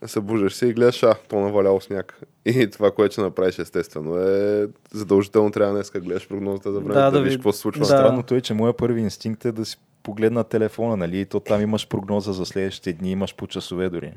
Събуждаш 0.07 0.55
се 0.55 0.67
и 0.67 0.73
гледаш, 0.73 1.03
а, 1.03 1.15
то 1.29 1.37
наваляло 1.37 1.81
сняг. 1.81 2.21
И 2.47 2.71
това, 2.71 2.91
което 2.91 3.13
ще 3.13 3.21
направиш, 3.21 3.59
естествено, 3.59 4.17
е 4.19 4.67
задължително 4.93 5.51
трябва 5.51 5.75
днес 5.75 5.91
да 5.91 6.01
гледаш 6.01 6.29
прогнозата 6.29 6.73
за 6.73 6.79
времето, 6.79 6.95
Да, 6.95 7.05
да, 7.05 7.11
да 7.11 7.19
видиш 7.19 7.33
ви- 7.33 7.39
какво 7.39 7.53
се 7.53 7.59
случва. 7.59 7.81
Да. 7.81 7.87
Странното 7.87 8.35
е, 8.35 8.41
че 8.41 8.55
моя 8.55 8.73
първи 8.73 9.01
инстинкт 9.01 9.45
е 9.45 9.53
да 9.53 9.65
си 9.65 9.77
погледна 10.03 10.45
телефона, 10.45 10.97
нали? 10.97 11.21
И 11.21 11.25
то 11.25 11.41
там 11.41 11.61
имаш 11.61 11.89
прогноза 11.89 12.33
за 12.33 12.47
следващите 12.47 12.93
дни, 12.93 13.11
имаш 13.11 13.35
по 13.37 13.47
часове 13.47 13.89
дори. 13.89 14.13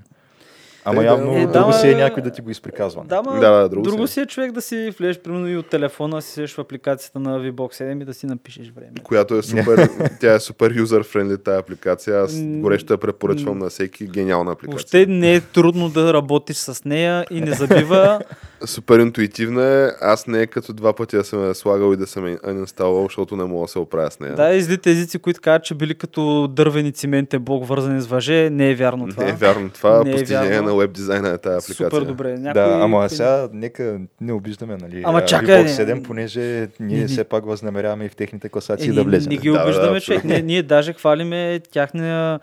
Ама 0.90 1.02
Е, 1.04 1.06
явно 1.06 1.32
Е, 1.32 1.48
друго 1.48 1.68
да, 1.68 1.74
си 1.74 1.90
е 1.90 1.96
някой 1.96 2.24
да 2.24 2.32
ти 2.32 2.42
го 2.42 2.50
изприказва. 2.50 3.04
Да, 3.06 3.22
ма, 3.22 3.40
Да, 3.40 3.52
да, 3.52 3.70
друго 3.70 3.84
друго 3.84 3.98
си 4.08 4.12
е. 4.12 4.14
си 4.14 4.20
е 4.20 4.26
човек 4.26 4.52
да 4.52 4.62
си 4.62 4.94
влезеш 5.00 5.20
примерно 5.20 5.48
и 5.48 5.58
от 5.58 5.70
телефона, 5.70 6.22
си 6.22 6.32
седиш 6.32 6.56
в 6.56 6.60
апликацията 6.60 7.20
на 7.20 7.40
VBOX 7.40 7.84
7 7.84 8.02
и 8.02 8.06
да 8.06 8.14
си 8.14 8.26
напишеш 8.26 8.72
време. 8.76 8.92
Която 9.04 9.36
е 9.36 9.42
супер, 9.44 9.90
тя 10.22 10.34
е 10.34 10.40
супер 10.40 10.74
юзер-френдли 10.74 11.44
тази 11.44 11.60
апликация. 11.60 12.20
Аз 12.20 12.34
горещо 12.42 12.94
я 12.94 12.98
препоръчвам 12.98 13.58
на 13.60 13.70
всеки 13.70 14.08
гениална 14.08 14.52
апликация. 14.52 14.72
Въобще 14.72 15.06
не 15.06 15.34
е 15.34 15.42
трудно 15.42 15.90
да 15.90 16.14
работиш 16.14 16.58
с 16.58 16.86
нея 16.86 17.26
и 17.32 17.42
не 17.42 17.52
забива. 17.52 18.20
Супер 18.66 19.00
интуитивна 19.00 19.66
е. 19.66 19.90
Аз 20.02 20.28
не 20.28 20.42
е 20.42 20.48
като 20.48 20.74
два 20.74 20.94
пъти 20.94 21.16
да 21.16 21.24
съм 21.24 21.48
я 21.48 21.56
слагал 21.56 21.94
и 21.94 21.98
да 21.98 22.08
съм 22.08 22.28
я 22.28 22.38
uninstallал, 22.38 23.04
защото 23.04 23.36
не 23.36 23.44
мога 23.44 23.62
да 23.66 23.68
се 23.68 23.80
оправя 23.80 24.12
с 24.12 24.20
нея. 24.20 24.36
да, 24.36 24.54
и 24.54 24.62
злите 24.62 24.92
езици, 24.92 25.20
които 25.20 25.42
казват, 25.42 25.64
че 25.64 25.76
били 25.76 25.96
като 25.96 26.48
дървени 26.48 26.92
циментен 26.92 27.42
блок, 27.42 27.68
вързани 27.68 28.02
с 28.02 28.08
въже, 28.08 28.50
не 28.50 28.72
е 28.72 28.76
вярно 28.76 29.08
това. 29.08 29.24
Не 29.24 29.30
е 29.30 29.34
вярно 29.34 29.70
това. 29.70 30.04
Не 30.04 30.10
е 30.10 30.14
постижение 30.14 30.50
вярно. 30.50 30.68
на 30.68 30.76
веб 30.78 30.92
дизайна 30.92 31.30
е 31.30 31.38
тази 31.38 31.56
апликация. 31.66 31.90
Супер 31.92 32.02
добре. 32.04 32.34
Някой... 32.34 32.64
Да, 32.64 32.80
ама 32.82 33.10
сега 33.10 33.50
нека 33.54 34.00
не 34.22 34.34
обиждаме, 34.34 34.78
нали? 34.78 35.02
Ама 35.06 35.26
чакай, 35.26 35.64
не. 35.64 35.70
7, 35.70 36.04
понеже 36.04 36.42
ние 36.80 36.96
Не, 36.96 36.98
не. 36.98 37.08
все 37.08 37.24
пак 37.24 37.46
възнамеряваме 37.46 38.06
и 38.06 38.10
в 38.10 38.16
техните 38.16 38.48
Е, 38.48 38.50
класации 38.50 38.88
ние, 38.88 38.96
да 38.96 39.04
влезем. 39.04 39.30
не 39.30 39.38
ги 39.38 39.50
Да, 39.50 39.54
да, 39.54 39.64
обиждаме, 39.64 39.88
да, 39.90 40.02
човек. 40.02 40.18
абсолютно. 40.18 40.30
Ние, 40.30 40.42
ние 40.42 40.64
даже 40.64 40.94
хвалиме 40.94 41.60
тяхна, 41.72 42.40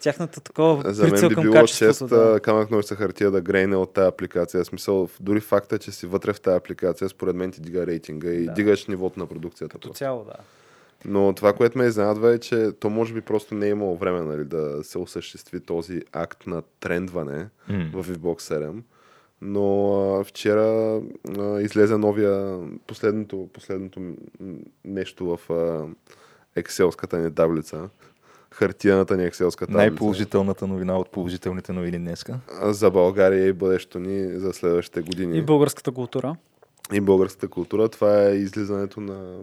тяхната 0.00 0.40
такова 0.40 0.92
За 0.92 1.06
мен 1.06 1.28
би 1.28 1.34
било 1.34 1.66
чест 1.66 2.08
да. 2.08 2.32
да. 2.32 2.40
камък 2.40 2.70
ножица 2.70 2.94
хартия 2.96 3.30
да 3.30 3.40
грейне 3.40 3.76
от 3.76 3.92
тази 3.92 4.08
апликация. 4.08 4.64
В 4.64 4.66
смисъл, 4.66 5.08
дори 5.20 5.40
факта, 5.40 5.78
че 5.78 5.90
си 5.90 6.06
вътре 6.06 6.32
в 6.32 6.40
тази 6.40 6.56
апликация, 6.56 7.08
според 7.08 7.36
мен 7.36 7.52
ти 7.52 7.60
дига 7.60 7.86
рейтинга 7.86 8.28
и 8.28 8.44
Да. 8.46 8.52
дигаш 8.52 8.86
нивото 8.86 9.20
на 9.20 9.26
продукцията. 9.26 9.72
Като 9.72 9.88
цяло, 9.88 10.24
да. 10.24 10.32
Но 11.04 11.32
това, 11.32 11.52
което 11.52 11.78
ме 11.78 11.86
изненадва 11.86 12.34
е, 12.34 12.38
че 12.38 12.72
то 12.80 12.90
може 12.90 13.14
би 13.14 13.20
просто 13.20 13.54
не 13.54 13.66
е 13.66 13.70
имало 13.70 13.96
време 13.96 14.20
нали, 14.20 14.44
да 14.44 14.84
се 14.84 14.98
осъществи 14.98 15.60
този 15.60 16.02
акт 16.12 16.46
на 16.46 16.62
трендване 16.80 17.48
М. 17.68 17.90
в 17.92 18.08
Xbox 18.08 18.40
7. 18.40 18.82
Но 19.40 19.94
а, 20.20 20.24
вчера 20.24 21.00
а, 21.38 21.60
излезе 21.60 21.96
новия, 21.98 22.58
последното, 22.86 23.48
последното 23.52 24.00
нещо 24.84 25.36
в 25.36 25.52
а, 25.52 25.86
екселската 26.56 27.18
ни 27.18 27.34
таблица. 27.34 27.88
Хартияната 28.50 29.16
ни 29.16 29.24
екселска 29.24 29.66
таблица. 29.66 29.78
Най-положителната 29.78 30.66
новина 30.66 30.98
от 30.98 31.10
положителните 31.10 31.72
новини 31.72 31.98
днеска. 31.98 32.38
За 32.62 32.90
България 32.90 33.46
и 33.46 33.52
бъдещето 33.52 33.98
ни 33.98 34.38
за 34.38 34.52
следващите 34.52 35.00
години. 35.00 35.38
И 35.38 35.42
българската 35.42 35.92
култура. 35.92 36.36
и 36.92 37.00
българската 37.00 37.48
култура. 37.48 37.88
Това 37.88 38.22
е 38.28 38.34
излизането 38.34 39.00
на... 39.00 39.36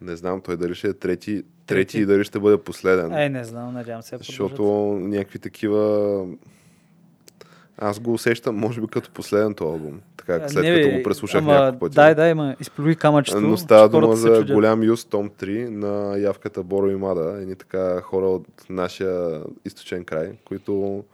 Не 0.00 0.16
знам 0.16 0.40
той 0.40 0.56
дали 0.56 0.74
ще 0.74 0.88
е 0.88 0.92
трети, 0.92 1.32
трети, 1.32 1.44
Трети. 1.66 1.98
и 1.98 2.06
дали 2.06 2.24
ще 2.24 2.38
бъде 2.38 2.58
последен. 2.58 3.12
Ай, 3.12 3.28
не 3.28 3.44
знам, 3.44 3.74
надявам 3.74 4.02
се. 4.02 4.16
да 4.16 4.24
защото 4.24 4.54
продължат. 4.56 5.08
някакви 5.08 5.38
такива... 5.38 6.26
Аз 7.80 8.00
го 8.00 8.12
усещам, 8.12 8.56
може 8.56 8.80
би, 8.80 8.86
като 8.86 9.10
последното 9.10 9.64
албум. 9.64 10.00
Така, 10.16 10.48
след 10.48 10.64
не, 10.64 10.82
като 10.82 10.96
го 10.96 11.02
преслушах 11.02 11.38
ама, 11.38 11.52
няколко 11.52 11.78
пъти. 11.78 11.94
Дай, 11.94 12.14
дай, 12.14 12.34
ма, 12.34 12.56
изплюи 12.60 12.96
камъчето. 12.96 13.40
Но 13.40 13.56
става 13.56 13.88
дума 13.88 14.16
за 14.16 14.44
голям 14.44 14.82
юз 14.82 15.04
Том 15.04 15.30
3 15.30 15.68
на 15.68 16.18
явката 16.18 16.62
Боро 16.62 16.90
и 16.90 16.96
Мада. 16.96 17.38
Едни 17.42 17.54
така 17.54 18.00
хора 18.00 18.26
от 18.26 18.46
нашия 18.70 19.42
източен 19.64 20.04
край, 20.04 20.32
които 20.44 21.04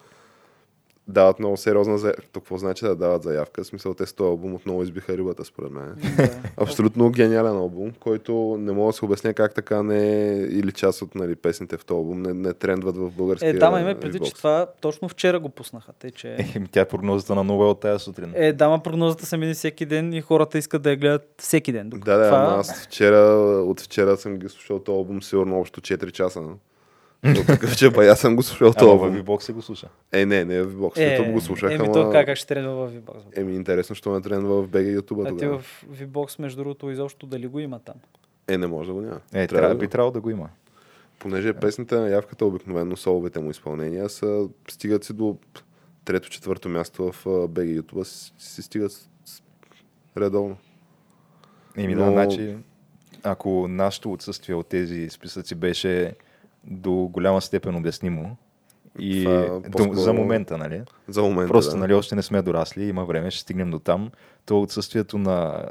дават 1.09 1.39
много 1.39 1.57
сериозна 1.57 1.99
заявка. 1.99 2.23
Какво 2.33 2.59
значи 2.59 2.85
да 2.85 2.97
дават 2.97 3.23
заявка? 3.23 3.65
В 3.65 3.67
смисъл, 3.67 3.95
те 3.95 4.07
с 4.07 4.13
този 4.13 4.29
албум 4.29 4.55
отново 4.55 4.83
избиха 4.83 5.17
рибата, 5.17 5.45
според 5.45 5.71
мен. 5.71 5.95
Да. 6.17 6.31
Абсолютно 6.57 7.11
гениален 7.11 7.57
албум, 7.57 7.93
който 8.01 8.57
не 8.61 8.73
мога 8.73 8.93
да 8.93 8.93
се 8.93 9.05
обясня 9.05 9.35
как 9.35 9.55
така 9.55 9.83
не 9.83 10.29
е 10.29 10.37
или 10.37 10.73
част 10.73 11.03
от 11.03 11.15
нали, 11.15 11.37
песните 11.37 11.77
в 11.77 11.85
този 11.85 11.97
албум 11.97 12.23
не, 12.23 12.35
не 12.35 12.53
трендват 12.53 12.97
в 12.97 13.11
българския 13.11 13.51
Е, 13.51 13.53
да, 13.53 13.71
ме 13.71 14.01
преди, 14.01 14.21
че 14.21 14.35
това 14.35 14.67
точно 14.81 15.09
вчера 15.09 15.41
го 15.41 15.49
пуснаха. 15.49 15.93
Тъй, 15.93 16.11
че... 16.11 16.37
Е, 16.55 16.63
тя 16.73 16.81
е 16.81 16.85
прогнозата 16.85 17.35
на 17.35 17.45
Нобел 17.45 17.71
от 17.71 17.81
тази 17.81 18.05
сутрин. 18.05 18.33
Е, 18.35 18.53
дама 18.53 18.83
прогнозата 18.83 19.27
се 19.27 19.37
мини 19.37 19.55
всеки 19.55 19.87
ден 19.87 20.13
и 20.13 20.21
хората 20.21 20.59
искат 20.59 20.83
да 20.83 20.91
я 20.91 20.97
гледат 20.97 21.35
всеки 21.39 21.73
ден. 21.73 21.89
Докато 21.89 22.11
Да, 22.11 22.17
да, 22.17 22.29
това... 22.29 22.57
аз 22.59 22.85
вчера, 22.85 23.19
от 23.63 23.81
вчера 23.81 24.17
съм 24.17 24.37
ги 24.37 24.49
слушал 24.49 24.79
този 24.79 24.97
албум 24.97 25.23
сигурно 25.23 25.61
общо 25.61 25.81
4 25.81 26.13
часа. 26.13 26.43
От 27.25 27.47
такъв, 27.47 27.77
че 27.77 27.91
бая 27.91 28.16
съм 28.16 28.37
го 28.37 28.43
слушал 28.43 28.72
този 28.72 28.91
Ама 28.91 28.99
в 28.99 29.05
албум. 29.05 29.22
V-Box 29.22 29.41
се 29.41 29.53
го 29.53 29.62
слуша. 29.62 29.89
Е, 30.12 30.27
не, 30.27 30.45
не 30.45 30.62
в 30.62 30.77
бокс. 30.77 31.01
Е, 31.01 31.14
Е, 31.14 31.33
го 31.33 31.41
слушах, 31.41 31.72
еми, 31.72 31.85
ама... 31.85 31.93
то 31.93 32.11
как, 32.11 32.27
как 32.27 32.37
ще 32.37 32.47
тренва 32.47 32.87
в 32.87 32.93
V-Box? 32.93 33.39
Еми, 33.39 33.55
интересно, 33.55 33.97
що 33.97 34.11
ме 34.11 34.20
тренва 34.20 34.62
в 34.62 34.68
BG 34.68 35.01
YouTube 35.01 35.33
А 35.35 35.37
ти 35.37 35.47
в 35.47 35.64
V-Box, 35.93 36.41
между 36.41 36.62
другото, 36.62 36.91
изобщо 36.91 37.27
дали 37.27 37.47
го 37.47 37.61
има 37.61 37.79
там? 37.79 37.95
Е, 38.49 38.59
не 38.59 38.66
може 38.66 38.89
да 38.89 38.95
го 38.95 39.01
няма. 39.01 39.20
Е, 39.35 39.47
Трябва 39.47 39.47
трябва, 39.49 39.68
да 39.68 39.81
би 39.81 39.89
трябвало 39.89 40.12
да 40.12 40.20
го 40.20 40.31
има. 40.31 40.49
Понеже 41.18 41.53
песните 41.53 41.95
на 41.95 42.09
явката, 42.09 42.47
обикновено 42.47 42.97
соловете 42.97 43.41
му 43.41 43.51
изпълнения 43.51 44.09
са, 44.09 44.49
стигат 44.70 45.05
си 45.05 45.12
до 45.12 45.37
трето-четвърто 46.05 46.68
място 46.68 47.12
в 47.12 47.25
BG 47.25 47.81
YouTube, 47.81 48.03
си, 48.05 48.33
си 48.39 48.62
стигат 48.62 48.93
с, 48.93 49.09
с, 49.25 49.43
редовно. 50.18 50.57
Еми 51.77 51.95
Но- 51.95 52.05
да, 52.05 52.11
значи, 52.11 52.57
ако 53.22 53.68
нашето 53.68 54.12
отсъствие 54.12 54.55
от 54.55 54.66
тези 54.66 55.11
списъци 55.11 55.55
беше 55.55 56.14
до 56.67 56.93
голяма 56.93 57.41
степен 57.41 57.77
обяснимо, 57.77 58.37
и 58.99 59.25
Това 59.25 59.87
до, 59.87 59.95
за 59.95 60.12
момента, 60.12 60.59
нали? 60.59 60.83
За 61.09 61.23
момента, 61.23 61.53
Просто, 61.53 61.71
да. 61.71 61.77
нали, 61.77 61.95
още 61.95 62.15
не 62.15 62.23
сме 62.23 62.43
дорасли, 62.43 62.85
има 62.85 63.05
време, 63.05 63.31
ще 63.31 63.41
стигнем 63.41 63.71
до 63.71 63.79
там. 63.79 64.11
То 64.47 64.62
отсъствието 64.62 65.19
на 65.19 65.65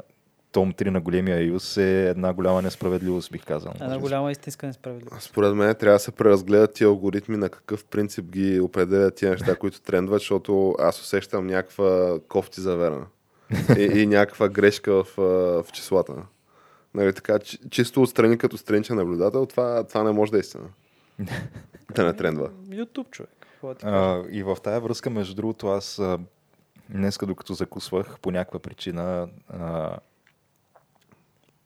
том 0.52 0.72
3 0.72 0.90
на 0.90 1.00
големия 1.00 1.42
Юз 1.44 1.76
е 1.76 2.08
една 2.08 2.32
голяма 2.32 2.62
несправедливост, 2.62 3.32
бих 3.32 3.44
казал. 3.44 3.72
Една 3.80 3.98
голяма 3.98 4.30
истинска 4.30 4.66
несправедливост. 4.66 5.22
Според 5.22 5.54
мен 5.54 5.74
трябва 5.74 5.94
да 5.94 5.98
се 5.98 6.10
преразгледат 6.10 6.74
тия 6.74 6.88
алгоритми 6.88 7.36
на 7.36 7.48
какъв 7.48 7.84
принцип 7.84 8.24
ги 8.24 8.60
определят 8.60 9.14
тия 9.14 9.30
неща, 9.30 9.54
които 9.60 9.80
трендват, 9.80 10.20
защото 10.20 10.74
аз 10.78 11.00
усещам 11.00 11.46
някаква 11.46 12.18
кофти 12.28 12.60
заверена 12.60 13.06
и, 13.78 13.82
и 13.82 14.06
някаква 14.06 14.48
грешка 14.48 15.04
в, 15.04 15.16
в 15.62 15.72
числата. 15.72 16.14
Нали, 16.94 17.12
така, 17.12 17.38
чи- 17.38 17.58
чисто 17.70 18.02
отстрани 18.02 18.38
като 18.38 18.58
страничен 18.58 18.96
наблюдател, 18.96 19.46
това, 19.46 19.84
това 19.84 20.02
не 20.02 20.12
може 20.12 20.32
да 20.32 20.38
е 20.38 20.40
истина. 20.40 20.64
Да 21.90 22.04
не 22.04 22.12
трендва. 22.12 22.48
YouTube, 22.68 23.10
човек. 23.10 23.30
Да? 23.62 23.74
А, 23.82 24.22
и 24.30 24.42
в 24.42 24.56
тая 24.56 24.80
връзка, 24.80 25.10
между 25.10 25.34
другото, 25.34 25.68
аз 25.68 26.00
днеска, 26.88 27.26
докато 27.26 27.54
закусвах, 27.54 28.18
по 28.18 28.30
някаква 28.30 28.58
причина, 28.58 29.28
а, 29.50 29.90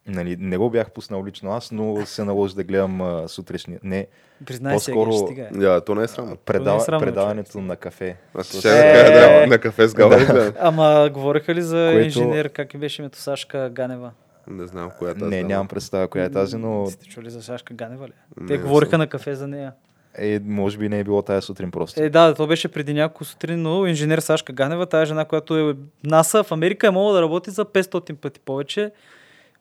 нали, 0.06 0.36
не 0.36 0.56
го 0.56 0.70
бях 0.70 0.90
пуснал 0.90 1.24
лично 1.24 1.52
аз, 1.52 1.72
но 1.72 2.06
се 2.06 2.24
наложи 2.24 2.54
да 2.54 2.64
гледам 2.64 3.00
а, 3.00 3.28
сутрешния. 3.28 3.80
Не, 3.82 4.06
Признай 4.46 4.78
се, 4.78 4.92
по-скоро- 4.92 5.10
Геш, 5.10 5.20
стига. 5.20 5.42
е. 5.44 5.50
Да, 5.50 5.80
то 5.80 5.94
не 5.94 6.02
е 6.02 6.08
срамно. 6.08 6.36
предава, 6.36 6.80
срамно, 6.80 7.00
предаването 7.00 7.60
на 7.60 7.76
кафе. 7.76 8.16
Аз 8.34 8.48
ще 8.48 8.56
да 8.58 8.62
кажа, 8.74 9.12
да, 9.12 9.42
Е. 9.42 9.46
на 9.46 9.58
кафе 9.58 9.88
с 9.88 9.94
гала. 9.94 10.16
да. 10.16 10.52
Ама 10.60 11.10
говориха 11.12 11.54
ли 11.54 11.62
за 11.62 11.76
Което- 11.86 12.04
инженер, 12.04 12.48
как 12.48 12.74
и 12.74 12.78
беше 12.78 13.02
името 13.02 13.18
Сашка 13.18 13.70
Ганева? 13.70 14.10
Не 14.50 14.66
знам 14.66 14.90
коя 14.98 15.10
е 15.10 15.14
тази. 15.14 15.24
Не, 15.26 15.42
нямам 15.42 15.68
представа 15.68 16.08
коя 16.08 16.24
е 16.24 16.30
тази, 16.30 16.56
но 16.56 16.86
Сте 16.86 17.06
чули 17.06 17.30
за 17.30 17.42
Сашка 17.42 17.74
Ганева 17.74 18.06
ли? 18.06 18.12
Не, 18.40 18.46
Те 18.46 18.52
не 18.52 18.58
говориха 18.58 18.90
съм. 18.90 19.00
на 19.00 19.06
кафе 19.06 19.34
за 19.34 19.48
нея. 19.48 19.72
е, 20.14 20.40
може 20.40 20.78
би 20.78 20.88
не 20.88 21.00
е 21.00 21.04
било 21.04 21.22
тази 21.22 21.42
сутрин 21.42 21.70
просто. 21.70 22.02
Е, 22.02 22.10
да, 22.10 22.34
то 22.34 22.46
беше 22.46 22.68
преди 22.68 22.94
няколко 22.94 23.24
сутрин, 23.24 23.62
но 23.62 23.86
инженер 23.86 24.18
Сашка 24.18 24.52
Ганева, 24.52 24.86
тази 24.86 25.08
жена, 25.08 25.24
която 25.24 25.58
е 25.60 25.76
НАСА 26.04 26.44
в 26.44 26.52
Америка 26.52 26.86
е 26.86 26.90
могла 26.90 27.12
да 27.12 27.22
работи 27.22 27.50
за 27.50 27.64
500 27.64 28.14
пъти 28.14 28.40
повече. 28.40 28.90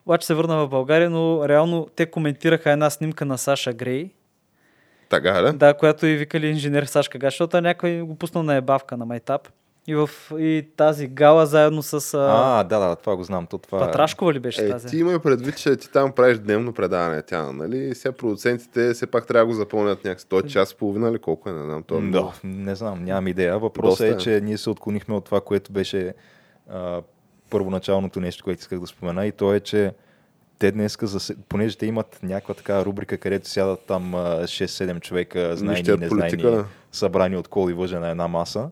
Обаче 0.06 0.26
се 0.26 0.34
върна 0.34 0.56
в 0.56 0.68
България, 0.68 1.10
но 1.10 1.48
реално 1.48 1.88
те 1.96 2.06
коментираха 2.06 2.70
една 2.70 2.90
снимка 2.90 3.24
на 3.24 3.38
Саша 3.38 3.72
Грей, 3.72 4.10
Така, 5.08 5.32
да? 5.32 5.52
да, 5.52 5.74
която 5.74 6.06
и 6.06 6.16
викали 6.16 6.46
инженер 6.46 6.84
Сашка 6.84 7.18
Га, 7.18 7.26
защото 7.26 7.60
някой 7.60 8.00
го 8.00 8.14
пуснал 8.14 8.42
на 8.42 8.54
ебавка 8.54 8.96
на 8.96 9.06
Майтап. 9.06 9.48
И, 9.88 9.94
в, 9.94 10.10
и 10.32 10.66
тази 10.76 11.06
гала 11.06 11.46
заедно 11.46 11.82
с 11.82 12.14
а, 12.14 12.18
А, 12.58 12.64
да, 12.64 12.78
да, 12.78 12.96
това 12.96 13.16
го 13.16 13.22
знам. 13.22 13.46
То, 13.46 13.58
това 13.58 13.78
е- 13.78 13.80
Патрашкова 13.80 14.32
ли 14.32 14.38
беше 14.38 14.64
Е, 14.64 14.70
тази? 14.70 14.88
ти 14.88 14.98
имай 14.98 15.18
предвид, 15.18 15.56
че 15.56 15.76
ти 15.76 15.92
там 15.92 16.12
правиш 16.12 16.38
дневно 16.38 16.72
предаване, 16.72 17.22
тя, 17.22 17.52
нали? 17.52 17.94
Сега 17.94 18.12
продуцентите 18.12 18.94
все 18.94 19.06
пак 19.06 19.26
трябва 19.26 19.42
да 19.42 19.46
го 19.46 19.54
запълнят 19.54 20.04
някакси. 20.04 20.28
Той 20.28 20.40
е 20.40 20.48
час 20.48 20.70
и 20.72 20.76
половина 20.76 21.08
или 21.08 21.18
колко 21.18 21.48
е, 21.48 21.52
не 21.52 21.64
знам. 21.64 21.82
То 21.82 21.98
е 21.98 22.00
Да, 22.00 22.32
не 22.44 22.74
знам, 22.74 23.04
нямам 23.04 23.28
идея. 23.28 23.58
Въпросът 23.58 24.00
е, 24.00 24.10
е. 24.10 24.16
че 24.16 24.40
ние 24.40 24.58
се 24.58 24.70
отклонихме 24.70 25.14
от 25.14 25.24
това, 25.24 25.40
което 25.40 25.72
беше 25.72 26.14
а, 26.70 27.00
първоначалното 27.50 28.20
нещо, 28.20 28.44
което 28.44 28.60
исках 28.60 28.80
да 28.80 28.86
спомена 28.86 29.26
и 29.26 29.32
то 29.32 29.54
е, 29.54 29.60
че 29.60 29.92
те 30.58 30.72
днеска, 30.72 31.06
зас- 31.06 31.36
понеже 31.48 31.76
те 31.76 31.86
имат 31.86 32.18
някаква 32.22 32.54
така 32.54 32.84
рубрика, 32.84 33.18
където 33.18 33.48
сядат 33.48 33.80
там 33.80 34.14
а, 34.14 34.18
6-7 34.42 35.00
човека, 35.00 35.56
знайни 35.56 35.78
и 35.80 35.82
незнайни, 35.82 36.08
политика, 36.10 36.64
събрани 36.92 37.36
от 37.36 37.48
кол 37.48 37.70
и 37.70 37.74
въжа 37.74 38.00
на 38.00 38.10
една 38.10 38.28
маса. 38.28 38.70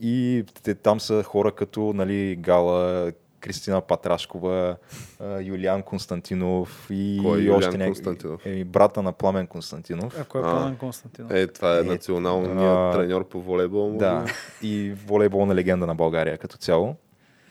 И 0.00 0.44
те, 0.62 0.74
там 0.74 1.00
са 1.00 1.22
хора 1.22 1.52
като 1.52 1.92
нали, 1.92 2.36
Гала, 2.36 3.12
Кристина 3.40 3.80
Патрашкова, 3.80 4.76
а, 5.20 5.40
Юлиан 5.40 5.82
Константинов 5.82 6.86
и 6.90 7.20
Кой 7.22 7.30
е 7.30 7.50
още 7.50 7.66
Юлиан 7.66 7.72
някакви- 7.72 7.86
Константинов? 7.86 8.46
Е, 8.46 8.64
брата 8.64 9.02
на 9.02 9.12
Пламен 9.12 9.46
Константинов. 9.46 10.20
Ако 10.20 10.38
е 10.38 10.40
А. 10.40 10.44
Пламен 10.44 10.76
Константинов. 10.76 11.30
Е, 11.32 11.46
това 11.46 11.76
е, 11.76 11.80
Е, 11.80 11.82
националният 11.82 12.58
а, 12.58 12.90
треньор 12.92 13.28
по 13.28 13.40
волейбол. 13.40 13.86
може 13.86 13.98
Да, 13.98 14.24
и 14.62 14.92
волейболна 14.98 15.54
легенда 15.54 15.86
на 15.86 15.94
България 15.94 16.38
като 16.38 16.56
цяло. 16.56 16.96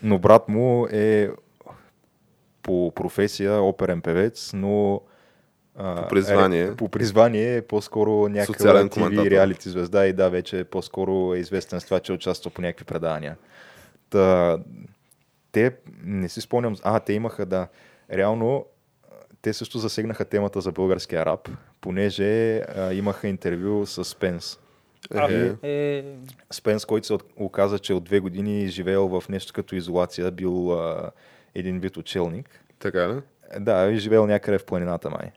Но 0.04 0.20
брат 0.20 0.50
му 0.50 0.88
е 0.88 1.30
по 2.64 2.92
професия 2.92 3.54
оперен 3.54 4.02
певец, 4.02 4.52
но 4.54 4.96
а, 4.96 5.00
По 5.80 6.08
призвание. 6.10 6.64
Е, 6.64 6.76
по 6.76 6.90
призвание 6.90 7.58
е 7.58 7.62
по-скоро 7.62 8.30
някаква 8.30 8.84
TV 8.84 9.30
реалити 9.30 9.70
звезда 9.70 10.06
и 10.06 10.14
да, 10.14 10.30
вече 10.30 10.64
по-скоро 10.64 11.36
е 11.36 11.38
известен 11.38 11.80
с 11.82 11.86
това, 11.86 12.00
че 12.00 12.14
участва 12.14 12.52
по 12.52 12.62
някакви 12.62 12.86
предавания. 12.86 13.38
Та, 14.10 14.58
те, 15.52 15.76
не 16.04 16.30
си 16.30 16.42
спомням, 16.42 16.76
а, 16.84 17.00
те 17.00 17.14
имаха, 17.14 17.46
да, 17.46 17.68
реално 18.12 18.66
те 19.42 19.54
също 19.54 19.78
засегнаха 19.78 20.26
темата 20.26 20.62
за 20.62 20.72
българския 20.72 21.26
рап, 21.26 21.50
понеже 21.82 22.58
а, 22.58 22.94
имаха 22.94 23.28
интервю 23.28 23.86
с 23.86 24.04
Спенс. 24.04 24.60
Е, 25.16 25.56
е, 25.64 26.04
Спенс, 26.52 26.86
който 26.86 27.08
се 27.08 27.18
оказа, 27.36 27.80
че 27.80 27.94
от 27.94 28.04
две 28.04 28.20
години 28.20 28.68
живеел 28.68 29.08
в 29.08 29.30
нещо 29.30 29.54
като 29.54 29.76
изолация, 29.76 30.32
бил 30.32 30.74
а, 30.74 31.12
един 31.56 31.80
вид 31.80 31.98
учелник. 31.98 32.64
така, 32.80 33.00
да? 33.00 33.22
Е, 33.52 33.60
Да, 33.60 33.96
живеел 33.96 34.28
някъде 34.28 34.58
в 34.58 34.66
планината 34.66 35.10
май. 35.10 35.32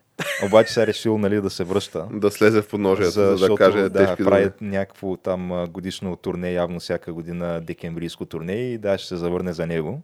Обаче 0.47 0.73
сега 0.73 0.87
решил 0.87 1.19
нали, 1.19 1.41
да 1.41 1.51
се 1.51 1.65
връща. 1.65 2.09
Да 2.13 2.31
слезе 2.31 2.63
в 2.63 2.69
подножието, 2.69 3.11
за, 3.11 3.23
да 3.23 3.37
защото, 3.37 3.55
каже 3.55 3.89
да, 3.89 4.07
тежки 4.07 4.23
думи. 4.23 4.31
правят 4.31 4.61
някакво 4.61 5.17
там 5.17 5.67
годишно 5.71 6.17
турне, 6.17 6.53
явно 6.53 6.81
всяка 6.81 7.13
година 7.13 7.61
декемврийско 7.61 8.25
турне 8.25 8.53
и 8.53 8.79
да, 8.79 8.99
ще 8.99 9.09
се 9.09 9.17
завърне 9.17 9.53
за 9.53 9.67
него. 9.67 10.03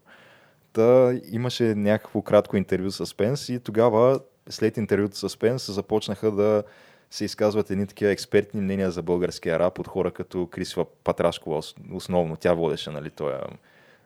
Та 0.72 1.12
имаше 1.32 1.74
някакво 1.74 2.22
кратко 2.22 2.56
интервю 2.56 2.90
с 2.90 3.06
Спенс 3.06 3.48
и 3.48 3.60
тогава, 3.60 4.20
след 4.48 4.76
интервюто 4.76 5.16
с 5.16 5.28
Спенс, 5.28 5.72
започнаха 5.72 6.30
да 6.30 6.62
се 7.10 7.24
изказват 7.24 7.70
едни 7.70 7.86
такива 7.86 8.10
експертни 8.10 8.60
мнения 8.60 8.90
за 8.90 9.02
българския 9.02 9.59
рап 9.59 9.78
от 9.78 9.89
хора 9.89 10.10
като 10.10 10.47
Крисва 10.47 10.86
Патрашкова, 11.05 11.59
ос- 11.59 11.74
основно. 11.93 12.36
Тя 12.36 12.52
водеше 12.52 12.90
нали, 12.90 13.10
този 13.10 13.35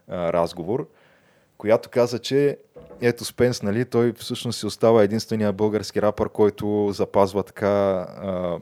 разговор, 0.08 0.88
която 1.62 1.88
каза, 1.88 2.18
че 2.18 2.58
ето 3.00 3.24
Спенс, 3.24 3.62
нали, 3.62 3.84
той 3.84 4.12
всъщност 4.12 4.58
си 4.58 4.66
остава 4.66 5.02
единствения 5.02 5.52
български 5.52 6.02
рапър, 6.02 6.28
който 6.28 6.90
запазва 6.92 7.42
така 7.42 7.68
а, 7.68 8.58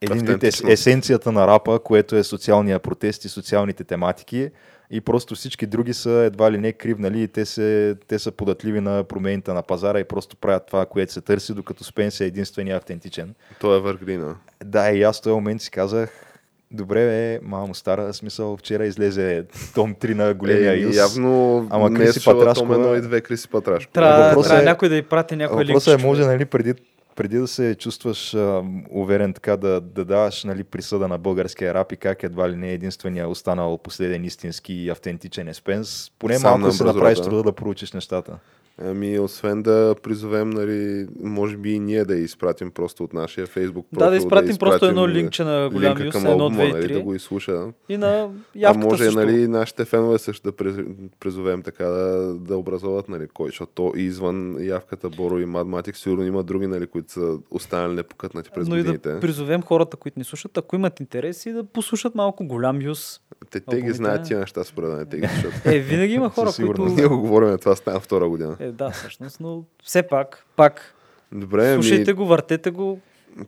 един 0.00 0.26
вид 0.26 0.44
ес, 0.44 0.62
есенцията 0.64 1.32
на 1.32 1.46
рапа, 1.46 1.78
което 1.78 2.16
е 2.16 2.24
социалния 2.24 2.78
протест 2.78 3.24
и 3.24 3.28
социалните 3.28 3.84
тематики, 3.84 4.50
и 4.90 5.00
просто 5.00 5.34
всички 5.34 5.66
други 5.66 5.94
са 5.94 6.10
едва 6.10 6.52
ли 6.52 6.58
не 6.58 6.72
кривнали 6.72 7.22
и 7.22 7.28
те, 7.28 7.44
се, 7.44 7.96
те 8.08 8.18
са 8.18 8.32
податливи 8.32 8.80
на 8.80 9.04
промените 9.04 9.52
на 9.52 9.62
пазара 9.62 10.00
и 10.00 10.04
просто 10.04 10.36
правят 10.36 10.66
това, 10.66 10.86
което 10.86 11.12
се 11.12 11.20
търси, 11.20 11.54
докато 11.54 11.84
Спенс 11.84 12.20
е 12.20 12.26
единствения 12.26 12.76
автентичен. 12.76 13.34
Той 13.60 13.76
е 13.76 13.80
въргрина. 13.80 14.36
Да, 14.64 14.90
и 14.90 15.02
аз 15.02 15.18
в 15.18 15.22
този 15.22 15.34
момент 15.34 15.62
си 15.62 15.70
казах, 15.70 16.35
добре 16.70 16.98
бе, 17.00 17.40
мамо 17.42 17.74
стара, 17.74 18.14
смисъл 18.14 18.56
вчера 18.56 18.86
излезе 18.86 19.44
том 19.74 19.94
3 19.94 20.14
на 20.14 20.34
големия 20.34 20.72
Е, 20.72 20.76
Юз. 20.76 20.96
явно 20.96 21.66
Ама 21.70 21.90
не 21.90 21.96
Криси 21.96 22.08
е 22.08 22.12
слушала 22.12 22.44
Патрашкова- 22.44 22.54
Том 22.54 22.68
1 22.68 22.98
и 22.98 23.02
2 23.02 23.20
Криси 23.20 23.48
Патрашко. 23.48 23.92
Трябва, 23.92 24.60
е- 24.60 24.64
някой 24.64 24.88
да 24.88 24.96
й 24.96 25.02
прати 25.02 25.36
някой 25.36 25.58
линк. 25.58 25.68
Въпросът 25.68 26.00
е, 26.00 26.04
може, 26.04 26.24
нали, 26.24 26.44
преди, 26.44 26.74
преди 27.16 27.38
да 27.38 27.46
се 27.48 27.74
чувстваш 27.74 28.34
а, 28.34 28.62
уверен 28.90 29.32
така 29.32 29.56
да, 29.56 29.80
да 29.80 30.04
даваш 30.04 30.44
нали, 30.44 30.64
присъда 30.64 31.08
на 31.08 31.18
българския 31.18 31.74
рап 31.74 31.92
и 31.92 31.96
как 31.96 32.22
едва 32.22 32.50
ли 32.50 32.56
не 32.56 32.70
е 32.70 32.74
единствения 32.74 33.28
останал 33.28 33.78
последен 33.78 34.24
истински 34.24 34.74
и 34.74 34.90
автентичен 34.90 35.48
еспенс, 35.48 36.10
поне 36.18 36.34
Сам 36.34 36.50
малко 36.50 36.66
на 36.66 36.72
си 36.72 36.82
направиш 36.84 37.20
труда 37.20 37.42
да 37.42 37.52
проучиш 37.52 37.92
нещата. 37.92 38.38
Ами, 38.78 39.18
освен 39.18 39.62
да 39.62 39.94
призовем, 40.02 40.50
нали, 40.50 41.06
може 41.20 41.56
би 41.56 41.70
и 41.70 41.78
ние 41.78 42.04
да 42.04 42.14
я 42.14 42.20
изпратим 42.22 42.70
просто 42.70 43.04
от 43.04 43.12
нашия 43.12 43.46
фейсбук 43.46 43.86
Да, 43.92 44.10
да 44.10 44.16
изпратим 44.16 44.56
просто 44.56 44.86
едно 44.86 45.08
линкче 45.08 45.44
на 45.44 45.70
голям 45.72 45.92
линка 45.92 46.04
Юс, 46.04 46.14
към 46.14 46.26
албума, 46.26 46.68
нали, 46.68 46.92
да 46.92 47.00
го 47.00 47.14
изслуша. 47.14 47.64
И 47.88 47.96
на 47.96 48.08
А 48.08 48.28
явката 48.54 48.86
може, 48.86 49.04
също. 49.04 49.20
нали, 49.20 49.48
нашите 49.48 49.84
фенове 49.84 50.18
също 50.18 50.42
да 50.42 50.52
приз- 50.54 50.84
призовем 51.20 51.62
така 51.62 51.84
да, 51.84 52.34
да 52.34 52.56
образуват, 52.56 53.08
нали, 53.08 53.26
кой, 53.28 53.48
защото 53.48 53.72
то 53.74 53.92
и 53.96 54.02
извън 54.02 54.56
явката 54.60 55.08
Боро 55.08 55.38
и 55.38 55.46
Мадматик, 55.46 55.96
сигурно 55.96 56.24
има 56.24 56.42
други, 56.42 56.66
нали, 56.66 56.86
които 56.86 57.12
са 57.12 57.38
останали 57.50 57.94
непокътнати 57.94 58.50
през 58.54 58.68
Но 58.68 58.76
годините. 58.76 59.08
да 59.08 59.20
призовем 59.20 59.62
хората, 59.62 59.96
които 59.96 60.18
ни 60.18 60.24
слушат, 60.24 60.58
ако 60.58 60.76
имат 60.76 61.00
интерес 61.00 61.46
и 61.46 61.52
да 61.52 61.64
послушат 61.64 62.14
малко 62.14 62.46
голям 62.46 62.82
юз. 62.82 63.20
Те, 63.50 63.60
те 63.60 63.82
ги 63.82 63.92
знаят 63.92 64.24
тия 64.24 64.40
неща, 64.40 64.64
според 64.64 64.90
мен, 64.90 65.06
те 65.06 65.18
ги 65.18 65.28
слушат. 65.42 65.66
Е, 65.66 65.78
винаги 65.78 66.12
има 66.14 66.28
хора, 66.30 66.52
сигурност. 66.52 66.96
Ние 66.96 67.04
които... 67.04 67.10
го 67.10 67.20
говорим, 67.20 67.58
това 67.58 67.76
стана 67.76 68.00
втора 68.00 68.28
година. 68.28 68.56
Е, 68.60 68.65
да, 68.72 68.90
всъщност, 68.90 69.40
но 69.40 69.64
все 69.82 70.02
пак, 70.02 70.44
пак, 70.56 70.94
Добре, 71.32 71.74
слушайте 71.74 72.10
ами, 72.10 72.16
го, 72.16 72.26
въртете 72.26 72.70
го. 72.70 73.00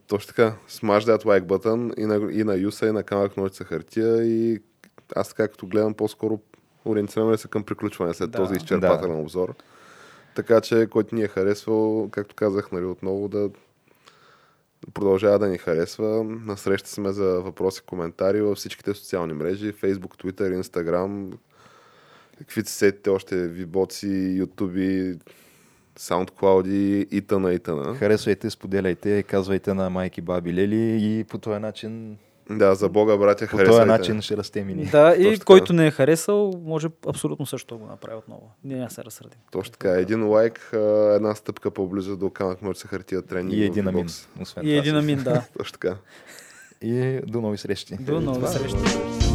точно 0.06 0.28
така, 0.28 0.54
smash 0.68 1.00
that 1.00 1.24
like 1.24 1.44
button 1.44 1.94
и 1.98 2.06
на, 2.06 2.32
и 2.32 2.44
на 2.44 2.54
Юса, 2.56 2.86
и 2.86 2.92
на 2.92 3.02
камък 3.02 3.36
ножица 3.36 3.64
хартия 3.64 4.24
и 4.24 4.60
аз 5.16 5.28
така 5.28 5.48
като 5.48 5.66
гледам 5.66 5.94
по-скоро 5.94 6.40
ориентираме 6.84 7.36
се 7.36 7.48
към 7.48 7.62
приключване 7.64 8.14
след 8.14 8.30
Да. 8.30 8.38
този 8.38 8.54
изчерпателен 8.54 9.20
обзор. 9.20 9.54
Така 10.34 10.60
че, 10.60 10.86
който 10.90 11.14
ни 11.14 11.22
е 11.22 11.28
харесвал, 11.28 12.08
както 12.10 12.34
казах, 12.34 12.72
нали, 12.72 12.84
отново 12.84 13.28
да 13.28 13.50
продължава 14.94 15.38
да 15.38 15.48
ни 15.48 15.58
харесва. 15.58 16.24
Насреща 16.24 16.90
сме 16.90 17.12
за 17.12 17.40
въпроси, 17.40 17.82
коментари 17.86 18.40
във 18.40 18.58
всичките 18.58 18.94
социални 18.94 19.32
мрежи, 19.32 19.72
Facebook, 19.72 20.22
Twitter, 20.24 20.60
Instagram, 20.62 21.32
каквито 22.38 22.70
се 22.70 22.76
сетите 22.76 23.10
още, 23.10 23.48
вибоци, 23.48 24.06
YouTube, 24.42 25.18
SoundCloud 25.98 26.68
и 27.10 27.20
тъна 27.20 27.52
и 27.52 27.58
тъна. 27.58 27.94
Харесвайте, 27.94 28.50
споделяйте, 28.50 29.22
казвайте 29.22 29.74
на 29.74 29.90
майки, 29.90 30.20
баби, 30.20 30.54
лели 30.54 30.98
и 31.00 31.24
по 31.24 31.38
този 31.38 31.60
начин, 31.60 32.16
Да, 32.50 32.74
за 32.74 32.88
Бога, 32.88 33.16
братя, 33.16 33.44
по 33.46 33.50
този 33.50 33.58
харесвайте. 33.64 33.86
начин 33.86 34.22
ще 34.22 34.36
растем 34.36 34.70
и 34.70 34.74
ние. 34.74 34.84
Да, 34.84 35.14
и 35.14 35.22
Точно 35.22 35.32
така. 35.32 35.44
който 35.44 35.72
не 35.72 35.86
е 35.86 35.90
харесал, 35.90 36.52
може 36.64 36.88
абсолютно 37.08 37.46
също 37.46 37.74
да 37.74 37.80
го 37.80 37.86
направи 37.86 38.16
отново. 38.16 38.50
Ние 38.64 38.76
няма 38.76 38.90
се 38.90 39.04
разсърдим. 39.04 39.38
Точно 39.50 39.72
така. 39.72 39.90
Един 39.90 40.28
лайк, 40.28 40.70
една 41.14 41.34
стъпка 41.34 41.70
по-близо 41.70 42.16
до 42.16 42.30
камък 42.30 42.62
мърца 42.62 42.88
хартия 42.88 43.22
тренинг. 43.22 43.52
И 43.54 43.64
един 43.64 43.88
амин. 43.88 44.06
Освен 44.40 44.66
И 44.66 44.76
един 44.76 44.96
амин, 44.96 45.22
да. 45.22 45.42
Точно 45.58 45.72
така. 45.72 45.96
И 46.82 47.20
до 47.26 47.40
нови 47.40 47.58
срещи. 47.58 47.96
До 48.00 48.20
нови 48.20 48.46
срещи. 48.46 49.27